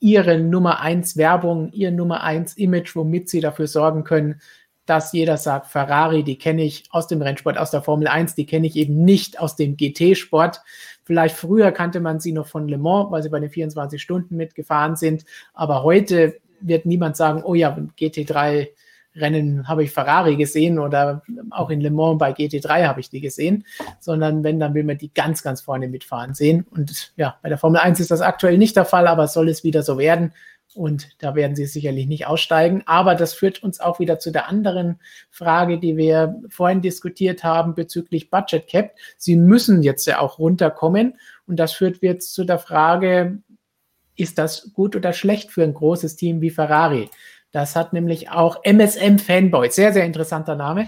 ihre 0.00 0.38
Nummer 0.38 0.80
1 0.80 1.16
Werbung, 1.16 1.72
ihr 1.72 1.90
Nummer 1.90 2.22
1 2.22 2.56
Image, 2.56 2.94
womit 2.94 3.28
sie 3.28 3.40
dafür 3.40 3.66
sorgen 3.66 4.04
können, 4.04 4.40
dass 4.86 5.12
jeder 5.12 5.36
sagt, 5.36 5.66
Ferrari, 5.66 6.22
die 6.22 6.38
kenne 6.38 6.62
ich 6.62 6.84
aus 6.90 7.08
dem 7.08 7.20
Rennsport, 7.20 7.58
aus 7.58 7.70
der 7.70 7.82
Formel 7.82 8.08
1, 8.08 8.34
die 8.36 8.46
kenne 8.46 8.66
ich 8.66 8.76
eben 8.76 9.04
nicht 9.04 9.38
aus 9.38 9.54
dem 9.54 9.76
GT-Sport. 9.76 10.62
Vielleicht 11.04 11.36
früher 11.36 11.72
kannte 11.72 12.00
man 12.00 12.20
sie 12.20 12.32
noch 12.32 12.46
von 12.46 12.68
Le 12.68 12.78
Mans, 12.78 13.10
weil 13.10 13.22
sie 13.22 13.28
bei 13.28 13.40
den 13.40 13.50
24 13.50 14.00
Stunden 14.00 14.36
mitgefahren 14.36 14.96
sind, 14.96 15.24
aber 15.52 15.82
heute 15.82 16.38
wird 16.60 16.86
niemand 16.86 17.16
sagen, 17.16 17.42
oh 17.44 17.54
ja, 17.54 17.76
GT3 17.98 18.68
Rennen 19.14 19.66
habe 19.68 19.84
ich 19.84 19.90
Ferrari 19.90 20.36
gesehen 20.36 20.78
oder 20.78 21.22
auch 21.50 21.70
in 21.70 21.80
Le 21.80 21.90
Mans 21.90 22.18
bei 22.18 22.32
GT3 22.32 22.86
habe 22.86 23.00
ich 23.00 23.10
die 23.10 23.20
gesehen, 23.20 23.64
sondern 24.00 24.44
wenn, 24.44 24.60
dann 24.60 24.74
will 24.74 24.84
man 24.84 24.98
die 24.98 25.12
ganz, 25.12 25.42
ganz 25.42 25.60
vorne 25.60 25.88
mitfahren 25.88 26.34
sehen. 26.34 26.66
Und 26.70 27.12
ja, 27.16 27.38
bei 27.42 27.48
der 27.48 27.58
Formel 27.58 27.80
1 27.80 28.00
ist 28.00 28.10
das 28.10 28.20
aktuell 28.20 28.58
nicht 28.58 28.76
der 28.76 28.84
Fall, 28.84 29.06
aber 29.06 29.26
soll 29.26 29.48
es 29.48 29.64
wieder 29.64 29.82
so 29.82 29.98
werden. 29.98 30.32
Und 30.74 31.08
da 31.18 31.34
werden 31.34 31.56
sie 31.56 31.64
sicherlich 31.64 32.06
nicht 32.06 32.26
aussteigen. 32.26 32.82
Aber 32.86 33.14
das 33.14 33.34
führt 33.34 33.62
uns 33.62 33.80
auch 33.80 33.98
wieder 33.98 34.18
zu 34.18 34.30
der 34.30 34.48
anderen 34.48 35.00
Frage, 35.30 35.78
die 35.78 35.96
wir 35.96 36.40
vorhin 36.50 36.82
diskutiert 36.82 37.42
haben 37.42 37.74
bezüglich 37.74 38.30
Budget 38.30 38.68
Cap. 38.68 38.94
Sie 39.16 39.36
müssen 39.36 39.82
jetzt 39.82 40.06
ja 40.06 40.20
auch 40.20 40.38
runterkommen. 40.38 41.14
Und 41.46 41.56
das 41.56 41.72
führt 41.72 42.02
jetzt 42.02 42.34
zu 42.34 42.44
der 42.44 42.58
Frage, 42.58 43.38
ist 44.14 44.36
das 44.36 44.72
gut 44.74 44.94
oder 44.94 45.12
schlecht 45.12 45.50
für 45.50 45.62
ein 45.62 45.74
großes 45.74 46.16
Team 46.16 46.40
wie 46.40 46.50
Ferrari? 46.50 47.08
Das 47.50 47.76
hat 47.76 47.94
nämlich 47.94 48.30
auch 48.30 48.62
MSM 48.62 49.18
Fanboy, 49.18 49.70
sehr, 49.70 49.94
sehr 49.94 50.04
interessanter 50.04 50.54
Name, 50.54 50.86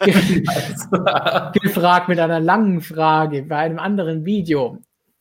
gefragt 1.62 2.08
mit 2.08 2.18
einer 2.18 2.40
langen 2.40 2.80
Frage 2.80 3.42
bei 3.42 3.56
einem 3.56 3.78
anderen 3.78 4.24
Video. 4.24 4.78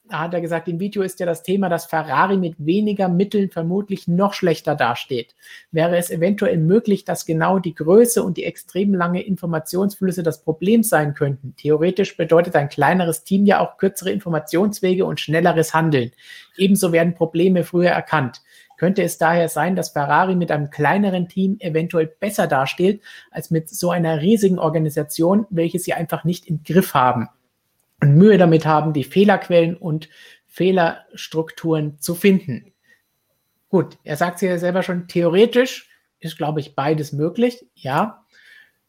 Da 0.10 0.20
hat 0.20 0.34
er 0.34 0.40
gesagt, 0.40 0.70
im 0.70 0.80
Video 0.80 1.02
ist 1.02 1.20
ja 1.20 1.26
das 1.26 1.44
Thema, 1.44 1.68
dass 1.68 1.86
Ferrari 1.86 2.38
mit 2.38 2.56
weniger 2.58 3.10
Mitteln 3.10 3.50
vermutlich 3.50 4.08
noch 4.08 4.34
schlechter 4.34 4.74
dasteht. 4.74 5.36
Wäre 5.72 5.98
es 5.98 6.10
eventuell 6.10 6.58
möglich, 6.58 7.04
dass 7.04 7.26
genau 7.26 7.60
die 7.60 7.76
Größe 7.76 8.24
und 8.24 8.38
die 8.38 8.46
extrem 8.46 8.94
lange 8.94 9.22
Informationsflüsse 9.22 10.24
das 10.24 10.42
Problem 10.44 10.84
sein 10.84 11.14
könnten? 11.14 11.56
Theoretisch 11.58 12.16
bedeutet 12.16 12.56
ein 12.56 12.70
kleineres 12.70 13.26
Team 13.26 13.46
ja 13.46 13.60
auch 13.60 13.78
kürzere 13.78 14.12
Informationswege 14.12 15.04
und 15.04 15.20
schnelleres 15.20 15.74
Handeln. 15.74 16.12
Ebenso 16.56 16.94
werden 16.94 17.14
Probleme 17.14 17.66
früher 17.66 17.92
erkannt. 17.92 18.42
Könnte 18.78 19.02
es 19.02 19.18
daher 19.18 19.50
sein, 19.50 19.76
dass 19.76 19.90
Ferrari 19.90 20.36
mit 20.36 20.52
einem 20.52 20.70
kleineren 20.70 21.28
Team 21.28 21.58
eventuell 21.60 22.08
besser 22.08 22.48
dasteht 22.48 23.02
als 23.32 23.52
mit 23.52 23.70
so 23.70 23.90
einer 23.90 24.22
riesigen 24.22 24.60
Organisation, 24.60 25.48
welche 25.50 25.80
sie 25.80 25.94
einfach 25.94 26.24
nicht 26.24 26.46
im 26.46 26.64
Griff 26.64 26.94
haben 26.94 27.28
und 28.02 28.16
Mühe 28.16 28.38
damit 28.38 28.66
haben, 28.66 28.94
die 28.94 29.04
Fehlerquellen 29.04 29.76
und 29.76 30.10
Fehlerstrukturen 30.46 32.00
zu 32.00 32.16
finden? 32.16 32.72
Gut, 33.70 33.98
er 34.04 34.16
sagt 34.16 34.36
es 34.36 34.42
ja 34.42 34.58
selber 34.58 34.84
schon, 34.84 35.08
theoretisch 35.08 35.90
ist, 36.20 36.38
glaube 36.38 36.60
ich, 36.60 36.76
beides 36.76 37.12
möglich, 37.12 37.66
ja. 37.76 38.24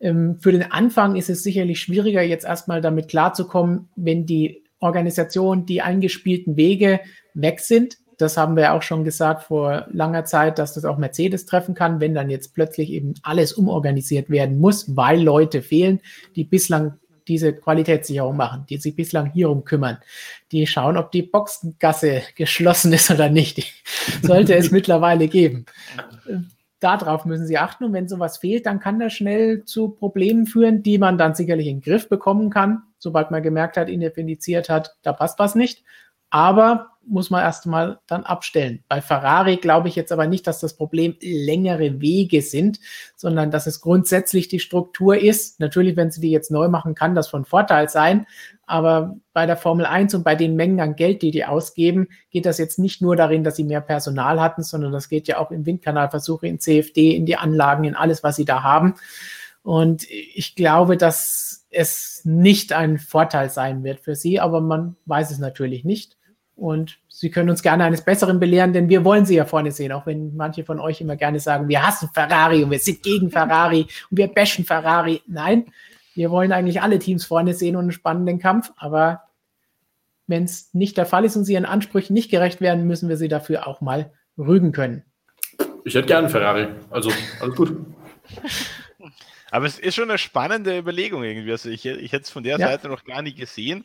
Ähm, 0.00 0.38
für 0.38 0.52
den 0.52 0.70
Anfang 0.70 1.16
ist 1.16 1.28
es 1.30 1.42
sicherlich 1.42 1.80
schwieriger, 1.80 2.22
jetzt 2.22 2.44
erstmal 2.44 2.80
damit 2.80 3.08
klarzukommen, 3.08 3.88
wenn 3.96 4.26
die 4.26 4.62
Organisation, 4.78 5.66
die 5.66 5.82
eingespielten 5.82 6.56
Wege 6.56 7.00
weg 7.34 7.60
sind, 7.60 7.98
das 8.18 8.36
haben 8.36 8.56
wir 8.56 8.74
auch 8.74 8.82
schon 8.82 9.04
gesagt 9.04 9.44
vor 9.44 9.86
langer 9.92 10.24
Zeit, 10.24 10.58
dass 10.58 10.74
das 10.74 10.84
auch 10.84 10.98
Mercedes 10.98 11.46
treffen 11.46 11.74
kann, 11.74 12.00
wenn 12.00 12.14
dann 12.14 12.30
jetzt 12.30 12.52
plötzlich 12.52 12.90
eben 12.90 13.14
alles 13.22 13.52
umorganisiert 13.52 14.28
werden 14.28 14.58
muss, 14.58 14.96
weil 14.96 15.22
Leute 15.22 15.62
fehlen, 15.62 16.00
die 16.34 16.44
bislang 16.44 16.98
diese 17.28 17.52
Qualitätssicherung 17.52 18.36
machen, 18.36 18.64
die 18.68 18.78
sich 18.78 18.96
bislang 18.96 19.30
hierum 19.30 19.64
kümmern. 19.64 19.98
Die 20.50 20.66
schauen, 20.66 20.96
ob 20.96 21.12
die 21.12 21.22
Boxengasse 21.22 22.22
geschlossen 22.34 22.92
ist 22.92 23.10
oder 23.10 23.28
nicht. 23.28 23.62
Sollte 24.22 24.54
es 24.54 24.70
mittlerweile 24.70 25.28
geben. 25.28 25.66
Darauf 26.80 27.24
müssen 27.24 27.46
Sie 27.46 27.58
achten. 27.58 27.84
Und 27.84 27.92
wenn 27.92 28.08
sowas 28.08 28.38
fehlt, 28.38 28.66
dann 28.66 28.80
kann 28.80 28.98
das 28.98 29.12
schnell 29.12 29.64
zu 29.64 29.90
Problemen 29.90 30.46
führen, 30.46 30.82
die 30.82 30.98
man 30.98 31.18
dann 31.18 31.34
sicherlich 31.34 31.66
in 31.66 31.80
den 31.80 31.82
Griff 31.82 32.08
bekommen 32.08 32.50
kann, 32.50 32.82
sobald 32.98 33.30
man 33.30 33.42
gemerkt 33.42 33.76
hat, 33.76 33.88
identifiziert 33.88 34.68
hat, 34.68 34.96
da 35.02 35.12
passt 35.12 35.38
was 35.38 35.54
nicht. 35.54 35.84
Aber 36.30 36.90
muss 37.08 37.30
man 37.30 37.42
erstmal 37.42 38.00
dann 38.06 38.24
abstellen. 38.24 38.84
Bei 38.88 39.00
Ferrari 39.00 39.56
glaube 39.56 39.88
ich 39.88 39.96
jetzt 39.96 40.12
aber 40.12 40.26
nicht, 40.26 40.46
dass 40.46 40.60
das 40.60 40.76
Problem 40.76 41.16
längere 41.20 42.00
Wege 42.00 42.42
sind, 42.42 42.80
sondern 43.16 43.50
dass 43.50 43.66
es 43.66 43.80
grundsätzlich 43.80 44.48
die 44.48 44.60
Struktur 44.60 45.16
ist. 45.16 45.58
Natürlich, 45.58 45.96
wenn 45.96 46.10
sie 46.10 46.20
die 46.20 46.30
jetzt 46.30 46.50
neu 46.50 46.68
machen, 46.68 46.94
kann 46.94 47.14
das 47.14 47.28
von 47.28 47.44
Vorteil 47.44 47.88
sein. 47.88 48.26
Aber 48.66 49.16
bei 49.32 49.46
der 49.46 49.56
Formel 49.56 49.86
1 49.86 50.14
und 50.14 50.22
bei 50.22 50.34
den 50.34 50.54
Mengen 50.54 50.80
an 50.80 50.96
Geld, 50.96 51.22
die 51.22 51.30
die 51.30 51.46
ausgeben, 51.46 52.08
geht 52.30 52.44
das 52.44 52.58
jetzt 52.58 52.78
nicht 52.78 53.00
nur 53.00 53.16
darin, 53.16 53.42
dass 53.42 53.56
sie 53.56 53.64
mehr 53.64 53.80
Personal 53.80 54.40
hatten, 54.40 54.62
sondern 54.62 54.92
das 54.92 55.08
geht 55.08 55.28
ja 55.28 55.38
auch 55.38 55.50
in 55.50 55.64
Windkanalversuche, 55.64 56.46
in 56.46 56.60
CFD, 56.60 57.16
in 57.16 57.24
die 57.24 57.36
Anlagen, 57.36 57.84
in 57.84 57.94
alles, 57.94 58.22
was 58.22 58.36
sie 58.36 58.44
da 58.44 58.62
haben. 58.62 58.94
Und 59.62 60.04
ich 60.10 60.54
glaube, 60.54 60.96
dass 60.96 61.66
es 61.70 62.22
nicht 62.24 62.72
ein 62.72 62.98
Vorteil 62.98 63.50
sein 63.50 63.82
wird 63.84 64.00
für 64.00 64.14
sie, 64.14 64.40
aber 64.40 64.60
man 64.60 64.96
weiß 65.06 65.30
es 65.30 65.38
natürlich 65.38 65.84
nicht. 65.84 66.17
Und 66.58 66.98
Sie 67.08 67.30
können 67.30 67.50
uns 67.50 67.62
gerne 67.62 67.84
eines 67.84 68.02
Besseren 68.02 68.40
belehren, 68.40 68.72
denn 68.72 68.88
wir 68.88 69.04
wollen 69.04 69.24
Sie 69.24 69.36
ja 69.36 69.44
vorne 69.44 69.70
sehen, 69.70 69.92
auch 69.92 70.06
wenn 70.06 70.34
manche 70.34 70.64
von 70.64 70.80
euch 70.80 71.00
immer 71.00 71.14
gerne 71.14 71.38
sagen, 71.38 71.68
wir 71.68 71.86
hassen 71.86 72.10
Ferrari 72.12 72.64
und 72.64 72.72
wir 72.72 72.80
sind 72.80 73.00
gegen 73.04 73.30
Ferrari 73.30 73.82
und 74.10 74.16
wir 74.18 74.26
bashen 74.26 74.64
Ferrari. 74.64 75.22
Nein, 75.28 75.66
wir 76.16 76.32
wollen 76.32 76.50
eigentlich 76.50 76.82
alle 76.82 76.98
Teams 76.98 77.24
vorne 77.24 77.54
sehen 77.54 77.76
und 77.76 77.82
einen 77.82 77.92
spannenden 77.92 78.40
Kampf, 78.40 78.72
aber 78.76 79.22
wenn 80.26 80.42
es 80.42 80.74
nicht 80.74 80.96
der 80.96 81.06
Fall 81.06 81.24
ist 81.24 81.36
und 81.36 81.44
sie 81.44 81.52
ihren 81.52 81.64
Ansprüchen 81.64 82.12
nicht 82.12 82.28
gerecht 82.28 82.60
werden, 82.60 82.88
müssen 82.88 83.08
wir 83.08 83.16
sie 83.16 83.28
dafür 83.28 83.68
auch 83.68 83.80
mal 83.80 84.12
rügen 84.36 84.72
können. 84.72 85.04
Ich 85.84 85.94
hätte 85.94 86.08
gerne 86.08 86.28
Ferrari, 86.28 86.66
also 86.90 87.12
alles 87.40 87.54
gut. 87.54 87.76
Aber 89.52 89.66
es 89.66 89.78
ist 89.78 89.94
schon 89.94 90.10
eine 90.10 90.18
spannende 90.18 90.76
Überlegung 90.76 91.22
irgendwie. 91.22 91.52
Also 91.52 91.70
ich, 91.70 91.86
ich 91.86 92.12
hätte 92.12 92.24
es 92.24 92.30
von 92.30 92.42
der 92.42 92.58
ja. 92.58 92.66
Seite 92.66 92.88
noch 92.88 93.04
gar 93.04 93.22
nicht 93.22 93.38
gesehen. 93.38 93.84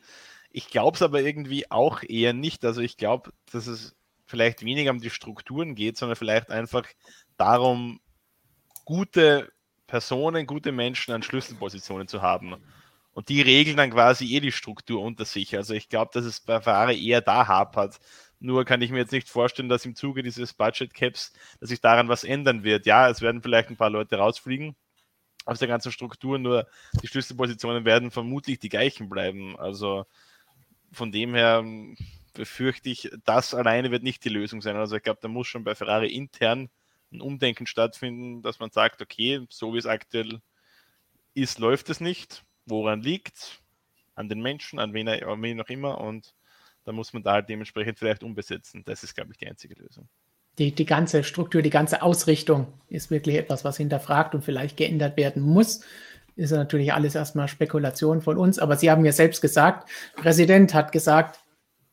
Ich 0.53 0.69
glaube 0.69 0.95
es 0.95 1.01
aber 1.01 1.21
irgendwie 1.21 1.69
auch 1.71 2.03
eher 2.03 2.31
nicht. 2.31 2.63
Also 2.63 2.79
ich 2.81 2.95
glaube, 2.95 3.33
dass 3.51 3.67
es 3.67 3.95
vielleicht 4.25 4.63
weniger 4.63 4.91
um 4.91 5.01
die 5.01 5.09
Strukturen 5.09 5.75
geht, 5.75 5.97
sondern 5.97 6.15
vielleicht 6.15 6.51
einfach 6.51 6.87
darum, 7.37 7.99
gute 8.85 9.51
Personen, 9.87 10.47
gute 10.47 10.71
Menschen 10.71 11.13
an 11.13 11.23
Schlüsselpositionen 11.23 12.07
zu 12.07 12.21
haben. 12.21 12.55
Und 13.13 13.29
die 13.29 13.41
regeln 13.41 13.77
dann 13.77 13.91
quasi 13.91 14.25
eh 14.35 14.39
die 14.39 14.51
Struktur 14.51 15.01
unter 15.01 15.25
sich. 15.25 15.55
Also 15.55 15.73
ich 15.73 15.89
glaube, 15.89 16.11
dass 16.13 16.25
es 16.25 16.39
bei 16.39 16.61
Ferrari 16.61 17.03
eher 17.05 17.21
da 17.21 17.47
hapert, 17.47 17.99
Nur 18.43 18.65
kann 18.65 18.81
ich 18.81 18.91
mir 18.91 18.97
jetzt 18.97 19.13
nicht 19.13 19.29
vorstellen, 19.29 19.69
dass 19.69 19.85
im 19.85 19.95
Zuge 19.95 20.21
dieses 20.21 20.53
Budget 20.53 20.93
Caps, 20.93 21.31
dass 21.61 21.69
sich 21.69 21.79
daran 21.79 22.09
was 22.09 22.25
ändern 22.25 22.63
wird. 22.63 22.85
Ja, 22.85 23.09
es 23.09 23.21
werden 23.21 23.41
vielleicht 23.41 23.69
ein 23.69 23.77
paar 23.77 23.89
Leute 23.89 24.17
rausfliegen 24.17 24.75
aus 25.45 25.59
der 25.59 25.69
ganzen 25.69 25.93
Struktur, 25.93 26.39
nur 26.39 26.67
die 27.01 27.07
Schlüsselpositionen 27.07 27.85
werden 27.85 28.11
vermutlich 28.11 28.59
die 28.59 28.69
gleichen 28.69 29.09
bleiben. 29.09 29.57
Also 29.57 30.05
von 30.93 31.11
dem 31.11 31.35
her 31.35 31.65
befürchte 32.33 32.89
ich, 32.89 33.11
das 33.25 33.53
alleine 33.53 33.91
wird 33.91 34.03
nicht 34.03 34.23
die 34.23 34.29
Lösung 34.29 34.61
sein. 34.61 34.75
Also 34.75 34.95
ich 34.95 35.03
glaube, 35.03 35.19
da 35.21 35.27
muss 35.27 35.47
schon 35.47 35.63
bei 35.63 35.75
Ferrari 35.75 36.07
intern 36.07 36.69
ein 37.11 37.21
Umdenken 37.21 37.67
stattfinden, 37.67 38.41
dass 38.41 38.59
man 38.59 38.71
sagt, 38.71 39.01
okay, 39.01 39.45
so 39.49 39.73
wie 39.73 39.77
es 39.77 39.85
aktuell 39.85 40.41
ist, 41.33 41.59
läuft 41.59 41.89
es 41.89 41.99
nicht. 41.99 42.43
Woran 42.65 43.01
liegt 43.01 43.61
An 44.15 44.29
den 44.29 44.41
Menschen, 44.41 44.79
an 44.79 44.93
wen, 44.93 45.07
an 45.07 45.41
wen 45.41 45.61
auch 45.61 45.69
immer. 45.69 45.99
Und 45.99 46.33
da 46.85 46.91
muss 46.91 47.13
man 47.13 47.23
da 47.23 47.33
halt 47.33 47.49
dementsprechend 47.49 47.99
vielleicht 47.99 48.23
umbesetzen. 48.23 48.83
Das 48.85 49.03
ist, 49.03 49.15
glaube 49.15 49.31
ich, 49.31 49.37
die 49.37 49.47
einzige 49.47 49.75
Lösung. 49.75 50.07
Die, 50.59 50.71
die 50.73 50.85
ganze 50.85 51.23
Struktur, 51.23 51.63
die 51.63 51.71
ganze 51.71 52.03
Ausrichtung 52.03 52.73
ist 52.87 53.09
wirklich 53.09 53.37
etwas, 53.37 53.63
was 53.63 53.77
hinterfragt 53.77 54.35
und 54.35 54.43
vielleicht 54.43 54.77
geändert 54.77 55.17
werden 55.17 55.41
muss. 55.41 55.81
Ist 56.35 56.51
natürlich 56.51 56.93
alles 56.93 57.15
erstmal 57.15 57.47
Spekulation 57.47 58.21
von 58.21 58.37
uns, 58.37 58.57
aber 58.57 58.75
Sie 58.75 58.89
haben 58.89 59.05
ja 59.05 59.11
selbst 59.11 59.41
gesagt, 59.41 59.89
Präsident 60.15 60.73
hat 60.73 60.91
gesagt, 60.91 61.39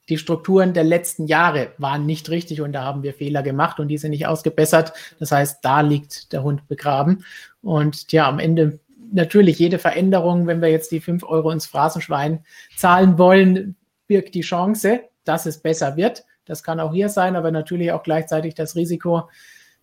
die 0.09 0.19
Strukturen 0.19 0.73
der 0.73 0.85
letzten 0.85 1.27
Jahre 1.27 1.73
waren 1.79 2.05
nicht 2.05 2.31
richtig 2.31 2.61
und 2.61 2.73
da 2.73 2.83
haben 2.83 3.03
wir 3.03 3.15
Fehler 3.15 3.43
gemacht 3.43 3.79
und 3.79 3.89
die 3.89 3.99
sind 3.99 4.11
nicht 4.11 4.27
ausgebessert. 4.27 4.93
Das 5.21 5.31
heißt, 5.31 5.65
da 5.65 5.83
liegt 5.83 6.33
der 6.33 6.43
Hund 6.43 6.67
begraben. 6.69 7.25
Und 7.63 8.11
ja, 8.11 8.29
am 8.29 8.41
Ende 8.41 8.81
natürlich 9.13 9.59
jede 9.59 9.79
Veränderung, 9.79 10.47
wenn 10.47 10.63
wir 10.63 10.69
jetzt 10.69 10.91
die 10.91 11.01
5 11.01 11.23
Euro 11.25 11.51
ins 11.51 11.67
Phrasenschwein 11.67 12.45
zahlen 12.77 13.19
wollen, 13.19 13.77
birgt 14.09 14.35
die 14.35 14.41
Chance, 14.41 15.03
dass 15.25 15.47
es 15.47 15.59
besser 15.59 15.97
wird. 15.97 16.25
Das 16.45 16.65
kann 16.65 16.81
auch 16.81 16.93
hier 16.93 17.09
sein, 17.09 17.37
aber 17.37 17.53
natürlich 17.53 17.93
auch 17.93 18.03
gleichzeitig 18.03 18.55
das 18.55 18.75
Risiko, 18.75 19.29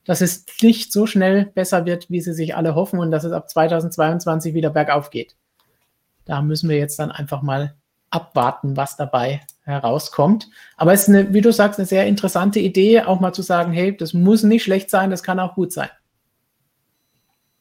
dass 0.08 0.22
es 0.22 0.46
nicht 0.62 0.92
so 0.92 1.06
schnell 1.06 1.52
besser 1.54 1.86
wird, 1.86 2.10
wie 2.10 2.22
sie 2.22 2.34
sich 2.34 2.56
alle 2.56 2.74
hoffen 2.74 3.00
und 3.00 3.12
dass 3.12 3.26
es 3.26 3.34
ab 3.34 3.50
2022 3.50 4.54
wieder 4.54 4.70
bergauf 4.70 5.10
geht. 5.10 5.36
Da 6.26 6.42
müssen 6.42 6.70
wir 6.70 6.78
jetzt 6.78 6.98
dann 6.98 7.12
einfach 7.12 7.42
mal 7.42 7.76
abwarten, 8.10 8.78
was 8.78 8.96
dabei 8.96 9.42
herauskommt. 9.64 10.48
Aber 10.78 10.94
es 10.94 11.04
ist, 11.04 11.10
eine, 11.10 11.34
wie 11.34 11.42
du 11.42 11.52
sagst, 11.52 11.78
eine 11.78 11.86
sehr 11.86 12.08
interessante 12.08 12.60
Idee, 12.60 13.02
auch 13.02 13.20
mal 13.20 13.34
zu 13.34 13.42
sagen, 13.42 13.74
hey, 13.74 13.96
das 13.96 14.14
muss 14.14 14.44
nicht 14.44 14.64
schlecht 14.64 14.90
sein, 14.90 15.12
das 15.12 15.24
kann 15.24 15.42
auch 15.42 15.56
gut 15.56 15.74
sein. 15.74 15.90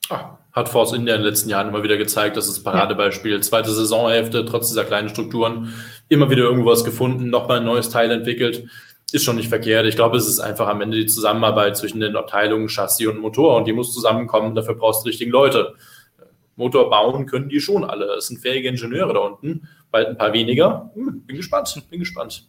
Ah, 0.09 0.39
hat 0.53 0.69
Force 0.69 0.93
India 0.93 1.17
in 1.17 1.23
den 1.23 1.29
letzten 1.29 1.51
Jahren 1.51 1.69
immer 1.69 1.83
wieder 1.83 1.97
gezeigt, 1.97 2.37
dass 2.37 2.47
das 2.47 2.63
Paradebeispiel, 2.63 3.33
ja. 3.33 3.41
zweite 3.41 3.73
Saisonhälfte, 3.73 4.45
trotz 4.45 4.69
dieser 4.69 4.85
kleinen 4.85 5.09
Strukturen, 5.09 5.75
immer 6.09 6.31
wieder 6.31 6.45
irgendwas 6.45 6.85
gefunden, 6.85 7.29
nochmal 7.29 7.59
ein 7.59 7.65
neues 7.65 7.91
Teil 7.91 8.13
entwickelt. 8.13 8.69
Ist 9.13 9.25
schon 9.25 9.37
nicht 9.37 9.49
verkehrt. 9.49 9.87
Ich 9.87 9.95
glaube, 9.95 10.17
es 10.17 10.27
ist 10.27 10.41
einfach 10.41 10.67
am 10.67 10.81
Ende 10.81 10.97
die 10.97 11.07
Zusammenarbeit 11.07 11.77
zwischen 11.77 12.01
den 12.01 12.17
Abteilungen 12.17 12.69
Chassis 12.69 13.07
und 13.07 13.21
Motor 13.21 13.57
und 13.57 13.67
die 13.67 13.73
muss 13.73 13.95
zusammenkommen. 13.95 14.55
Dafür 14.55 14.75
brauchst 14.75 15.01
du 15.01 15.05
die 15.05 15.11
richtigen 15.11 15.31
Leute. 15.31 15.75
Motor 16.57 16.91
bauen 16.91 17.27
können 17.27 17.49
die 17.49 17.61
schon 17.61 17.85
alle. 17.85 18.07
Es 18.17 18.29
sind 18.29 18.39
fähige 18.39 18.69
Ingenieure 18.69 19.15
da 19.15 19.21
unten 19.21 19.69
bald 19.97 20.09
ein 20.09 20.19
paar 20.19 20.33
weniger. 20.33 20.91
Hm, 20.95 21.23
bin 21.23 21.37
gespannt, 21.37 21.83
bin 21.91 22.01
gespannt. 22.01 22.47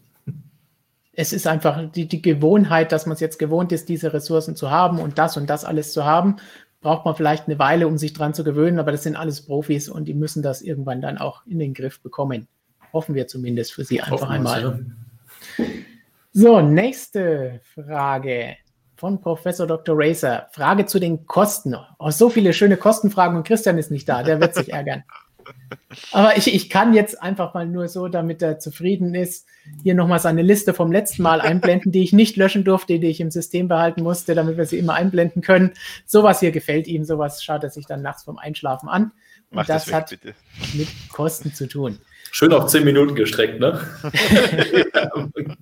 Es 1.14 1.34
ist 1.34 1.48
einfach 1.48 1.92
die, 1.92 2.08
die 2.08 2.22
Gewohnheit, 2.22 2.92
dass 2.92 3.06
man 3.06 3.14
es 3.14 3.20
jetzt 3.20 3.40
gewohnt 3.40 3.72
ist, 3.72 3.90
diese 3.90 4.14
Ressourcen 4.14 4.56
zu 4.56 4.70
haben 4.70 5.00
und 5.00 5.18
das 5.18 5.38
und 5.38 5.50
das 5.50 5.66
alles 5.66 5.94
zu 5.94 6.06
haben. 6.06 6.36
Braucht 6.82 7.06
man 7.06 7.16
vielleicht 7.16 7.48
eine 7.48 7.58
Weile, 7.58 7.88
um 7.88 7.98
sich 7.98 8.14
dran 8.14 8.36
zu 8.36 8.44
gewöhnen, 8.44 8.78
aber 8.80 8.92
das 8.92 9.04
sind 9.04 9.16
alles 9.16 9.42
Profis 9.42 9.90
und 9.90 10.06
die 10.06 10.14
müssen 10.14 10.44
das 10.44 10.62
irgendwann 10.62 11.02
dann 11.02 11.18
auch 11.18 11.44
in 11.48 11.58
den 11.58 11.74
Griff 11.74 12.02
bekommen. 12.02 12.48
Hoffen 12.94 13.16
wir 13.16 13.28
zumindest 13.28 13.74
für 13.74 13.84
sie 13.84 14.02
einfach 14.02 14.30
einmal. 14.30 14.80
Ja. 15.58 15.66
So, 16.40 16.62
nächste 16.62 17.62
Frage 17.74 18.58
von 18.96 19.20
Professor 19.20 19.66
Dr. 19.66 19.96
Racer. 19.98 20.48
Frage 20.52 20.86
zu 20.86 21.00
den 21.00 21.26
Kosten. 21.26 21.76
Oh, 21.98 22.12
so 22.12 22.30
viele 22.30 22.54
schöne 22.54 22.78
Kostenfragen 22.78 23.36
und 23.36 23.48
Christian 23.48 23.80
ist 23.80 23.90
nicht 23.90 24.08
da, 24.08 24.22
der 24.22 24.40
wird 24.40 24.54
sich 24.54 24.72
ärgern. 24.72 25.04
Aber 26.12 26.38
ich, 26.38 26.54
ich 26.54 26.70
kann 26.70 26.94
jetzt 26.94 27.24
einfach 27.24 27.56
mal 27.56 27.66
nur 27.66 27.88
so, 27.88 28.08
damit 28.08 28.44
er 28.44 28.60
zufrieden 28.60 29.16
ist, 29.16 29.48
hier 29.82 29.96
nochmal 29.96 30.20
seine 30.20 30.44
Liste 30.44 30.76
vom 30.76 30.92
letzten 30.92 31.24
Mal 31.24 31.42
einblenden, 31.42 31.92
die 31.92 32.04
ich 32.04 32.14
nicht 32.14 32.38
löschen 32.38 32.64
durfte, 32.64 33.00
die 33.00 33.08
ich 33.08 33.20
im 33.20 33.32
System 33.32 33.68
behalten 33.68 34.04
musste, 34.04 34.36
damit 34.36 34.58
wir 34.58 34.66
sie 34.68 34.78
immer 34.78 34.94
einblenden 34.94 35.42
können. 35.42 35.72
Sowas 36.06 36.40
hier 36.40 36.52
gefällt 36.52 36.86
ihm, 36.86 37.04
sowas 37.04 37.44
schaut 37.44 37.64
er 37.64 37.72
sich 37.72 37.88
dann 37.88 38.04
nachts 38.04 38.26
vom 38.26 38.38
Einschlafen 38.38 38.90
an. 38.90 39.06
Und 39.50 39.56
Mach 39.56 39.66
das, 39.66 39.86
das 39.86 39.88
weg, 39.88 39.96
hat 39.96 40.10
bitte. 40.12 40.34
mit 40.76 40.90
Kosten 41.12 41.52
zu 41.52 41.68
tun. 41.68 41.98
Schön 42.30 42.54
auf 42.54 42.68
zehn 42.68 42.84
Minuten 42.84 43.16
gestreckt, 43.16 43.60
ne? 43.60 43.82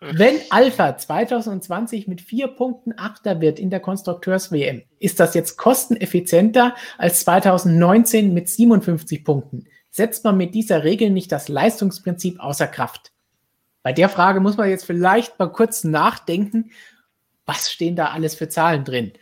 Wenn 0.00 0.36
Alpha 0.50 0.96
2020 0.96 2.06
mit 2.06 2.20
vier 2.20 2.48
Punkten 2.48 2.94
Achter 2.96 3.40
wird 3.40 3.58
in 3.58 3.70
der 3.70 3.80
Konstrukteurs-WM, 3.80 4.82
ist 4.98 5.18
das 5.20 5.34
jetzt 5.34 5.56
kosteneffizienter 5.56 6.74
als 6.98 7.20
2019 7.20 8.32
mit 8.32 8.48
57 8.48 9.24
Punkten? 9.24 9.66
Setzt 9.90 10.24
man 10.24 10.36
mit 10.36 10.54
dieser 10.54 10.84
Regel 10.84 11.10
nicht 11.10 11.32
das 11.32 11.48
Leistungsprinzip 11.48 12.40
außer 12.40 12.66
Kraft? 12.66 13.12
Bei 13.82 13.92
der 13.92 14.08
Frage 14.08 14.40
muss 14.40 14.56
man 14.56 14.70
jetzt 14.70 14.86
vielleicht 14.86 15.38
mal 15.38 15.52
kurz 15.52 15.84
nachdenken, 15.84 16.70
was 17.44 17.70
stehen 17.70 17.96
da 17.96 18.06
alles 18.06 18.34
für 18.34 18.48
Zahlen 18.48 18.84
drin? 18.84 19.12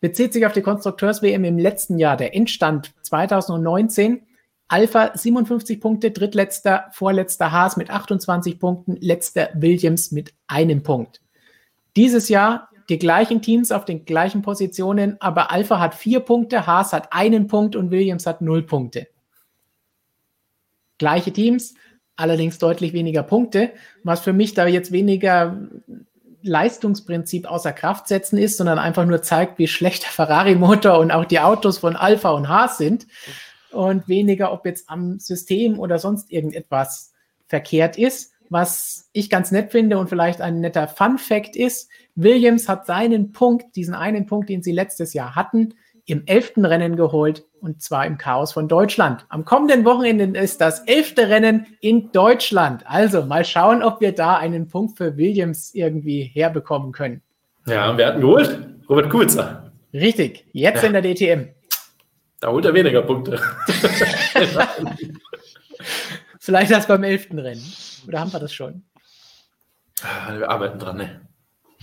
Bezieht 0.00 0.32
sich 0.32 0.46
auf 0.46 0.52
die 0.52 0.62
Konstrukteurs-WM 0.62 1.44
im 1.44 1.58
letzten 1.58 1.98
Jahr, 1.98 2.16
der 2.16 2.34
Endstand 2.34 2.92
2019, 3.02 4.22
Alpha 4.68 5.12
57 5.14 5.80
Punkte, 5.80 6.10
drittletzter, 6.10 6.86
vorletzter 6.92 7.52
Haas 7.52 7.78
mit 7.78 7.90
28 7.90 8.58
Punkten, 8.58 8.96
letzter 9.00 9.48
Williams 9.54 10.12
mit 10.12 10.34
einem 10.46 10.82
Punkt. 10.82 11.22
Dieses 11.96 12.28
Jahr 12.28 12.68
die 12.90 12.98
gleichen 12.98 13.42
Teams 13.42 13.72
auf 13.72 13.86
den 13.86 14.04
gleichen 14.04 14.42
Positionen, 14.42 15.20
aber 15.20 15.50
Alpha 15.50 15.78
hat 15.80 15.94
vier 15.94 16.20
Punkte, 16.20 16.66
Haas 16.66 16.92
hat 16.92 17.12
einen 17.12 17.46
Punkt 17.46 17.76
und 17.76 17.90
Williams 17.90 18.26
hat 18.26 18.40
null 18.40 18.62
Punkte. 18.62 19.08
Gleiche 20.98 21.32
Teams, 21.32 21.74
allerdings 22.16 22.58
deutlich 22.58 22.92
weniger 22.92 23.22
Punkte, 23.22 23.72
was 24.04 24.20
für 24.20 24.32
mich 24.32 24.54
da 24.54 24.66
jetzt 24.66 24.92
weniger 24.92 25.68
Leistungsprinzip 26.42 27.50
außer 27.50 27.72
Kraft 27.72 28.08
setzen 28.08 28.38
ist, 28.38 28.56
sondern 28.56 28.78
einfach 28.78 29.04
nur 29.04 29.22
zeigt, 29.22 29.58
wie 29.58 29.68
schlecht 29.68 30.04
der 30.04 30.10
Ferrari-Motor 30.10 30.98
und 30.98 31.10
auch 31.10 31.24
die 31.24 31.40
Autos 31.40 31.78
von 31.78 31.96
Alpha 31.96 32.30
und 32.30 32.48
Haas 32.48 32.78
sind 32.78 33.06
und 33.72 34.08
weniger, 34.08 34.52
ob 34.52 34.66
jetzt 34.66 34.88
am 34.88 35.18
System 35.18 35.78
oder 35.78 35.98
sonst 35.98 36.30
irgendetwas 36.30 37.12
verkehrt 37.46 37.98
ist. 37.98 38.32
Was 38.50 39.10
ich 39.12 39.28
ganz 39.28 39.50
nett 39.50 39.72
finde 39.72 39.98
und 39.98 40.08
vielleicht 40.08 40.40
ein 40.40 40.60
netter 40.60 40.88
Fun 40.88 41.18
Fact 41.18 41.54
ist, 41.54 41.90
Williams 42.14 42.68
hat 42.68 42.86
seinen 42.86 43.32
Punkt, 43.32 43.76
diesen 43.76 43.94
einen 43.94 44.26
Punkt, 44.26 44.48
den 44.48 44.62
sie 44.62 44.72
letztes 44.72 45.12
Jahr 45.12 45.36
hatten, 45.36 45.74
im 46.06 46.22
elften 46.24 46.64
Rennen 46.64 46.96
geholt 46.96 47.44
und 47.60 47.82
zwar 47.82 48.06
im 48.06 48.16
Chaos 48.16 48.52
von 48.52 48.66
Deutschland. 48.66 49.26
Am 49.28 49.44
kommenden 49.44 49.84
Wochenende 49.84 50.38
ist 50.40 50.60
das 50.62 50.80
elfte 50.80 51.28
Rennen 51.28 51.66
in 51.80 52.10
Deutschland. 52.12 52.84
Also 52.86 53.26
mal 53.26 53.44
schauen, 53.44 53.82
ob 53.82 54.00
wir 54.00 54.12
da 54.12 54.38
einen 54.38 54.68
Punkt 54.68 54.96
für 54.96 55.18
Williams 55.18 55.74
irgendwie 55.74 56.22
herbekommen 56.22 56.92
können. 56.92 57.20
Ja, 57.66 57.96
wir 57.98 58.06
hatten 58.06 58.22
geholt. 58.22 58.58
Robert 58.88 59.10
Kubica. 59.10 59.70
Richtig, 59.92 60.46
jetzt 60.52 60.82
ja. 60.82 60.88
in 60.88 60.92
der 60.94 61.02
DTM. 61.02 61.48
Da 62.40 62.48
holt 62.48 62.64
er 62.64 62.74
weniger 62.74 63.02
Punkte. 63.02 63.40
Vielleicht 66.40 66.70
erst 66.70 66.88
beim 66.88 67.02
elften 67.02 67.38
Rennen. 67.38 67.64
Oder 68.06 68.20
haben 68.20 68.32
wir 68.32 68.38
das 68.38 68.52
schon? 68.52 68.84
Wir 70.30 70.48
arbeiten 70.48 70.78
dran, 70.78 70.96
ne? 70.96 71.20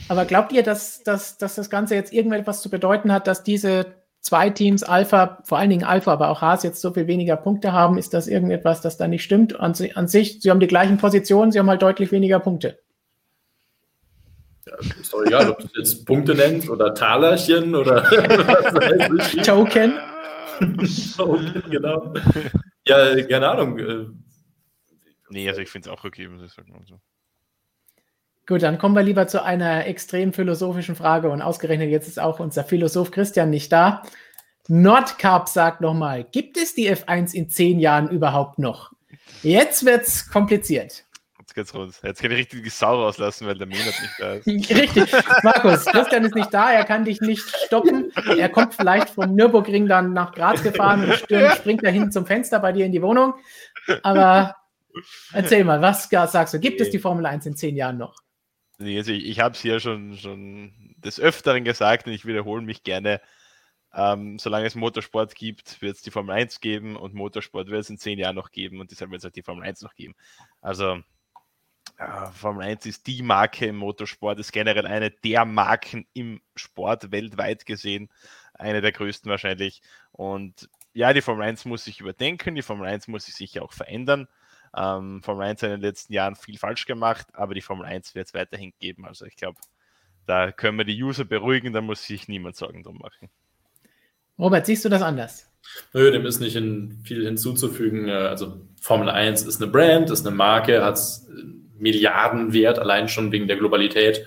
Aber 0.07 0.25
glaubt 0.25 0.51
ihr, 0.53 0.63
dass, 0.63 1.03
dass, 1.03 1.37
dass 1.37 1.55
das 1.55 1.69
Ganze 1.69 1.95
jetzt 1.95 2.13
irgendetwas 2.13 2.61
zu 2.61 2.69
bedeuten 2.69 3.11
hat, 3.11 3.27
dass 3.27 3.43
diese 3.43 3.95
zwei 4.21 4.49
Teams, 4.49 4.83
Alpha, 4.83 5.39
vor 5.43 5.57
allen 5.57 5.69
Dingen 5.69 5.83
Alpha, 5.83 6.11
aber 6.11 6.29
auch 6.29 6.41
Haas, 6.41 6.63
jetzt 6.63 6.81
so 6.81 6.91
viel 6.93 7.07
weniger 7.07 7.35
Punkte 7.35 7.73
haben? 7.73 7.97
Ist 7.97 8.13
das 8.13 8.27
irgendetwas, 8.27 8.81
das 8.81 8.97
da 8.97 9.07
nicht 9.07 9.23
stimmt? 9.23 9.59
An, 9.59 9.73
an 9.95 10.07
sich, 10.07 10.41
sie 10.41 10.49
haben 10.49 10.59
die 10.59 10.67
gleichen 10.67 10.97
Positionen, 10.97 11.51
sie 11.51 11.59
haben 11.59 11.69
halt 11.69 11.81
deutlich 11.81 12.11
weniger 12.11 12.39
Punkte. 12.39 12.79
Ja, 14.65 14.73
ist 14.99 15.13
doch 15.13 15.23
egal, 15.23 15.51
ob 15.51 15.59
du 15.59 15.67
jetzt 15.77 16.05
Punkte 16.05 16.33
nennst 16.33 16.69
oder 16.69 16.95
Talerchen 16.95 17.75
oder 17.75 18.03
Token. 19.45 19.93
genau. 21.69 22.13
Ja, 22.87 23.19
keine 23.23 23.49
Ahnung. 23.49 23.79
Äh, 23.79 24.05
nee, 25.29 25.49
also 25.49 25.59
ich 25.59 25.69
finde 25.69 25.89
es 25.89 25.97
auch 25.97 26.03
okay, 26.03 26.27
muss 26.27 26.43
ich 26.43 26.53
sagen. 26.53 26.71
So. 26.87 26.99
Gut, 28.45 28.61
dann 28.61 28.77
kommen 28.77 28.93
wir 28.93 29.01
lieber 29.01 29.27
zu 29.27 29.43
einer 29.43 29.87
extrem 29.87 30.33
philosophischen 30.33 30.95
Frage 30.95 31.31
und 31.31 31.41
ausgerechnet 31.41 31.89
jetzt 31.89 32.07
ist 32.07 32.19
auch 32.19 32.39
unser 32.39 32.63
Philosoph 32.63 33.09
Christian 33.09 33.49
nicht 33.49 33.71
da. 33.71 34.03
Nordcarp 34.67 35.49
sagt 35.49 35.81
nochmal, 35.81 36.25
gibt 36.25 36.57
es 36.57 36.75
die 36.75 36.91
F1 36.91 37.33
in 37.33 37.49
zehn 37.49 37.79
Jahren 37.79 38.07
überhaupt 38.07 38.59
noch? 38.59 38.93
Jetzt 39.41 39.83
wird 39.83 40.03
es 40.03 40.29
kompliziert 41.55 41.73
geht's 41.73 41.73
rund. 41.73 41.99
Jetzt 42.03 42.21
kann 42.21 42.31
ich 42.31 42.37
richtig 42.37 42.63
die 42.63 42.69
Sau 42.69 43.01
rauslassen, 43.01 43.47
weil 43.47 43.57
der 43.57 43.67
Monat 43.67 43.85
nicht 43.85 44.13
da 44.19 44.33
ist. 44.33 44.47
Richtig. 44.69 45.11
Markus, 45.43 45.85
Christian 45.85 46.25
ist 46.25 46.35
nicht 46.35 46.53
da, 46.53 46.71
er 46.71 46.83
kann 46.83 47.05
dich 47.05 47.21
nicht 47.21 47.43
stoppen. 47.65 48.11
Er 48.37 48.49
kommt 48.49 48.73
vielleicht 48.73 49.09
vom 49.09 49.33
Nürburgring 49.33 49.87
dann 49.87 50.13
nach 50.13 50.33
Graz 50.33 50.61
gefahren 50.61 51.05
und 51.05 51.13
stürmt, 51.15 51.53
springt 51.55 51.85
da 51.85 51.89
hinten 51.89 52.11
zum 52.11 52.25
Fenster 52.25 52.59
bei 52.59 52.71
dir 52.71 52.85
in 52.85 52.91
die 52.91 53.01
Wohnung. 53.01 53.33
Aber 54.03 54.55
erzähl 55.33 55.63
mal, 55.63 55.81
was 55.81 56.09
sagst 56.09 56.53
du? 56.53 56.59
Gibt 56.59 56.81
es 56.81 56.89
die 56.89 56.99
Formel 56.99 57.25
1 57.25 57.45
in 57.45 57.55
zehn 57.55 57.75
Jahren 57.75 57.97
noch? 57.97 58.15
Also 58.79 59.11
ich, 59.11 59.25
ich 59.25 59.39
habe 59.39 59.55
es 59.55 59.61
hier 59.61 59.79
schon, 59.79 60.17
schon 60.17 60.73
des 60.97 61.19
Öfteren 61.19 61.63
gesagt 61.63 62.07
und 62.07 62.13
ich 62.13 62.25
wiederhole 62.25 62.61
mich 62.61 62.83
gerne. 62.83 63.21
Ähm, 63.93 64.37
solange 64.39 64.65
es 64.65 64.75
Motorsport 64.75 65.35
gibt, 65.35 65.81
wird 65.81 65.95
es 65.95 66.01
die 66.01 66.11
Formel 66.11 66.35
1 66.35 66.59
geben 66.59 66.97
und 66.97 67.13
Motorsport 67.13 67.69
wird 67.69 67.79
es 67.79 67.89
in 67.89 67.97
zehn 67.97 68.19
Jahren 68.19 68.35
noch 68.35 68.51
geben 68.51 68.81
und 68.81 68.91
deshalb 68.91 69.09
wird 69.11 69.23
es 69.23 69.25
auch 69.25 69.31
die 69.31 69.41
Formel 69.41 69.63
1 69.63 69.81
noch 69.83 69.95
geben. 69.95 70.15
Also 70.59 70.99
äh, 71.97 72.31
Formel 72.31 72.65
1 72.65 72.85
ist 72.85 73.07
die 73.07 73.21
Marke 73.21 73.67
im 73.67 73.77
Motorsport, 73.77 74.39
ist 74.39 74.51
generell 74.51 74.85
eine 74.85 75.11
der 75.11 75.45
Marken 75.45 76.05
im 76.13 76.41
Sport 76.55 77.11
weltweit 77.11 77.65
gesehen, 77.65 78.09
eine 78.53 78.81
der 78.81 78.91
größten 78.91 79.29
wahrscheinlich. 79.29 79.81
Und 80.11 80.69
ja, 80.93 81.13
die 81.13 81.21
Formel 81.21 81.47
1 81.47 81.65
muss 81.65 81.85
sich 81.85 81.99
überdenken, 81.99 82.55
die 82.55 82.61
Formel 82.61 82.87
1 82.87 83.07
muss 83.07 83.25
sich 83.25 83.35
sicher 83.35 83.63
auch 83.63 83.73
verändern. 83.73 84.27
Ähm, 84.75 85.21
Formel 85.23 85.45
1 85.45 85.61
hat 85.61 85.69
in 85.69 85.75
den 85.77 85.81
letzten 85.81 86.13
Jahren 86.13 86.35
viel 86.35 86.57
falsch 86.57 86.85
gemacht, 86.85 87.27
aber 87.33 87.53
die 87.53 87.61
Formel 87.61 87.85
1 87.85 88.15
wird 88.15 88.27
es 88.27 88.33
weiterhin 88.33 88.73
geben. 88.79 89.05
Also 89.05 89.25
ich 89.25 89.35
glaube, 89.35 89.59
da 90.25 90.51
können 90.51 90.77
wir 90.77 90.85
die 90.85 91.01
User 91.01 91.23
beruhigen, 91.23 91.71
da 91.71 91.81
muss 91.81 92.05
sich 92.05 92.27
niemand 92.27 92.55
Sorgen 92.57 92.83
drum 92.83 92.97
machen. 92.97 93.29
Robert, 94.37 94.65
siehst 94.65 94.83
du 94.83 94.89
das 94.89 95.01
anders? 95.01 95.49
Nö, 95.93 96.11
dem 96.11 96.25
ist 96.25 96.41
nicht 96.41 96.55
in, 96.55 96.99
viel 97.03 97.25
hinzuzufügen. 97.25 98.09
Äh, 98.09 98.11
also 98.11 98.61
Formel 98.81 99.09
1 99.09 99.43
ist 99.43 99.61
eine 99.61 99.71
Brand, 99.71 100.09
ist 100.09 100.27
eine 100.27 100.35
Marke, 100.35 100.83
hat 100.83 100.99
Milliardenwert, 101.79 102.79
allein 102.79 103.09
schon 103.09 103.31
wegen 103.31 103.47
der 103.47 103.57
Globalität. 103.57 104.25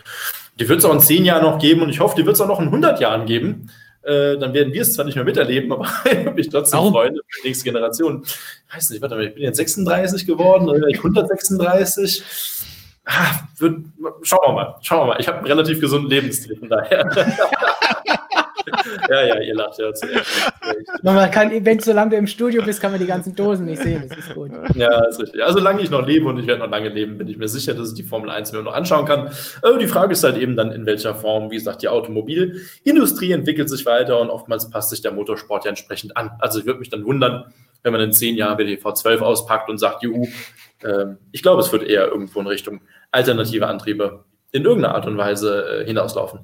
Die 0.58 0.68
wird 0.68 0.80
es 0.80 0.84
auch 0.84 0.92
in 0.92 1.00
zehn 1.00 1.24
Jahren 1.24 1.42
noch 1.42 1.58
geben 1.58 1.82
und 1.82 1.90
ich 1.90 2.00
hoffe, 2.00 2.16
die 2.16 2.26
wird 2.26 2.34
es 2.34 2.40
auch 2.40 2.48
noch 2.48 2.60
in 2.60 2.66
100 2.66 3.00
Jahren 3.00 3.26
geben. 3.26 3.70
Äh, 4.02 4.38
dann 4.38 4.54
werden 4.54 4.72
wir 4.72 4.82
es 4.82 4.94
zwar 4.94 5.04
nicht 5.04 5.16
mehr 5.16 5.24
miterleben, 5.24 5.72
aber 5.72 5.86
ich 6.04 6.18
würde 6.18 6.32
mich 6.32 6.48
trotzdem 6.48 6.78
Warum? 6.78 6.92
freuen 6.92 7.14
für 7.14 7.42
die 7.42 7.48
nächste 7.48 7.64
Generation. 7.64 8.22
Ich 8.24 8.74
weiß 8.74 8.90
nicht, 8.90 9.02
warte 9.02 9.16
mal, 9.16 9.26
ich 9.26 9.34
bin 9.34 9.42
jetzt 9.42 9.56
36 9.56 10.26
geworden, 10.26 10.68
oder 10.68 10.86
ich 10.88 10.98
136. 10.98 12.22
Ah, 13.04 13.40
wird, 13.58 13.80
schauen 14.22 14.40
wir 14.46 14.52
mal, 14.52 14.74
schauen 14.82 15.00
wir 15.00 15.14
mal. 15.14 15.20
Ich 15.20 15.28
habe 15.28 15.38
einen 15.38 15.46
relativ 15.46 15.80
gesunden 15.80 16.10
Lebensstil, 16.10 16.56
von 16.56 16.68
daher. 16.68 17.08
ja, 19.09 19.27
ja, 19.27 19.40
ihr 19.40 19.55
lacht 19.55 19.78
ja. 19.78 19.90
Man 21.03 21.31
kann, 21.31 21.65
wenn 21.65 21.81
solange 21.81 22.11
du 22.11 22.16
im 22.16 22.27
Studio 22.27 22.62
bist, 22.62 22.81
kann 22.81 22.90
man 22.90 23.01
die 23.01 23.07
ganzen 23.07 23.35
Dosen 23.35 23.66
nicht 23.66 23.82
sehen. 23.82 24.05
Das 24.09 24.19
ist 24.19 24.35
gut. 24.35 24.51
Ja, 24.74 25.05
ist 25.07 25.20
richtig. 25.20 25.43
Also, 25.43 25.59
solange 25.59 25.82
ich 25.82 25.90
noch 25.90 26.07
lebe 26.07 26.27
und 26.27 26.39
ich 26.39 26.47
werde 26.47 26.61
noch 26.61 26.70
lange 26.70 26.89
leben, 26.89 27.19
bin 27.19 27.28
ich 27.28 27.36
mir 27.36 27.49
sicher, 27.49 27.74
dass 27.74 27.90
ich 27.90 27.95
die 27.95 28.03
Formel 28.03 28.31
1 28.31 28.53
mir 28.53 28.62
noch 28.62 28.74
anschauen 28.74 29.07
kann. 29.07 29.31
Aber 29.62 29.78
die 29.78 29.86
Frage 29.86 30.12
ist 30.12 30.24
halt 30.24 30.36
eben 30.36 30.57
dann, 30.57 30.73
in 30.73 30.86
welcher 30.86 31.15
Form, 31.15 31.51
wie 31.51 31.57
gesagt, 31.57 31.82
die 31.82 31.89
Automobilindustrie 31.89 33.32
entwickelt 33.32 33.69
sich 33.70 33.86
weiter 33.86 34.20
und 34.20 34.31
oftmals 34.31 34.70
passt 34.70 34.90
sich 34.90 35.03
der 35.03 35.12
Motorsport 35.12 35.65
ja 35.65 35.70
entsprechend 35.70 36.16
an. 36.16 36.31
Also, 36.39 36.61
ich 36.61 36.66
würde 36.66 36.81
mich 36.81 36.90
dann 36.90 37.05
wundern, 37.05 37.53
wenn 37.82 37.93
man 37.93 38.01
in 38.01 38.12
zehn 38.12 38.36
Jahren 38.36 38.59
wieder 38.59 38.69
die 38.69 38.78
V12 38.78 39.20
auspackt 39.20 39.70
und 39.70 39.78
sagt, 39.78 40.03
juhu, 40.03 40.27
äh, 40.82 41.07
ich 41.32 41.43
glaube, 41.43 41.61
es 41.61 41.73
wird 41.73 41.85
eher 41.85 42.09
irgendwo 42.09 42.40
in 42.40 42.47
Richtung 42.47 42.81
alternative 43.11 43.66
Antriebe 43.66 44.24
in 44.53 44.65
irgendeiner 44.65 44.95
Art 44.95 45.07
und 45.07 45.16
Weise 45.16 45.82
äh, 45.82 45.86
hinauslaufen. 45.86 46.40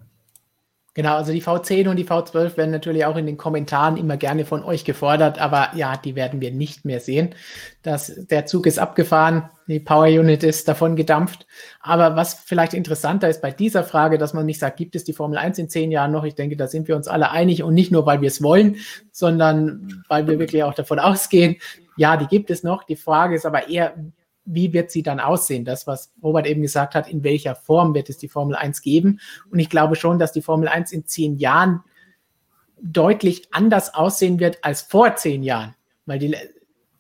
Genau, 0.97 1.17
also 1.17 1.33
die 1.33 1.43
V10 1.43 1.89
und 1.89 1.97
die 1.97 2.07
V12 2.07 2.57
werden 2.57 2.71
natürlich 2.71 3.05
auch 3.05 3.17
in 3.17 3.27
den 3.27 3.37
Kommentaren 3.37 3.97
immer 3.97 4.17
gerne 4.17 4.45
von 4.45 4.63
euch 4.63 4.85
gefordert, 4.85 5.41
aber 5.41 5.71
ja, 5.75 5.97
die 5.97 6.15
werden 6.15 6.41
wir 6.41 6.53
nicht 6.53 6.85
mehr 6.85 7.01
sehen. 7.01 7.35
Das, 7.83 8.13
der 8.31 8.47
Zug 8.47 8.65
ist 8.67 8.79
abgefahren, 8.79 9.51
die 9.67 9.81
Power 9.81 10.07
Unit 10.07 10.45
ist 10.45 10.69
davon 10.69 10.95
gedampft. 10.95 11.49
Aber 11.81 12.15
was 12.15 12.35
vielleicht 12.35 12.75
interessanter 12.75 13.29
ist 13.29 13.43
bei 13.43 13.51
dieser 13.51 13.83
Frage, 13.83 14.19
dass 14.19 14.35
man 14.35 14.47
nicht 14.47 14.61
sagt, 14.61 14.77
gibt 14.77 14.95
es 14.95 15.03
die 15.03 15.15
Formel 15.15 15.37
1 15.37 15.59
in 15.59 15.69
zehn 15.69 15.91
Jahren 15.91 16.13
noch? 16.13 16.23
Ich 16.23 16.37
denke, 16.37 16.57
da 16.57 16.69
sind 16.69 16.87
wir 16.87 16.95
uns 16.95 17.09
alle 17.09 17.33
einig 17.33 17.65
und 17.65 17.75
nicht 17.75 17.91
nur, 17.91 18.07
weil 18.07 18.21
wir 18.21 18.29
es 18.29 18.41
wollen, 18.41 18.77
sondern 19.11 20.05
weil 20.09 20.29
wir 20.29 20.39
wirklich 20.39 20.63
auch 20.63 20.75
davon 20.75 20.99
ausgehen, 21.01 21.57
ja, 21.97 22.17
die 22.17 22.27
gibt 22.27 22.51
es 22.51 22.63
noch. 22.63 22.85
Die 22.85 22.97
Frage 22.97 23.35
ist 23.35 23.47
aber 23.47 23.69
eher, 23.69 23.95
wie 24.45 24.73
wird 24.73 24.91
sie 24.91 25.03
dann 25.03 25.21
aussehen? 25.21 25.65
Das, 25.65 25.87
was 25.87 26.13
Robert 26.23 26.47
eben 26.47 26.63
gesagt 26.63 26.95
hat, 26.95 27.09
in 27.09 27.25
welcher 27.25 27.55
Form 27.55 27.95
wird 27.95 28.11
es 28.11 28.19
die 28.19 28.29
Formel 28.29 28.57
1 28.57 28.83
geben? 28.83 29.21
Und 29.51 29.59
ich 29.59 29.71
glaube 29.71 29.97
schon, 29.97 30.19
dass 30.19 30.33
die 30.33 30.43
Formel 30.43 30.69
1 30.69 30.93
in 30.93 31.07
zehn 31.07 31.37
Jahren 31.37 31.83
deutlich 32.81 33.49
anders 33.53 33.95
aussehen 33.95 34.41
wird 34.41 34.63
als 34.63 34.83
vor 34.83 35.17
zehn 35.17 35.43
Jahren. 35.43 35.75
Weil 36.07 36.19
die, 36.19 36.37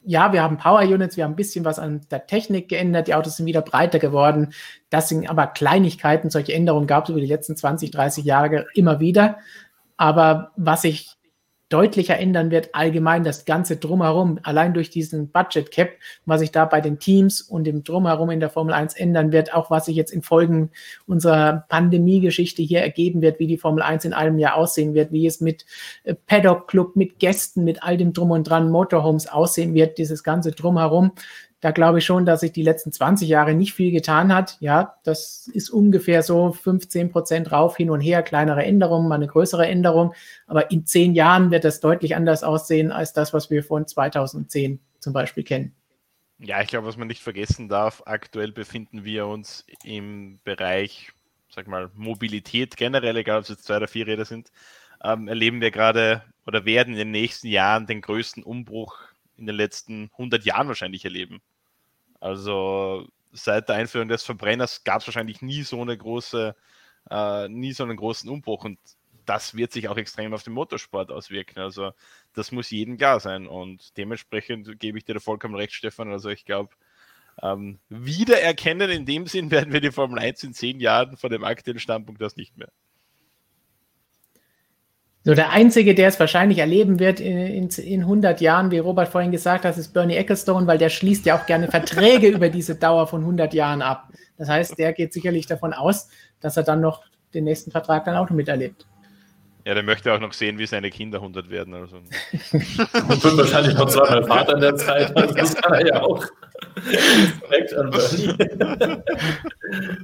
ja, 0.04 0.32
wir 0.32 0.42
haben 0.42 0.56
Power 0.56 0.80
Units, 0.80 1.16
wir 1.16 1.24
haben 1.24 1.32
ein 1.32 1.36
bisschen 1.36 1.64
was 1.64 1.78
an 1.78 2.02
der 2.10 2.26
Technik 2.26 2.68
geändert, 2.68 3.08
die 3.08 3.14
Autos 3.14 3.36
sind 3.36 3.46
wieder 3.46 3.62
breiter 3.62 3.98
geworden. 3.98 4.52
Das 4.90 5.08
sind 5.08 5.28
aber 5.28 5.46
Kleinigkeiten, 5.46 6.30
solche 6.30 6.54
Änderungen 6.54 6.86
gab 6.86 7.04
es 7.04 7.10
über 7.10 7.20
die 7.20 7.26
letzten 7.26 7.56
20, 7.56 7.90
30 7.90 8.24
Jahre 8.24 8.66
immer 8.74 9.00
wieder. 9.00 9.38
Aber 9.96 10.52
was 10.56 10.84
ich 10.84 11.16
deutlicher 11.68 12.18
ändern 12.18 12.50
wird, 12.50 12.74
allgemein 12.74 13.24
das 13.24 13.46
Ganze 13.46 13.76
drumherum, 13.76 14.38
allein 14.42 14.74
durch 14.74 14.90
diesen 14.90 15.30
Budget 15.30 15.70
Cap, 15.70 15.90
was 16.26 16.40
sich 16.40 16.52
da 16.52 16.66
bei 16.66 16.80
den 16.80 16.98
Teams 16.98 17.40
und 17.40 17.64
dem 17.64 17.84
drumherum 17.84 18.30
in 18.30 18.40
der 18.40 18.50
Formel 18.50 18.74
1 18.74 18.94
ändern 18.94 19.32
wird, 19.32 19.54
auch 19.54 19.70
was 19.70 19.86
sich 19.86 19.96
jetzt 19.96 20.12
in 20.12 20.22
Folgen 20.22 20.70
unserer 21.06 21.64
Pandemie-Geschichte 21.68 22.62
hier 22.62 22.80
ergeben 22.80 23.22
wird, 23.22 23.38
wie 23.38 23.46
die 23.46 23.58
Formel 23.58 23.82
1 23.82 24.04
in 24.04 24.12
einem 24.12 24.38
Jahr 24.38 24.56
aussehen 24.56 24.94
wird, 24.94 25.10
wie 25.10 25.26
es 25.26 25.40
mit 25.40 25.64
äh, 26.04 26.14
Paddock 26.14 26.68
Club, 26.68 26.96
mit 26.96 27.18
Gästen, 27.18 27.64
mit 27.64 27.82
all 27.82 27.96
dem 27.96 28.12
Drum 28.12 28.30
und 28.30 28.48
Dran, 28.48 28.70
Motorhomes 28.70 29.26
aussehen 29.26 29.74
wird, 29.74 29.98
dieses 29.98 30.22
ganze 30.22 30.52
drumherum 30.52 31.12
da 31.64 31.70
glaube 31.70 31.98
ich 31.98 32.04
schon, 32.04 32.26
dass 32.26 32.40
sich 32.40 32.52
die 32.52 32.62
letzten 32.62 32.92
20 32.92 33.26
Jahre 33.26 33.54
nicht 33.54 33.72
viel 33.72 33.90
getan 33.90 34.34
hat. 34.34 34.58
Ja, 34.60 34.96
das 35.02 35.48
ist 35.50 35.70
ungefähr 35.70 36.22
so 36.22 36.52
15 36.52 37.10
Prozent 37.10 37.52
rauf, 37.52 37.78
hin 37.78 37.88
und 37.88 38.02
her, 38.02 38.22
kleinere 38.22 38.62
Änderungen, 38.62 39.08
mal 39.08 39.14
eine 39.14 39.28
größere 39.28 39.66
Änderung. 39.66 40.12
Aber 40.46 40.70
in 40.70 40.84
zehn 40.84 41.14
Jahren 41.14 41.50
wird 41.50 41.64
das 41.64 41.80
deutlich 41.80 42.16
anders 42.16 42.44
aussehen 42.44 42.92
als 42.92 43.14
das, 43.14 43.32
was 43.32 43.48
wir 43.48 43.64
von 43.64 43.86
2010 43.86 44.78
zum 44.98 45.14
Beispiel 45.14 45.42
kennen. 45.42 45.74
Ja, 46.38 46.60
ich 46.60 46.68
glaube, 46.68 46.86
was 46.86 46.98
man 46.98 47.08
nicht 47.08 47.22
vergessen 47.22 47.70
darf, 47.70 48.02
aktuell 48.04 48.52
befinden 48.52 49.06
wir 49.06 49.26
uns 49.26 49.64
im 49.82 50.40
Bereich, 50.44 51.12
sag 51.48 51.66
mal, 51.66 51.90
Mobilität 51.94 52.76
generell, 52.76 53.16
egal 53.16 53.38
ob 53.38 53.44
es 53.44 53.48
jetzt 53.48 53.64
zwei 53.64 53.78
oder 53.78 53.88
vier 53.88 54.06
Räder 54.06 54.26
sind, 54.26 54.50
ähm, 55.02 55.28
erleben 55.28 55.62
wir 55.62 55.70
gerade 55.70 56.24
oder 56.46 56.66
werden 56.66 56.92
in 56.92 56.98
den 56.98 57.10
nächsten 57.10 57.46
Jahren 57.46 57.86
den 57.86 58.02
größten 58.02 58.42
Umbruch 58.42 58.98
in 59.38 59.46
den 59.46 59.56
letzten 59.56 60.10
100 60.12 60.44
Jahren 60.44 60.68
wahrscheinlich 60.68 61.06
erleben. 61.06 61.40
Also 62.24 63.06
seit 63.32 63.68
der 63.68 63.76
Einführung 63.76 64.08
des 64.08 64.22
Verbrenners 64.22 64.82
gab 64.82 65.02
es 65.02 65.06
wahrscheinlich 65.06 65.42
nie 65.42 65.62
so 65.62 65.82
eine 65.82 65.96
große, 65.96 66.56
äh, 67.10 67.48
nie 67.50 67.72
so 67.72 67.84
einen 67.84 67.98
großen 67.98 68.30
Umbruch 68.30 68.64
und 68.64 68.78
das 69.26 69.54
wird 69.54 69.72
sich 69.72 69.88
auch 69.90 69.98
extrem 69.98 70.32
auf 70.32 70.42
den 70.42 70.54
Motorsport 70.54 71.10
auswirken. 71.10 71.58
Also 71.60 71.92
das 72.32 72.50
muss 72.50 72.70
jedem 72.70 72.96
klar 72.96 73.20
sein 73.20 73.46
und 73.46 73.94
dementsprechend 73.98 74.80
gebe 74.80 74.96
ich 74.96 75.04
dir 75.04 75.12
da 75.12 75.20
vollkommen 75.20 75.54
recht, 75.54 75.74
Stefan. 75.74 76.10
Also 76.10 76.30
ich 76.30 76.46
glaube, 76.46 76.70
ähm, 77.42 77.78
wiedererkennen 77.90 78.90
in 78.90 79.04
dem 79.04 79.26
Sinn 79.26 79.50
werden 79.50 79.74
wir 79.74 79.82
die 79.82 79.92
Formel 79.92 80.18
1 80.18 80.44
in 80.44 80.54
zehn 80.54 80.80
Jahren 80.80 81.18
von 81.18 81.30
dem 81.30 81.44
aktuellen 81.44 81.78
Standpunkt 81.78 82.22
das 82.22 82.36
nicht 82.36 82.56
mehr. 82.56 82.70
So, 85.26 85.34
der 85.34 85.50
Einzige, 85.50 85.94
der 85.94 86.08
es 86.08 86.20
wahrscheinlich 86.20 86.58
erleben 86.58 86.98
wird 86.98 87.18
in, 87.18 87.70
in, 87.70 88.00
100 88.00 88.42
Jahren, 88.42 88.70
wie 88.70 88.76
Robert 88.76 89.08
vorhin 89.08 89.32
gesagt 89.32 89.64
hat, 89.64 89.74
ist 89.78 89.94
Bernie 89.94 90.16
Ecclestone, 90.16 90.66
weil 90.66 90.76
der 90.76 90.90
schließt 90.90 91.24
ja 91.24 91.38
auch 91.38 91.46
gerne 91.46 91.68
Verträge 91.68 92.28
über 92.36 92.50
diese 92.50 92.74
Dauer 92.74 93.06
von 93.06 93.22
100 93.22 93.54
Jahren 93.54 93.80
ab. 93.80 94.08
Das 94.36 94.50
heißt, 94.50 94.78
der 94.78 94.92
geht 94.92 95.14
sicherlich 95.14 95.46
davon 95.46 95.72
aus, 95.72 96.08
dass 96.40 96.58
er 96.58 96.62
dann 96.62 96.82
noch 96.82 97.04
den 97.32 97.44
nächsten 97.44 97.70
Vertrag 97.70 98.04
dann 98.04 98.16
auch 98.16 98.28
miterlebt. 98.28 98.86
Ja, 99.66 99.72
der 99.72 99.82
möchte 99.82 100.12
auch 100.12 100.20
noch 100.20 100.34
sehen, 100.34 100.58
wie 100.58 100.66
seine 100.66 100.90
Kinder 100.90 101.18
100 101.18 101.48
werden. 101.48 101.72
Also. 101.72 101.96
Und 103.08 103.24
wird 103.24 103.36
wahrscheinlich 103.38 103.74
noch 103.74 103.88
zweimal 103.88 104.24
Vater 104.24 104.54
in 104.54 104.60
der 104.60 104.76
Zeit. 104.76 105.16
Also 105.16 105.34
das 105.34 105.54
kann 105.54 105.72
er 105.72 105.86
ja 105.86 106.02
auch. 106.02 106.22
Respekt 106.76 107.74
an 107.74 107.90
Bernie. 107.90 109.02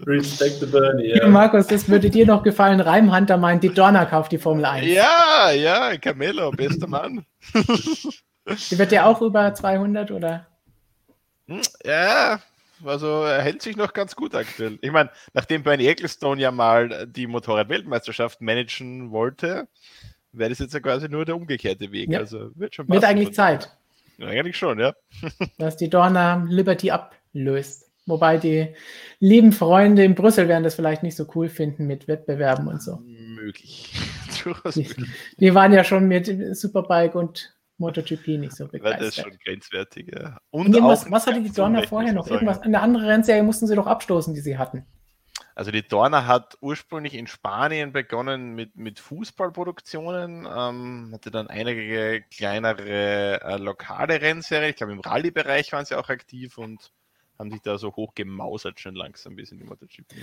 Respect 0.06 0.60
the 0.60 0.66
Bernie, 0.66 1.16
ja. 1.16 1.28
Markus, 1.28 1.66
das 1.66 1.88
würde 1.88 2.08
dir 2.08 2.24
noch 2.24 2.42
gefallen. 2.42 2.80
Reimhunter 2.80 3.36
meint, 3.36 3.62
die 3.62 3.68
Donner 3.68 4.06
kauft 4.06 4.32
die 4.32 4.38
Formel 4.38 4.64
1. 4.64 4.86
Ja, 4.86 5.50
ja, 5.50 5.96
Camelo, 5.98 6.50
bester 6.52 6.86
Mann. 6.86 7.26
die 7.54 8.78
wird 8.78 8.92
ja 8.92 9.04
auch 9.04 9.20
über 9.20 9.52
200, 9.52 10.10
oder? 10.10 10.46
Ja, 11.84 12.40
also 12.84 13.24
er 13.24 13.42
hält 13.42 13.62
sich 13.62 13.76
noch 13.76 13.92
ganz 13.92 14.16
gut 14.16 14.34
aktuell. 14.34 14.78
Ich 14.80 14.90
meine, 14.90 15.10
nachdem 15.34 15.62
Bernie 15.62 15.86
Ecclestone 15.86 16.40
ja 16.40 16.50
mal 16.50 17.06
die 17.06 17.26
Motorrad-Weltmeisterschaft 17.26 18.40
managen 18.40 19.10
wollte, 19.10 19.68
wäre 20.32 20.50
das 20.50 20.58
jetzt 20.58 20.74
ja 20.74 20.80
quasi 20.80 21.08
nur 21.08 21.24
der 21.24 21.36
umgekehrte 21.36 21.92
Weg. 21.92 22.10
Ja. 22.10 22.20
Also 22.20 22.50
wird 22.54 22.74
schon 22.74 22.88
Wird 22.88 23.04
eigentlich 23.04 23.34
Zeit. 23.34 23.76
Eigentlich 24.20 24.56
schon, 24.56 24.78
ja. 24.78 24.94
Dass 25.58 25.76
die 25.76 25.88
Dorna 25.88 26.44
Liberty 26.48 26.90
ablöst. 26.90 27.86
Wobei 28.06 28.38
die 28.38 28.74
lieben 29.20 29.52
Freunde 29.52 30.04
in 30.04 30.14
Brüssel 30.14 30.48
werden 30.48 30.64
das 30.64 30.74
vielleicht 30.74 31.02
nicht 31.02 31.16
so 31.16 31.26
cool 31.34 31.48
finden 31.48 31.86
mit 31.86 32.08
Wettbewerben 32.08 32.66
und 32.66 32.82
so. 32.82 32.98
Möglich. 33.04 33.92
die, 34.74 34.88
die 35.38 35.54
waren 35.54 35.72
ja 35.72 35.84
schon 35.84 36.08
mit 36.08 36.56
Superbike 36.56 37.14
und 37.14 37.54
MotoGP 37.80 38.38
nicht 38.38 38.52
so 38.52 38.68
begeistert. 38.68 39.00
Das 39.00 39.08
ist 39.08 39.22
schon 39.22 39.38
grenzwertig, 39.44 40.12
ja. 40.14 40.38
Und 40.50 40.74
was, 40.82 41.10
was 41.10 41.26
hatte 41.26 41.42
die 41.42 41.52
Dorna 41.52 41.82
vorher 41.82 42.12
noch? 42.12 42.28
Irgendwas, 42.28 42.60
eine 42.60 42.80
andere 42.80 43.06
Rennserie 43.06 43.42
mussten 43.42 43.66
sie 43.66 43.74
doch 43.74 43.86
abstoßen, 43.86 44.34
die 44.34 44.40
sie 44.40 44.58
hatten. 44.58 44.86
Also 45.54 45.72
die 45.72 45.86
Dorna 45.86 46.26
hat 46.26 46.56
ursprünglich 46.60 47.14
in 47.14 47.26
Spanien 47.26 47.92
begonnen 47.92 48.54
mit, 48.54 48.76
mit 48.76 49.00
Fußballproduktionen, 49.00 50.46
ähm, 50.46 51.10
hatte 51.12 51.30
dann 51.30 51.48
einige 51.48 52.22
kleinere 52.30 53.42
äh, 53.42 53.56
lokale 53.56 54.20
Rennserien, 54.22 54.70
ich 54.70 54.76
glaube 54.76 54.92
im 54.92 55.00
Rallye-Bereich 55.00 55.72
waren 55.72 55.84
sie 55.84 55.96
auch 55.96 56.08
aktiv 56.08 56.56
und 56.56 56.92
haben 57.38 57.50
sich 57.50 57.62
da 57.62 57.78
so 57.78 57.94
hochgemausert 57.96 58.80
schon 58.80 58.94
langsam 58.94 59.36
bis 59.36 59.50
in 59.50 59.58
die 59.58 59.64
MotoGP. 59.64 60.14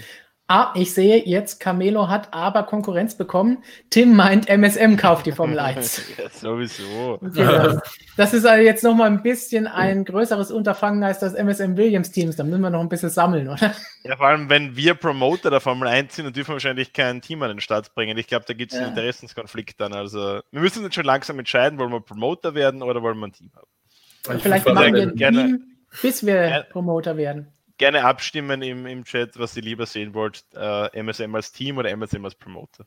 Ah, 0.49 0.71
ich 0.75 0.93
sehe 0.93 1.25
jetzt, 1.25 1.59
Camelo 1.59 2.07
hat 2.07 2.33
aber 2.33 2.63
Konkurrenz 2.63 3.15
bekommen. 3.15 3.65
Tim 3.89 4.15
meint, 4.15 4.47
MSM 4.47 4.95
kauft 4.95 5.25
die 5.25 5.33
Formel 5.33 5.59
1. 5.59 6.03
ja, 6.17 6.29
sowieso. 6.29 7.19
Okay, 7.21 7.77
das 8.15 8.33
ist 8.33 8.45
also 8.45 8.63
jetzt 8.63 8.81
nochmal 8.81 9.07
ein 9.07 9.21
bisschen 9.21 9.67
ein 9.67 10.05
größeres 10.05 10.51
Unterfangen 10.51 11.03
als 11.03 11.19
das 11.19 11.33
MSM 11.33 11.75
Williams 11.75 12.11
Teams. 12.11 12.37
Da 12.37 12.45
müssen 12.45 12.61
wir 12.61 12.69
noch 12.69 12.79
ein 12.79 12.87
bisschen 12.87 13.09
sammeln, 13.09 13.49
oder? 13.49 13.73
Ja, 14.03 14.15
vor 14.15 14.27
allem, 14.27 14.49
wenn 14.49 14.77
wir 14.77 14.93
Promoter 14.93 15.49
der 15.49 15.59
Formel 15.59 15.89
1 15.89 16.15
sind, 16.15 16.23
dann 16.23 16.33
dürfen 16.33 16.51
wir 16.51 16.55
wahrscheinlich 16.55 16.93
kein 16.93 17.21
Team 17.21 17.43
an 17.43 17.49
den 17.49 17.59
Start 17.59 17.93
bringen. 17.93 18.17
Ich 18.17 18.27
glaube, 18.27 18.45
da 18.47 18.53
gibt 18.53 18.71
es 18.71 18.77
ja. 18.79 18.85
einen 18.85 18.95
Interessenskonflikt 18.95 19.81
dann. 19.81 19.91
Also, 19.91 20.39
wir 20.49 20.61
müssen 20.61 20.85
uns 20.85 20.95
schon 20.95 21.03
langsam 21.03 21.37
entscheiden, 21.39 21.77
wollen 21.77 21.91
wir 21.91 21.99
Promoter 21.99 22.55
werden 22.55 22.83
oder 22.83 23.01
wollen 23.01 23.17
wir 23.19 23.27
ein 23.27 23.33
Team 23.33 23.51
haben. 23.53 24.39
Vielleicht 24.39 24.65
machen 24.65 24.93
wir 24.93 25.03
ein 25.03 25.15
Team, 25.17 25.63
bis 26.01 26.25
wir 26.25 26.67
Promoter 26.71 27.17
werden 27.17 27.51
gerne 27.77 28.03
abstimmen 28.03 28.61
im, 28.61 28.85
im 28.85 29.03
Chat, 29.03 29.37
was 29.37 29.55
ihr 29.55 29.63
lieber 29.63 29.85
sehen 29.85 30.13
wollt. 30.13 30.43
Äh, 30.55 30.99
MSM 30.99 31.33
als 31.35 31.51
Team 31.51 31.77
oder 31.77 31.89
MSM 31.91 32.23
als 32.25 32.35
Promoter. 32.35 32.85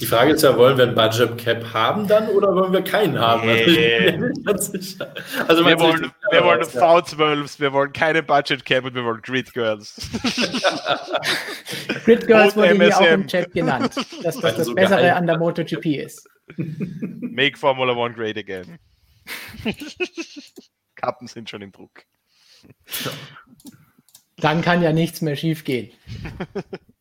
Die 0.00 0.06
Frage 0.06 0.32
ist 0.32 0.42
ja, 0.42 0.56
wollen 0.56 0.78
wir 0.78 0.88
ein 0.88 0.94
Budget 0.94 1.36
Cap 1.36 1.74
haben 1.74 2.08
dann 2.08 2.28
oder 2.30 2.54
wollen 2.54 2.72
wir 2.72 2.82
keinen 2.82 3.18
haben? 3.18 3.46
Nee. 3.46 4.18
Also 5.46 5.66
wir 5.66 5.78
wollen, 5.78 6.10
wir 6.30 6.44
wollen 6.44 6.62
V12s, 6.62 7.60
wir 7.60 7.74
wollen 7.74 7.92
keine 7.92 8.22
Budget 8.22 8.64
Cap 8.64 8.86
und 8.86 8.94
wir 8.94 9.04
wollen 9.04 9.20
Grid 9.20 9.52
Girls. 9.52 9.96
Grid 12.06 12.26
Girls 12.26 12.56
wurde 12.56 12.74
hier 12.74 12.96
auch 12.96 13.02
im 13.02 13.26
Chat 13.26 13.52
genannt, 13.52 13.94
dass 14.22 14.38
das 14.38 14.56
das 14.56 14.66
so 14.66 14.74
Bessere 14.74 15.02
geil. 15.02 15.10
an 15.10 15.26
der 15.26 15.36
MotoGP 15.36 15.84
ist. 15.84 16.26
Make 16.56 17.58
Formula 17.58 17.92
One 17.94 18.14
great 18.14 18.38
again. 18.38 18.78
Kappen 20.96 21.26
sind 21.28 21.50
schon 21.50 21.60
im 21.60 21.70
Druck. 21.70 22.04
Dann 24.42 24.60
kann 24.60 24.82
ja 24.82 24.92
nichts 24.92 25.22
mehr 25.22 25.36
schiefgehen. 25.36 25.90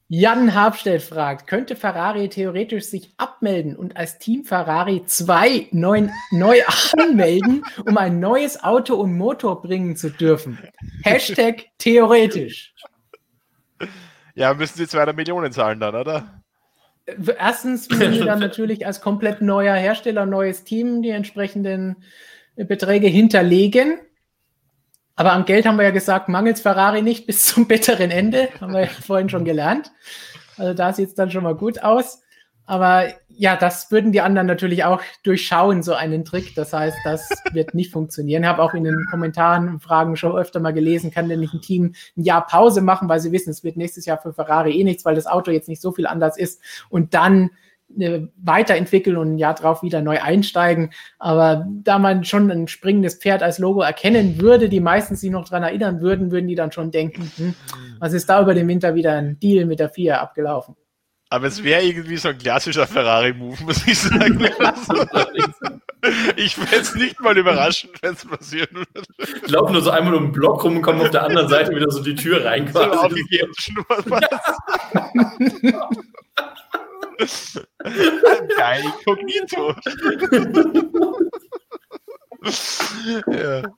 Jan 0.07 0.53
Habstedt 0.53 1.01
fragt, 1.01 1.47
könnte 1.47 1.75
Ferrari 1.75 2.29
theoretisch 2.29 2.85
sich 2.85 3.13
abmelden 3.17 3.75
und 3.75 3.97
als 3.97 4.19
Team 4.19 4.43
Ferrari 4.43 5.03
2 5.05 5.69
neu, 5.71 6.09
neu 6.31 6.61
anmelden, 6.97 7.63
um 7.85 7.97
ein 7.97 8.19
neues 8.19 8.63
Auto 8.63 8.95
und 8.95 9.17
Motor 9.17 9.61
bringen 9.61 9.95
zu 9.95 10.09
dürfen? 10.09 10.59
Hashtag 11.03 11.65
theoretisch. 11.77 12.73
Ja, 14.35 14.53
müssen 14.53 14.77
sie 14.77 14.87
200 14.87 15.15
Millionen 15.15 15.51
zahlen 15.51 15.79
dann, 15.79 15.95
oder? 15.95 16.43
Erstens 17.39 17.89
müssen 17.89 18.13
sie 18.13 18.25
dann 18.25 18.39
natürlich 18.39 18.85
als 18.85 19.01
komplett 19.01 19.41
neuer 19.41 19.75
Hersteller, 19.75 20.25
neues 20.25 20.63
Team 20.63 21.01
die 21.01 21.09
entsprechenden 21.09 22.03
Beträge 22.55 23.07
hinterlegen. 23.07 23.97
Aber 25.15 25.33
am 25.33 25.45
Geld 25.45 25.65
haben 25.65 25.77
wir 25.77 25.83
ja 25.83 25.91
gesagt, 25.91 26.29
mangelt 26.29 26.59
Ferrari 26.59 27.01
nicht 27.01 27.27
bis 27.27 27.45
zum 27.45 27.67
bitteren 27.67 28.11
Ende. 28.11 28.49
Haben 28.59 28.73
wir 28.73 28.81
ja 28.81 28.87
vorhin 28.87 29.29
schon 29.29 29.45
gelernt. 29.45 29.91
Also 30.57 30.73
da 30.73 30.93
sieht 30.93 31.09
es 31.09 31.15
dann 31.15 31.31
schon 31.31 31.43
mal 31.43 31.55
gut 31.55 31.83
aus. 31.83 32.21
Aber 32.65 33.07
ja, 33.27 33.55
das 33.55 33.91
würden 33.91 34.11
die 34.11 34.21
anderen 34.21 34.47
natürlich 34.47 34.83
auch 34.83 35.01
durchschauen, 35.23 35.83
so 35.83 35.93
einen 35.93 36.23
Trick. 36.23 36.55
Das 36.55 36.73
heißt, 36.73 36.97
das 37.03 37.29
wird 37.51 37.73
nicht 37.73 37.91
funktionieren. 37.91 38.43
Ich 38.43 38.49
habe 38.49 38.61
auch 38.61 38.73
in 38.73 38.83
den 38.83 39.05
Kommentaren 39.09 39.67
und 39.67 39.79
Fragen 39.81 40.15
schon 40.15 40.37
öfter 40.37 40.59
mal 40.59 40.71
gelesen, 40.71 41.11
kann 41.11 41.27
denn 41.27 41.39
nicht 41.39 41.53
ein 41.53 41.61
Team 41.61 41.95
ein 42.15 42.23
Jahr 42.23 42.45
Pause 42.45 42.81
machen, 42.81 43.09
weil 43.09 43.19
sie 43.19 43.31
wissen, 43.31 43.49
es 43.49 43.63
wird 43.63 43.77
nächstes 43.77 44.05
Jahr 44.05 44.21
für 44.21 44.33
Ferrari 44.33 44.79
eh 44.79 44.83
nichts, 44.83 45.05
weil 45.05 45.15
das 45.15 45.27
Auto 45.27 45.51
jetzt 45.51 45.69
nicht 45.69 45.81
so 45.81 45.91
viel 45.91 46.07
anders 46.07 46.37
ist. 46.37 46.61
Und 46.89 47.13
dann 47.13 47.49
weiterentwickeln 48.37 49.17
und 49.17 49.33
ein 49.33 49.37
Jahr 49.37 49.53
drauf 49.53 49.83
wieder 49.83 50.01
neu 50.01 50.21
einsteigen. 50.21 50.91
Aber 51.19 51.67
da 51.83 51.99
man 51.99 52.23
schon 52.23 52.49
ein 52.51 52.67
springendes 52.67 53.15
Pferd 53.15 53.43
als 53.43 53.59
Logo 53.59 53.81
erkennen 53.81 54.41
würde, 54.41 54.69
die 54.69 54.79
meisten 54.79 55.15
sich 55.15 55.29
noch 55.29 55.47
daran 55.47 55.63
erinnern 55.63 56.01
würden, 56.01 56.31
würden 56.31 56.47
die 56.47 56.55
dann 56.55 56.71
schon 56.71 56.91
denken, 56.91 57.31
hm, 57.35 57.53
was 57.99 58.13
ist 58.13 58.29
da 58.29 58.41
über 58.41 58.53
den 58.53 58.67
Winter 58.67 58.95
wieder 58.95 59.13
ein 59.13 59.39
Deal 59.39 59.65
mit 59.65 59.79
der 59.79 59.89
FIA 59.89 60.21
abgelaufen? 60.21 60.75
Aber 61.31 61.47
es 61.47 61.63
wäre 61.63 61.81
irgendwie 61.81 62.17
so 62.17 62.27
ein 62.27 62.37
klassischer 62.37 62.85
Ferrari-Move, 62.85 63.63
muss 63.63 63.87
ich 63.87 63.97
sagen. 63.97 64.37
ich 66.35 66.55
fände 66.55 66.81
es 66.81 66.93
nicht 66.93 67.21
mal 67.21 67.37
überraschend, 67.37 67.93
wenn 68.01 68.15
es 68.15 68.25
passieren 68.25 68.67
würde. 68.73 69.07
Ich 69.45 69.49
laufe 69.49 69.71
nur 69.71 69.81
so 69.81 69.91
einmal 69.91 70.15
um 70.15 70.25
den 70.25 70.33
Block 70.33 70.65
rum 70.65 70.75
und 70.75 70.81
komme 70.81 71.03
auf 71.03 71.11
der 71.11 71.23
anderen 71.23 71.47
Seite 71.47 71.73
wieder 71.73 71.89
so 71.89 72.03
die 72.03 72.15
Tür 72.15 72.43
rein. 72.43 72.69
So 72.73 72.81
aufgegeben, 72.81 73.53
ja. 75.61 75.89
Geil, 78.57 78.83
Kognito. 79.05 79.75
ja. 83.31 83.63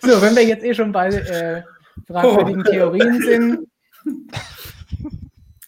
So, 0.00 0.22
wenn 0.22 0.36
wir 0.36 0.44
jetzt 0.44 0.64
eh 0.64 0.74
schon 0.74 0.92
bei 0.92 1.08
äh, 1.08 1.62
fragwürdigen 2.06 2.64
oh. 2.66 2.70
Theorien 2.70 3.20
sind. 3.20 3.68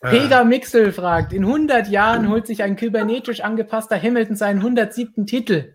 Pega 0.01 0.45
Mixel 0.45 0.93
fragt, 0.93 1.33
in 1.33 1.45
100 1.45 1.89
Jahren 1.89 2.29
holt 2.29 2.47
sich 2.47 2.63
ein 2.63 2.77
kybernetisch 2.77 3.41
angepasster 3.41 4.01
Hamilton 4.01 4.37
seinen 4.37 4.59
107. 4.59 5.27
Titel. 5.27 5.75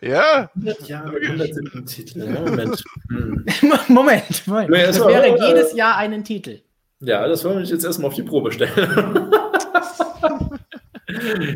Ja. 0.00 0.50
100 0.56 0.88
Jahre, 0.88 1.16
107. 1.16 1.86
Titel. 1.86 2.26
Moment. 2.28 2.84
Hm. 3.08 3.44
Moment, 3.88 4.46
Moment. 4.46 4.70
Das 4.70 5.00
wäre 5.00 5.38
jedes 5.38 5.74
Jahr 5.74 5.96
einen 5.96 6.24
Titel. 6.24 6.60
Ja, 7.00 7.26
das 7.26 7.44
wollen 7.44 7.58
wir 7.58 7.64
jetzt 7.64 7.84
erstmal 7.84 8.08
auf 8.08 8.14
die 8.14 8.22
Probe 8.22 8.52
stellen. 8.52 8.72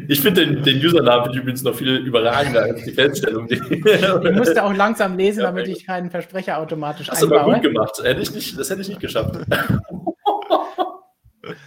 ich 0.09 0.21
finde 0.21 0.47
den, 0.47 0.62
den 0.62 0.85
Usernamen 0.85 1.33
übrigens 1.35 1.62
noch 1.62 1.75
viel 1.75 1.97
überragender 1.97 2.62
als 2.62 2.85
die 2.85 2.93
Feststellung. 2.93 3.47
ich 3.51 3.61
musste 4.33 4.65
auch 4.65 4.75
langsam 4.75 5.19
lesen, 5.19 5.43
damit 5.43 5.69
ich 5.69 5.87
keinen 5.87 6.11
Versprecher 6.11 6.59
automatisch 6.59 7.11
Hast 7.11 7.23
einbaue. 7.23 7.39
Hast 7.39 7.47
du 7.47 7.51
aber 7.51 7.61
gut 7.61 7.62
gemacht. 7.62 7.93
Hätte 8.03 8.23
ich 8.23 8.33
nicht, 8.33 8.59
das 8.59 8.71
hätte 8.71 8.81
ich 8.81 8.89
nicht 8.89 9.01
geschafft. 9.01 9.37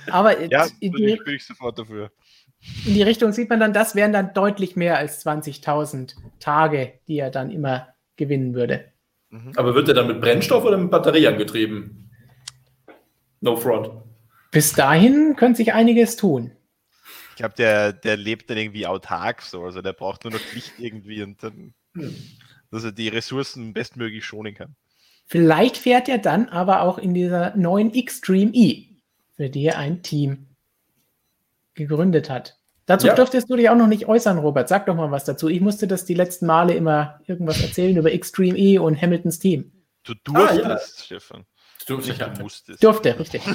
aber 0.09 0.41
ja, 0.49 0.65
in 0.79 0.93
die, 0.93 1.19
bin 1.23 1.35
ich 1.35 1.45
sofort 1.45 1.77
dafür. 1.77 2.09
In 2.85 2.95
die 2.95 3.03
Richtung 3.03 3.31
sieht 3.31 3.49
man 3.49 3.59
dann, 3.59 3.73
das 3.73 3.95
wären 3.95 4.11
dann 4.11 4.33
deutlich 4.33 4.75
mehr 4.75 4.97
als 4.97 5.23
20.000 5.23 6.15
Tage, 6.39 6.93
die 7.07 7.19
er 7.19 7.29
dann 7.29 7.51
immer 7.51 7.89
gewinnen 8.15 8.55
würde. 8.55 8.85
Mhm. 9.29 9.51
Aber 9.55 9.75
wird 9.75 9.87
er 9.87 9.93
dann 9.93 10.07
mit 10.07 10.19
Brennstoff 10.19 10.63
oder 10.63 10.77
mit 10.77 10.89
Batterie 10.89 11.27
angetrieben? 11.27 12.06
No 13.41 13.55
front. 13.55 13.89
Bis 14.51 14.73
dahin 14.73 15.35
könnte 15.35 15.57
sich 15.57 15.73
einiges 15.73 16.15
tun. 16.15 16.51
Ich 17.31 17.35
glaube, 17.35 17.55
der, 17.55 17.93
der 17.93 18.17
lebt 18.17 18.49
dann 18.49 18.57
irgendwie 18.57 18.87
autark 18.87 19.41
so. 19.41 19.63
Also 19.63 19.81
der 19.81 19.93
braucht 19.93 20.23
nur 20.23 20.33
noch 20.33 20.53
Licht 20.53 20.73
irgendwie 20.79 21.21
und 21.21 21.41
dann, 21.43 21.73
hm. 21.93 22.15
dass 22.71 22.83
er 22.83 22.91
die 22.91 23.09
Ressourcen 23.09 23.73
bestmöglich 23.73 24.25
schonen 24.25 24.55
kann. 24.55 24.75
Vielleicht 25.27 25.77
fährt 25.77 26.07
er 26.07 26.17
dann 26.17 26.47
aber 26.47 26.81
auch 26.81 26.97
in 26.97 27.13
dieser 27.13 27.55
neuen 27.55 27.93
Extreme 27.93 28.51
E, 28.53 28.87
für 29.35 29.49
die 29.49 29.65
er 29.65 29.77
ein 29.77 30.01
Team 30.01 30.47
gegründet 31.73 32.29
hat. 32.29 32.57
Dazu 32.87 33.07
ja. 33.07 33.15
dürftest 33.15 33.49
du 33.49 33.57
dich 33.57 33.69
auch 33.69 33.75
noch 33.75 33.87
nicht 33.87 34.07
äußern, 34.07 34.37
Robert. 34.37 34.69
Sag 34.69 34.85
doch 34.85 34.95
mal 34.95 35.11
was 35.11 35.25
dazu. 35.25 35.49
Ich 35.49 35.59
musste 35.59 35.87
das 35.87 36.05
die 36.05 36.13
letzten 36.13 36.45
Male 36.45 36.73
immer 36.73 37.19
irgendwas 37.27 37.61
erzählen 37.61 37.97
über 37.97 38.13
Extreme 38.13 38.57
E 38.57 38.79
und 38.79 38.99
Hamiltons 38.99 39.39
Team. 39.39 39.73
Du 40.03 40.13
durftest, 40.23 40.65
ah, 40.65 40.69
ja. 40.69 40.79
Stefan. 40.79 41.45
Durfte 41.87 42.11
ich 42.11 42.39
musstest. 42.41 42.83
Durfte, 42.83 43.17
richtig. 43.17 43.41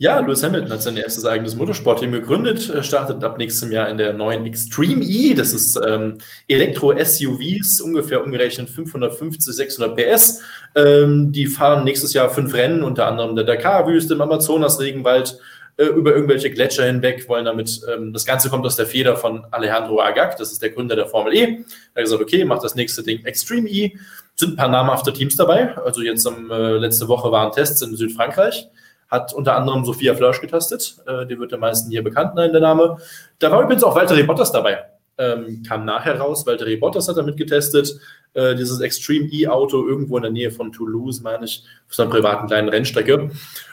Ja, 0.00 0.20
Lewis 0.20 0.44
Hamilton 0.44 0.70
hat 0.70 0.80
sein 0.80 0.96
erstes 0.96 1.24
eigenes 1.24 1.56
Motorsportteam 1.56 2.12
gegründet, 2.12 2.72
startet 2.82 3.24
ab 3.24 3.36
nächstem 3.36 3.72
Jahr 3.72 3.88
in 3.88 3.98
der 3.98 4.12
neuen 4.12 4.46
Extreme 4.46 5.02
E. 5.02 5.34
Das 5.34 5.52
ist 5.52 5.76
ähm, 5.84 6.18
Elektro-SUVs, 6.46 7.80
ungefähr 7.80 8.22
umgerechnet 8.22 8.70
550, 8.70 9.52
600 9.52 9.96
PS. 9.96 10.40
Ähm, 10.76 11.32
die 11.32 11.48
fahren 11.48 11.82
nächstes 11.82 12.12
Jahr 12.12 12.30
fünf 12.30 12.54
Rennen, 12.54 12.84
unter 12.84 13.08
anderem 13.08 13.34
der 13.34 13.44
Dakar-Wüste, 13.44 14.14
im 14.14 14.20
Amazonas-Regenwald, 14.20 15.40
äh, 15.78 15.86
über 15.86 16.14
irgendwelche 16.14 16.52
Gletscher 16.52 16.84
hinweg, 16.84 17.28
wollen 17.28 17.46
damit, 17.46 17.80
ähm, 17.92 18.12
das 18.12 18.24
Ganze 18.24 18.50
kommt 18.50 18.64
aus 18.66 18.76
der 18.76 18.86
Feder 18.86 19.16
von 19.16 19.46
Alejandro 19.50 20.00
Agag, 20.00 20.36
das 20.36 20.52
ist 20.52 20.62
der 20.62 20.70
Gründer 20.70 20.94
der 20.94 21.06
Formel 21.06 21.34
E. 21.34 21.42
Er 21.42 21.48
hat 21.96 22.04
gesagt, 22.04 22.22
okay, 22.22 22.44
macht 22.44 22.62
das 22.62 22.76
nächste 22.76 23.02
Ding 23.02 23.24
Extreme 23.24 23.68
E. 23.68 23.98
Sind 24.38 24.52
ein 24.52 24.56
paar 24.56 24.68
namhafte 24.68 25.12
Teams 25.12 25.34
dabei. 25.34 25.76
Also 25.78 26.00
jetzt 26.00 26.24
am, 26.26 26.48
äh, 26.50 26.76
letzte 26.76 27.08
Woche 27.08 27.32
waren 27.32 27.50
Tests 27.50 27.82
in 27.82 27.96
Südfrankreich. 27.96 28.68
Hat 29.10 29.32
unter 29.34 29.56
anderem 29.56 29.84
Sophia 29.84 30.14
Flörsch 30.14 30.40
getestet. 30.40 30.96
Äh, 31.06 31.26
die 31.26 31.38
wird 31.38 31.50
der 31.50 31.58
meisten 31.58 31.90
hier 31.90 32.04
bekannt 32.04 32.32
sein, 32.36 32.52
der 32.52 32.60
Name. 32.60 32.98
Da 33.40 33.50
war 33.50 33.62
übrigens 33.62 33.82
auch 33.82 33.96
Walter 33.96 34.22
Bottas 34.22 34.52
dabei. 34.52 34.84
Ähm, 35.18 35.64
kam 35.66 35.84
nachher 35.84 36.20
raus. 36.20 36.46
Walter 36.46 36.66
Bottas 36.76 37.08
hat 37.08 37.16
damit 37.16 37.36
getestet. 37.36 37.98
Äh, 38.34 38.54
dieses 38.54 38.80
Extreme 38.80 39.26
E-Auto 39.32 39.84
irgendwo 39.84 40.16
in 40.18 40.22
der 40.22 40.30
Nähe 40.30 40.52
von 40.52 40.70
Toulouse, 40.70 41.20
meine 41.20 41.44
ich, 41.44 41.64
auf 41.88 41.94
so 41.94 42.02
einer 42.04 42.12
privaten 42.12 42.46
kleinen 42.46 42.68
Rennstrecke. 42.68 43.30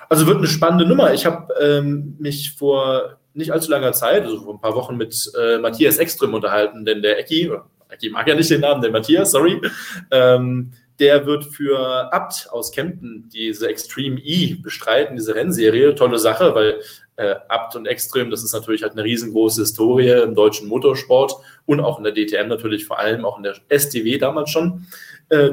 Also 0.10 0.26
wird 0.26 0.38
eine 0.38 0.48
spannende 0.48 0.88
Nummer. 0.88 1.14
Ich 1.14 1.28
habe 1.28 1.54
ähm, 1.62 2.16
mich 2.18 2.56
vor 2.58 3.18
nicht 3.36 3.52
allzu 3.52 3.70
langer 3.70 3.92
Zeit, 3.94 4.24
also 4.24 4.42
vor 4.42 4.56
ein 4.56 4.62
paar 4.62 4.76
Wochen, 4.76 4.98
mit 4.98 5.32
äh, 5.40 5.60
Matthias 5.60 5.98
Ekström 6.00 6.34
unterhalten, 6.34 6.86
denn 6.86 7.02
der 7.02 7.20
Ecki, 7.20 7.52
Ecki 7.90 8.10
mag 8.10 8.28
ja 8.28 8.36
nicht 8.36 8.50
den 8.50 8.62
Namen, 8.62 8.82
der 8.82 8.92
Matthias, 8.92 9.32
sorry, 9.32 9.62
ähm, 10.12 10.72
der 11.00 11.26
wird 11.26 11.46
für 11.46 12.14
Abt 12.14 12.48
aus 12.52 12.72
Kempten 12.72 13.30
diese 13.34 13.68
Extreme 13.68 14.20
E 14.22 14.56
bestreiten, 14.56 15.18
diese 15.18 15.36
Rennserie. 15.36 15.94
Tolle 15.96 16.20
Sache, 16.20 16.56
weil 16.56 16.80
äh, 17.18 17.36
Abt 17.50 17.76
und 17.76 17.86
Extrem, 17.86 18.30
das 18.30 18.44
ist 18.44 18.54
natürlich 18.54 18.84
halt 18.84 18.94
eine 18.94 19.04
riesengroße 19.04 19.62
Historie 19.62 20.10
im 20.10 20.36
deutschen 20.36 20.68
Motorsport 20.68 21.36
und 21.66 21.82
auch 21.82 21.98
in 21.98 22.06
der 22.06 22.14
DTM 22.14 22.48
natürlich, 22.48 22.86
vor 22.86 23.00
allem 23.00 23.26
auch 23.26 23.38
in 23.38 23.44
der 23.44 23.56
STW 23.70 24.18
damals 24.18 24.50
schon. 24.50 24.88
Äh, 25.30 25.52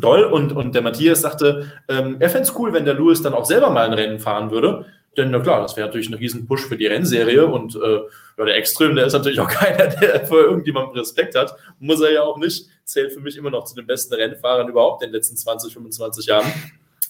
toll. 0.00 0.24
Und, 0.24 0.52
und 0.52 0.74
der 0.74 0.82
Matthias 0.82 1.20
sagte, 1.20 1.72
ähm, 1.88 2.16
er 2.18 2.30
fände 2.30 2.48
es 2.48 2.58
cool, 2.58 2.72
wenn 2.72 2.84
der 2.84 2.94
Lewis 2.94 3.22
dann 3.22 3.34
auch 3.34 3.44
selber 3.44 3.70
mal 3.70 3.86
ein 3.86 3.92
Rennen 3.92 4.18
fahren 4.18 4.50
würde. 4.50 4.86
Denn 5.16 5.32
na 5.32 5.40
klar, 5.40 5.60
das 5.60 5.76
wäre 5.76 5.88
natürlich 5.88 6.08
ein 6.08 6.14
riesen 6.14 6.46
Push 6.46 6.66
für 6.66 6.76
die 6.76 6.86
Rennserie 6.86 7.44
und 7.44 7.74
äh, 7.74 8.00
ja, 8.38 8.44
der 8.44 8.56
Extrem, 8.56 8.94
der 8.94 9.06
ist 9.06 9.12
natürlich 9.12 9.40
auch 9.40 9.48
keiner, 9.50 9.88
der 9.88 10.24
vor 10.26 10.38
irgendjemandem 10.38 10.96
Respekt 10.96 11.34
hat. 11.34 11.56
Muss 11.80 12.00
er 12.00 12.12
ja 12.12 12.22
auch 12.22 12.38
nicht. 12.38 12.66
Zählt 12.84 13.12
für 13.12 13.20
mich 13.20 13.36
immer 13.36 13.50
noch 13.50 13.64
zu 13.64 13.74
den 13.74 13.86
besten 13.86 14.14
Rennfahrern 14.14 14.68
überhaupt 14.68 15.02
in 15.02 15.08
den 15.08 15.14
letzten 15.14 15.36
20, 15.36 15.72
25 15.72 16.26
Jahren. 16.26 16.52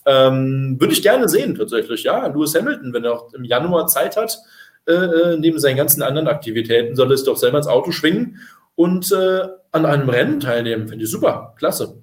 Ähm, 0.06 0.76
Würde 0.78 0.94
ich 0.94 1.02
gerne 1.02 1.28
sehen, 1.28 1.54
tatsächlich. 1.54 2.04
Ja, 2.04 2.26
Lewis 2.26 2.54
Hamilton, 2.54 2.94
wenn 2.94 3.04
er 3.04 3.12
auch 3.12 3.34
im 3.34 3.44
Januar 3.44 3.86
Zeit 3.86 4.16
hat, 4.16 4.38
äh, 4.86 4.92
äh 4.92 5.36
neben 5.36 5.58
seinen 5.58 5.76
ganzen 5.76 6.02
anderen 6.02 6.28
Aktivitäten, 6.28 6.96
soll 6.96 7.10
er 7.10 7.14
es 7.14 7.24
doch 7.24 7.36
selber 7.36 7.58
ins 7.58 7.66
Auto 7.66 7.92
schwingen 7.92 8.38
und 8.76 9.12
äh, 9.12 9.42
an 9.72 9.84
einem 9.84 10.08
Rennen 10.08 10.40
teilnehmen. 10.40 10.88
Finde 10.88 11.04
ich 11.04 11.10
super, 11.10 11.54
klasse. 11.58 12.02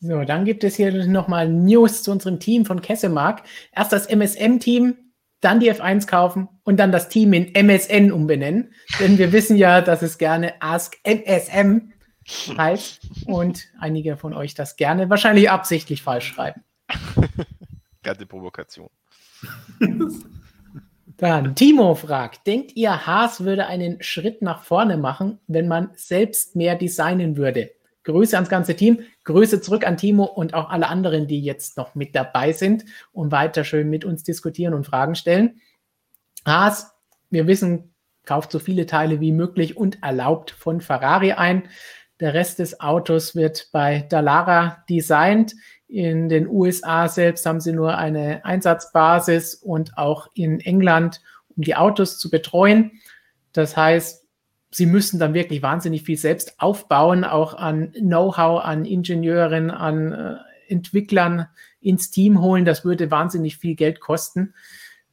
So, 0.00 0.22
dann 0.24 0.44
gibt 0.44 0.62
es 0.62 0.76
hier 0.76 1.06
nochmal 1.06 1.48
News 1.48 2.02
zu 2.02 2.12
unserem 2.12 2.38
Team 2.38 2.64
von 2.64 2.80
Kessemark. 2.80 3.42
Erst 3.74 3.92
das 3.92 4.06
MSM-Team, 4.06 4.96
dann 5.40 5.60
die 5.60 5.72
F1 5.72 6.06
kaufen 6.06 6.48
und 6.64 6.78
dann 6.78 6.92
das 6.92 7.08
Team 7.08 7.32
in 7.32 7.54
MSN 7.54 8.12
umbenennen. 8.12 8.72
Denn 9.00 9.18
wir 9.18 9.32
wissen 9.32 9.56
ja, 9.56 9.80
dass 9.80 10.02
es 10.02 10.18
gerne 10.18 10.60
Ask 10.60 10.96
MSM 11.02 11.92
heißt 12.56 13.26
und 13.26 13.68
einige 13.80 14.16
von 14.16 14.34
euch 14.34 14.54
das 14.54 14.76
gerne 14.76 15.10
wahrscheinlich 15.10 15.50
absichtlich 15.50 16.02
falsch 16.02 16.26
schreiben. 16.26 16.62
Ganze 18.02 18.26
Provokation. 18.26 18.90
Dann 21.16 21.56
Timo 21.56 21.96
fragt, 21.96 22.46
denkt 22.46 22.76
ihr, 22.76 23.06
Haas 23.06 23.42
würde 23.42 23.66
einen 23.66 24.00
Schritt 24.02 24.40
nach 24.40 24.62
vorne 24.62 24.96
machen, 24.96 25.40
wenn 25.48 25.66
man 25.66 25.90
selbst 25.96 26.54
mehr 26.54 26.76
designen 26.76 27.36
würde? 27.36 27.72
Grüße 28.04 28.36
ans 28.36 28.48
ganze 28.48 28.76
Team, 28.76 29.00
Grüße 29.28 29.60
zurück 29.60 29.86
an 29.86 29.98
Timo 29.98 30.24
und 30.24 30.54
auch 30.54 30.70
alle 30.70 30.88
anderen, 30.88 31.26
die 31.26 31.42
jetzt 31.42 31.76
noch 31.76 31.94
mit 31.94 32.14
dabei 32.14 32.52
sind 32.52 32.86
und 33.12 33.30
weiter 33.30 33.62
schön 33.62 33.90
mit 33.90 34.06
uns 34.06 34.22
diskutieren 34.22 34.72
und 34.72 34.86
Fragen 34.86 35.14
stellen. 35.14 35.60
Haas, 36.46 36.94
wir 37.28 37.46
wissen, 37.46 37.94
kauft 38.24 38.50
so 38.50 38.58
viele 38.58 38.86
Teile 38.86 39.20
wie 39.20 39.32
möglich 39.32 39.76
und 39.76 40.02
erlaubt 40.02 40.50
von 40.50 40.80
Ferrari 40.80 41.32
ein. 41.32 41.68
Der 42.20 42.32
Rest 42.32 42.58
des 42.58 42.80
Autos 42.80 43.36
wird 43.36 43.68
bei 43.70 44.06
Dallara 44.08 44.82
designt. 44.88 45.54
In 45.88 46.30
den 46.30 46.48
USA 46.48 47.06
selbst 47.06 47.44
haben 47.44 47.60
sie 47.60 47.72
nur 47.72 47.98
eine 47.98 48.46
Einsatzbasis 48.46 49.54
und 49.56 49.98
auch 49.98 50.28
in 50.32 50.58
England, 50.60 51.20
um 51.54 51.64
die 51.64 51.76
Autos 51.76 52.18
zu 52.18 52.30
betreuen. 52.30 52.92
Das 53.52 53.76
heißt, 53.76 54.26
sie 54.70 54.86
müssen 54.86 55.18
dann 55.18 55.34
wirklich 55.34 55.62
wahnsinnig 55.62 56.02
viel 56.02 56.16
selbst 56.16 56.60
aufbauen, 56.60 57.24
auch 57.24 57.54
an 57.54 57.92
Know-how, 57.92 58.64
an 58.64 58.84
Ingenieuren, 58.84 59.70
an 59.70 60.12
äh, 60.12 60.36
Entwicklern 60.68 61.46
ins 61.80 62.10
Team 62.10 62.40
holen. 62.40 62.64
Das 62.64 62.84
würde 62.84 63.10
wahnsinnig 63.10 63.56
viel 63.56 63.74
Geld 63.74 64.00
kosten. 64.00 64.54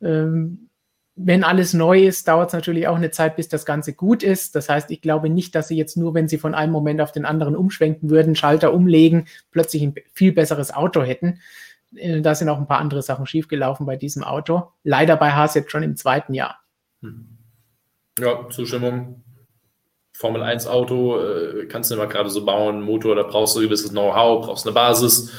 Ähm, 0.01 0.69
wenn 1.17 1.45
alles 1.45 1.73
neu 1.73 2.01
ist, 2.03 2.27
dauert 2.27 2.49
es 2.49 2.53
natürlich 2.53 2.89
auch 2.89 2.97
eine 2.97 3.09
Zeit, 3.09 3.37
bis 3.37 3.47
das 3.47 3.65
Ganze 3.65 3.93
gut 3.93 4.21
ist. 4.21 4.53
Das 4.53 4.67
heißt, 4.67 4.91
ich 4.91 5.01
glaube 5.01 5.29
nicht, 5.29 5.55
dass 5.55 5.69
sie 5.69 5.77
jetzt 5.77 5.95
nur, 5.95 6.13
wenn 6.13 6.27
sie 6.27 6.37
von 6.37 6.53
einem 6.53 6.73
Moment 6.73 6.99
auf 6.99 7.13
den 7.13 7.23
anderen 7.25 7.55
umschwenken 7.55 8.09
würden, 8.09 8.35
Schalter 8.35 8.73
umlegen, 8.73 9.27
plötzlich 9.51 9.81
ein 9.81 9.95
viel 10.11 10.33
besseres 10.33 10.73
Auto 10.73 11.03
hätten. 11.03 11.39
Äh, 11.95 12.21
da 12.21 12.35
sind 12.35 12.49
auch 12.49 12.59
ein 12.59 12.67
paar 12.67 12.79
andere 12.79 13.01
Sachen 13.01 13.25
schiefgelaufen 13.25 13.85
bei 13.85 13.95
diesem 13.95 14.23
Auto. 14.23 14.71
Leider 14.83 15.15
bei 15.15 15.31
Haas 15.31 15.55
jetzt 15.55 15.71
schon 15.71 15.83
im 15.83 15.95
zweiten 15.95 16.33
Jahr. 16.33 16.59
Hm. 17.01 17.37
Ja, 18.19 18.49
Zustimmung. 18.49 19.24
Formel 20.17 20.43
1 20.43 20.65
Auto 20.67 21.19
äh, 21.19 21.65
kannst 21.65 21.91
du 21.91 21.95
immer 21.95 22.07
gerade 22.07 22.29
so 22.29 22.45
bauen, 22.45 22.81
Motor, 22.81 23.15
da 23.15 23.23
brauchst 23.23 23.55
du 23.55 23.59
ein 23.59 23.65
gewisses 23.65 23.91
Know-how, 23.91 24.45
brauchst 24.45 24.65
eine 24.65 24.73
Basis. 24.73 25.33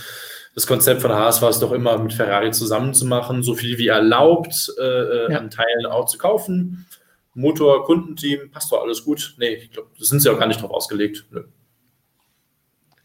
Das 0.55 0.66
Konzept 0.66 1.01
von 1.01 1.12
Haas 1.12 1.40
war 1.40 1.48
es 1.48 1.59
doch 1.61 1.73
immer, 1.73 1.97
mit 1.97 2.12
Ferrari 2.12 2.51
zusammenzumachen, 2.51 3.43
so 3.43 3.55
viel 3.55 3.78
wie 3.78 3.89
erlaubt 3.89 4.70
äh, 4.78 4.82
äh, 4.82 5.32
ja. 5.32 5.39
an 5.39 5.51
Teilen 5.51 5.86
auch 5.86 6.05
zu 6.05 6.19
kaufen. 6.19 6.86
Motor, 7.32 7.85
Kundenteam, 7.85 8.51
passt 8.51 8.70
doch 8.70 8.82
alles 8.82 9.03
gut. 9.03 9.35
Nee, 9.39 9.55
ich 9.55 9.70
glaube, 9.70 9.89
das 9.98 10.09
sind 10.09 10.20
sie 10.20 10.31
auch 10.31 10.39
gar 10.39 10.47
nicht 10.47 10.61
drauf 10.61 10.70
ausgelegt. 10.70 11.24
Nö. 11.31 11.44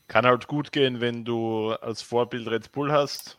Kann 0.09 0.25
halt 0.25 0.47
gut 0.47 0.73
gehen, 0.73 0.99
wenn 0.99 1.23
du 1.23 1.71
als 1.71 2.01
Vorbild 2.01 2.49
Red 2.49 2.73
Bull 2.73 2.91
hast, 2.91 3.37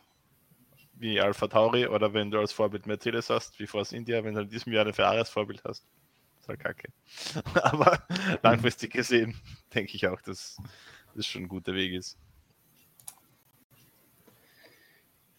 wie 0.95 1.21
Alpha 1.21 1.47
Tauri, 1.47 1.85
oder 1.85 2.15
wenn 2.15 2.31
du 2.31 2.39
als 2.39 2.51
Vorbild 2.51 2.87
Mercedes 2.87 3.29
hast, 3.29 3.59
wie 3.59 3.67
Force 3.67 3.91
India, 3.91 4.23
wenn 4.23 4.33
du 4.33 4.41
in 4.41 4.49
diesem 4.49 4.73
Jahr 4.73 4.87
ein 4.87 4.93
Ferrari 4.93 5.19
als 5.19 5.29
Vorbild 5.29 5.63
hast. 5.63 5.85
Das 6.43 6.49
halt 6.49 6.59
kacke. 6.59 6.91
Aber 7.61 8.03
langfristig 8.41 8.91
gesehen 8.91 9.35
denke 9.73 9.95
ich 9.95 10.07
auch, 10.07 10.19
dass 10.21 10.57
das 11.15 11.25
schon 11.25 11.43
ein 11.43 11.47
guter 11.47 11.73
Weg 11.73 11.93
ist. 11.93 12.17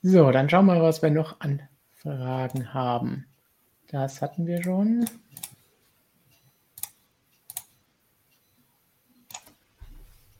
So, 0.01 0.31
dann 0.31 0.49
schauen 0.49 0.67
wir 0.67 0.75
mal, 0.77 0.83
was 0.83 1.03
wir 1.03 1.11
noch 1.11 1.41
an 1.41 1.63
Fragen 1.91 2.73
haben. 2.73 3.27
Das 3.89 4.23
hatten 4.23 4.47
wir 4.47 4.63
schon. 4.63 5.05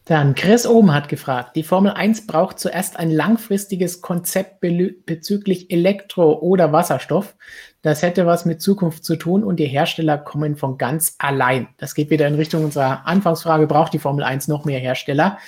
Dann 0.07 0.35
Chris 0.35 0.67
Oben 0.67 0.93
hat 0.93 1.09
gefragt, 1.09 1.57
die 1.57 1.63
Formel 1.63 1.93
1 1.93 2.27
braucht 2.27 2.59
zuerst 2.59 2.99
ein 2.99 3.11
langfristiges 3.11 4.03
Konzept 4.03 4.61
bezüglich 4.61 5.71
Elektro- 5.71 6.41
oder 6.41 6.73
Wasserstoff. 6.73 7.35
Das 7.81 8.03
hätte 8.03 8.27
was 8.27 8.45
mit 8.45 8.61
Zukunft 8.61 9.03
zu 9.03 9.17
tun 9.17 9.43
und 9.43 9.57
die 9.57 9.67
Hersteller 9.67 10.19
kommen 10.19 10.57
von 10.57 10.77
ganz 10.77 11.15
allein. 11.19 11.69
Das 11.79 11.95
geht 11.95 12.11
wieder 12.11 12.29
in 12.29 12.35
Richtung 12.35 12.65
unserer 12.65 13.07
Anfangsfrage, 13.07 13.67
braucht 13.67 13.95
die 13.95 13.99
Formel 13.99 14.25
1 14.25 14.47
noch 14.47 14.67
mehr 14.67 14.79
Hersteller? 14.79 15.39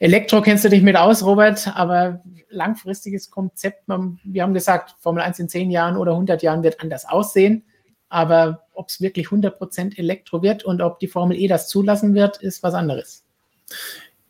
Elektro 0.00 0.42
kennst 0.42 0.64
du 0.64 0.68
dich 0.68 0.82
mit 0.82 0.96
aus, 0.96 1.24
Robert, 1.24 1.70
aber 1.76 2.20
langfristiges 2.48 3.30
Konzept, 3.30 3.84
wir 4.24 4.42
haben 4.42 4.54
gesagt, 4.54 4.96
Formel 4.98 5.22
1 5.22 5.38
in 5.38 5.48
10 5.48 5.70
Jahren 5.70 5.96
oder 5.96 6.12
100 6.12 6.42
Jahren 6.42 6.64
wird 6.64 6.80
anders 6.80 7.08
aussehen. 7.08 7.64
Aber 8.08 8.64
ob 8.74 8.88
es 8.88 9.00
wirklich 9.00 9.28
100% 9.28 9.96
Elektro 9.96 10.42
wird 10.42 10.64
und 10.64 10.82
ob 10.82 10.98
die 10.98 11.06
Formel 11.06 11.36
E 11.38 11.46
das 11.46 11.68
zulassen 11.68 12.14
wird, 12.14 12.38
ist 12.38 12.64
was 12.64 12.74
anderes. 12.74 13.24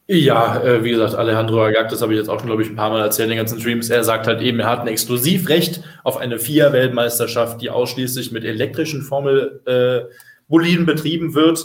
Ja, 0.09 0.63
äh, 0.63 0.83
wie 0.85 0.91
gesagt, 0.91 1.15
Alejandro 1.15 1.65
Agag, 1.65 1.89
das 1.89 2.03
habe 2.03 2.13
ich 2.13 2.19
jetzt 2.19 2.29
auch 2.29 2.39
schon, 2.39 2.49
glaube 2.49 2.63
ich, 2.63 2.69
ein 2.69 2.77
paar 2.77 2.91
Mal 2.91 3.01
erzählt 3.01 3.27
in 3.27 3.31
den 3.31 3.39
ganzen 3.39 3.61
Streams. 3.61 3.89
Er 3.89 4.05
sagt 4.05 4.27
halt 4.27 4.43
eben, 4.43 4.61
er 4.61 4.69
hat 4.69 4.81
ein 4.81 4.89
Exklusivrecht 4.89 5.83
auf 6.03 6.17
eine 6.17 6.39
FIA-Weltmeisterschaft, 6.39 7.63
die 7.63 7.71
ausschließlich 7.71 8.33
mit 8.33 8.45
elektrischen 8.45 9.03
Formel-Boliden 9.03 10.83
äh, 10.83 10.87
betrieben 10.87 11.35
wird. 11.35 11.65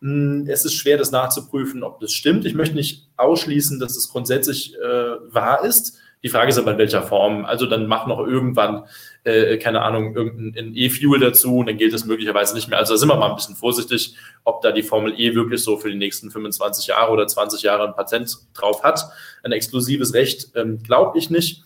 Hm, 0.00 0.46
es 0.48 0.64
ist 0.64 0.74
schwer, 0.74 0.98
das 0.98 1.10
nachzuprüfen, 1.10 1.82
ob 1.82 1.98
das 2.00 2.12
stimmt. 2.12 2.44
Ich 2.44 2.54
möchte 2.54 2.76
nicht 2.76 3.08
ausschließen, 3.16 3.80
dass 3.80 3.96
es 3.96 4.10
grundsätzlich 4.10 4.76
äh, 4.76 5.34
wahr 5.34 5.64
ist. 5.64 5.98
Die 6.22 6.28
Frage 6.28 6.50
ist 6.50 6.58
aber, 6.58 6.72
in 6.72 6.78
welcher 6.78 7.02
Form. 7.02 7.44
Also 7.44 7.66
dann 7.66 7.86
mach 7.86 8.06
noch 8.06 8.18
irgendwann, 8.18 8.84
äh, 9.24 9.56
keine 9.58 9.82
Ahnung, 9.82 10.16
irgendein 10.16 10.74
E-Fuel 10.74 11.20
dazu 11.20 11.58
und 11.58 11.66
dann 11.66 11.76
gilt 11.76 11.92
es 11.92 12.04
möglicherweise 12.04 12.54
nicht 12.54 12.68
mehr. 12.68 12.78
Also 12.78 12.94
da 12.94 12.98
sind 12.98 13.08
wir 13.08 13.16
mal 13.16 13.30
ein 13.30 13.36
bisschen 13.36 13.54
vorsichtig, 13.54 14.16
ob 14.44 14.60
da 14.62 14.72
die 14.72 14.82
Formel 14.82 15.14
E 15.18 15.34
wirklich 15.34 15.62
so 15.62 15.76
für 15.76 15.90
die 15.90 15.96
nächsten 15.96 16.30
25 16.30 16.88
Jahre 16.88 17.12
oder 17.12 17.26
20 17.26 17.62
Jahre 17.62 17.86
ein 17.86 17.94
Patent 17.94 18.36
drauf 18.54 18.82
hat. 18.82 19.04
Ein 19.44 19.52
exklusives 19.52 20.14
Recht 20.14 20.50
ähm, 20.56 20.82
glaube 20.82 21.18
ich 21.18 21.30
nicht. 21.30 21.62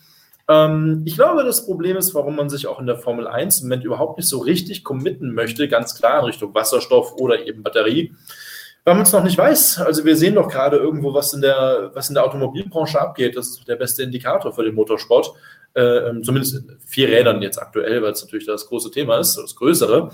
Ähm, 0.47 1.01
ich 1.05 1.15
glaube, 1.15 1.43
das 1.43 1.65
Problem 1.65 1.97
ist, 1.97 2.13
warum 2.13 2.35
man 2.35 2.49
sich 2.49 2.67
auch 2.67 2.79
in 2.79 2.85
der 2.85 2.97
Formel 2.97 3.27
1 3.27 3.61
im 3.61 3.69
Moment 3.69 3.85
überhaupt 3.85 4.17
nicht 4.17 4.27
so 4.27 4.39
richtig 4.39 4.83
committen 4.83 5.33
möchte, 5.33 5.67
ganz 5.67 5.95
klar 5.95 6.19
in 6.19 6.25
Richtung 6.25 6.53
Wasserstoff 6.53 7.13
oder 7.15 7.47
eben 7.47 7.63
Batterie 7.63 8.13
weil 8.85 8.95
man 8.95 9.03
es 9.03 9.13
noch 9.13 9.23
nicht 9.23 9.37
weiß. 9.37 9.79
Also 9.79 10.03
wir 10.03 10.15
sehen 10.15 10.35
doch 10.35 10.49
gerade 10.49 10.77
irgendwo, 10.77 11.13
was 11.13 11.33
in 11.33 11.41
der, 11.41 11.91
was 11.93 12.09
in 12.09 12.15
der 12.15 12.25
Automobilbranche 12.25 12.99
abgeht. 12.99 13.37
Das 13.37 13.49
ist 13.49 13.67
der 13.67 13.77
beste 13.77 14.03
Indikator 14.03 14.53
für 14.53 14.63
den 14.63 14.75
Motorsport. 14.75 15.33
Äh, 15.75 16.09
ähm, 16.09 16.23
zumindest 16.23 16.55
in 16.55 16.77
vier 16.85 17.07
Rädern 17.07 17.41
jetzt 17.41 17.57
aktuell, 17.59 18.01
weil 18.03 18.11
es 18.11 18.23
natürlich 18.23 18.45
das 18.45 18.67
große 18.67 18.91
Thema 18.91 19.17
ist, 19.17 19.37
das 19.37 19.55
größere 19.55 20.11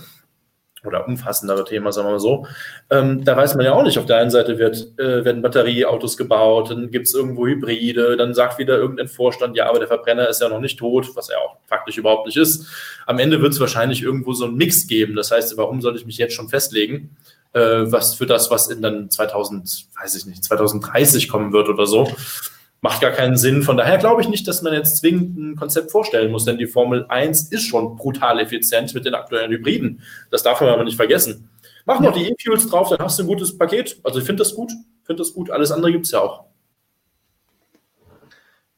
oder 0.85 1.05
umfassendere 1.05 1.65
Thema, 1.65 1.91
sagen 1.91 2.07
wir 2.07 2.13
mal 2.13 2.19
so. 2.19 2.45
Ähm, 2.89 3.25
da 3.25 3.35
weiß 3.35 3.55
man 3.55 3.65
ja 3.65 3.73
auch 3.73 3.83
nicht. 3.83 3.97
Auf 3.97 4.05
der 4.05 4.17
einen 4.17 4.29
Seite 4.29 4.57
wird, 4.57 4.97
äh, 4.97 5.25
werden 5.25 5.41
Batterieautos 5.41 6.15
gebaut, 6.15 6.71
dann 6.71 6.91
gibt 6.91 7.07
es 7.07 7.13
irgendwo 7.13 7.45
Hybride, 7.47 8.15
dann 8.15 8.33
sagt 8.33 8.59
wieder 8.59 8.77
irgendein 8.77 9.09
Vorstand, 9.09 9.57
ja, 9.57 9.67
aber 9.67 9.79
der 9.79 9.89
Verbrenner 9.89 10.29
ist 10.29 10.41
ja 10.41 10.47
noch 10.47 10.61
nicht 10.61 10.79
tot, 10.79 11.09
was 11.15 11.29
er 11.29 11.39
auch 11.39 11.57
faktisch 11.65 11.97
überhaupt 11.97 12.27
nicht 12.27 12.37
ist. 12.37 12.67
Am 13.05 13.19
Ende 13.19 13.41
wird 13.41 13.51
es 13.51 13.59
wahrscheinlich 13.59 14.01
irgendwo 14.01 14.31
so 14.31 14.45
einen 14.45 14.55
Mix 14.55 14.87
geben. 14.87 15.15
Das 15.15 15.31
heißt, 15.31 15.57
warum 15.57 15.81
soll 15.81 15.97
ich 15.97 16.05
mich 16.05 16.17
jetzt 16.17 16.33
schon 16.33 16.47
festlegen? 16.47 17.17
Äh, 17.53 17.91
was 17.91 18.15
für 18.15 18.25
das, 18.25 18.51
was 18.51 18.67
in 18.67 18.81
dann 18.81 19.09
2000, 19.09 19.87
weiß 20.01 20.15
ich 20.15 20.25
nicht, 20.25 20.43
2030 20.43 21.29
kommen 21.29 21.53
wird 21.53 21.69
oder 21.69 21.85
so. 21.85 22.11
Macht 22.81 23.01
gar 23.01 23.11
keinen 23.11 23.37
Sinn. 23.37 23.63
Von 23.63 23.75
daher 23.75 23.97
glaube 23.97 24.21
ich 24.21 24.29
nicht, 24.29 24.47
dass 24.47 24.61
man 24.61 24.73
jetzt 24.73 24.97
zwingend 24.99 25.37
ein 25.37 25.55
Konzept 25.57 25.91
vorstellen 25.91 26.31
muss, 26.31 26.45
denn 26.45 26.57
die 26.57 26.67
Formel 26.67 27.05
1 27.09 27.51
ist 27.51 27.65
schon 27.65 27.97
brutal 27.97 28.39
effizient 28.39 28.93
mit 28.93 29.05
den 29.05 29.15
aktuellen 29.15 29.51
Hybriden. 29.51 30.01
Das 30.31 30.43
darf 30.43 30.61
man 30.61 30.69
aber 30.69 30.85
nicht 30.85 30.95
vergessen. 30.95 31.49
Mach 31.85 31.99
noch 31.99 32.13
die 32.13 32.29
E-Fuels 32.29 32.67
drauf, 32.67 32.89
dann 32.89 32.99
hast 32.99 33.19
du 33.19 33.23
ein 33.23 33.27
gutes 33.27 33.57
Paket. 33.57 33.99
Also 34.03 34.19
ich 34.19 34.25
finde 34.25 34.43
das 34.43 34.55
gut, 34.55 34.71
finde 35.03 35.23
das 35.23 35.33
gut. 35.33 35.49
Alles 35.49 35.71
andere 35.71 35.91
gibt 35.91 36.05
es 36.05 36.11
ja 36.11 36.21
auch. 36.21 36.45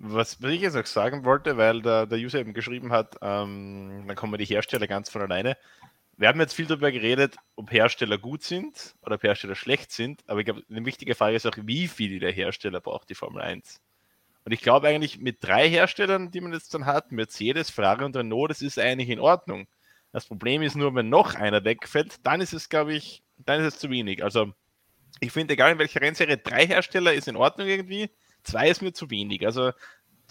Was, 0.04 0.40
ich 0.42 0.62
jetzt 0.62 0.76
noch 0.76 0.86
sagen 0.88 1.26
wollte, 1.26 1.58
weil 1.58 1.84
der, 1.84 2.08
der 2.08 2.18
User 2.18 2.40
eben 2.40 2.54
geschrieben 2.54 2.92
hat, 2.92 3.18
ähm, 3.22 4.06
dann 4.08 4.16
kommen 4.16 4.36
die 4.40 4.46
Hersteller 4.46 4.88
ganz 4.88 5.12
von 5.12 5.22
alleine. 5.22 5.58
Wir 6.22 6.28
haben 6.28 6.40
jetzt 6.40 6.54
viel 6.54 6.68
darüber 6.68 6.92
geredet, 6.92 7.38
ob 7.56 7.72
Hersteller 7.72 8.20
gut 8.20 8.44
sind 8.44 8.94
oder 9.02 9.16
ob 9.16 9.24
Hersteller 9.24 9.56
schlecht 9.56 9.92
sind, 9.92 10.22
aber 10.28 10.42
ich 10.42 10.46
glaube, 10.46 10.62
eine 10.70 10.86
wichtige 10.86 11.16
Frage 11.16 11.36
ist 11.36 11.48
auch, 11.48 11.58
wie 11.64 11.88
viel 11.88 12.20
der 12.20 12.32
Hersteller 12.32 12.80
braucht 12.80 13.10
die 13.10 13.16
Formel 13.16 13.42
1. 13.42 13.82
Und 14.46 14.52
ich 14.52 14.62
glaube 14.62 14.88
eigentlich 14.88 15.18
mit 15.18 15.44
drei 15.44 15.68
Herstellern, 15.68 16.30
die 16.30 16.40
man 16.40 16.54
jetzt 16.54 16.76
dann 16.76 16.86
hat, 16.86 17.12
Mercedes, 17.12 17.72
Ferrari 17.72 18.04
und 18.04 18.16
Renault, 18.16 18.52
das 18.52 18.62
ist 18.62 18.78
eigentlich 18.78 19.10
in 19.10 19.20
Ordnung. 19.20 19.66
Das 20.12 20.28
Problem 20.28 20.62
ist 20.62 20.76
nur, 20.76 20.94
wenn 20.94 21.10
noch 21.10 21.34
einer 21.34 21.64
wegfällt, 21.64 22.20
dann 22.22 22.40
ist 22.40 22.54
es, 22.54 22.70
glaube 22.70 22.94
ich, 22.94 23.24
dann 23.40 23.60
ist 23.60 23.74
es 23.74 23.80
zu 23.80 23.90
wenig. 23.90 24.24
Also 24.24 24.54
ich 25.22 25.32
finde, 25.32 25.56
egal 25.56 25.72
in 25.72 25.80
welcher 25.80 26.02
Rennserie, 26.02 26.38
drei 26.38 26.68
Hersteller 26.68 27.16
ist 27.16 27.30
in 27.30 27.36
Ordnung 27.36 27.68
irgendwie, 27.68 28.12
zwei 28.44 28.70
ist 28.70 28.84
mir 28.84 28.94
zu 28.94 29.10
wenig. 29.10 29.44
Also 29.44 29.72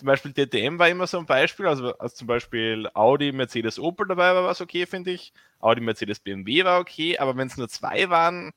zum 0.01 0.06
Beispiel 0.06 0.32
DTM 0.32 0.78
war 0.78 0.89
immer 0.89 1.06
so 1.06 1.18
ein 1.18 1.27
Beispiel, 1.27 1.66
also 1.66 1.94
als 1.98 2.14
zum 2.14 2.27
Beispiel 2.27 2.89
Audi, 2.94 3.32
Mercedes, 3.32 3.78
Opel 3.78 4.09
dabei 4.09 4.35
war, 4.35 4.44
war 4.44 4.52
es 4.52 4.62
okay, 4.62 4.86
finde 4.86 5.10
ich. 5.10 5.35
Audi, 5.59 5.82
Mercedes, 5.82 6.20
BMW 6.20 6.64
war 6.64 6.81
okay, 6.81 7.18
aber 7.18 7.36
wenn 7.36 7.48
es 7.48 7.59
nur 7.59 7.68
zwei 7.68 8.09
waren, 8.09 8.52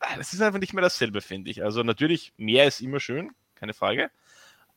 ah, 0.00 0.18
das 0.18 0.34
ist 0.34 0.42
einfach 0.42 0.58
nicht 0.58 0.74
mehr 0.74 0.82
dasselbe, 0.82 1.22
finde 1.22 1.50
ich. 1.50 1.64
Also 1.64 1.82
natürlich, 1.82 2.34
mehr 2.36 2.66
ist 2.66 2.82
immer 2.82 3.00
schön, 3.00 3.32
keine 3.54 3.72
Frage. 3.72 4.10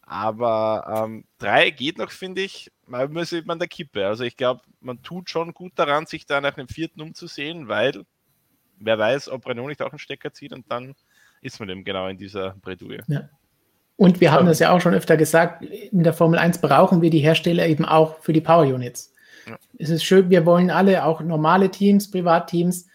Aber 0.03 1.03
ähm, 1.03 1.25
drei 1.37 1.69
geht 1.69 1.97
noch, 1.97 2.11
finde 2.11 2.43
ich, 2.43 2.71
man 2.87 3.11
muss 3.11 3.33
eben 3.33 3.51
an 3.51 3.59
der 3.59 3.67
Kippe. 3.67 4.07
Also 4.07 4.23
ich 4.23 4.37
glaube, 4.37 4.61
man 4.79 5.03
tut 5.03 5.29
schon 5.29 5.53
gut 5.53 5.73
daran, 5.75 6.05
sich 6.05 6.25
da 6.25 6.39
nach 6.39 6.55
einem 6.55 6.69
vierten 6.69 7.01
umzusehen, 7.01 7.67
weil 7.67 8.05
wer 8.77 8.97
weiß, 8.97 9.27
ob 9.27 9.45
Renault 9.45 9.67
nicht 9.67 9.81
auch 9.81 9.91
einen 9.91 9.99
Stecker 9.99 10.31
zieht 10.31 10.53
und 10.53 10.71
dann 10.71 10.95
ist 11.41 11.59
man 11.59 11.67
eben 11.67 11.83
genau 11.83 12.07
in 12.07 12.17
dieser 12.17 12.51
Bredouille. 12.61 13.03
Ja. 13.07 13.27
Und 13.99 14.21
wir 14.21 14.31
haben 14.31 14.47
das 14.47 14.59
ja 14.59 14.71
auch 14.71 14.81
schon 14.81 14.93
öfter 14.93 15.17
gesagt, 15.17 15.63
in 15.63 16.03
der 16.03 16.13
Formel 16.13 16.39
1 16.39 16.59
brauchen 16.59 17.01
wir 17.01 17.09
die 17.09 17.19
Hersteller 17.19 17.67
eben 17.67 17.85
auch 17.85 18.19
für 18.19 18.33
die 18.33 18.41
Power 18.41 18.63
Units. 18.63 19.13
Ja. 19.47 19.57
Es 19.77 19.89
ist 19.89 20.03
schön, 20.03 20.29
wir 20.29 20.45
wollen 20.45 20.71
alle, 20.71 21.03
auch 21.05 21.21
normale 21.21 21.69
Teams, 21.69 22.09
Privatteams, 22.09 22.87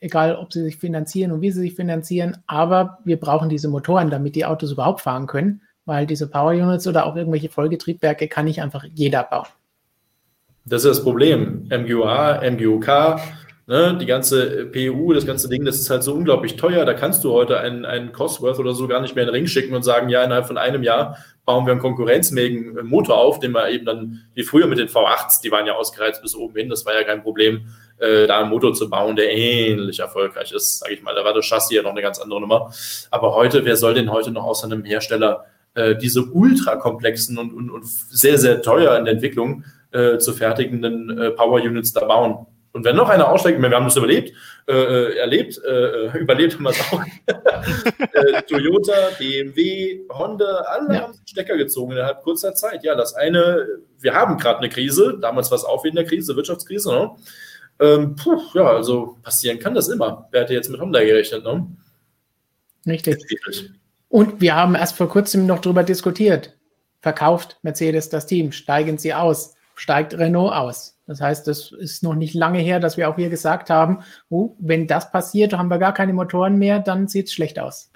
egal 0.00 0.36
ob 0.36 0.52
sie 0.52 0.62
sich 0.62 0.76
finanzieren 0.76 1.32
und 1.32 1.40
wie 1.40 1.50
sie 1.50 1.60
sich 1.60 1.74
finanzieren, 1.74 2.36
aber 2.46 2.98
wir 3.04 3.18
brauchen 3.18 3.48
diese 3.48 3.68
Motoren, 3.68 4.10
damit 4.10 4.36
die 4.36 4.44
Autos 4.44 4.72
überhaupt 4.72 5.00
fahren 5.00 5.26
können 5.26 5.62
weil 5.84 6.06
diese 6.06 6.28
Power 6.28 6.52
Units 6.52 6.86
oder 6.86 7.06
auch 7.06 7.16
irgendwelche 7.16 7.48
Folgetriebwerke 7.48 8.28
kann 8.28 8.44
nicht 8.44 8.62
einfach 8.62 8.84
jeder 8.94 9.24
bauen. 9.24 9.48
Das 10.64 10.84
ist 10.84 10.98
das 10.98 11.02
Problem. 11.02 11.68
MGUA, 11.70 12.40
MGUK, 12.50 13.18
ne, 13.72 13.96
die 13.98 14.06
ganze 14.06 14.66
PU, 14.66 15.14
das 15.14 15.24
ganze 15.24 15.48
Ding, 15.48 15.64
das 15.64 15.80
ist 15.80 15.88
halt 15.88 16.02
so 16.02 16.12
unglaublich 16.12 16.56
teuer. 16.56 16.84
Da 16.84 16.92
kannst 16.92 17.24
du 17.24 17.32
heute 17.32 17.58
einen, 17.58 17.86
einen 17.86 18.12
Cosworth 18.12 18.58
oder 18.58 18.74
so 18.74 18.86
gar 18.86 19.00
nicht 19.00 19.14
mehr 19.14 19.24
in 19.24 19.28
den 19.28 19.34
Ring 19.34 19.46
schicken 19.46 19.74
und 19.74 19.82
sagen, 19.82 20.10
ja, 20.10 20.22
innerhalb 20.22 20.46
von 20.46 20.58
einem 20.58 20.82
Jahr 20.82 21.16
bauen 21.46 21.64
wir 21.64 21.72
einen 21.72 21.80
konkurrenzmähigen 21.80 22.86
Motor 22.86 23.16
auf, 23.16 23.40
den 23.40 23.52
wir 23.52 23.70
eben 23.70 23.86
dann, 23.86 24.20
wie 24.34 24.42
früher 24.42 24.66
mit 24.66 24.78
den 24.78 24.88
V8s, 24.88 25.40
die 25.42 25.50
waren 25.50 25.66
ja 25.66 25.74
ausgereizt 25.74 26.20
bis 26.20 26.36
oben 26.36 26.54
hin, 26.54 26.68
das 26.68 26.84
war 26.84 26.94
ja 26.94 27.02
kein 27.02 27.22
Problem, 27.22 27.62
äh, 27.98 28.26
da 28.26 28.40
einen 28.40 28.50
Motor 28.50 28.74
zu 28.74 28.90
bauen, 28.90 29.16
der 29.16 29.32
ähnlich 29.32 30.00
erfolgreich 30.00 30.52
ist, 30.52 30.80
sage 30.80 30.92
ich 30.92 31.02
mal. 31.02 31.14
Da 31.14 31.24
war 31.24 31.32
das 31.32 31.46
Chassis 31.46 31.74
ja 31.74 31.82
noch 31.82 31.92
eine 31.92 32.02
ganz 32.02 32.20
andere 32.20 32.42
Nummer. 32.42 32.70
Aber 33.10 33.34
heute, 33.34 33.64
wer 33.64 33.76
soll 33.76 33.94
denn 33.94 34.12
heute 34.12 34.30
noch 34.30 34.44
aus 34.44 34.62
einem 34.64 34.84
Hersteller 34.84 35.46
äh, 35.74 35.96
diese 35.96 36.24
ultrakomplexen 36.24 37.38
und, 37.38 37.54
und, 37.54 37.70
und 37.70 37.86
sehr, 37.86 38.36
sehr 38.36 38.60
teuer 38.60 38.98
in 38.98 39.06
der 39.06 39.14
Entwicklung 39.14 39.64
äh, 39.92 40.18
zu 40.18 40.34
fertigenden 40.34 41.18
äh, 41.18 41.30
Power 41.30 41.62
Units 41.62 41.94
da 41.94 42.04
bauen. 42.04 42.46
Und 42.72 42.84
wenn 42.84 42.96
noch 42.96 43.10
einer 43.10 43.28
aussteigt, 43.28 43.60
wir 43.60 43.70
haben 43.70 43.84
das 43.84 43.96
überlebt, 43.96 44.32
äh, 44.66 44.72
äh 44.72 45.18
erlebt, 45.18 45.60
äh, 45.62 46.18
überlebt 46.18 46.54
haben 46.54 46.62
wir 46.62 46.70
es 46.70 46.80
auch. 46.80 48.42
Toyota, 48.48 49.10
BMW, 49.18 50.00
Honda, 50.08 50.64
alle 50.66 50.94
ja. 50.94 51.00
haben 51.02 51.14
Stecker 51.26 51.56
gezogen 51.56 51.92
innerhalb 51.92 52.22
kurzer 52.22 52.54
Zeit. 52.54 52.82
Ja, 52.82 52.94
das 52.94 53.14
eine, 53.14 53.66
wir 54.00 54.14
haben 54.14 54.38
gerade 54.38 54.60
eine 54.60 54.70
Krise, 54.70 55.18
damals 55.20 55.50
war 55.50 55.58
es 55.58 55.64
auch 55.64 55.84
wieder 55.84 56.00
eine 56.00 56.08
Krise, 56.08 56.34
Wirtschaftskrise. 56.34 56.90
Ne? 56.90 57.10
Ähm, 57.80 58.16
puh, 58.16 58.40
ja, 58.54 58.68
also 58.68 59.18
passieren 59.22 59.58
kann 59.58 59.74
das 59.74 59.88
immer. 59.88 60.28
Wer 60.30 60.42
hätte 60.42 60.54
jetzt 60.54 60.70
mit 60.70 60.80
Honda 60.80 61.00
gerechnet? 61.00 61.44
Ne? 61.44 61.66
Richtig. 62.86 63.70
Und 64.08 64.40
wir 64.40 64.54
haben 64.54 64.74
erst 64.74 64.96
vor 64.96 65.08
kurzem 65.08 65.46
noch 65.46 65.60
darüber 65.60 65.82
diskutiert. 65.82 66.56
Verkauft 67.00 67.58
Mercedes 67.62 68.08
das 68.08 68.26
Team? 68.26 68.52
Steigen 68.52 68.98
sie 68.98 69.12
aus? 69.12 69.54
Steigt 69.74 70.16
Renault 70.16 70.52
aus? 70.52 70.91
Das 71.06 71.20
heißt, 71.20 71.46
das 71.48 71.72
ist 71.72 72.02
noch 72.02 72.14
nicht 72.14 72.34
lange 72.34 72.60
her, 72.60 72.80
dass 72.80 72.96
wir 72.96 73.08
auch 73.08 73.16
hier 73.16 73.28
gesagt 73.28 73.70
haben, 73.70 74.00
oh, 74.28 74.56
wenn 74.58 74.86
das 74.86 75.10
passiert, 75.10 75.52
haben 75.52 75.68
wir 75.68 75.78
gar 75.78 75.92
keine 75.94 76.12
Motoren 76.12 76.58
mehr, 76.58 76.78
dann 76.78 77.08
sieht 77.08 77.26
es 77.26 77.32
schlecht 77.32 77.58
aus. 77.58 77.90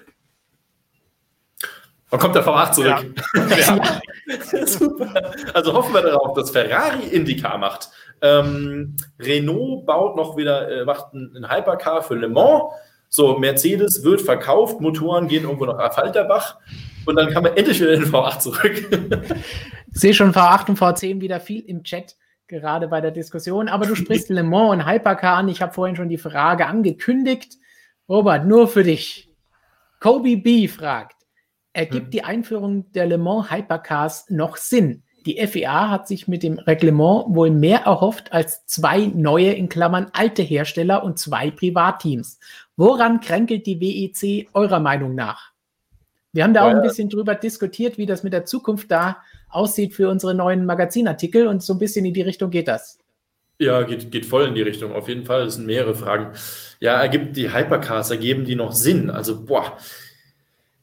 Wann 2.09 2.19
kommt 2.19 2.35
der 2.35 2.45
V8 2.45 2.71
zurück? 2.71 3.05
Ja. 3.49 3.75
ja. 3.75 4.67
Super. 4.67 5.31
Also 5.53 5.73
hoffen 5.73 5.93
wir 5.93 6.01
darauf, 6.01 6.33
dass 6.35 6.51
Ferrari 6.51 7.07
IndyCar 7.07 7.57
macht. 7.57 7.89
Ähm, 8.21 8.95
Renault 9.19 9.85
baut 9.85 10.15
noch 10.15 10.35
wieder, 10.37 10.69
äh, 10.69 10.85
macht 10.85 11.13
einen 11.13 11.49
Hypercar 11.49 12.03
für 12.03 12.15
Le 12.15 12.27
Mans. 12.27 12.63
So, 13.09 13.37
Mercedes 13.37 14.03
wird 14.03 14.21
verkauft, 14.21 14.81
Motoren 14.81 15.29
gehen 15.29 15.43
irgendwo 15.43 15.65
nach 15.65 15.93
Falterbach 15.93 16.57
und 17.05 17.15
dann 17.15 17.31
kann 17.31 17.43
man 17.43 17.55
endlich 17.55 17.79
wieder 17.79 17.93
in 17.93 18.01
den 18.01 18.11
V8 18.11 18.39
zurück. 18.39 19.33
Ich 19.93 20.01
sehe 20.01 20.13
schon 20.13 20.33
V8 20.33 20.69
und 20.69 20.79
V10 20.79 21.21
wieder 21.21 21.39
viel 21.39 21.61
im 21.61 21.83
Chat, 21.83 22.16
gerade 22.47 22.87
bei 22.87 23.01
der 23.01 23.11
Diskussion. 23.11 23.67
Aber 23.67 23.85
du 23.85 23.95
sprichst 23.95 24.29
Le 24.29 24.43
Mans 24.43 24.71
und 24.71 24.85
Hypercar 24.85 25.37
an. 25.37 25.49
Ich 25.49 25.61
habe 25.61 25.73
vorhin 25.73 25.95
schon 25.95 26.09
die 26.09 26.17
Frage 26.17 26.67
angekündigt. 26.67 27.57
Robert, 28.09 28.45
nur 28.45 28.67
für 28.67 28.83
dich. 28.83 29.29
Kobe 29.99 30.37
B 30.37 30.67
fragt, 30.67 31.17
ergibt 31.73 32.05
hm. 32.05 32.11
die 32.11 32.23
Einführung 32.23 32.91
der 32.91 33.07
Le 33.07 33.17
Mans 33.17 33.51
Hypercars 33.51 34.29
noch 34.29 34.57
Sinn? 34.57 35.03
Die 35.25 35.45
FIA 35.45 35.89
hat 35.89 36.07
sich 36.07 36.29
mit 36.29 36.41
dem 36.41 36.57
Reglement 36.57 37.25
wohl 37.27 37.51
mehr 37.51 37.81
erhofft 37.81 38.31
als 38.31 38.65
zwei 38.65 39.07
neue, 39.07 39.51
in 39.51 39.67
Klammern 39.67 40.07
alte 40.13 40.41
Hersteller 40.41 41.03
und 41.03 41.19
zwei 41.19 41.51
Privatteams. 41.51 42.39
Woran 42.77 43.19
kränkelt 43.19 43.65
die 43.65 43.81
WEC 43.81 44.47
eurer 44.53 44.79
Meinung 44.79 45.15
nach? 45.15 45.51
Wir 46.31 46.45
haben 46.45 46.53
da 46.53 46.63
auch 46.63 46.69
ein 46.69 46.81
bisschen 46.81 47.09
drüber 47.09 47.35
diskutiert, 47.35 47.97
wie 47.97 48.05
das 48.05 48.23
mit 48.23 48.31
der 48.31 48.45
Zukunft 48.45 48.89
da 48.89 49.17
aussieht 49.49 49.93
für 49.93 50.09
unsere 50.09 50.33
neuen 50.33 50.65
Magazinartikel 50.65 51.47
und 51.47 51.63
so 51.63 51.73
ein 51.73 51.79
bisschen 51.79 52.05
in 52.05 52.13
die 52.13 52.21
Richtung 52.21 52.49
geht 52.49 52.67
das. 52.67 52.99
Ja, 53.59 53.81
geht, 53.83 54.11
geht 54.11 54.25
voll 54.25 54.45
in 54.45 54.55
die 54.55 54.61
Richtung, 54.61 54.93
auf 54.93 55.07
jeden 55.07 55.25
Fall. 55.25 55.45
Das 55.45 55.55
sind 55.55 55.65
mehrere 55.65 55.95
Fragen. 55.95 56.33
Ja, 56.79 57.01
ergibt 57.01 57.35
die 57.35 57.53
Hypercars, 57.53 58.11
ergeben 58.11 58.45
die 58.45 58.55
noch 58.55 58.71
Sinn? 58.71 59.09
Also, 59.09 59.45
boah, 59.45 59.77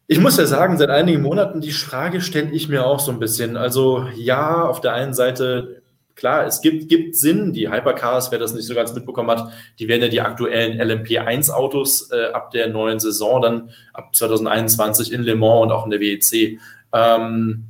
ich 0.06 0.20
muss 0.20 0.36
ja 0.36 0.44
sagen, 0.44 0.76
seit 0.76 0.90
einigen 0.90 1.22
Monaten, 1.22 1.60
die 1.60 1.72
Frage 1.72 2.20
stelle 2.20 2.50
ich 2.50 2.68
mir 2.68 2.84
auch 2.84 3.00
so 3.00 3.10
ein 3.10 3.18
bisschen. 3.18 3.56
Also 3.56 4.06
ja, 4.16 4.66
auf 4.66 4.82
der 4.82 4.92
einen 4.92 5.14
Seite, 5.14 5.82
klar, 6.14 6.46
es 6.46 6.60
gibt, 6.60 6.90
gibt 6.90 7.16
Sinn, 7.16 7.54
die 7.54 7.70
Hypercars, 7.70 8.30
wer 8.30 8.38
das 8.38 8.52
nicht 8.52 8.66
so 8.66 8.74
ganz 8.74 8.92
mitbekommen 8.92 9.30
hat, 9.30 9.50
die 9.78 9.88
werden 9.88 10.02
ja 10.02 10.08
die 10.08 10.20
aktuellen 10.20 10.78
LMP1-Autos 10.78 12.10
äh, 12.10 12.32
ab 12.32 12.50
der 12.50 12.68
neuen 12.68 13.00
Saison, 13.00 13.40
dann 13.40 13.70
ab 13.94 14.14
2021 14.14 15.10
in 15.10 15.22
Le 15.22 15.36
Mans 15.36 15.62
und 15.62 15.72
auch 15.72 15.84
in 15.84 15.90
der 15.90 16.00
WEC. 16.00 16.58
Ähm, 16.92 17.64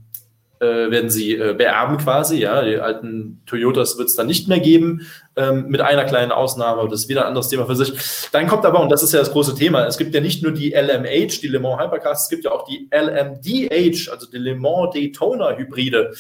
äh, 0.65 0.91
werden 0.91 1.11
sie 1.11 1.35
äh, 1.37 1.55
beerben 1.55 1.99
quasi. 1.99 2.39
Ja, 2.39 2.63
die 2.63 2.79
alten 2.79 3.43
Toyotas 3.47 3.99
wird 3.99 4.09
es 4.09 4.17
dann 4.17 4.27
nicht 4.27 4.49
mehr 4.49 4.61
geben, 4.61 5.07
ähm, 5.37 5.67
mit 5.69 5.81
einer 5.81 6.05
kleinen 6.05 6.33
Ausnahme. 6.33 6.89
Das 6.89 7.03
ist 7.03 7.09
wieder 7.09 7.23
ein 7.23 7.29
anderes 7.29 7.49
Thema 7.49 7.67
für 7.67 7.77
sich. 7.77 7.93
Dann 8.33 8.47
kommt 8.47 8.65
aber, 8.65 8.81
und 8.81 8.91
das 8.91 9.03
ist 9.03 9.13
ja 9.13 9.19
das 9.19 9.33
große 9.33 9.55
Thema, 9.55 9.87
es 9.87 9.99
gibt 9.99 10.15
ja 10.15 10.21
nicht 10.21 10.43
nur 10.43 10.53
die 10.53 10.71
LMH, 10.71 11.41
die 11.43 11.49
Le 11.49 11.61
Mans 11.61 11.81
Hypercars, 11.81 12.25
es 12.25 12.29
gibt 12.29 12.45
ja 12.45 12.53
auch 12.53 12.65
die 12.65 12.89
LMDH, 12.93 14.11
also 14.11 14.27
die 14.31 14.39
Le 14.39 14.55
Mans 14.55 14.95
Daytona 14.95 15.57
Hybride 15.57 16.13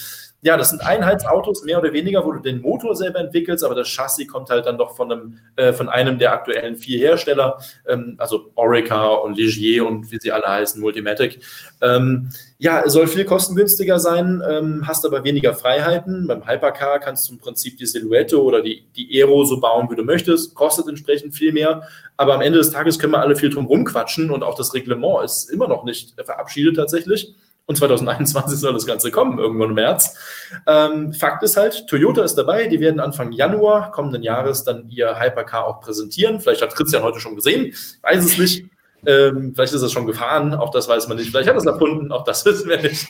ja, 0.44 0.58
das 0.58 0.68
sind 0.68 0.84
Einheitsautos, 0.84 1.64
mehr 1.64 1.78
oder 1.78 1.94
weniger, 1.94 2.22
wo 2.26 2.30
du 2.30 2.38
den 2.38 2.60
Motor 2.60 2.94
selber 2.94 3.18
entwickelst, 3.18 3.64
aber 3.64 3.74
das 3.74 3.88
Chassis 3.88 4.28
kommt 4.28 4.50
halt 4.50 4.66
dann 4.66 4.76
doch 4.76 4.94
von 4.94 5.10
einem, 5.10 5.38
äh, 5.56 5.72
von 5.72 5.88
einem 5.88 6.18
der 6.18 6.34
aktuellen 6.34 6.76
vier 6.76 6.98
Hersteller, 6.98 7.58
ähm, 7.88 8.16
also 8.18 8.50
Orica 8.54 9.06
und 9.06 9.38
Ligier 9.38 9.86
und 9.86 10.12
wie 10.12 10.18
sie 10.20 10.30
alle 10.30 10.46
heißen, 10.46 10.82
Multimatic. 10.82 11.40
Ähm, 11.80 12.28
ja, 12.58 12.86
soll 12.90 13.06
viel 13.06 13.24
kostengünstiger 13.24 13.98
sein, 13.98 14.42
ähm, 14.46 14.86
hast 14.86 15.06
aber 15.06 15.24
weniger 15.24 15.54
Freiheiten. 15.54 16.26
Beim 16.26 16.46
Hypercar 16.46 17.00
kannst 17.00 17.26
du 17.26 17.32
im 17.32 17.38
Prinzip 17.38 17.78
die 17.78 17.86
Silhouette 17.86 18.42
oder 18.42 18.60
die, 18.60 18.84
die 18.94 19.08
Aero 19.14 19.44
so 19.44 19.58
bauen, 19.60 19.88
wie 19.90 19.96
du 19.96 20.04
möchtest, 20.04 20.54
kostet 20.54 20.86
entsprechend 20.88 21.34
viel 21.34 21.52
mehr. 21.52 21.88
Aber 22.18 22.34
am 22.34 22.42
Ende 22.42 22.58
des 22.58 22.70
Tages 22.70 22.98
können 22.98 23.14
wir 23.14 23.20
alle 23.20 23.34
viel 23.34 23.48
drum 23.48 23.64
rumquatschen 23.64 24.30
und 24.30 24.42
auch 24.42 24.56
das 24.56 24.74
Reglement 24.74 25.24
ist 25.24 25.48
immer 25.48 25.68
noch 25.68 25.84
nicht 25.84 26.14
verabschiedet 26.22 26.76
tatsächlich. 26.76 27.34
Und 27.66 27.76
2021 27.76 28.58
soll 28.58 28.74
das 28.74 28.86
Ganze 28.86 29.10
kommen, 29.10 29.38
irgendwann 29.38 29.70
im 29.70 29.74
März. 29.74 30.16
Ähm, 30.66 31.14
Fakt 31.14 31.42
ist 31.42 31.56
halt, 31.56 31.86
Toyota 31.88 32.22
ist 32.22 32.34
dabei, 32.34 32.66
die 32.66 32.78
werden 32.78 33.00
Anfang 33.00 33.32
Januar 33.32 33.90
kommenden 33.90 34.22
Jahres 34.22 34.64
dann 34.64 34.88
ihr 34.90 35.18
Hypercar 35.18 35.66
auch 35.66 35.80
präsentieren. 35.80 36.40
Vielleicht 36.40 36.60
hat 36.60 36.74
Christian 36.74 37.02
heute 37.02 37.20
schon 37.20 37.36
gesehen, 37.36 37.72
weiß 38.02 38.24
es 38.24 38.38
nicht. 38.38 38.66
Ähm, 39.06 39.52
vielleicht 39.54 39.74
ist 39.74 39.82
es 39.82 39.92
schon 39.92 40.06
gefahren, 40.06 40.54
auch 40.54 40.70
das 40.70 40.88
weiß 40.88 41.08
man 41.08 41.16
nicht. 41.16 41.30
Vielleicht 41.30 41.48
hat 41.48 41.56
es 41.56 41.66
erfunden, 41.66 42.12
auch 42.12 42.24
das 42.24 42.44
wissen 42.46 42.68
wir 42.68 42.80
nicht. 42.80 43.06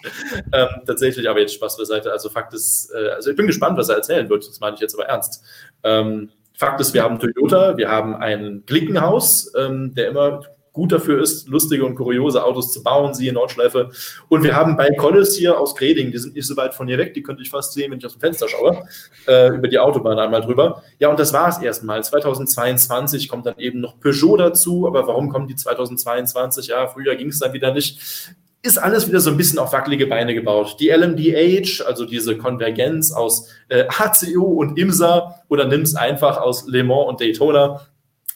Ähm, 0.53 0.69
tatsächlich, 0.87 1.29
aber 1.29 1.41
jetzt 1.41 1.55
Spaß 1.55 1.77
beiseite. 1.77 2.13
Also 2.13 2.31
Fakt 2.31 2.55
ist, 2.55 2.93
äh, 2.95 3.11
also 3.11 3.31
ich 3.31 3.37
bin 3.37 3.47
gespannt, 3.47 3.77
was 3.77 3.89
er 3.89 3.97
erzählen 3.97 4.29
wird. 4.29 4.49
Das 4.49 4.61
meine 4.61 4.75
ich 4.75 4.81
jetzt 4.81 4.95
aber 4.95 5.07
ernst. 5.07 5.43
Ähm, 5.83 6.31
Fakt 6.57 6.81
ist, 6.81 6.95
wir 6.95 7.03
haben 7.03 7.19
Toyota, 7.19 7.77
wir 7.77 7.89
haben 7.89 8.15
ein 8.15 8.63
Glickenhaus, 8.67 9.53
ähm, 9.57 9.95
der 9.95 10.09
immer 10.09 10.43
gut 10.75 10.93
dafür 10.93 11.23
ist, 11.23 11.49
lustige 11.49 11.87
und 11.87 11.95
kuriose 11.95 12.45
Autos 12.45 12.73
zu 12.73 12.83
bauen, 12.83 13.15
siehe 13.15 13.33
Nordschleife. 13.33 13.91
Und 14.29 14.43
wir 14.43 14.55
haben 14.55 14.77
bei 14.77 14.91
Collis 14.91 15.37
hier 15.37 15.59
aus 15.59 15.75
Greding, 15.75 16.11
die 16.11 16.19
sind 16.19 16.35
nicht 16.35 16.47
so 16.47 16.57
weit 16.57 16.75
von 16.75 16.89
hier 16.89 16.99
weg, 16.99 17.15
die 17.15 17.23
könnte 17.23 17.43
ich 17.43 17.49
fast 17.49 17.73
sehen, 17.73 17.93
wenn 17.93 17.99
ich 17.99 18.07
aus 18.07 18.15
dem 18.15 18.21
Fenster 18.21 18.49
schaue, 18.49 18.83
äh, 19.27 19.55
über 19.55 19.69
die 19.69 19.79
Autobahn 19.79 20.19
einmal 20.19 20.43
drüber. 20.43 20.83
Ja, 20.99 21.09
und 21.09 21.19
das 21.19 21.33
war 21.33 21.49
es 21.49 21.59
erstmal. 21.59 22.03
2022 22.03 23.29
kommt 23.29 23.47
dann 23.47 23.59
eben 23.59 23.81
noch 23.81 24.01
Peugeot 24.01 24.37
dazu, 24.37 24.87
aber 24.87 25.07
warum 25.07 25.31
kommen 25.31 25.47
die 25.47 25.57
2022? 25.57 26.67
Ja, 26.67 26.89
früher 26.89 27.15
ging 27.15 27.29
es 27.29 27.39
dann 27.39 27.53
wieder 27.53 27.73
nicht 27.73 28.35
ist 28.65 28.79
alles 28.79 29.07
wieder 29.07 29.21
so 29.21 29.29
ein 29.29 29.37
bisschen 29.37 29.59
auf 29.59 29.75
wackelige 29.75 30.07
Beine 30.07 30.33
gebaut. 30.33 30.79
Die 30.81 30.89
LMDH, 30.89 31.85
also 31.85 32.07
diese 32.07 32.39
Konvergenz 32.39 33.13
aus 33.13 33.51
äh, 33.69 33.85
HCO 33.91 34.43
und 34.43 34.79
IMSA 34.79 35.43
oder 35.49 35.67
nimm 35.67 35.83
es 35.83 35.95
einfach 35.95 36.39
aus 36.39 36.67
Le 36.67 36.83
Mans 36.83 37.09
und 37.11 37.21
Daytona, 37.21 37.87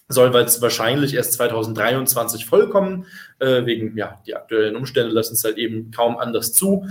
soll 0.08 0.32
wahrscheinlich 0.32 1.14
erst 1.14 1.34
2023 1.34 2.46
vollkommen, 2.46 3.06
äh, 3.38 3.66
wegen, 3.66 3.96
ja, 3.96 4.20
die 4.26 4.34
aktuellen 4.34 4.76
Umstände 4.76 5.12
lassen 5.12 5.34
es 5.34 5.44
halt 5.44 5.58
eben 5.58 5.90
kaum 5.90 6.16
anders 6.16 6.52
zu. 6.52 6.86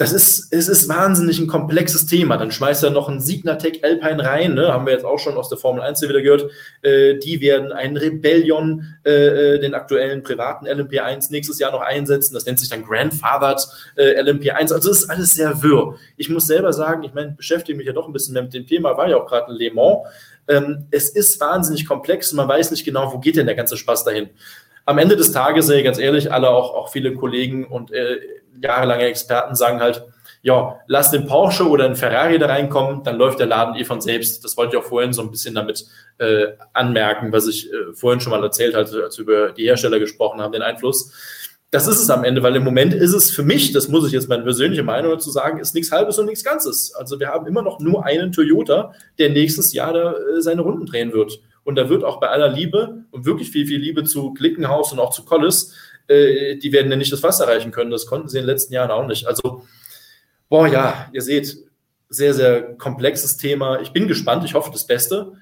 Das 0.00 0.14
ist, 0.14 0.50
es 0.50 0.66
ist 0.66 0.88
wahnsinnig 0.88 1.38
ein 1.40 1.46
komplexes 1.46 2.06
Thema. 2.06 2.38
Dann 2.38 2.50
schmeißt 2.50 2.84
er 2.84 2.88
noch 2.88 3.10
einen 3.10 3.20
Signatec 3.20 3.84
Alpine 3.84 4.24
rein, 4.24 4.54
ne? 4.54 4.72
haben 4.72 4.86
wir 4.86 4.94
jetzt 4.94 5.04
auch 5.04 5.18
schon 5.18 5.36
aus 5.36 5.50
der 5.50 5.58
Formel 5.58 5.82
1 5.82 6.00
wieder 6.00 6.22
gehört. 6.22 6.50
Äh, 6.80 7.18
die 7.18 7.42
werden 7.42 7.70
einen 7.70 7.98
Rebellion, 7.98 8.96
äh, 9.04 9.10
äh 9.10 9.58
den 9.58 9.74
aktuellen 9.74 10.22
privaten 10.22 10.66
LMP1 10.66 11.30
nächstes 11.30 11.58
Jahr 11.58 11.72
noch 11.72 11.82
einsetzen. 11.82 12.32
Das 12.32 12.46
nennt 12.46 12.58
sich 12.58 12.70
dann 12.70 12.82
Grandfathered 12.82 13.60
äh, 13.96 14.18
LMP1. 14.22 14.72
Also 14.72 14.90
es 14.90 15.02
ist 15.02 15.10
alles 15.10 15.34
sehr 15.34 15.62
wirr. 15.62 15.96
Ich 16.16 16.30
muss 16.30 16.46
selber 16.46 16.72
sagen, 16.72 17.02
ich 17.02 17.12
meine, 17.12 17.32
beschäftige 17.32 17.76
mich 17.76 17.86
ja 17.86 17.92
doch 17.92 18.06
ein 18.06 18.14
bisschen 18.14 18.32
mehr 18.32 18.44
mit 18.44 18.54
dem 18.54 18.66
Thema, 18.66 18.96
war 18.96 19.06
ja 19.06 19.18
auch 19.18 19.26
gerade 19.26 19.52
in 19.52 19.58
Le 19.58 19.70
Mans. 19.70 20.08
Ähm, 20.48 20.86
es 20.90 21.10
ist 21.10 21.40
wahnsinnig 21.40 21.86
komplex 21.86 22.32
und 22.32 22.36
man 22.36 22.48
weiß 22.48 22.70
nicht 22.70 22.84
genau, 22.84 23.12
wo 23.12 23.18
geht 23.18 23.36
denn 23.36 23.46
der 23.46 23.54
ganze 23.54 23.76
Spaß 23.76 24.04
dahin. 24.04 24.30
Am 24.84 24.98
Ende 24.98 25.16
des 25.16 25.32
Tages, 25.32 25.66
sehe 25.66 25.78
ich 25.78 25.84
ganz 25.84 25.98
ehrlich, 25.98 26.32
alle 26.32 26.50
auch, 26.50 26.74
auch 26.74 26.90
viele 26.90 27.14
Kollegen 27.14 27.66
und 27.66 27.92
äh, 27.92 28.18
jahrelange 28.60 29.04
Experten 29.04 29.54
sagen 29.54 29.80
halt, 29.80 30.04
ja, 30.42 30.80
lass 30.86 31.10
den 31.10 31.26
Porsche 31.26 31.68
oder 31.68 31.84
ein 31.84 31.96
Ferrari 31.96 32.38
da 32.38 32.46
reinkommen, 32.46 33.04
dann 33.04 33.16
läuft 33.16 33.40
der 33.40 33.46
Laden 33.46 33.76
eh 33.76 33.84
von 33.84 34.00
selbst. 34.00 34.42
Das 34.42 34.56
wollte 34.56 34.76
ich 34.76 34.82
auch 34.82 34.88
vorhin 34.88 35.12
so 35.12 35.20
ein 35.20 35.30
bisschen 35.30 35.54
damit 35.54 35.84
äh, 36.16 36.46
anmerken, 36.72 37.30
was 37.30 37.46
ich 37.46 37.70
äh, 37.70 37.92
vorhin 37.92 38.20
schon 38.20 38.30
mal 38.30 38.42
erzählt 38.42 38.74
hatte, 38.74 39.04
als 39.04 39.18
wir 39.18 39.22
über 39.24 39.52
die 39.52 39.64
Hersteller 39.64 39.98
gesprochen 39.98 40.40
haben, 40.40 40.52
den 40.52 40.62
Einfluss 40.62 41.12
das 41.70 41.86
ist 41.86 42.00
es 42.00 42.10
am 42.10 42.24
Ende, 42.24 42.42
weil 42.42 42.56
im 42.56 42.64
Moment 42.64 42.92
ist 42.94 43.14
es 43.14 43.30
für 43.30 43.44
mich, 43.44 43.72
das 43.72 43.88
muss 43.88 44.04
ich 44.04 44.12
jetzt 44.12 44.28
meine 44.28 44.42
persönliche 44.42 44.82
Meinung 44.82 45.12
dazu 45.12 45.30
sagen, 45.30 45.60
ist 45.60 45.74
nichts 45.74 45.92
Halbes 45.92 46.18
und 46.18 46.26
nichts 46.26 46.42
Ganzes. 46.42 46.92
Also 46.94 47.20
wir 47.20 47.28
haben 47.28 47.46
immer 47.46 47.62
noch 47.62 47.78
nur 47.78 48.04
einen 48.04 48.32
Toyota, 48.32 48.92
der 49.18 49.30
nächstes 49.30 49.72
Jahr 49.72 49.92
da 49.92 50.12
äh, 50.12 50.40
seine 50.42 50.62
Runden 50.62 50.86
drehen 50.86 51.12
wird. 51.12 51.40
Und 51.62 51.76
da 51.76 51.88
wird 51.88 52.02
auch 52.02 52.18
bei 52.18 52.28
aller 52.28 52.48
Liebe 52.48 53.04
und 53.12 53.24
wirklich 53.24 53.50
viel, 53.50 53.66
viel 53.68 53.78
Liebe 53.78 54.02
zu 54.02 54.34
Klickenhaus 54.34 54.92
und 54.92 54.98
auch 54.98 55.10
zu 55.10 55.24
Collis, 55.24 55.74
äh, 56.08 56.56
die 56.56 56.72
werden 56.72 56.90
ja 56.90 56.96
nicht 56.96 57.12
das 57.12 57.22
Wasser 57.22 57.44
erreichen 57.44 57.70
können. 57.70 57.92
Das 57.92 58.06
konnten 58.06 58.28
sie 58.28 58.38
in 58.38 58.44
den 58.44 58.50
letzten 58.50 58.74
Jahren 58.74 58.90
auch 58.90 59.06
nicht. 59.06 59.28
Also, 59.28 59.62
boah, 60.48 60.66
ja, 60.66 61.08
ihr 61.12 61.22
seht, 61.22 61.56
sehr, 62.08 62.34
sehr 62.34 62.74
komplexes 62.78 63.36
Thema. 63.36 63.80
Ich 63.80 63.92
bin 63.92 64.08
gespannt, 64.08 64.44
ich 64.44 64.54
hoffe 64.54 64.72
das 64.72 64.88
Beste, 64.88 65.34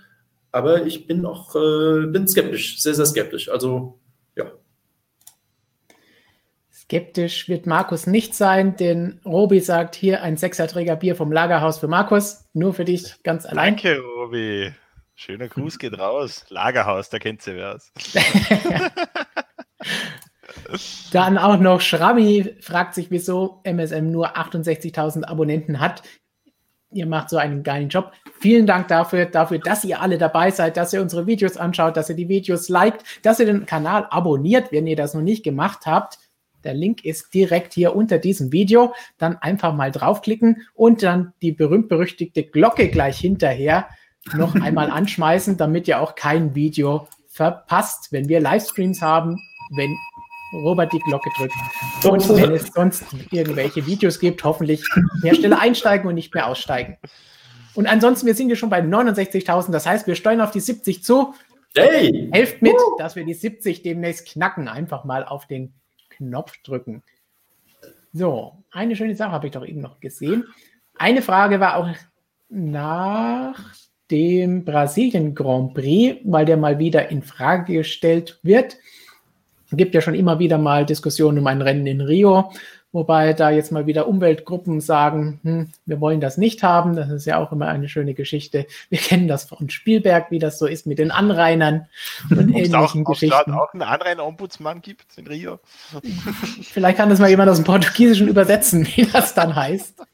aber 0.52 0.84
ich 0.84 1.06
bin 1.06 1.24
auch 1.24 1.56
äh, 1.56 2.06
bin 2.06 2.28
skeptisch, 2.28 2.82
sehr, 2.82 2.92
sehr 2.92 3.06
skeptisch. 3.06 3.48
Also. 3.48 3.98
Skeptisch 6.90 7.50
wird 7.50 7.66
Markus 7.66 8.06
nicht 8.06 8.34
sein, 8.34 8.74
denn 8.76 9.20
Robi 9.26 9.60
sagt 9.60 9.94
hier 9.94 10.22
ein 10.22 10.38
Sechserträger 10.38 10.96
Bier 10.96 11.16
vom 11.16 11.30
Lagerhaus 11.30 11.78
für 11.78 11.86
Markus. 11.86 12.46
Nur 12.54 12.72
für 12.72 12.86
dich 12.86 13.22
ganz 13.22 13.44
allein. 13.44 13.74
Danke, 13.74 14.00
Robi. 14.00 14.72
Schöner 15.14 15.48
Gruß 15.48 15.78
geht 15.78 15.98
raus. 15.98 16.46
Lagerhaus, 16.48 17.10
da 17.10 17.18
kennt 17.18 17.42
sie 17.42 17.56
wer. 17.56 17.78
Dann 21.12 21.36
auch 21.36 21.58
noch 21.58 21.82
Schrabi 21.82 22.56
fragt 22.62 22.94
sich, 22.94 23.10
wieso 23.10 23.60
MSM 23.64 24.10
nur 24.10 24.38
68.000 24.38 25.24
Abonnenten 25.24 25.80
hat. 25.80 26.02
Ihr 26.90 27.04
macht 27.04 27.28
so 27.28 27.36
einen 27.36 27.64
geilen 27.64 27.90
Job. 27.90 28.12
Vielen 28.40 28.66
Dank 28.66 28.88
dafür, 28.88 29.26
dafür, 29.26 29.58
dass 29.58 29.84
ihr 29.84 30.00
alle 30.00 30.16
dabei 30.16 30.50
seid, 30.50 30.78
dass 30.78 30.94
ihr 30.94 31.02
unsere 31.02 31.26
Videos 31.26 31.58
anschaut, 31.58 31.98
dass 31.98 32.08
ihr 32.08 32.16
die 32.16 32.30
Videos 32.30 32.70
liked, 32.70 33.04
dass 33.22 33.40
ihr 33.40 33.46
den 33.46 33.66
Kanal 33.66 34.06
abonniert, 34.08 34.72
wenn 34.72 34.86
ihr 34.86 34.96
das 34.96 35.12
noch 35.12 35.20
nicht 35.20 35.44
gemacht 35.44 35.84
habt. 35.84 36.18
Der 36.64 36.74
Link 36.74 37.04
ist 37.04 37.32
direkt 37.34 37.74
hier 37.74 37.94
unter 37.94 38.18
diesem 38.18 38.52
Video. 38.52 38.94
Dann 39.18 39.36
einfach 39.36 39.74
mal 39.74 39.90
draufklicken 39.90 40.62
und 40.74 41.02
dann 41.02 41.32
die 41.42 41.52
berühmt-berüchtigte 41.52 42.44
Glocke 42.44 42.88
gleich 42.88 43.18
hinterher 43.18 43.88
noch 44.34 44.54
einmal 44.60 44.90
anschmeißen, 44.90 45.56
damit 45.56 45.88
ihr 45.88 46.00
auch 46.00 46.14
kein 46.14 46.54
Video 46.54 47.08
verpasst, 47.28 48.12
wenn 48.12 48.28
wir 48.28 48.40
Livestreams 48.40 49.00
haben, 49.00 49.38
wenn 49.76 49.94
Robert 50.52 50.92
die 50.92 50.98
Glocke 51.00 51.30
drückt. 51.36 51.54
Und 52.04 52.36
wenn 52.36 52.52
es 52.52 52.66
sonst 52.68 53.04
irgendwelche 53.30 53.86
Videos 53.86 54.18
gibt, 54.18 54.42
hoffentlich 54.44 54.82
Hersteller 55.22 55.60
einsteigen 55.60 56.08
und 56.08 56.14
nicht 56.14 56.34
mehr 56.34 56.46
aussteigen. 56.46 56.96
Und 57.74 57.86
ansonsten, 57.86 58.26
wir 58.26 58.34
sind 58.34 58.48
ja 58.48 58.56
schon 58.56 58.70
bei 58.70 58.80
69.000, 58.80 59.70
das 59.70 59.86
heißt, 59.86 60.06
wir 60.06 60.14
steuern 60.14 60.40
auf 60.40 60.50
die 60.50 60.60
70 60.60 61.04
zu. 61.04 61.34
Hey! 61.76 62.28
Helft 62.32 62.62
mit, 62.62 62.74
dass 62.98 63.14
wir 63.14 63.24
die 63.24 63.34
70 63.34 63.82
demnächst 63.82 64.26
knacken. 64.26 64.68
Einfach 64.68 65.04
mal 65.04 65.24
auf 65.24 65.46
den 65.46 65.74
Knopf 66.18 66.52
drücken. 66.62 67.02
So, 68.12 68.64
eine 68.70 68.96
schöne 68.96 69.14
Sache 69.14 69.32
habe 69.32 69.46
ich 69.46 69.52
doch 69.52 69.64
eben 69.64 69.80
noch 69.80 70.00
gesehen. 70.00 70.44
Eine 70.94 71.22
Frage 71.22 71.60
war 71.60 71.76
auch 71.76 71.88
nach 72.48 73.74
dem 74.10 74.64
Brasilien 74.64 75.34
Grand 75.34 75.74
Prix, 75.74 76.20
weil 76.24 76.44
der 76.44 76.56
mal 76.56 76.78
wieder 76.78 77.10
in 77.10 77.22
Frage 77.22 77.74
gestellt 77.74 78.40
wird. 78.42 78.76
Es 79.70 79.76
gibt 79.76 79.94
ja 79.94 80.00
schon 80.00 80.14
immer 80.14 80.38
wieder 80.38 80.58
mal 80.58 80.86
Diskussionen 80.86 81.38
um 81.38 81.46
ein 81.46 81.62
Rennen 81.62 81.86
in 81.86 82.00
Rio. 82.00 82.50
Wobei 82.90 83.34
da 83.34 83.50
jetzt 83.50 83.70
mal 83.70 83.86
wieder 83.86 84.08
Umweltgruppen 84.08 84.80
sagen, 84.80 85.40
hm, 85.42 85.70
wir 85.84 86.00
wollen 86.00 86.22
das 86.22 86.38
nicht 86.38 86.62
haben. 86.62 86.96
Das 86.96 87.10
ist 87.10 87.26
ja 87.26 87.36
auch 87.36 87.52
immer 87.52 87.68
eine 87.68 87.88
schöne 87.88 88.14
Geschichte. 88.14 88.66
Wir 88.88 88.98
kennen 88.98 89.28
das 89.28 89.44
von 89.44 89.68
Spielberg, 89.68 90.30
wie 90.30 90.38
das 90.38 90.58
so 90.58 90.66
ist 90.66 90.86
mit 90.86 90.98
den 90.98 91.10
Anrainern 91.10 91.86
und 92.30 92.48
ähnlichen 92.48 93.04
auch, 93.04 93.12
Geschichten. 93.12 93.34
Ob 93.34 93.48
es 93.48 93.54
auch 93.54 93.74
einen 93.74 93.82
Anrainer-Ombudsmann 93.82 94.80
gibt 94.80 95.18
in 95.18 95.26
Rio. 95.26 95.58
Vielleicht 96.62 96.96
kann 96.96 97.10
das 97.10 97.18
mal 97.18 97.28
jemand 97.28 97.50
aus 97.50 97.58
dem 97.58 97.66
Portugiesischen 97.66 98.26
übersetzen, 98.26 98.86
wie 98.94 99.04
das 99.04 99.34
dann 99.34 99.54
heißt. 99.54 100.00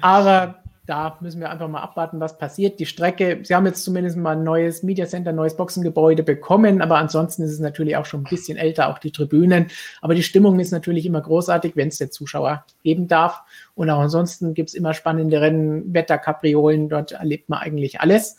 Aber 0.00 0.62
da 0.88 1.18
müssen 1.20 1.40
wir 1.40 1.50
einfach 1.50 1.68
mal 1.68 1.82
abwarten, 1.82 2.18
was 2.18 2.38
passiert. 2.38 2.80
Die 2.80 2.86
Strecke, 2.86 3.40
sie 3.42 3.54
haben 3.54 3.66
jetzt 3.66 3.84
zumindest 3.84 4.16
mal 4.16 4.36
ein 4.36 4.42
neues 4.42 4.82
Media 4.82 5.06
Center, 5.06 5.32
neues 5.32 5.54
Boxengebäude 5.54 6.22
bekommen, 6.22 6.80
aber 6.80 6.96
ansonsten 6.96 7.42
ist 7.42 7.52
es 7.52 7.60
natürlich 7.60 7.96
auch 7.96 8.06
schon 8.06 8.20
ein 8.20 8.30
bisschen 8.30 8.56
älter, 8.56 8.88
auch 8.88 8.98
die 8.98 9.12
Tribünen. 9.12 9.66
Aber 10.00 10.14
die 10.14 10.22
Stimmung 10.22 10.58
ist 10.60 10.70
natürlich 10.70 11.04
immer 11.04 11.20
großartig, 11.20 11.76
wenn 11.76 11.88
es 11.88 11.98
der 11.98 12.10
Zuschauer 12.10 12.64
geben 12.82 13.06
darf. 13.06 13.42
Und 13.74 13.90
auch 13.90 14.00
ansonsten 14.00 14.54
gibt 14.54 14.70
es 14.70 14.74
immer 14.74 14.94
spannende 14.94 15.42
Rennen, 15.42 15.92
Wetterkapriolen, 15.92 16.88
dort 16.88 17.12
erlebt 17.12 17.50
man 17.50 17.58
eigentlich 17.58 18.00
alles. 18.00 18.38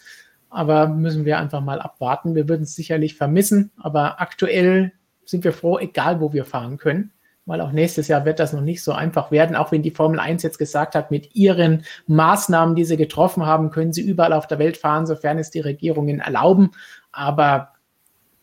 Aber 0.50 0.88
müssen 0.88 1.26
wir 1.26 1.38
einfach 1.38 1.62
mal 1.62 1.80
abwarten. 1.80 2.34
Wir 2.34 2.50
würden 2.50 2.64
es 2.64 2.76
sicherlich 2.76 3.14
vermissen, 3.16 3.72
aber 3.78 4.20
aktuell 4.22 4.92
sind 5.24 5.44
wir 5.44 5.54
froh, 5.54 5.78
egal 5.78 6.20
wo 6.20 6.34
wir 6.34 6.46
fahren 6.46 6.78
können 6.78 7.12
weil 7.50 7.62
auch 7.62 7.72
nächstes 7.72 8.08
Jahr 8.08 8.26
wird 8.26 8.40
das 8.40 8.54
noch 8.54 8.62
nicht 8.62 8.84
so 8.84 8.92
einfach 8.92 9.32
werden, 9.32 9.56
auch 9.56 9.72
wenn 9.72 9.82
die 9.82 9.90
Formel 9.90 10.20
1 10.20 10.44
jetzt 10.44 10.60
gesagt 10.60 10.94
hat, 10.94 11.10
mit 11.10 11.36
ihren 11.36 11.84
Maßnahmen, 12.06 12.76
die 12.76 12.86
sie 12.86 12.96
getroffen 12.96 13.44
haben, 13.44 13.72
können 13.72 13.92
sie 13.92 14.04
überall 14.04 14.34
auf 14.34 14.46
der 14.46 14.60
Welt 14.60 14.78
fahren, 14.78 15.08
sofern 15.08 15.40
es 15.40 15.50
die 15.50 15.60
Regierungen 15.60 16.20
erlauben. 16.20 16.72
Aber 17.12 17.74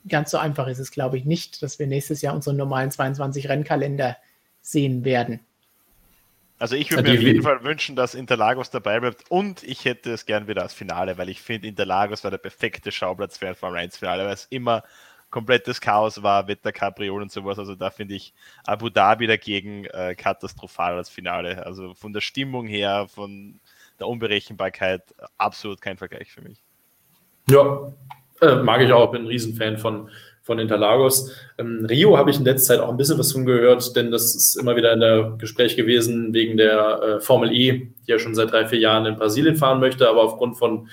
ganz 0.09 0.33
so 0.33 0.39
einfach 0.39 0.67
ist 0.67 0.81
es, 0.81 0.91
glaube 0.91 1.19
ich, 1.19 1.25
nicht, 1.25 1.63
dass 1.63 1.79
wir 1.79 1.87
nächstes 1.87 2.21
Jahr 2.21 2.35
unseren 2.35 2.57
normalen 2.57 2.91
22 2.91 3.49
Rennkalender 3.49 4.17
sehen 4.61 5.05
werden. 5.05 5.39
Also 6.59 6.75
ich 6.75 6.91
würde 6.91 7.11
mir 7.11 7.17
auf 7.17 7.23
jeden 7.23 7.43
Fall 7.43 7.63
wünschen, 7.63 7.95
dass 7.95 8.17
Interlagos 8.17 8.71
dabei 8.71 8.99
bleibt 8.99 9.31
und 9.31 9.63
ich 9.63 9.85
hätte 9.85 10.11
es 10.11 10.27
gern 10.27 10.49
wieder 10.49 10.63
als 10.63 10.75
Finale, 10.75 11.17
weil 11.17 11.29
ich 11.29 11.41
finde, 11.43 11.69
Interlagos 11.69 12.25
war 12.25 12.33
der 12.33 12.39
perfekte 12.39 12.91
Schauplatz 12.91 13.39
für 13.39 13.47
ein 13.47 13.55
Formel 13.55 13.79
1 13.79 13.99
Finale, 13.99 14.25
weil 14.25 14.35
es 14.35 14.47
immer 14.51 14.83
komplettes 15.31 15.81
Chaos 15.81 16.23
war, 16.23 16.49
Wetterkapriolen 16.49 17.25
und 17.25 17.33
sowas. 17.33 17.59
Also 17.59 17.75
da 17.75 17.91
finde 17.91 18.15
ich 18.15 18.33
Abu 18.65 18.89
Dhabi 18.89 19.27
dagegen 19.27 19.85
äh, 19.87 20.15
katastrophal 20.15 20.97
als 20.97 21.11
Finale. 21.11 21.65
Also 21.67 21.95
von 21.95 22.13
der 22.13 22.21
Stimmung 22.21 22.67
her, 22.67 23.07
von 23.09 23.61
der 23.99 24.09
Unberechenbarkeit, 24.09 25.03
absolut 25.39 25.81
kein 25.81 25.97
Vergleich 25.97 26.31
für 26.31 26.43
mich. 26.43 26.63
Ja, 27.49 27.93
äh, 28.41 28.57
mag 28.57 28.81
ich 28.83 28.93
auch, 28.93 29.11
bin 29.11 29.23
ein 29.23 29.29
Riesenfan 29.29 29.79
von, 29.79 30.11
von 30.43 30.59
Interlagos. 30.59 31.33
Ähm, 31.59 31.87
Rio 31.89 32.17
habe 32.17 32.31
ich 32.31 32.39
in 32.39 32.45
letzter 32.45 32.75
Zeit 32.75 32.81
auch 32.81 32.91
ein 32.91 32.97
bisschen 32.97 33.19
was 33.19 33.33
von 33.33 33.47
gehört, 33.47 33.97
denn 33.97 34.11
das 34.11 34.35
ist 34.35 34.57
immer 34.57 34.77
wieder 34.77 34.93
in 34.93 35.01
der 35.01 35.35
Gespräch 35.39 35.77
gewesen 35.77 36.35
wegen 36.35 36.57
der 36.57 37.01
äh, 37.03 37.21
Formel 37.21 37.53
E, 37.53 37.73
die 37.73 38.11
ja 38.11 38.19
schon 38.19 38.35
seit 38.35 38.53
drei, 38.53 38.67
vier 38.67 38.79
Jahren 38.79 39.07
in 39.07 39.17
Brasilien 39.17 39.57
fahren 39.57 39.81
möchte, 39.81 40.09
aber 40.09 40.23
aufgrund 40.23 40.59
von 40.59 40.89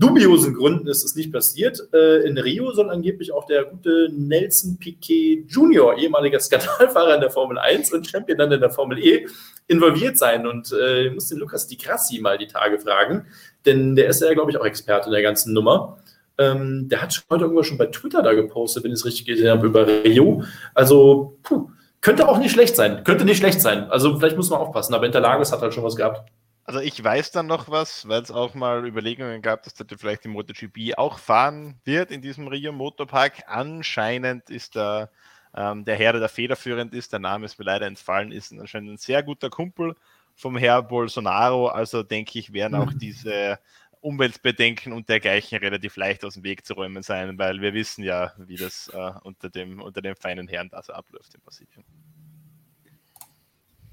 dubiosen 0.00 0.54
Gründen 0.54 0.88
ist 0.88 1.04
es 1.04 1.14
nicht 1.14 1.30
passiert. 1.32 1.80
Äh, 1.92 2.26
in 2.26 2.38
Rio 2.38 2.72
soll 2.72 2.90
angeblich 2.90 3.32
auch 3.32 3.44
der 3.44 3.64
gute 3.64 4.08
Nelson 4.10 4.78
Piquet 4.78 5.44
Jr., 5.46 5.96
ehemaliger 5.98 6.40
Skandalfahrer 6.40 7.14
in 7.14 7.20
der 7.20 7.30
Formel 7.30 7.58
1 7.58 7.92
und 7.92 8.06
Champion 8.06 8.38
dann 8.38 8.50
in 8.50 8.60
der 8.60 8.70
Formel 8.70 8.98
E, 8.98 9.26
involviert 9.68 10.18
sein. 10.18 10.46
Und 10.46 10.72
äh, 10.72 11.06
ich 11.06 11.14
muss 11.14 11.28
den 11.28 11.38
Lukas 11.38 11.66
Di 11.66 11.76
Grassi 11.76 12.18
mal 12.20 12.38
die 12.38 12.46
Tage 12.46 12.78
fragen, 12.80 13.26
denn 13.66 13.94
der 13.94 14.08
ist 14.08 14.22
ja, 14.22 14.32
glaube 14.32 14.50
ich, 14.50 14.56
auch 14.56 14.64
Experte 14.64 15.06
in 15.06 15.12
der 15.12 15.22
ganzen 15.22 15.52
Nummer. 15.52 15.98
Ähm, 16.38 16.88
der 16.88 17.02
hat 17.02 17.22
heute 17.28 17.44
irgendwo 17.44 17.62
schon 17.62 17.76
bei 17.76 17.86
Twitter 17.86 18.22
da 18.22 18.32
gepostet, 18.32 18.82
wenn 18.82 18.92
ich 18.92 19.00
es 19.00 19.04
richtig 19.04 19.26
gesehen 19.26 19.50
habe, 19.50 19.66
über 19.66 19.86
Rio. 19.86 20.42
Also, 20.74 21.36
puh, 21.42 21.68
könnte 22.00 22.26
auch 22.26 22.38
nicht 22.38 22.52
schlecht 22.52 22.74
sein. 22.74 23.04
Könnte 23.04 23.26
nicht 23.26 23.36
schlecht 23.36 23.60
sein. 23.60 23.90
Also, 23.90 24.18
vielleicht 24.18 24.38
muss 24.38 24.48
man 24.48 24.60
aufpassen, 24.60 24.94
aber 24.94 25.04
Interlagos 25.04 25.52
hat 25.52 25.60
halt 25.60 25.74
schon 25.74 25.84
was 25.84 25.96
gehabt. 25.96 26.30
Also 26.64 26.80
ich 26.80 27.02
weiß 27.02 27.32
dann 27.32 27.46
noch 27.46 27.68
was, 27.68 28.06
weil 28.06 28.22
es 28.22 28.30
auch 28.30 28.54
mal 28.54 28.86
Überlegungen 28.86 29.42
gab, 29.42 29.62
dass 29.64 29.74
der 29.74 29.86
vielleicht 29.98 30.24
die 30.24 30.28
MotoGP 30.28 30.96
auch 30.96 31.18
fahren 31.18 31.80
wird 31.84 32.10
in 32.10 32.22
diesem 32.22 32.46
Rio 32.46 32.72
Motorpark. 32.72 33.42
Anscheinend 33.46 34.50
ist 34.50 34.76
da 34.76 35.10
ähm, 35.54 35.84
der 35.84 35.96
Herr, 35.96 36.12
der 36.12 36.20
da 36.20 36.28
federführend 36.28 36.94
ist, 36.94 37.12
der 37.12 37.18
Name 37.18 37.46
ist 37.46 37.58
mir 37.58 37.64
leider 37.64 37.86
entfallen, 37.86 38.30
ist 38.30 38.52
anscheinend 38.52 38.92
ein 38.92 38.98
sehr 38.98 39.22
guter 39.22 39.50
Kumpel 39.50 39.96
vom 40.36 40.56
Herr 40.56 40.82
Bolsonaro. 40.82 41.68
Also 41.68 42.02
denke 42.02 42.38
ich, 42.38 42.52
werden 42.52 42.74
auch 42.76 42.92
mhm. 42.92 42.98
diese 42.98 43.58
Umweltbedenken 44.00 44.92
und 44.92 45.08
dergleichen 45.08 45.58
relativ 45.58 45.96
leicht 45.96 46.24
aus 46.24 46.34
dem 46.34 46.44
Weg 46.44 46.64
zu 46.64 46.74
räumen 46.74 47.02
sein, 47.02 47.36
weil 47.38 47.60
wir 47.60 47.74
wissen 47.74 48.02
ja, 48.02 48.32
wie 48.38 48.56
das 48.56 48.88
äh, 48.94 49.12
unter, 49.22 49.50
dem, 49.50 49.82
unter 49.82 50.00
dem 50.00 50.16
feinen 50.16 50.48
Herrn 50.48 50.70
da 50.70 50.82
so 50.82 50.92
abläuft 50.92 51.34
in 51.34 51.40
Brasilien. 51.40 51.84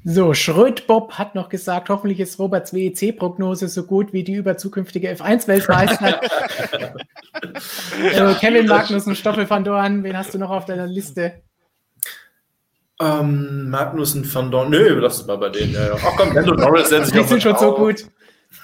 So, 0.09 0.33
Schrödbob 0.33 1.15
hat 1.15 1.35
noch 1.35 1.49
gesagt, 1.49 1.89
hoffentlich 1.89 2.21
ist 2.21 2.39
Roberts 2.39 2.73
WEC-Prognose 2.73 3.67
so 3.67 3.83
gut 3.83 4.13
wie 4.13 4.23
die 4.23 4.35
über 4.35 4.55
zukünftige 4.55 5.11
F1-Weltmeister. 5.11 6.21
äh, 8.01 8.33
Kevin 8.39 8.67
Magnussen, 8.67 9.17
Stoffel 9.17 9.49
van 9.49 9.65
Dorn, 9.65 10.05
wen 10.05 10.17
hast 10.17 10.33
du 10.33 10.37
noch 10.37 10.49
auf 10.49 10.63
deiner 10.63 10.87
Liste? 10.87 11.41
Ähm, 13.01 13.69
Magnussen 13.69 14.23
van 14.33 14.49
Dorn, 14.49 14.69
nö, 14.69 14.97
lass 14.97 15.19
es 15.19 15.27
mal 15.27 15.39
bei 15.39 15.49
denen. 15.49 15.73
Ja, 15.73 15.87
ja. 15.87 15.95
Ach 15.95 16.15
komm, 16.15 16.33
Lando 16.33 16.53
Norris 16.53 16.87
setzt 16.87 17.11
sich 17.11 17.21
Die 17.21 17.27
sind 17.27 17.43
schon 17.43 17.57
so 17.57 17.75
gut. 17.75 18.05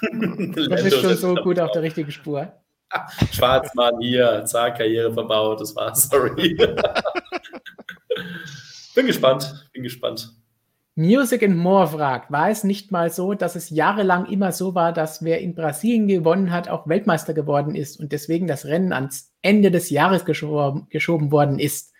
du 0.00 0.70
bist 0.70 0.98
schon 0.98 1.14
so 1.14 1.34
gut 1.34 1.60
auf 1.60 1.72
der 1.72 1.82
richtigen 1.82 2.10
Spur. 2.10 2.54
Schwarzmann 3.32 4.00
hier, 4.00 4.46
zack, 4.46 4.78
Karriere 4.78 5.12
verbaut, 5.12 5.60
das 5.60 5.76
war's, 5.76 6.08
sorry. 6.08 6.56
bin 8.94 9.06
gespannt, 9.06 9.68
bin 9.74 9.82
gespannt. 9.82 10.34
Music 10.96 11.42
and 11.42 11.56
More 11.56 11.88
fragt, 11.88 12.30
war 12.30 12.50
es 12.50 12.62
nicht 12.62 12.92
mal 12.92 13.10
so, 13.10 13.34
dass 13.34 13.56
es 13.56 13.70
jahrelang 13.70 14.26
immer 14.26 14.52
so 14.52 14.76
war, 14.76 14.92
dass 14.92 15.24
wer 15.24 15.40
in 15.40 15.54
Brasilien 15.54 16.06
gewonnen 16.06 16.52
hat, 16.52 16.68
auch 16.68 16.86
Weltmeister 16.86 17.34
geworden 17.34 17.74
ist 17.74 17.98
und 17.98 18.12
deswegen 18.12 18.46
das 18.46 18.64
Rennen 18.64 18.92
ans 18.92 19.32
Ende 19.42 19.72
des 19.72 19.90
Jahres 19.90 20.24
geschoben, 20.24 20.86
geschoben 20.90 21.32
worden 21.32 21.58
ist? 21.58 21.92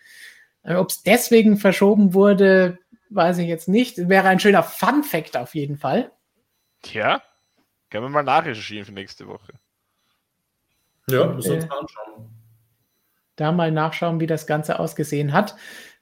Äh, 0.63 0.77
Ob 0.77 0.91
es 0.91 1.03
deswegen 1.03 1.57
verschoben 1.57 2.15
wurde, 2.15 2.79
weiß 3.11 3.39
ich 3.39 3.49
jetzt 3.49 3.69
nicht. 3.69 4.09
Wäre 4.09 4.29
ein 4.29 4.39
schöner 4.41 4.63
Fun-Fact 4.63 5.37
auf 5.37 5.57
jeden 5.57 5.77
Fall. 5.77 6.13
Tja, 6.83 7.21
können 7.91 8.05
wir 8.05 8.11
mal 8.11 8.23
nachrecherchieren 8.23 8.87
für 8.87 8.93
nächste 8.93 9.27
Woche. 9.27 9.55
Ja, 11.09 11.27
müssen 11.27 11.51
wir 11.51 11.57
uns 11.57 11.69
mal 11.69 11.79
anschauen. 11.81 12.31
Da 13.37 13.51
mal 13.51 13.73
nachschauen, 13.73 14.21
wie 14.21 14.27
das 14.27 14.47
Ganze 14.47 14.79
ausgesehen 14.79 15.33
hat. 15.33 15.57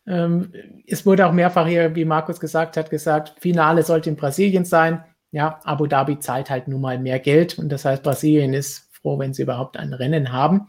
Ähm, 0.07 0.53
es 0.87 1.07
wurde 1.07 1.27
auch 1.27 1.33
mehrfach 1.33 1.67
hier, 1.67 1.95
wie 1.95 2.05
Markus 2.05 2.41
gesagt 2.41 2.77
hat, 2.77 2.91
gesagt, 2.91 3.35
Finale 3.39 3.83
sollte 3.83 4.11
in 4.11 4.17
Brasilien 4.17 4.65
sein. 4.65 5.05
Ja, 5.31 5.61
Abu 5.65 5.87
Dhabi 5.87 6.19
zahlt 6.19 6.51
halt 6.51 6.69
nun 6.69 6.81
mal 6.81 6.99
mehr 6.99 7.19
Geld 7.19 7.59
und 7.59 7.71
das 7.71 7.85
heißt, 7.85 8.03
Brasilien 8.03 8.53
ist 8.53 8.91
froh, 8.93 9.19
wenn 9.19 9.33
sie 9.33 9.43
überhaupt 9.43 9.77
ein 9.77 9.93
Rennen 9.93 10.33
haben. 10.33 10.69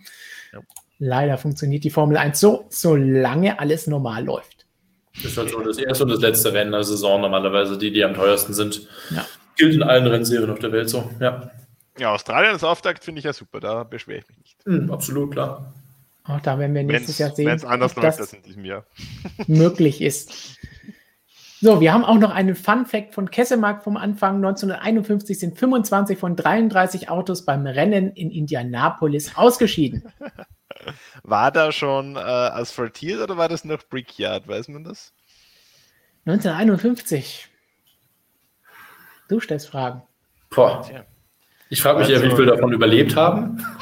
Ja. 0.53 0.59
Leider 0.99 1.37
funktioniert 1.37 1.83
die 1.83 1.89
Formel 1.89 2.15
1 2.17 2.39
so, 2.39 2.65
solange 2.69 3.59
alles 3.59 3.87
normal 3.87 4.23
läuft. 4.23 4.65
Das 5.15 5.25
ist 5.25 5.37
halt 5.37 5.49
so 5.49 5.61
das 5.61 5.77
erste 5.77 6.05
und 6.05 6.11
das 6.11 6.21
letzte 6.21 6.53
Rennen 6.53 6.71
der 6.71 6.83
Saison 6.83 7.21
normalerweise, 7.21 7.77
die, 7.77 7.91
die 7.91 8.03
am 8.03 8.13
teuersten 8.13 8.53
sind. 8.53 8.87
Ja. 9.13 9.25
Gilt 9.57 9.75
in 9.75 9.83
allen 9.83 10.07
Rennserien 10.07 10.49
auf 10.49 10.59
der 10.59 10.71
Welt 10.71 10.89
so, 10.89 11.09
ja. 11.19 11.51
Ja, 11.99 12.13
Australien 12.13 12.53
als 12.53 12.63
Auftakt 12.63 13.03
finde 13.03 13.19
ich 13.19 13.25
ja 13.25 13.33
super, 13.33 13.59
da 13.59 13.83
beschwere 13.83 14.19
ich 14.19 14.27
mich 14.29 14.37
nicht. 14.39 14.65
Mhm, 14.65 14.91
absolut, 14.91 15.31
klar. 15.31 15.73
Auch 16.25 16.39
da 16.39 16.57
werden 16.57 16.73
wir 16.73 16.83
nächstes 16.83 17.07
wenn's, 17.07 17.17
Jahr 17.19 17.35
sehen, 17.35 17.47
wenn 17.47 17.55
es 17.55 17.65
anders 17.65 17.95
läuft 17.95 18.19
als 18.19 18.33
in 18.33 18.43
diesem 18.43 18.65
Jahr. 18.65 18.85
möglich 19.47 20.01
ist. 20.01 20.57
So, 21.59 21.79
wir 21.79 21.93
haben 21.93 22.03
auch 22.03 22.17
noch 22.17 22.31
einen 22.31 22.55
Fun 22.55 22.85
Fact 22.85 23.13
von 23.13 23.31
Kessemark 23.31 23.83
vom 23.83 23.95
Anfang. 23.95 24.35
1951 24.35 25.39
sind 25.39 25.57
25 25.57 26.17
von 26.17 26.35
33 26.35 27.09
Autos 27.09 27.45
beim 27.45 27.65
Rennen 27.65 28.11
in 28.11 28.31
Indianapolis 28.31 29.35
ausgeschieden. 29.35 30.03
War 31.23 31.51
da 31.51 31.71
schon 31.71 32.17
äh, 32.17 32.19
asphaltiert 32.19 33.21
oder 33.21 33.37
war 33.37 33.47
das 33.47 33.63
noch 33.63 33.83
Brickyard? 33.87 34.47
Weiß 34.47 34.67
man 34.67 34.83
das? 34.83 35.13
1951. 36.25 37.47
Du 39.29 39.39
stellst 39.39 39.69
Fragen. 39.69 40.03
Boah. 40.49 41.05
Ich 41.73 41.81
frage 41.81 42.01
mich 42.01 42.09
also, 42.09 42.23
ja, 42.23 42.31
wie 42.31 42.35
viele 42.35 42.51
davon 42.51 42.71
überlebt 42.71 43.15
haben. 43.15 43.65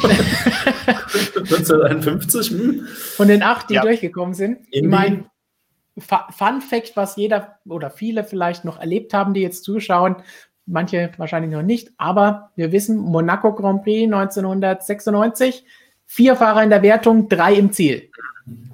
1951. 1.35 2.51
Hm? 2.51 2.87
Von 2.87 3.27
den 3.27 3.43
acht, 3.43 3.69
die 3.69 3.73
ja. 3.73 3.81
durchgekommen 3.81 4.33
sind. 4.33 4.59
Ich 4.71 4.83
meine, 4.83 5.25
Fun 5.97 6.61
Fact, 6.61 6.93
was 6.95 7.17
jeder 7.17 7.59
oder 7.67 7.89
viele 7.89 8.23
vielleicht 8.23 8.63
noch 8.63 8.79
erlebt 8.79 9.13
haben, 9.13 9.33
die 9.33 9.41
jetzt 9.41 9.65
zuschauen, 9.65 10.15
manche 10.65 11.11
wahrscheinlich 11.17 11.51
noch 11.51 11.63
nicht, 11.63 11.91
aber 11.97 12.51
wir 12.55 12.71
wissen, 12.71 12.97
Monaco 12.97 13.53
Grand 13.53 13.83
Prix 13.83 14.05
1996, 14.05 15.65
vier 16.05 16.37
Fahrer 16.37 16.63
in 16.63 16.69
der 16.69 16.83
Wertung, 16.83 17.27
drei 17.27 17.55
im 17.55 17.73
Ziel. 17.73 18.09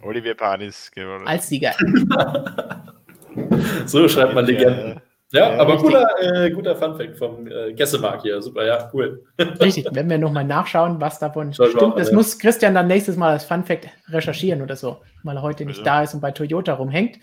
Olivier 0.04 0.36
Panis 0.36 0.92
gewonnen. 0.92 1.26
Als 1.26 1.50
Sieger. 1.50 1.74
so 3.88 4.08
schreibt 4.08 4.36
man 4.36 4.46
Legenden. 4.46 5.02
Ja, 5.32 5.52
ja, 5.54 5.60
aber 5.60 5.78
guter, 5.78 6.06
äh, 6.22 6.50
guter 6.52 6.76
Funfact 6.76 7.18
vom 7.18 7.48
äh, 7.48 7.74
Gessemark 7.74 8.22
hier. 8.22 8.42
Super, 8.42 8.66
ja, 8.66 8.90
cool. 8.94 9.26
Richtig, 9.60 9.86
wenn 9.92 10.10
wir 10.10 10.18
nochmal 10.18 10.46
nachschauen, 10.46 11.02
was 11.02 11.20
davon 11.20 11.52
Soll 11.52 11.68
stimmt. 11.70 11.82
Machen, 11.82 11.98
das 11.98 12.10
ja. 12.10 12.16
muss 12.16 12.40
Christian 12.40 12.74
dann 12.74 12.88
nächstes 12.88 13.18
Mal 13.18 13.34
als 13.34 13.44
Funfact 13.44 13.90
recherchieren 14.08 14.62
oder 14.62 14.78
so, 14.78 15.02
weil 15.24 15.36
er 15.36 15.42
heute 15.42 15.66
nicht 15.66 15.80
ja. 15.80 15.84
da 15.84 16.04
ist 16.04 16.14
und 16.14 16.22
bei 16.22 16.32
Toyota 16.32 16.74
rumhängt. 16.74 17.20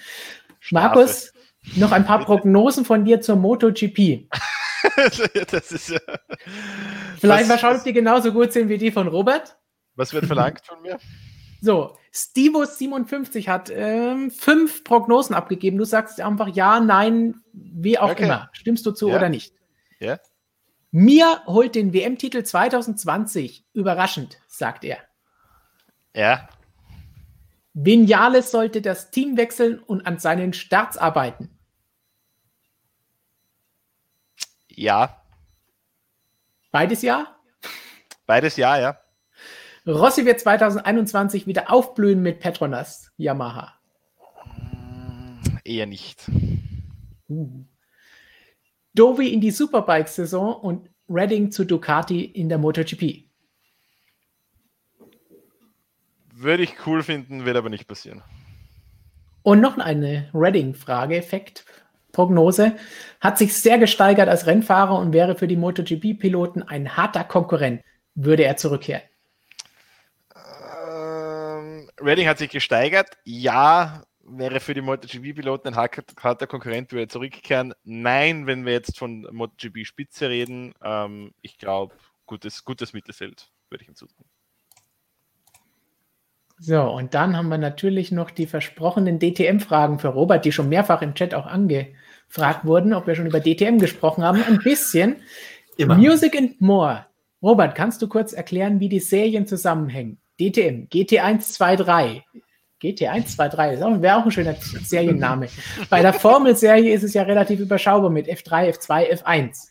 Markus, 0.71 1.33
noch 1.77 1.93
ein 1.93 2.05
paar 2.05 2.21
Prognosen 2.25 2.85
von 2.85 3.07
dir 3.07 3.23
zur 3.23 3.37
MotoGP. 3.37 4.29
das 5.51 5.73
ist 5.73 5.89
ja. 5.89 6.01
Vielleicht 7.19 7.49
mal 7.49 7.59
schauen, 7.59 7.77
ob 7.77 7.85
die 7.85 7.95
genauso 7.95 8.33
gut 8.33 8.53
sind 8.53 8.69
wie 8.69 8.77
die 8.77 8.91
von 8.91 9.09
Robert. 9.09 9.57
Was 9.97 10.13
wird 10.13 10.27
verlangt 10.27 10.61
von 10.67 10.83
mir? 10.83 10.99
So, 11.65 11.97
Stivo57 12.13 13.49
hat 13.49 13.73
ähm, 13.75 14.31
fünf 14.31 14.85
Prognosen 14.85 15.35
abgegeben. 15.35 15.79
Du 15.79 15.87
sagst 15.87 16.21
einfach 16.21 16.49
ja, 16.49 16.79
nein, 16.79 17.37
wie 17.55 17.99
auch 17.99 18.11
okay. 18.11 18.25
immer. 18.25 18.51
Stimmst 18.53 18.85
du 18.85 18.91
zu 18.91 19.09
ja. 19.09 19.17
oder 19.17 19.31
nicht? 19.31 19.55
Ja. 19.99 20.19
Mir 20.91 21.41
holt 21.47 21.75
den 21.75 21.95
WM-Titel 21.95 22.43
2020 22.43 23.65
überraschend, 23.73 24.37
sagt 24.47 24.85
er. 24.85 24.99
Ja. 26.15 26.51
Vinales 27.73 28.51
sollte 28.51 28.83
das 28.83 29.11
Team 29.11 29.39
wechseln 29.39 29.79
und 29.79 30.07
an 30.07 30.19
seinen 30.19 30.53
Starts 30.53 30.99
arbeiten. 30.99 31.49
Ja. 34.69 35.23
Beides 36.71 37.01
ja? 37.01 37.35
Beides 38.27 38.59
ja, 38.59 38.79
ja. 38.79 39.04
Rossi 39.87 40.25
wird 40.25 40.41
2021 40.41 41.47
wieder 41.47 41.71
aufblühen 41.71 42.23
mit 42.23 42.41
Petronas 42.41 43.13
Yamaha. 43.19 43.75
Eher 45.63 45.87
nicht. 45.87 46.31
Uh. 47.29 47.65
Dovi 48.95 49.29
in 49.29 49.41
die 49.41 49.51
Superbike-Saison 49.51 50.55
und 50.55 50.89
Redding 51.09 51.51
zu 51.51 51.65
Ducati 51.65 52.25
in 52.25 52.49
der 52.49 52.59
MotoGP. 52.59 53.25
Würde 56.33 56.63
ich 56.63 56.87
cool 56.87 57.03
finden, 57.03 57.45
wird 57.45 57.57
aber 57.57 57.69
nicht 57.69 57.87
passieren. 57.87 58.23
Und 59.43 59.61
noch 59.61 59.77
eine 59.77 60.31
Redding-Frage, 60.33 61.17
Effekt, 61.17 61.67
Prognose. 62.13 62.77
Hat 63.21 63.37
sich 63.37 63.55
sehr 63.55 63.79
gesteigert 63.79 64.29
als 64.29 64.47
Rennfahrer 64.47 64.99
und 64.99 65.13
wäre 65.13 65.35
für 65.37 65.49
die 65.49 65.57
MotoGP-Piloten 65.57 66.63
ein 66.63 66.97
harter 66.97 67.25
Konkurrent. 67.25 67.83
Würde 68.15 68.45
er 68.45 68.57
zurückkehren? 68.57 69.03
Redding 72.01 72.29
hat 72.29 72.39
sich 72.39 72.51
gesteigert. 72.51 73.19
Ja, 73.25 74.03
wäre 74.23 74.61
für 74.61 74.75
die 74.75 74.81
MotoGP-Piloten 74.81 75.69
ein 75.69 75.77
harter 75.77 76.47
Konkurrent, 76.47 76.93
würde 76.93 77.09
zurückkehren. 77.09 77.75
Nein, 77.85 78.47
wenn 78.47 78.65
wir 78.65 78.73
jetzt 78.73 78.99
von 78.99 79.27
MotoGP-Spitze 79.31 80.29
reden, 80.29 80.75
ähm, 80.83 81.33
ich 81.43 81.59
glaube, 81.59 81.95
gutes, 82.27 82.65
gutes 82.65 82.93
Mittelfeld 82.93 83.51
würde 83.69 83.83
ich 83.83 83.87
hinzufügen. 83.87 84.29
So, 86.59 86.83
und 86.83 87.15
dann 87.15 87.37
haben 87.37 87.49
wir 87.49 87.59
natürlich 87.59 88.13
noch 88.13 88.31
die 88.31 88.47
versprochenen 88.47 89.19
DTM-Fragen 89.19 89.99
für 89.99 90.09
Robert, 90.09 90.45
die 90.45 90.53
schon 90.53 90.69
mehrfach 90.69 91.03
im 91.03 91.15
Chat 91.15 91.35
auch 91.35 91.47
angefragt 91.47 92.65
wurden, 92.65 92.95
ob 92.95 93.07
wir 93.07 93.17
schon 93.17 93.27
über 93.27 93.41
DTM 93.41 93.79
gesprochen 93.79 94.23
haben. 94.23 94.43
Ein 94.43 94.59
bisschen. 94.59 95.17
Immer. 95.77 95.97
Music 95.97 96.37
and 96.37 96.61
More 96.61 97.07
Robert, 97.45 97.75
kannst 97.75 98.01
du 98.01 98.09
kurz 98.09 98.33
erklären, 98.33 98.81
wie 98.81 98.89
die 98.89 99.01
Serien 99.01 99.47
zusammenhängen? 99.47 100.17
DTM, 100.41 100.89
GT1, 100.93 101.41
2, 101.41 101.77
3. 101.77 102.25
GT1, 102.83 103.27
2, 103.37 103.49
3, 103.49 103.77
das 103.77 104.03
wäre 104.03 104.17
auch 104.17 104.25
ein 104.25 104.31
schöner 104.31 104.55
Serienname. 104.55 105.49
Bei 105.91 106.03
der 106.03 106.13
Formel-Serie 106.13 106.93
ist 106.93 107.03
es 107.03 107.15
ja 107.15 107.23
relativ 107.23 107.61
überschaubar 107.61 108.11
mit 108.11 108.29
F3, 108.29 108.77
F2, 108.77 109.23
F1. 109.23 109.69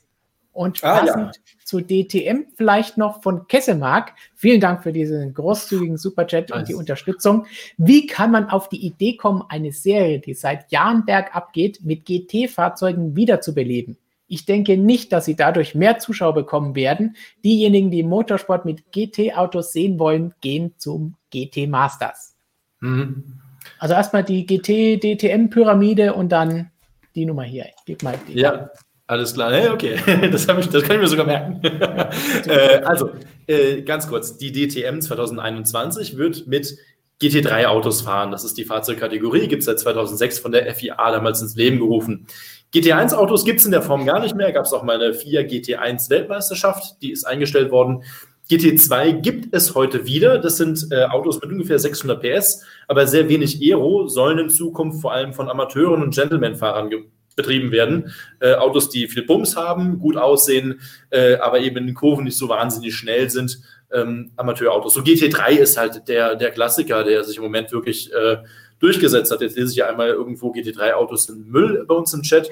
Und 0.52 0.84
ah, 0.84 0.99
passend 0.99 1.35
ja. 1.35 1.41
zu 1.65 1.81
DTM 1.81 2.45
vielleicht 2.56 2.98
noch 2.98 3.23
von 3.23 3.48
Kessemark. 3.48 4.14
Vielen 4.35 4.61
Dank 4.61 4.84
für 4.84 4.94
diesen 4.94 5.34
großzügigen 5.34 5.98
Superchat 5.98 6.49
nice. 6.49 6.60
und 6.60 6.69
die 6.69 6.76
Unterstützung. 6.76 7.48
Wie 7.77 8.06
kann 8.06 8.31
man 8.31 8.49
auf 8.49 8.69
die 8.69 8.85
Idee 8.85 9.18
kommen, 9.18 9.44
eine 9.49 9.72
Serie, 9.72 10.19
die 10.19 10.35
seit 10.35 10.72
Jahren 10.72 11.06
bergab 11.06 11.53
geht, 11.53 11.84
mit 11.84 12.06
GT-Fahrzeugen 12.06 13.15
wiederzubeleben? 13.15 13.98
Ich 14.27 14.45
denke 14.45 14.77
nicht, 14.77 15.11
dass 15.11 15.25
sie 15.25 15.35
dadurch 15.35 15.75
mehr 15.75 15.99
Zuschauer 15.99 16.33
bekommen 16.33 16.75
werden. 16.75 17.15
Diejenigen, 17.43 17.91
die 17.91 18.03
Motorsport 18.03 18.65
mit 18.65 18.91
GT-Autos 18.91 19.73
sehen 19.73 19.99
wollen, 19.99 20.33
gehen 20.41 20.73
zum 20.77 21.15
GT 21.31 21.67
Masters. 21.67 22.35
Mhm. 22.79 23.39
Also 23.79 23.95
erstmal 23.95 24.23
die 24.23 24.45
GT-DTM-Pyramide 24.45 26.13
und 26.13 26.31
dann 26.31 26.71
die 27.15 27.25
Nummer 27.25 27.43
hier. 27.43 27.65
Gib 27.85 28.03
mal 28.03 28.17
die. 28.27 28.39
Ja, 28.39 28.69
alles 29.07 29.33
klar, 29.33 29.51
hey, 29.51 29.69
okay, 29.69 29.97
das, 30.31 30.47
ich, 30.47 30.69
das, 30.69 30.83
kann 30.83 30.95
ich 30.95 31.01
mir 31.01 31.07
sogar 31.07 31.25
merken. 31.25 31.61
äh, 32.47 32.81
also, 32.83 33.11
äh, 33.47 33.81
ganz 33.81 34.07
kurz, 34.07 34.37
die 34.37 34.51
DTM 34.51 35.01
2021 35.01 36.17
wird 36.17 36.47
mit 36.47 36.77
GT3-Autos 37.21 38.01
fahren. 38.01 38.31
Das 38.31 38.43
ist 38.43 38.57
die 38.57 38.65
Fahrzeugkategorie, 38.65 39.47
gibt 39.47 39.59
es 39.61 39.65
seit 39.65 39.79
2006 39.79 40.39
von 40.39 40.51
der 40.51 40.73
FIA 40.73 41.11
damals 41.11 41.41
ins 41.41 41.55
Leben 41.55 41.79
gerufen. 41.79 42.27
GT1-Autos 42.73 43.45
gibt 43.45 43.59
es 43.59 43.65
in 43.65 43.71
der 43.71 43.83
Form 43.83 44.05
gar 44.05 44.19
nicht 44.19 44.35
mehr. 44.35 44.51
Gab 44.51 44.65
es 44.65 44.73
auch 44.73 44.83
mal 44.83 45.01
eine 45.01 45.13
FIA 45.13 45.41
GT1-Weltmeisterschaft, 45.41 47.01
die 47.01 47.11
ist 47.11 47.23
eingestellt 47.23 47.71
worden. 47.71 48.03
GT2 48.49 49.21
gibt 49.21 49.55
es 49.55 49.73
heute 49.75 50.05
wieder. 50.05 50.39
Das 50.39 50.57
sind 50.57 50.87
äh, 50.91 51.05
Autos 51.05 51.39
mit 51.41 51.51
ungefähr 51.51 51.79
600 51.79 52.21
PS, 52.21 52.65
aber 52.87 53.07
sehr 53.07 53.29
wenig 53.29 53.61
Aero, 53.61 54.07
sollen 54.07 54.39
in 54.39 54.49
Zukunft 54.49 55.01
vor 55.01 55.13
allem 55.13 55.33
von 55.33 55.49
Amateuren 55.49 56.03
und 56.03 56.13
Gentleman-Fahrern 56.13 56.89
betrieben 57.35 57.71
werden. 57.71 58.11
Äh, 58.39 58.55
Autos, 58.55 58.89
die 58.89 59.07
viel 59.07 59.23
Bums 59.23 59.55
haben, 59.55 59.99
gut 59.99 60.17
aussehen, 60.17 60.81
äh, 61.09 61.35
aber 61.35 61.59
eben 61.59 61.77
in 61.77 61.87
den 61.87 61.95
Kurven 61.95 62.25
nicht 62.25 62.37
so 62.37 62.49
wahnsinnig 62.49 62.95
schnell 62.95 63.29
sind. 63.29 63.59
Ähm, 63.91 64.31
Amateurautos. 64.35 64.95
So 64.95 65.01
GT3 65.01 65.51
ist 65.51 65.77
halt 65.77 66.07
der, 66.07 66.35
der 66.35 66.51
Klassiker, 66.51 67.03
der 67.03 67.23
sich 67.23 67.37
im 67.37 67.43
Moment 67.43 67.71
wirklich 67.71 68.11
äh, 68.11 68.37
durchgesetzt 68.84 69.31
hat. 69.31 69.41
Jetzt 69.41 69.55
lese 69.55 69.72
ich 69.72 69.77
ja 69.77 69.88
einmal 69.88 70.10
irgendwo 70.10 70.51
GT3-Autos 70.51 71.26
sind 71.26 71.49
Müll 71.49 71.85
bei 71.88 71.95
uns 71.95 72.14
im 72.14 72.22
Chat. 72.22 72.49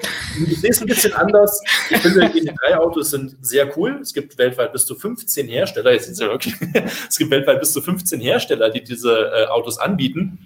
Ich 0.48 0.60
sehe 0.60 0.70
es 0.70 0.80
ein 0.80 0.86
bisschen 0.86 1.12
anders. 1.12 1.60
Ich 1.90 1.98
finde, 1.98 2.26
GT3-Autos 2.26 3.10
sind 3.10 3.36
sehr 3.42 3.76
cool. 3.76 3.98
Es 4.00 4.14
gibt 4.14 4.38
weltweit 4.38 4.72
bis 4.72 4.86
zu 4.86 4.94
15 4.94 5.46
Hersteller. 5.46 5.92
Jetzt 5.92 6.18
ja 6.18 6.28
wirklich. 6.28 6.54
es 7.08 7.18
gibt 7.18 7.30
weltweit 7.30 7.60
bis 7.60 7.72
zu 7.72 7.82
15 7.82 8.18
Hersteller, 8.20 8.70
die 8.70 8.82
diese 8.82 9.30
äh, 9.30 9.46
Autos 9.46 9.78
anbieten. 9.78 10.38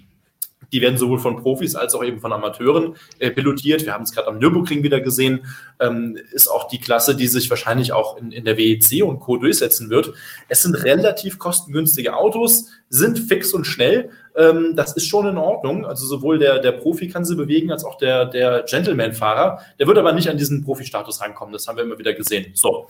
Die 0.73 0.81
werden 0.81 0.97
sowohl 0.97 1.19
von 1.19 1.37
Profis 1.37 1.75
als 1.75 1.95
auch 1.95 2.03
eben 2.03 2.19
von 2.19 2.33
Amateuren 2.33 2.95
äh, 3.19 3.31
pilotiert. 3.31 3.85
Wir 3.85 3.93
haben 3.93 4.03
es 4.03 4.11
gerade 4.11 4.27
am 4.27 4.39
Nürburgring 4.39 4.83
wieder 4.83 4.99
gesehen. 4.99 5.45
Ähm, 5.79 6.17
ist 6.33 6.49
auch 6.49 6.67
die 6.67 6.79
Klasse, 6.79 7.15
die 7.15 7.27
sich 7.27 7.49
wahrscheinlich 7.49 7.93
auch 7.93 8.17
in, 8.17 8.31
in 8.31 8.43
der 8.43 8.57
WEC 8.57 9.03
und 9.03 9.19
Co. 9.19 9.37
durchsetzen 9.37 9.89
wird. 9.89 10.13
Es 10.49 10.63
sind 10.63 10.75
relativ 10.75 11.39
kostengünstige 11.39 12.15
Autos, 12.15 12.69
sind 12.89 13.19
fix 13.19 13.53
und 13.53 13.65
schnell. 13.65 14.09
Ähm, 14.37 14.73
das 14.75 14.93
ist 14.93 15.07
schon 15.07 15.27
in 15.27 15.37
Ordnung. 15.37 15.85
Also 15.85 16.05
sowohl 16.05 16.37
der, 16.37 16.59
der 16.59 16.71
Profi 16.73 17.07
kann 17.07 17.25
sie 17.25 17.35
bewegen, 17.35 17.71
als 17.71 17.83
auch 17.83 17.97
der, 17.97 18.25
der 18.25 18.63
Gentleman-Fahrer. 18.63 19.59
Der 19.79 19.87
wird 19.87 19.97
aber 19.97 20.13
nicht 20.13 20.29
an 20.29 20.37
diesen 20.37 20.63
Profi-Status 20.63 21.21
rankommen. 21.21 21.51
Das 21.53 21.67
haben 21.67 21.77
wir 21.77 21.83
immer 21.83 21.97
wieder 21.97 22.13
gesehen. 22.13 22.51
So. 22.53 22.87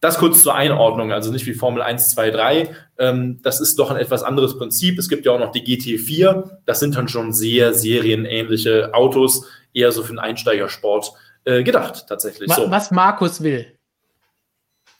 Das 0.00 0.18
kurz 0.18 0.44
zur 0.44 0.54
Einordnung, 0.54 1.10
also 1.10 1.32
nicht 1.32 1.44
wie 1.46 1.54
Formel 1.54 1.82
1, 1.82 2.10
2, 2.10 2.30
3. 2.30 2.74
Ähm, 2.98 3.40
das 3.42 3.60
ist 3.60 3.78
doch 3.80 3.90
ein 3.90 3.96
etwas 3.96 4.22
anderes 4.22 4.56
Prinzip. 4.56 4.98
Es 4.98 5.08
gibt 5.08 5.26
ja 5.26 5.32
auch 5.32 5.40
noch 5.40 5.50
die 5.50 5.62
GT4. 5.62 6.58
Das 6.64 6.78
sind 6.80 6.96
dann 6.96 7.08
schon 7.08 7.32
sehr 7.32 7.74
serienähnliche 7.74 8.94
Autos, 8.94 9.46
eher 9.74 9.90
so 9.90 10.02
für 10.02 10.12
den 10.12 10.20
Einsteigersport 10.20 11.12
äh, 11.44 11.64
gedacht, 11.64 12.06
tatsächlich. 12.08 12.48
Was, 12.48 12.56
so. 12.56 12.70
was 12.70 12.90
Markus 12.92 13.42
will. 13.42 13.66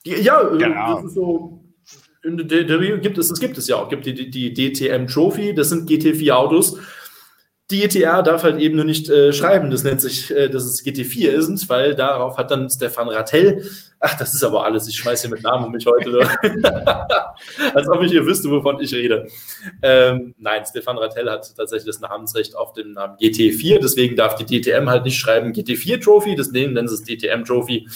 Ja, 0.05 0.43
genau. 0.43 0.97
das 0.97 1.05
ist 1.05 1.15
so. 1.15 1.58
Gibt 2.37 3.19
es, 3.19 3.31
es 3.31 3.41
gibt 3.41 3.59
es 3.59 3.69
ja 3.69 3.77
auch. 3.77 3.89
Gibt 3.89 4.07
die, 4.07 4.15
die, 4.15 4.31
die 4.31 4.73
DTM 4.73 5.07
Trophy, 5.07 5.55
das 5.55 5.71
sind 5.71 5.89
GT4 5.89 6.33
Autos. 6.33 6.79
Die 7.71 7.85
ETR 7.85 8.23
darf 8.23 8.45
halt 8.45 8.61
eben 8.61 8.77
nur 8.77 8.87
nicht 8.87 9.11
äh, 9.11 9.31
schreiben, 9.33 9.71
das 9.71 9.85
nennt 9.85 10.01
sich, 10.01 10.31
äh, 10.31 10.49
dass 10.49 10.65
es 10.65 10.83
GT4 10.83 11.29
ist, 11.29 11.69
weil 11.69 11.95
darauf 11.95 12.39
hat 12.39 12.51
dann 12.51 12.71
Stefan 12.71 13.09
Rattel 13.09 13.63
Ach, 14.01 14.17
das 14.17 14.33
ist 14.33 14.45
aber 14.45 14.65
alles. 14.65 14.87
Ich 14.89 14.97
schmeiße 14.97 15.27
hier 15.27 15.35
mit 15.35 15.43
Namen 15.43 15.67
um 15.67 15.73
mich 15.73 15.85
heute. 15.85 16.21
Als 17.75 17.89
ob 17.89 18.01
ich 18.03 18.13
hier 18.13 18.25
wüsste, 18.25 18.49
wovon 18.49 18.81
ich 18.81 18.95
rede. 18.95 19.27
Ähm, 19.83 20.35
nein, 20.39 20.63
Stefan 20.65 20.99
Rattel 20.99 21.29
hat 21.29 21.53
tatsächlich 21.57 21.87
das 21.87 22.01
Namensrecht 22.01 22.55
auf 22.55 22.73
dem 22.75 22.93
Namen 22.93 23.17
GT4. 23.17 23.81
Deswegen 23.81 24.15
darf 24.15 24.37
die 24.37 24.45
DTM 24.45 24.89
halt 24.89 25.05
nicht 25.05 25.19
schreiben 25.19 25.53
GT4 25.53 26.01
Trophy. 26.01 26.37
Deswegen 26.37 26.75
nennen 26.75 26.87
sie 26.87 26.95
es 26.95 27.03
DTM 27.03 27.45
Trophy. 27.45 27.89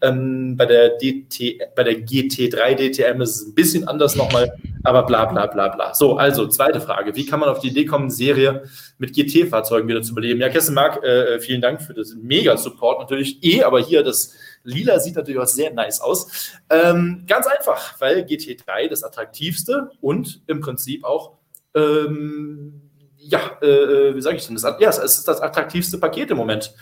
Ähm, 0.00 0.56
bei, 0.56 0.66
der 0.66 0.90
DT, 0.90 1.74
bei 1.74 1.82
der 1.82 2.04
GT3 2.04 2.74
DTM 2.76 3.20
ist 3.20 3.36
es 3.36 3.48
ein 3.48 3.54
bisschen 3.54 3.88
anders 3.88 4.14
nochmal. 4.14 4.52
Aber 4.84 5.02
bla, 5.02 5.24
bla, 5.24 5.46
bla, 5.46 5.68
bla. 5.68 5.92
So, 5.92 6.16
also, 6.16 6.46
zweite 6.46 6.80
Frage. 6.80 7.16
Wie 7.16 7.26
kann 7.26 7.40
man 7.40 7.48
auf 7.48 7.58
die 7.58 7.68
Idee 7.68 7.84
kommen, 7.84 8.10
Serie 8.10 8.62
mit 8.98 9.12
GT-Fahrzeugen 9.12 9.88
wieder 9.88 10.02
zu 10.02 10.14
beleben? 10.14 10.40
Ja, 10.40 10.50
Kessemark, 10.50 11.02
äh, 11.02 11.40
vielen 11.40 11.60
Dank 11.60 11.82
für 11.82 11.94
das 11.94 12.14
Mega-Support 12.14 13.00
natürlich. 13.00 13.42
Eh, 13.42 13.64
aber 13.64 13.80
hier 13.80 14.04
das 14.04 14.34
Lila 14.68 15.00
sieht 15.00 15.16
natürlich 15.16 15.40
auch 15.40 15.46
sehr 15.46 15.72
nice 15.72 16.00
aus. 16.00 16.52
Ähm, 16.70 17.24
ganz 17.26 17.46
einfach, 17.46 17.98
weil 18.00 18.20
GT3 18.20 18.88
das 18.88 19.02
attraktivste 19.02 19.90
und 20.00 20.42
im 20.46 20.60
Prinzip 20.60 21.04
auch, 21.04 21.32
ähm, 21.74 22.82
ja, 23.16 23.58
äh, 23.62 24.14
wie 24.14 24.20
sage 24.20 24.36
ich 24.36 24.46
denn 24.46 24.56
das? 24.56 24.64
Ja, 24.78 24.90
es 24.90 24.98
ist 24.98 25.26
das 25.26 25.40
attraktivste 25.40 25.98
Paket 25.98 26.30
im 26.30 26.36
Moment. 26.36 26.74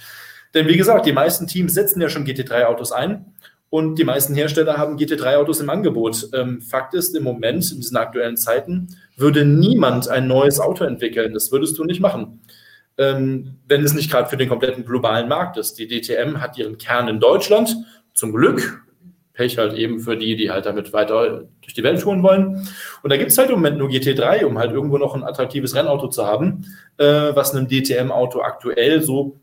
Denn 0.54 0.68
wie 0.68 0.76
gesagt, 0.76 1.06
die 1.06 1.12
meisten 1.12 1.46
Teams 1.46 1.74
setzen 1.74 2.00
ja 2.00 2.08
schon 2.08 2.26
GT3-Autos 2.26 2.92
ein 2.92 3.34
und 3.68 3.96
die 3.96 4.04
meisten 4.04 4.34
Hersteller 4.34 4.78
haben 4.78 4.96
GT3-Autos 4.96 5.60
im 5.60 5.70
Angebot. 5.70 6.28
Ähm, 6.34 6.60
Fakt 6.60 6.94
ist, 6.94 7.14
im 7.14 7.24
Moment, 7.24 7.70
in 7.72 7.80
diesen 7.80 7.96
aktuellen 7.96 8.36
Zeiten, 8.36 8.88
würde 9.16 9.44
niemand 9.44 10.08
ein 10.08 10.26
neues 10.28 10.60
Auto 10.60 10.84
entwickeln. 10.84 11.34
Das 11.34 11.50
würdest 11.52 11.78
du 11.78 11.84
nicht 11.84 12.00
machen 12.00 12.40
ähm, 12.98 13.59
wenn 13.66 13.82
es 13.85 13.94
nicht 13.94 14.10
gerade 14.10 14.28
für 14.28 14.36
den 14.36 14.48
kompletten 14.48 14.85
globalen 14.85 15.28
Markt 15.28 15.56
ist. 15.56 15.78
Die 15.78 15.86
DTM 15.86 16.40
hat 16.40 16.56
ihren 16.59 16.78
Kern 16.78 17.09
in 17.09 17.20
Deutschland, 17.20 17.77
zum 18.14 18.32
Glück. 18.32 18.82
Pech 19.35 19.59
halt 19.59 19.74
eben 19.74 20.01
für 20.01 20.16
die, 20.16 20.35
die 20.35 20.51
halt 20.51 20.64
damit 20.64 20.94
weiter 20.94 21.44
durch 21.60 21.74
die 21.74 21.82
Welt 21.82 22.01
touren 22.01 22.23
wollen. 22.23 22.66
Und 23.02 23.12
da 23.12 23.18
gibt 23.18 23.31
es 23.31 23.36
halt 23.39 23.51
im 23.51 23.56
Moment 23.56 23.77
nur 23.77 23.90
GT3, 23.90 24.47
um 24.47 24.56
halt 24.59 24.73
irgendwo 24.73 24.97
noch 24.97 25.14
ein 25.14 25.24
attraktives 25.24 25.74
Rennauto 25.74 26.09
zu 26.09 26.27
haben, 26.27 26.64
äh, 26.97 27.05
was 27.05 27.55
einem 27.55 27.68
DTM-Auto 27.68 28.40
aktuell 28.40 29.02
so 29.02 29.39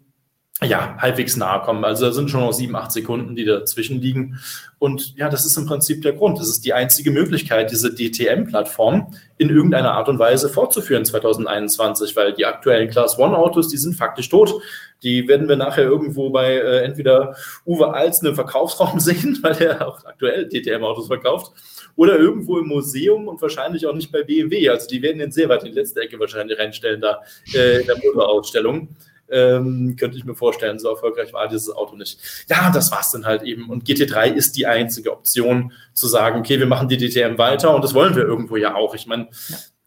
ja, 0.64 0.98
halbwegs 1.00 1.36
nahe 1.38 1.62
kommen. 1.62 1.84
Also 1.84 2.06
da 2.06 2.12
sind 2.12 2.30
schon 2.30 2.42
noch 2.42 2.54
sieben, 2.54 2.76
acht 2.76 2.92
Sekunden, 2.92 3.36
die 3.36 3.46
dazwischen 3.46 4.02
liegen. 4.02 4.40
Und 4.80 5.16
ja, 5.16 5.30
das 5.30 5.46
ist 5.46 5.58
im 5.58 5.66
Prinzip 5.66 6.02
der 6.02 6.14
Grund. 6.14 6.40
Das 6.40 6.50
ist 6.50 6.66
die 6.66 6.74
einzige 6.74 7.12
Möglichkeit, 7.12 7.72
diese 7.72 7.94
DTM-Plattform 7.94 9.14
in 9.38 9.50
irgendeiner 9.50 9.94
Art 9.94 10.10
und 10.10 10.20
Weise 10.20 10.50
fortzuführen 10.50 11.06
2021, 11.06 12.16
weil 12.16 12.34
die 12.34 12.46
aktuellen 12.46 12.90
Class 12.90 13.18
One-Autos, 13.18 13.70
die 13.70 13.78
sind 13.78 13.96
faktisch 13.96 14.30
tot. 14.30 14.62
Die 15.04 15.28
werden 15.28 15.48
wir 15.48 15.56
nachher 15.56 15.84
irgendwo 15.84 16.30
bei 16.30 16.54
äh, 16.54 16.84
entweder 16.84 17.36
Uwe 17.66 17.94
Alz 17.94 18.24
einen 18.24 18.36
Verkaufsraum 18.36 19.00
sehen, 19.02 19.40
weil 19.42 19.62
er 19.62 19.88
auch 19.88 20.04
aktuell 20.06 20.48
DTM-Autos 20.48 21.08
verkauft, 21.08 21.52
oder 21.96 22.18
irgendwo 22.18 22.58
im 22.58 22.68
Museum 22.68 23.28
und 23.28 23.42
wahrscheinlich 23.42 23.86
auch 23.86 23.94
nicht 23.94 24.12
bei 24.12 24.24
BMW. 24.24 24.70
Also 24.70 24.88
die 24.88 25.02
werden 25.02 25.20
den 25.20 25.32
sehr 25.32 25.50
weit 25.50 25.64
in 25.64 25.72
die 25.72 25.80
letzte 25.80 26.02
Ecke 26.02 26.20
wahrscheinlich 26.20 26.58
reinstellen 26.58 27.02
da 27.02 27.22
äh, 27.54 27.82
in 27.82 27.86
der 27.86 27.98
Motorausstellung. 27.98 28.90
Ähm, 29.34 29.96
könnte 30.00 30.18
ich 30.18 30.26
mir 30.26 30.36
vorstellen, 30.36 30.78
so 30.78 30.90
erfolgreich 30.90 31.34
war 31.34 31.48
dieses 31.48 31.70
Auto 31.72 31.96
nicht. 31.96 32.20
Ja, 32.50 32.70
das 32.72 32.92
war 32.92 33.00
es 33.00 33.12
dann 33.12 33.26
halt 33.26 33.42
eben. 33.42 33.70
Und 33.70 33.88
GT3 33.88 34.32
ist 34.32 34.56
die 34.56 34.68
einzige 34.68 35.12
Option 35.12 35.74
zu 35.94 36.08
sagen, 36.08 36.40
okay, 36.40 36.60
wir 36.60 36.68
machen 36.68 36.88
die 36.88 36.98
DTM 36.98 37.38
weiter 37.38 37.74
und 37.74 37.84
das 37.84 37.94
wollen 37.94 38.16
wir 38.16 38.24
irgendwo 38.24 38.58
ja 38.58 38.76
auch. 38.76 38.94
Ich 38.94 39.08
meine, 39.08 39.30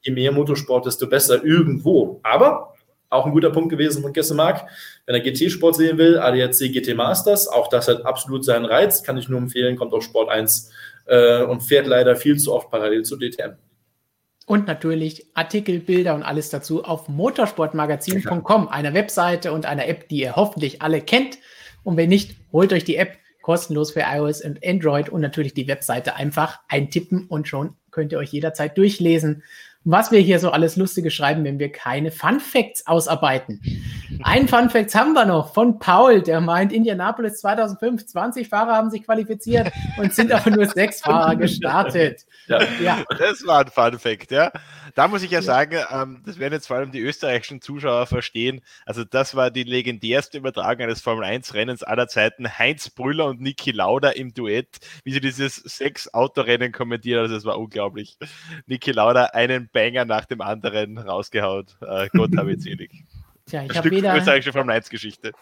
je 0.02 0.12
mehr 0.12 0.32
Motorsport, 0.32 0.86
desto 0.86 1.06
besser 1.06 1.44
irgendwo. 1.44 2.20
Aber 2.24 2.74
auch 3.08 3.26
ein 3.26 3.32
guter 3.32 3.50
Punkt 3.50 3.70
gewesen 3.70 4.02
von 4.02 4.12
Gessemark. 4.12 4.66
Wenn 5.06 5.14
er 5.14 5.20
GT-Sport 5.20 5.76
sehen 5.76 5.98
will, 5.98 6.18
ADAC 6.18 6.72
GT 6.72 6.94
Masters, 6.96 7.46
auch 7.46 7.68
das 7.68 7.88
hat 7.88 8.04
absolut 8.04 8.44
seinen 8.44 8.64
Reiz, 8.64 9.02
kann 9.02 9.16
ich 9.16 9.28
nur 9.28 9.38
empfehlen, 9.38 9.76
kommt 9.76 9.92
auf 9.92 10.02
Sport 10.02 10.28
1 10.28 10.70
äh, 11.06 11.42
und 11.42 11.62
fährt 11.62 11.86
leider 11.86 12.16
viel 12.16 12.38
zu 12.38 12.52
oft 12.52 12.70
parallel 12.70 13.04
zu 13.04 13.16
DTM. 13.16 13.54
Und 14.46 14.68
natürlich 14.68 15.26
Artikel, 15.34 15.80
Bilder 15.80 16.14
und 16.14 16.22
alles 16.22 16.50
dazu 16.50 16.84
auf 16.84 17.08
motorsportmagazin.com, 17.08 18.68
einer 18.68 18.94
Webseite 18.94 19.52
und 19.52 19.66
einer 19.66 19.86
App, 19.88 20.08
die 20.08 20.20
ihr 20.20 20.36
hoffentlich 20.36 20.82
alle 20.82 21.00
kennt. 21.00 21.38
Und 21.82 21.96
wenn 21.96 22.08
nicht, 22.08 22.36
holt 22.52 22.72
euch 22.72 22.84
die 22.84 22.96
App 22.96 23.18
kostenlos 23.42 23.90
für 23.90 24.00
iOS 24.00 24.42
und 24.42 24.64
Android 24.64 25.08
und 25.08 25.20
natürlich 25.20 25.52
die 25.52 25.68
Webseite 25.68 26.14
einfach 26.16 26.60
eintippen 26.68 27.26
und 27.26 27.48
schon 27.48 27.74
könnt 27.90 28.12
ihr 28.12 28.18
euch 28.18 28.32
jederzeit 28.32 28.76
durchlesen, 28.78 29.42
was 29.86 30.10
wir 30.10 30.18
hier 30.18 30.40
so 30.40 30.50
alles 30.50 30.76
Lustige 30.76 31.12
schreiben, 31.12 31.44
wenn 31.44 31.60
wir 31.60 31.70
keine 31.70 32.10
Fun 32.10 32.40
Facts 32.40 32.86
ausarbeiten. 32.88 33.62
Ein 34.24 34.48
Fun 34.48 34.68
Facts 34.68 34.96
haben 34.96 35.12
wir 35.12 35.24
noch 35.24 35.54
von 35.54 35.78
Paul, 35.78 36.22
der 36.22 36.40
meint, 36.40 36.72
Indianapolis 36.72 37.40
2005, 37.40 38.04
20 38.04 38.48
Fahrer 38.48 38.72
haben 38.74 38.90
sich 38.90 39.04
qualifiziert 39.04 39.70
und 39.96 40.12
sind 40.12 40.32
aber 40.32 40.50
nur 40.50 40.66
sechs 40.66 41.02
Fahrer 41.02 41.36
gestartet. 41.36 42.26
Ja. 42.48 42.62
ja. 42.82 43.04
Das 43.16 43.46
war 43.46 43.60
ein 43.60 43.68
Fun 43.68 43.98
Fact, 43.98 44.32
ja. 44.32 44.50
Da 44.96 45.08
muss 45.08 45.22
ich 45.22 45.30
ja, 45.30 45.40
ja. 45.40 45.42
sagen, 45.42 45.78
ähm, 45.90 46.22
das 46.24 46.38
werden 46.38 46.54
jetzt 46.54 46.68
vor 46.68 46.78
allem 46.78 46.90
die 46.90 47.00
österreichischen 47.00 47.60
Zuschauer 47.60 48.06
verstehen. 48.06 48.62
Also, 48.86 49.04
das 49.04 49.34
war 49.34 49.50
die 49.50 49.62
legendärste 49.62 50.38
Übertragung 50.38 50.84
eines 50.84 51.02
Formel 51.02 51.22
1-Rennens 51.22 51.82
aller 51.82 52.08
Zeiten. 52.08 52.58
Heinz 52.58 52.88
Brüller 52.88 53.26
und 53.26 53.42
Niki 53.42 53.72
Lauda 53.72 54.08
im 54.08 54.32
Duett, 54.32 54.78
wie 55.04 55.12
sie 55.12 55.20
dieses 55.20 55.56
sechs 55.56 56.12
Autorennen 56.14 56.72
kommentieren. 56.72 57.20
Also, 57.20 57.34
das 57.34 57.44
war 57.44 57.58
unglaublich. 57.58 58.16
Niki 58.66 58.90
Lauda 58.90 59.26
einen 59.26 59.68
Banger 59.70 60.06
nach 60.06 60.24
dem 60.24 60.40
anderen 60.40 60.96
rausgehaut. 60.96 61.76
Äh, 61.82 62.08
Gott 62.14 62.34
habe 62.38 62.54
ich 62.54 62.62
selig. 62.62 62.90
Tja, 63.44 63.64
ich 63.64 63.76
habe 63.76 63.90
weder 63.90 64.16
österreichische 64.16 64.54
Formel 64.54 64.76
1 64.76 64.88
Geschichte. 64.88 65.32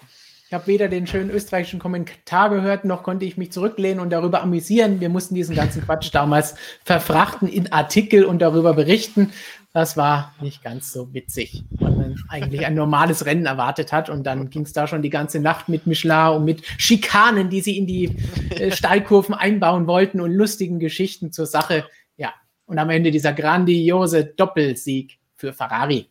Ich 0.47 0.53
habe 0.53 0.66
weder 0.66 0.89
den 0.89 1.07
schönen 1.07 1.31
österreichischen 1.31 1.79
Kommentar 1.79 2.51
gehört, 2.51 2.85
noch 2.85 3.03
konnte 3.03 3.25
ich 3.25 3.39
mich 3.39 3.51
zurücklehnen 3.51 3.99
und 3.99 4.11
darüber 4.11 4.43
amüsieren. 4.43 5.01
Wir 5.01 5.09
mussten 5.09 5.35
diesen 5.35 5.57
ganzen 5.57 5.83
Quatsch 5.83 6.11
damals 6.12 6.55
verfrachten 6.85 7.49
in 7.49 7.73
Artikel 7.73 8.25
und 8.25 8.41
darüber 8.41 8.75
berichten. 8.75 9.33
Das 9.73 9.97
war 9.97 10.35
nicht 10.41 10.62
ganz 10.62 10.93
so 10.93 11.12
witzig, 11.15 11.65
weil 11.71 11.93
man 11.93 12.16
eigentlich 12.29 12.65
ein 12.65 12.75
normales 12.75 13.25
Rennen 13.25 13.47
erwartet 13.47 13.91
hat. 13.91 14.11
Und 14.11 14.25
dann 14.25 14.51
ging 14.51 14.62
es 14.62 14.73
da 14.73 14.87
schon 14.87 15.03
die 15.03 15.11
ganze 15.11 15.41
Nacht 15.41 15.69
mit 15.69 15.87
Michelin 15.87 16.37
und 16.37 16.45
mit 16.45 16.62
Schikanen, 16.79 17.49
die 17.49 17.62
sie 17.62 17.79
in 17.79 17.87
die 17.87 18.16
äh, 18.51 18.71
Steilkurven 18.71 19.35
einbauen 19.35 19.87
wollten 19.87 20.21
und 20.21 20.31
lustigen 20.31 20.79
Geschichten 20.79 21.33
zur 21.33 21.47
Sache. 21.47 21.87
Ja, 22.19 22.35
und 22.66 22.79
am 22.79 22.91
Ende 22.91 23.11
dieser 23.11 23.33
grandiose 23.33 24.27
Doppelsieg 24.27 25.19
für 25.35 25.53
Ferrari. 25.55 26.07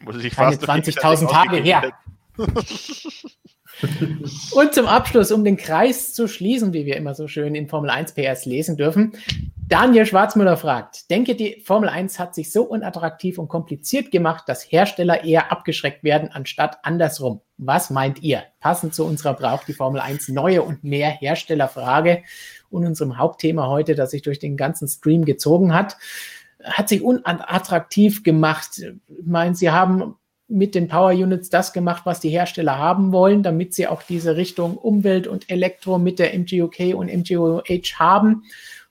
Muss 0.00 0.22
ich 0.22 0.36
Keine 0.36 0.56
20.000 0.56 1.28
Tage 1.28 1.56
her. 1.56 1.94
Und 4.52 4.74
zum 4.74 4.86
Abschluss, 4.86 5.32
um 5.32 5.44
den 5.44 5.56
Kreis 5.56 6.12
zu 6.12 6.28
schließen, 6.28 6.72
wie 6.72 6.86
wir 6.86 6.96
immer 6.96 7.14
so 7.14 7.28
schön 7.28 7.54
in 7.54 7.68
Formel 7.68 7.90
1 7.90 8.12
PS 8.12 8.44
lesen 8.46 8.76
dürfen, 8.76 9.12
Daniel 9.70 10.04
Schwarzmüller 10.04 10.56
fragt, 10.56 11.10
denke, 11.10 11.36
die 11.36 11.62
Formel 11.64 11.88
1 11.88 12.18
hat 12.18 12.34
sich 12.34 12.50
so 12.50 12.64
unattraktiv 12.64 13.38
und 13.38 13.46
kompliziert 13.46 14.10
gemacht, 14.10 14.44
dass 14.48 14.64
Hersteller 14.64 15.22
eher 15.22 15.52
abgeschreckt 15.52 16.02
werden, 16.02 16.28
anstatt 16.32 16.78
andersrum. 16.82 17.40
Was 17.56 17.88
meint 17.88 18.20
ihr? 18.20 18.42
Passend 18.58 18.96
zu 18.96 19.04
unserer 19.04 19.34
Braucht 19.34 19.68
die 19.68 19.72
Formel 19.72 20.00
1 20.00 20.26
neue 20.28 20.62
und 20.62 20.82
mehr 20.82 21.10
Herstellerfrage 21.10 22.24
und 22.68 22.84
unserem 22.84 23.16
Hauptthema 23.16 23.68
heute, 23.68 23.94
das 23.94 24.10
sich 24.10 24.22
durch 24.22 24.40
den 24.40 24.56
ganzen 24.56 24.88
Stream 24.88 25.24
gezogen 25.24 25.72
hat, 25.72 25.96
hat 26.64 26.88
sich 26.88 27.02
unattraktiv 27.02 28.24
gemacht. 28.24 28.78
Ich 28.80 29.26
meine, 29.26 29.54
sie 29.54 29.70
haben 29.70 30.16
mit 30.50 30.74
den 30.74 30.88
Power 30.88 31.12
Units 31.12 31.48
das 31.48 31.72
gemacht, 31.72 32.02
was 32.04 32.20
die 32.20 32.28
Hersteller 32.28 32.76
haben 32.76 33.12
wollen, 33.12 33.42
damit 33.42 33.72
sie 33.72 33.86
auch 33.86 34.02
diese 34.02 34.36
Richtung 34.36 34.76
Umwelt 34.76 35.26
und 35.26 35.48
Elektro 35.48 35.98
mit 35.98 36.18
der 36.18 36.36
MGOK 36.36 36.94
und 36.94 37.08
MGOH 37.08 37.98
haben. 37.98 38.42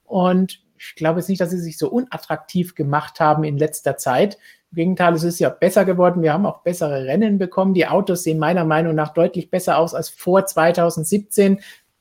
Und 0.04 0.60
ich 0.78 0.94
glaube 0.94 1.20
jetzt 1.20 1.28
nicht, 1.28 1.40
dass 1.40 1.50
sie 1.50 1.60
sich 1.60 1.76
so 1.76 1.90
unattraktiv 1.90 2.74
gemacht 2.74 3.20
haben 3.20 3.44
in 3.44 3.58
letzter 3.58 3.98
Zeit. 3.98 4.38
Im 4.72 4.76
Gegenteil, 4.76 5.14
es 5.14 5.24
ist 5.24 5.38
ja 5.38 5.50
besser 5.50 5.84
geworden. 5.84 6.22
Wir 6.22 6.32
haben 6.32 6.46
auch 6.46 6.62
bessere 6.62 7.04
Rennen 7.04 7.38
bekommen. 7.38 7.74
Die 7.74 7.86
Autos 7.86 8.22
sehen 8.22 8.38
meiner 8.38 8.64
Meinung 8.64 8.94
nach 8.94 9.12
deutlich 9.12 9.50
besser 9.50 9.76
aus 9.78 9.94
als 9.94 10.08
vor 10.08 10.46
2017 10.46 11.60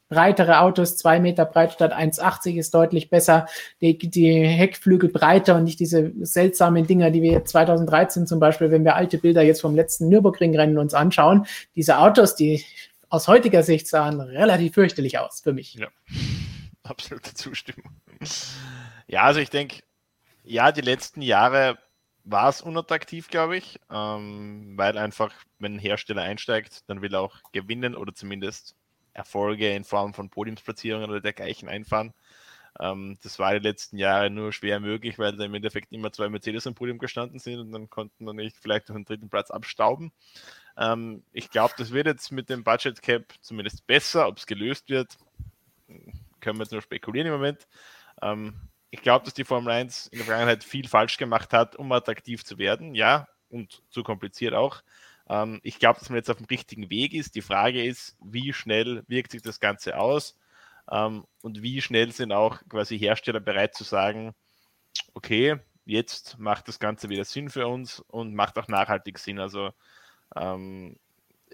breitere 0.10 0.60
Autos, 0.60 0.98
zwei 0.98 1.19
Meter 1.19 1.45
breit 1.45 1.73
statt 1.73 1.94
1,80 1.94 2.56
ist 2.56 2.73
deutlich 2.73 3.10
besser. 3.10 3.45
Die, 3.80 3.98
die 3.98 4.45
Heckflügel 4.45 5.10
breiter 5.10 5.56
und 5.56 5.64
nicht 5.64 5.80
diese 5.80 6.11
seltsamen 6.22 6.86
Dinger, 6.86 7.11
die 7.11 7.22
wir 7.22 7.45
2013 7.45 8.27
zum 8.27 8.40
Beispiel, 8.40 8.72
wenn 8.72 8.84
wir 8.84 8.95
alte 8.95 9.19
Bilder 9.19 9.44
jetzt 9.44 9.61
vom 9.61 9.76
letzten 9.76 10.10
Nürburgring-Rennen 10.10 10.80
uns 10.80 10.94
anschauen. 10.94 11.45
Diese 11.76 11.99
Autos, 11.99 12.36
die 12.36 12.65
aus 13.10 13.27
heutiger 13.27 13.64
Sicht 13.64 13.88
sahen 13.88 14.19
relativ 14.19 14.73
fürchterlich 14.73 15.19
aus 15.19 15.41
für 15.41 15.53
mich. 15.53 15.76
Ja, 15.76 15.88
absolute 16.84 17.34
Zustimmung. 17.34 17.91
Ja, 19.07 19.23
also 19.23 19.40
ich 19.40 19.49
denke, 19.49 19.77
ja, 20.44 20.72
die 20.72 20.81
letzten 20.81 21.22
Jahre 21.22 21.77
war 22.23 22.49
es 22.49 22.61
unattraktiv, 22.61 23.30
glaube 23.30 23.57
ich, 23.57 23.80
ähm, 23.90 24.73
weil 24.76 24.98
einfach, 24.98 25.34
wenn 25.57 25.76
ein 25.76 25.80
Hersteller 25.80 26.22
einsteigt, 26.22 26.84
dann 26.88 27.02
will 27.02 27.14
er 27.14 27.22
auch 27.22 27.38
gewinnen 27.52 27.95
oder 27.95 28.14
zumindest 28.14 28.76
Erfolge 29.20 29.76
in 29.76 29.84
Form 29.84 30.14
von 30.14 30.30
Podiumsplatzierungen 30.30 31.10
oder 31.10 31.22
dergleichen 31.22 31.70
einfahren. 31.70 32.14
Ähm, 32.80 33.18
das 33.22 33.38
war 33.38 33.54
die 33.54 33.68
letzten 33.68 33.98
Jahre 33.98 34.30
nur 34.30 34.54
schwer 34.54 34.80
möglich, 34.80 35.20
weil 35.20 35.36
da 35.36 35.44
im 35.44 35.54
Endeffekt 35.54 35.91
immer 35.91 36.12
zwei 36.12 36.30
Mercedes 36.30 36.66
am 36.66 36.76
Podium 36.76 36.98
gestanden 36.98 37.40
sind 37.40 37.60
und 37.60 37.72
dann 37.72 37.90
konnten 37.90 38.24
wir 38.24 38.34
nicht 38.34 38.58
vielleicht 38.58 38.90
noch 38.90 38.96
einen 38.96 39.06
dritten 39.06 39.30
Platz 39.30 39.52
abstauben. 39.52 40.12
Ähm, 40.78 41.24
ich 41.34 41.50
glaube, 41.50 41.74
das 41.78 41.91
wird 41.91 42.08
jetzt 42.08 42.32
mit 42.32 42.50
dem 42.50 42.64
Budget 42.64 43.02
Cap 43.02 43.34
zumindest 43.41 43.86
besser. 43.86 44.28
Ob 44.28 44.38
es 44.38 44.46
gelöst 44.46 44.90
wird, 44.90 45.18
können 46.40 46.58
wir 46.58 46.64
jetzt 46.64 46.72
nur 46.72 46.82
spekulieren 46.82 47.28
im 47.28 47.34
Moment. 47.34 47.68
Ähm, 48.22 48.54
ich 48.91 49.02
glaube, 49.02 49.26
dass 49.26 49.34
die 49.34 49.44
Formel 49.46 49.72
1 49.72 50.08
in 50.08 50.20
der 50.20 50.26
Vergangenheit 50.26 50.64
viel 50.64 50.88
falsch 50.88 51.18
gemacht 51.18 51.54
hat, 51.54 51.76
um 51.76 51.91
attraktiv 51.91 52.44
zu 52.46 52.58
werden. 52.58 52.96
Ja, 52.96 53.28
und 53.50 53.84
zu 53.90 54.04
kompliziert 54.04 54.54
auch. 54.54 54.82
Ähm, 55.30 55.60
ich 55.64 55.80
glaube, 55.80 55.99
dass 55.99 56.10
man 56.10 56.18
jetzt 56.18 56.30
auf 56.30 56.38
dem 56.38 56.47
richtigen 56.47 56.89
Weg 56.89 57.14
ist. 57.14 57.35
Die 57.35 57.41
Frage 57.41 57.84
ist, 57.84 58.18
wie 58.23 58.53
schnell 58.53 59.03
wirkt 59.07 59.31
sich 59.31 59.41
das 59.41 59.60
Ganze 59.60 59.97
aus 59.97 60.38
ähm, 60.91 61.26
und 61.41 61.61
wie 61.61 61.81
schnell 61.81 62.11
sind 62.11 62.31
auch 62.31 62.60
quasi 62.68 62.97
Hersteller 62.97 63.39
bereit 63.39 63.76
zu 63.76 63.84
sagen, 63.84 64.34
okay, 65.14 65.57
jetzt 65.85 66.38
macht 66.39 66.68
das 66.68 66.80
Ganze 66.80 67.10
wieder 67.10 67.26
Sinn 67.26 67.49
für 67.49 67.68
uns 67.68 67.99
und 67.99 68.35
macht 68.35 68.57
auch 68.57 68.68
nachhaltig 68.68 69.19
Sinn. 69.19 69.39
Also 69.39 69.72
ähm, 70.35 70.97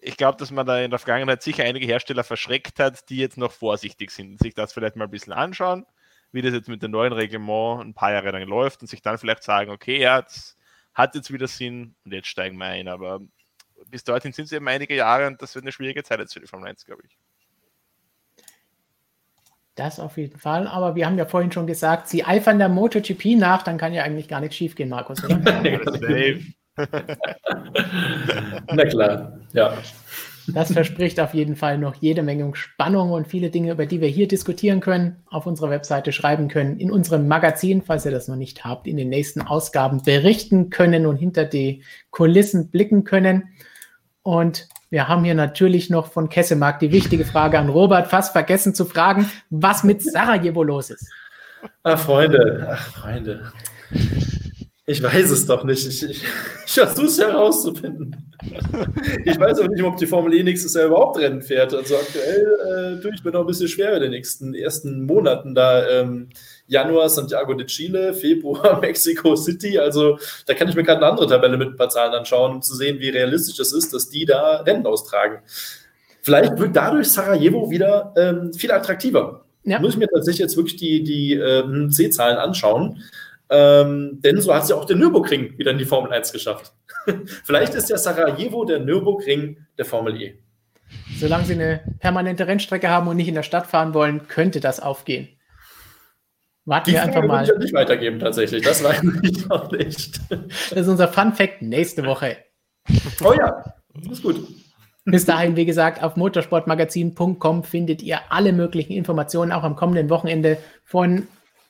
ich 0.02 0.18
glaube, 0.18 0.38
dass 0.38 0.52
man 0.52 0.66
da 0.66 0.80
in 0.82 0.92
der 0.92 1.00
Vergangenheit 1.00 1.42
sicher 1.42 1.64
einige 1.64 1.86
Hersteller 1.86 2.24
verschreckt 2.24 2.80
hat, 2.80 3.10
die 3.10 3.18
jetzt 3.18 3.38
noch 3.38 3.52
vorsichtig 3.52 4.12
sind, 4.12 4.40
sich 4.40 4.54
das 4.54 4.74
vielleicht 4.74 4.96
mal 4.96 5.06
ein 5.06 5.12
bisschen 5.12 5.34
anschauen, 5.34 5.86
wie 6.32 6.42
das 6.42 6.54
jetzt 6.54 6.70
mit 6.70 6.84
dem 6.84 6.92
neuen 6.92 7.14
Reglement 7.14 7.82
ein 7.82 7.94
paar 7.94 8.12
Jahre 8.14 8.32
lang 8.32 8.44
läuft 8.48 8.82
und 8.82 8.88
sich 8.88 9.02
dann 9.02 9.18
vielleicht 9.18 9.44
sagen, 9.44 9.72
okay, 9.72 10.00
ja, 10.00 10.22
das 10.22 10.58
hat 10.94 11.16
jetzt 11.16 11.32
wieder 11.32 11.48
Sinn 11.48 11.96
und 12.06 12.14
jetzt 12.14 12.28
steigen 12.28 12.58
wir 12.58 12.66
ein. 12.66 12.88
Aber 12.88 13.22
bis 13.90 14.04
dorthin 14.04 14.32
sind 14.34 14.46
es 14.46 14.52
eben 14.52 14.68
einige 14.68 14.96
Jahre 14.96 15.28
und 15.28 15.42
das 15.42 15.56
wird 15.56 15.64
eine 15.64 15.72
schwierige 15.72 16.04
Zeit 16.04 16.20
jetzt 16.20 16.34
für 16.34 16.40
die 16.40 16.48
Formel 16.48 16.70
1, 16.70 16.86
glaube 16.86 17.04
ich. 17.06 17.18
Das 19.76 20.00
auf 20.00 20.18
jeden 20.18 20.40
Fall. 20.40 20.68
Aber 20.68 20.96
wir 20.96 21.06
haben 21.06 21.18
ja 21.18 21.26
vorhin 21.26 21.52
schon 21.52 21.68
gesagt, 21.68 22.08
sie 22.08 22.24
eifern 22.24 22.60
der 22.60 22.70
MotoGP 22.70 23.36
nach, 23.38 23.64
dann 23.64 23.78
kann 23.78 23.94
ja 23.94 24.04
eigentlich 24.04 24.30
gar 24.30 24.40
nichts 24.40 24.56
schief 24.56 24.76
gehen, 24.76 24.90
Markus. 24.90 25.22
Na 28.68 28.86
klar, 28.86 29.40
ja. 29.54 29.78
Das 30.48 30.72
verspricht 30.72 31.20
auf 31.20 31.34
jeden 31.34 31.56
Fall 31.56 31.78
noch 31.78 31.96
jede 31.96 32.22
Menge 32.22 32.56
Spannung 32.56 33.12
und 33.12 33.28
viele 33.28 33.50
Dinge, 33.50 33.72
über 33.72 33.86
die 33.86 34.02
wir 34.02 34.08
hier 34.08 34.28
diskutieren 34.28 34.80
können, 34.80 35.24
auf 35.28 35.48
unserer 35.48 35.70
Webseite 35.70 36.12
schreiben 36.12 36.48
können, 36.48 36.80
in 36.80 36.92
unserem 36.92 37.28
Magazin, 37.28 37.82
falls 37.82 38.06
ihr 38.06 38.12
das 38.12 38.28
noch 38.28 38.36
nicht 38.36 38.64
habt, 38.64 38.88
in 38.88 38.98
den 38.98 39.10
nächsten 39.10 39.42
Ausgaben 39.42 40.04
berichten 40.04 40.70
können 40.70 41.06
und 41.06 41.18
hinter 41.18 41.46
die 41.46 41.84
Kulissen 42.12 42.70
blicken 42.70 43.04
können. 43.04 43.50
Und 44.22 44.68
wir 44.90 45.08
haben 45.08 45.24
hier 45.24 45.36
natürlich 45.36 45.90
noch 45.90 46.08
von 46.08 46.30
Kessemark 46.30 46.80
die 46.80 46.92
wichtige 46.92 47.26
Frage 47.26 47.60
an 47.60 47.70
Robert, 47.70 48.08
fast 48.08 48.32
vergessen 48.32 48.76
zu 48.76 48.86
fragen, 48.86 49.30
was 49.50 49.84
mit 49.84 50.04
Sarajevo 50.04 50.64
los 50.64 50.90
ist. 50.90 51.10
Ach, 51.84 52.00
Freunde, 52.00 52.68
ach, 52.72 52.92
Freunde. 52.92 53.52
Ich 54.88 55.02
weiß 55.02 55.32
es 55.32 55.48
doch 55.48 55.64
nicht. 55.64 55.88
Ich, 55.88 56.04
ich, 56.04 56.22
ich 56.66 56.74
versuche 56.74 57.08
es 57.08 57.20
herauszufinden. 57.20 58.16
Ich 59.26 59.40
weiß 59.40 59.60
auch 59.60 59.68
nicht, 59.68 59.82
ob 59.82 59.98
die 59.98 60.06
Formel 60.06 60.34
E 60.34 60.44
nächstes 60.44 60.76
Jahr 60.76 60.86
überhaupt 60.86 61.18
Rennen 61.18 61.42
fährt. 61.42 61.74
Also 61.74 61.96
aktuell 61.96 62.98
äh, 63.00 63.02
tue 63.02 63.12
ich 63.16 63.24
mir 63.24 63.32
noch 63.32 63.40
ein 63.40 63.48
bisschen 63.48 63.68
schwer 63.68 63.96
in 63.96 64.04
den 64.04 64.12
nächsten 64.12 64.54
ersten 64.54 65.06
Monaten. 65.06 65.56
Da 65.56 65.88
ähm, 65.88 66.30
Januar 66.68 67.10
Santiago 67.10 67.56
de 67.56 67.66
Chile, 67.66 68.14
Februar 68.14 68.80
Mexico 68.82 69.36
City. 69.36 69.80
Also 69.80 70.20
da 70.46 70.54
kann 70.54 70.70
ich 70.70 70.76
mir 70.76 70.84
gerade 70.84 71.02
eine 71.02 71.10
andere 71.10 71.28
Tabelle 71.28 71.58
mit 71.58 71.70
ein 71.70 71.76
paar 71.76 71.90
Zahlen 71.90 72.14
anschauen, 72.14 72.56
um 72.56 72.62
zu 72.62 72.76
sehen, 72.76 73.00
wie 73.00 73.10
realistisch 73.10 73.60
es 73.60 73.74
ist, 73.74 73.94
dass 73.94 74.10
die 74.10 74.26
da 74.26 74.58
Rennen 74.58 74.86
austragen. 74.86 75.40
Vielleicht 76.22 76.60
wird 76.60 76.76
dadurch 76.76 77.08
Sarajevo 77.08 77.72
wieder 77.72 78.14
ähm, 78.18 78.54
viel 78.54 78.72
attraktiver. 78.72 79.46
Ja. 79.64 79.80
Muss 79.80 79.94
ich 79.94 80.00
mir 80.00 80.08
tatsächlich 80.08 80.42
jetzt 80.42 80.58
wirklich 80.58 80.76
die, 80.76 81.04
die 81.04 81.34
ähm, 81.34 81.90
C-Zahlen 81.92 82.38
anschauen. 82.38 83.02
Ähm, 83.50 84.20
denn 84.24 84.42
so 84.42 84.54
hat 84.54 84.66
sie 84.66 84.74
auch 84.74 84.86
der 84.86 84.96
Nürburgring 84.96 85.58
wieder 85.58 85.72
in 85.72 85.78
die 85.78 85.86
Formel 85.86 86.12
1 86.12 86.32
geschafft. 86.32 86.74
Vielleicht 87.44 87.76
ist 87.76 87.90
der 87.90 87.98
Sarajevo 87.98 88.66
der 88.66 88.80
Nürburgring 88.80 89.66
der 89.78 89.86
Formel 89.86 90.20
E. 90.22 90.40
Solange 91.18 91.46
sie 91.46 91.54
eine 91.54 91.82
permanente 92.00 92.48
Rennstrecke 92.48 92.90
haben 92.90 93.08
und 93.08 93.18
nicht 93.18 93.28
in 93.28 93.36
der 93.36 93.44
Stadt 93.44 93.68
fahren 93.68 93.94
wollen, 93.94 94.28
könnte 94.28 94.60
das 94.60 94.80
aufgehen. 94.80 95.30
Warten 96.66 96.90
die 96.90 96.94
wir 96.94 97.04
einfach 97.04 97.24
mal. 97.24 97.48
Ich 97.48 97.58
nicht 97.58 97.74
weitergeben, 97.74 98.20
tatsächlich. 98.20 98.64
Das 98.64 98.84
weiß 98.84 99.04
ich 99.24 99.48
noch 99.48 99.72
nicht. 99.72 100.20
Das 100.30 100.72
ist 100.72 100.88
unser 100.88 101.08
Fun 101.08 101.34
Fact 101.34 101.62
nächste 101.62 102.06
Woche. 102.06 102.38
Oh 103.24 103.34
ja, 103.34 103.64
das 103.94 104.14
ist 104.14 104.24
gut. 104.24 104.48
Bis 105.06 105.26
dahin, 105.26 105.56
wie 105.56 105.66
gesagt, 105.66 106.02
auf 106.02 106.16
motorsportmagazin.com 106.16 107.64
findet 107.64 108.02
ihr 108.02 108.20
alle 108.30 108.54
möglichen 108.54 108.94
Informationen, 108.94 109.52
auch 109.52 109.64
am 109.64 109.76
kommenden 109.76 110.10
Wochenende 110.10 110.58
von 110.84 111.28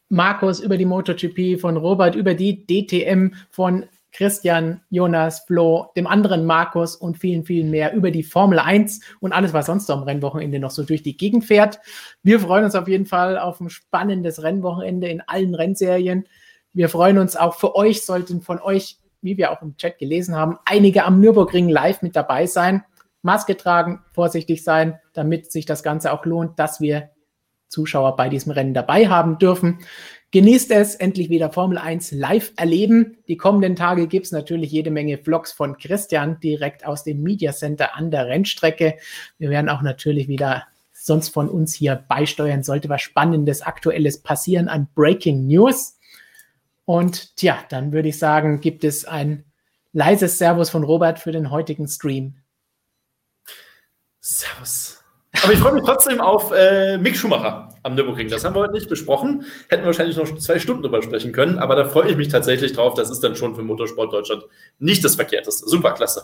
Markus, 0.10 0.60
über 0.60 0.78
die 0.78 0.86
MotoGP, 0.86 1.60
von 1.60 1.78
Robert, 1.78 2.16
über 2.16 2.34
die 2.34 2.66
DTM, 2.66 3.34
von 3.50 3.86
Christian, 4.16 4.82
Jonas, 4.90 5.42
Flo, 5.42 5.92
dem 5.98 6.08
anderen 6.08 6.46
Markus 6.46 6.96
und 6.96 7.18
vielen, 7.18 7.44
vielen 7.44 7.70
mehr 7.70 7.94
über 7.94 8.12
die 8.12 8.24
Formel 8.24 8.60
1 8.60 9.02
und 9.20 9.34
alles, 9.34 9.52
was 9.52 9.66
sonst 9.66 9.92
am 9.92 10.04
Rennwochenende 10.04 10.58
noch 10.58 10.72
so 10.72 10.84
durch 10.84 11.04
die 11.04 11.18
Gegend 11.18 11.44
fährt. 11.44 11.80
Wir 12.24 12.40
freuen 12.40 12.64
uns 12.64 12.76
auf 12.76 12.88
jeden 12.88 13.06
Fall 13.06 13.38
auf 13.38 13.60
ein 13.60 13.70
spannendes 13.70 14.42
Rennwochenende 14.42 15.10
in 15.10 15.22
allen 15.22 15.54
Rennserien. 15.54 16.26
Wir 16.72 16.88
freuen 16.88 17.18
uns 17.18 17.36
auch 17.36 17.56
für 17.56 17.76
euch, 17.76 18.06
sollten 18.06 18.42
von 18.42 18.60
euch, 18.62 19.00
wie 19.22 19.38
wir 19.38 19.52
auch 19.52 19.62
im 19.62 19.76
Chat 19.76 19.98
gelesen 19.98 20.36
haben, 20.36 20.58
einige 20.64 21.04
am 21.04 21.20
Nürburgring 21.20 21.68
live 21.68 22.02
mit 22.02 22.16
dabei 22.16 22.46
sein. 22.46 22.86
Maske 23.22 23.58
tragen, 23.58 24.02
vorsichtig 24.14 24.64
sein, 24.64 25.00
damit 25.12 25.52
sich 25.52 25.66
das 25.66 25.84
Ganze 25.84 26.14
auch 26.14 26.26
lohnt, 26.26 26.58
dass 26.58 26.80
wir 26.80 27.10
Zuschauer 27.68 28.16
bei 28.16 28.30
diesem 28.30 28.52
Rennen 28.52 28.74
dabei 28.74 29.08
haben 29.08 29.38
dürfen. 29.38 29.80
Genießt 30.32 30.72
es, 30.72 30.96
endlich 30.96 31.30
wieder 31.30 31.52
Formel 31.52 31.78
1 31.78 32.12
live 32.12 32.52
erleben. 32.58 33.18
Die 33.28 33.38
kommenden 33.38 33.76
Tage 33.76 34.08
gibt 34.08 34.26
es 34.26 34.32
natürlich 34.32 34.72
jede 34.72 34.92
Menge 34.92 35.18
Vlogs 35.18 35.52
von 35.52 35.78
Christian 35.78 36.40
direkt 36.42 36.86
aus 36.86 37.04
dem 37.04 37.24
Media 37.24 37.54
Center 37.54 37.96
an 37.96 38.12
der 38.12 38.28
Rennstrecke. 38.28 38.98
Wir 39.38 39.50
werden 39.50 39.70
auch 39.70 39.82
natürlich 39.82 40.28
wieder 40.28 40.66
sonst 40.92 41.30
von 41.30 41.48
uns 41.48 41.74
hier 41.74 41.96
beisteuern, 41.96 42.64
sollte 42.64 42.90
was 42.90 43.02
Spannendes, 43.02 43.62
Aktuelles 43.62 44.24
passieren 44.24 44.68
an 44.68 44.90
Breaking 44.94 45.48
News. 45.48 45.98
Und 46.84 47.36
tja, 47.38 47.64
dann 47.70 47.94
würde 47.94 48.10
ich 48.10 48.20
sagen, 48.20 48.60
gibt 48.60 48.84
es 48.84 49.06
ein 49.06 49.46
leises 49.94 50.38
Servus 50.38 50.70
von 50.70 50.84
Robert 50.84 51.20
für 51.20 51.32
den 51.32 51.50
heutigen 51.50 51.88
Stream. 51.88 52.36
Servus. 54.20 55.05
Aber 55.44 55.54
ich 55.54 55.60
freue 55.60 55.74
mich 55.74 55.84
trotzdem 55.84 56.22
auf 56.22 56.52
äh, 56.52 56.98
Mick 56.98 57.16
Schumacher 57.16 57.70
am 57.84 57.96
Nürburgring. 57.96 58.30
Das 58.30 58.44
haben 58.44 58.56
wir 58.56 58.62
heute 58.62 58.74
nicht 58.74 58.90
besprochen. 58.90 59.46
Hätten 59.70 59.84
wir 59.84 59.88
wahrscheinlich 59.88 60.18
noch 60.18 60.38
zwei 60.38 60.60
Stunden 60.60 60.84
drüber 60.84 61.02
sprechen 61.02 61.32
können, 61.32 61.60
aber 61.60 61.76
da 61.76 61.86
freue 61.86 62.10
ich 62.10 62.18
mich 62.18 62.30
tatsächlich 62.30 62.74
drauf. 62.74 62.94
Das 62.96 63.10
ist 63.10 63.22
dann 63.22 63.36
schon 63.36 63.56
für 63.56 63.62
Motorsport 63.62 64.12
Deutschland 64.12 64.44
nicht 64.80 65.04
das 65.04 65.16
Verkehrteste. 65.16 65.68
Super, 65.68 65.94
klasse. 65.94 66.24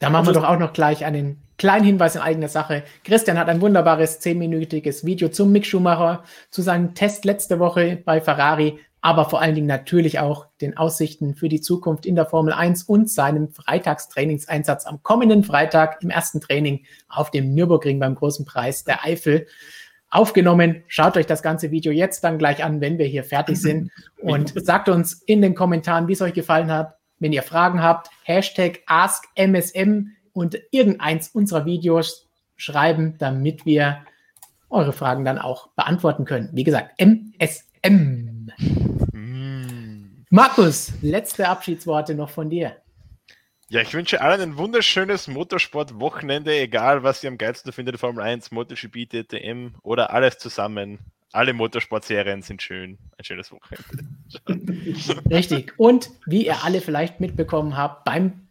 Da 0.00 0.10
machen 0.10 0.26
wir 0.26 0.32
doch 0.32 0.44
auch 0.44 0.58
noch 0.58 0.72
gleich 0.72 1.04
einen 1.04 1.42
kleinen 1.56 1.84
Hinweis 1.84 2.14
in 2.14 2.20
eigener 2.20 2.48
Sache. 2.48 2.84
Christian 3.02 3.36
hat 3.36 3.48
ein 3.48 3.60
wunderbares 3.60 4.20
zehnminütiges 4.20 5.04
Video 5.04 5.28
zum 5.28 5.50
Mick 5.50 5.66
Schumacher, 5.66 6.22
zu 6.50 6.62
seinem 6.62 6.94
Test 6.94 7.24
letzte 7.24 7.58
Woche 7.58 8.00
bei 8.04 8.20
Ferrari 8.20 8.78
aber 9.00 9.28
vor 9.28 9.40
allen 9.40 9.54
Dingen 9.54 9.66
natürlich 9.66 10.18
auch 10.18 10.46
den 10.60 10.76
Aussichten 10.76 11.34
für 11.34 11.48
die 11.48 11.60
Zukunft 11.60 12.04
in 12.04 12.16
der 12.16 12.26
Formel 12.26 12.52
1 12.52 12.84
und 12.84 13.10
seinem 13.10 13.50
Freitagstrainingseinsatz 13.50 14.86
am 14.86 15.02
kommenden 15.02 15.44
Freitag 15.44 16.02
im 16.02 16.10
ersten 16.10 16.40
Training 16.40 16.84
auf 17.08 17.30
dem 17.30 17.54
Nürburgring 17.54 18.00
beim 18.00 18.14
großen 18.14 18.44
Preis 18.44 18.84
der 18.84 19.04
Eifel 19.04 19.46
aufgenommen. 20.10 20.82
Schaut 20.88 21.16
euch 21.16 21.26
das 21.26 21.42
ganze 21.42 21.70
Video 21.70 21.92
jetzt 21.92 22.24
dann 22.24 22.38
gleich 22.38 22.64
an, 22.64 22.80
wenn 22.80 22.98
wir 22.98 23.06
hier 23.06 23.24
fertig 23.24 23.60
sind 23.60 23.90
und 24.18 24.52
sagt 24.56 24.88
uns 24.88 25.14
in 25.14 25.42
den 25.42 25.54
Kommentaren, 25.54 26.08
wie 26.08 26.14
es 26.14 26.22
euch 26.22 26.34
gefallen 26.34 26.70
hat. 26.72 26.94
Wenn 27.20 27.32
ihr 27.32 27.42
Fragen 27.42 27.82
habt, 27.82 28.10
Hashtag 28.24 28.80
AskMSM 28.86 30.10
und 30.32 30.58
irgendeins 30.70 31.28
unserer 31.28 31.66
Videos 31.66 32.28
schreiben, 32.56 33.16
damit 33.18 33.66
wir 33.66 33.98
eure 34.70 34.92
Fragen 34.92 35.24
dann 35.24 35.38
auch 35.38 35.68
beantworten 35.70 36.24
können. 36.24 36.50
Wie 36.52 36.64
gesagt, 36.64 37.00
MSM. 37.00 38.37
Markus, 40.30 40.92
letzte 41.00 41.48
Abschiedsworte 41.48 42.14
noch 42.14 42.30
von 42.30 42.50
dir. 42.50 42.76
Ja, 43.70 43.82
ich 43.82 43.92
wünsche 43.92 44.20
allen 44.22 44.40
ein 44.40 44.56
wunderschönes 44.56 45.28
Motorsport-Wochenende, 45.28 46.58
egal 46.58 47.02
was 47.02 47.22
ihr 47.22 47.28
am 47.28 47.36
geilsten 47.36 47.72
findet, 47.72 47.98
Formel 47.98 48.24
1, 48.24 48.50
MotoGP, 48.50 49.08
DTM 49.10 49.74
oder 49.82 50.12
alles 50.12 50.38
zusammen. 50.38 50.98
Alle 51.32 51.52
Motorsport-Serien 51.52 52.40
sind 52.40 52.62
schön. 52.62 52.98
Ein 53.18 53.24
schönes 53.24 53.52
Wochenende. 53.52 55.22
Richtig. 55.30 55.74
Und 55.76 56.10
wie 56.24 56.46
ihr 56.46 56.64
alle 56.64 56.80
vielleicht 56.80 57.20
mitbekommen 57.20 57.76
habt, 57.76 58.04
beim 58.04 58.48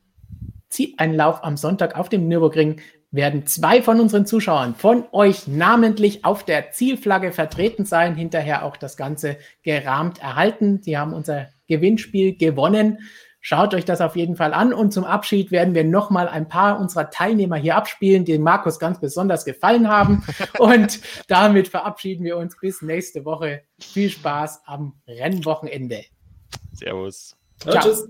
Zieleinlauf 0.69 1.43
am 1.43 1.57
Sonntag 1.57 1.95
auf 1.95 2.09
dem 2.09 2.27
Nürburgring 2.27 2.79
werden 3.11 3.45
zwei 3.45 3.81
von 3.81 3.99
unseren 3.99 4.25
Zuschauern 4.25 4.75
von 4.75 5.05
euch 5.11 5.47
namentlich 5.47 6.25
auf 6.25 6.43
der 6.43 6.71
Zielflagge 6.71 7.31
vertreten 7.31 7.85
sein, 7.85 8.15
hinterher 8.15 8.65
auch 8.65 8.77
das 8.77 8.97
Ganze 8.97 9.37
gerahmt 9.63 10.21
erhalten. 10.21 10.81
Sie 10.83 10.97
haben 10.97 11.13
unser 11.13 11.47
Gewinnspiel 11.67 12.37
gewonnen. 12.37 12.99
Schaut 13.39 13.73
euch 13.73 13.85
das 13.85 14.01
auf 14.01 14.17
jeden 14.17 14.35
Fall 14.35 14.53
an. 14.53 14.73
Und 14.73 14.91
zum 14.91 15.05
Abschied 15.05 15.51
werden 15.51 15.73
wir 15.73 15.85
nochmal 15.85 16.27
ein 16.27 16.49
paar 16.49 16.79
unserer 16.79 17.09
Teilnehmer 17.09 17.55
hier 17.55 17.77
abspielen, 17.77 18.25
die 18.25 18.37
Markus 18.37 18.77
ganz 18.77 18.99
besonders 18.99 19.45
gefallen 19.45 19.87
haben. 19.87 20.23
Und 20.59 20.99
damit 21.29 21.69
verabschieden 21.69 22.25
wir 22.25 22.35
uns 22.35 22.57
bis 22.59 22.81
nächste 22.81 23.23
Woche. 23.23 23.61
Viel 23.79 24.09
Spaß 24.09 24.63
am 24.65 24.99
Rennwochenende. 25.07 26.03
Servus. 26.73 27.37
Ciao. 27.59 27.79
Tschüss. 27.79 28.09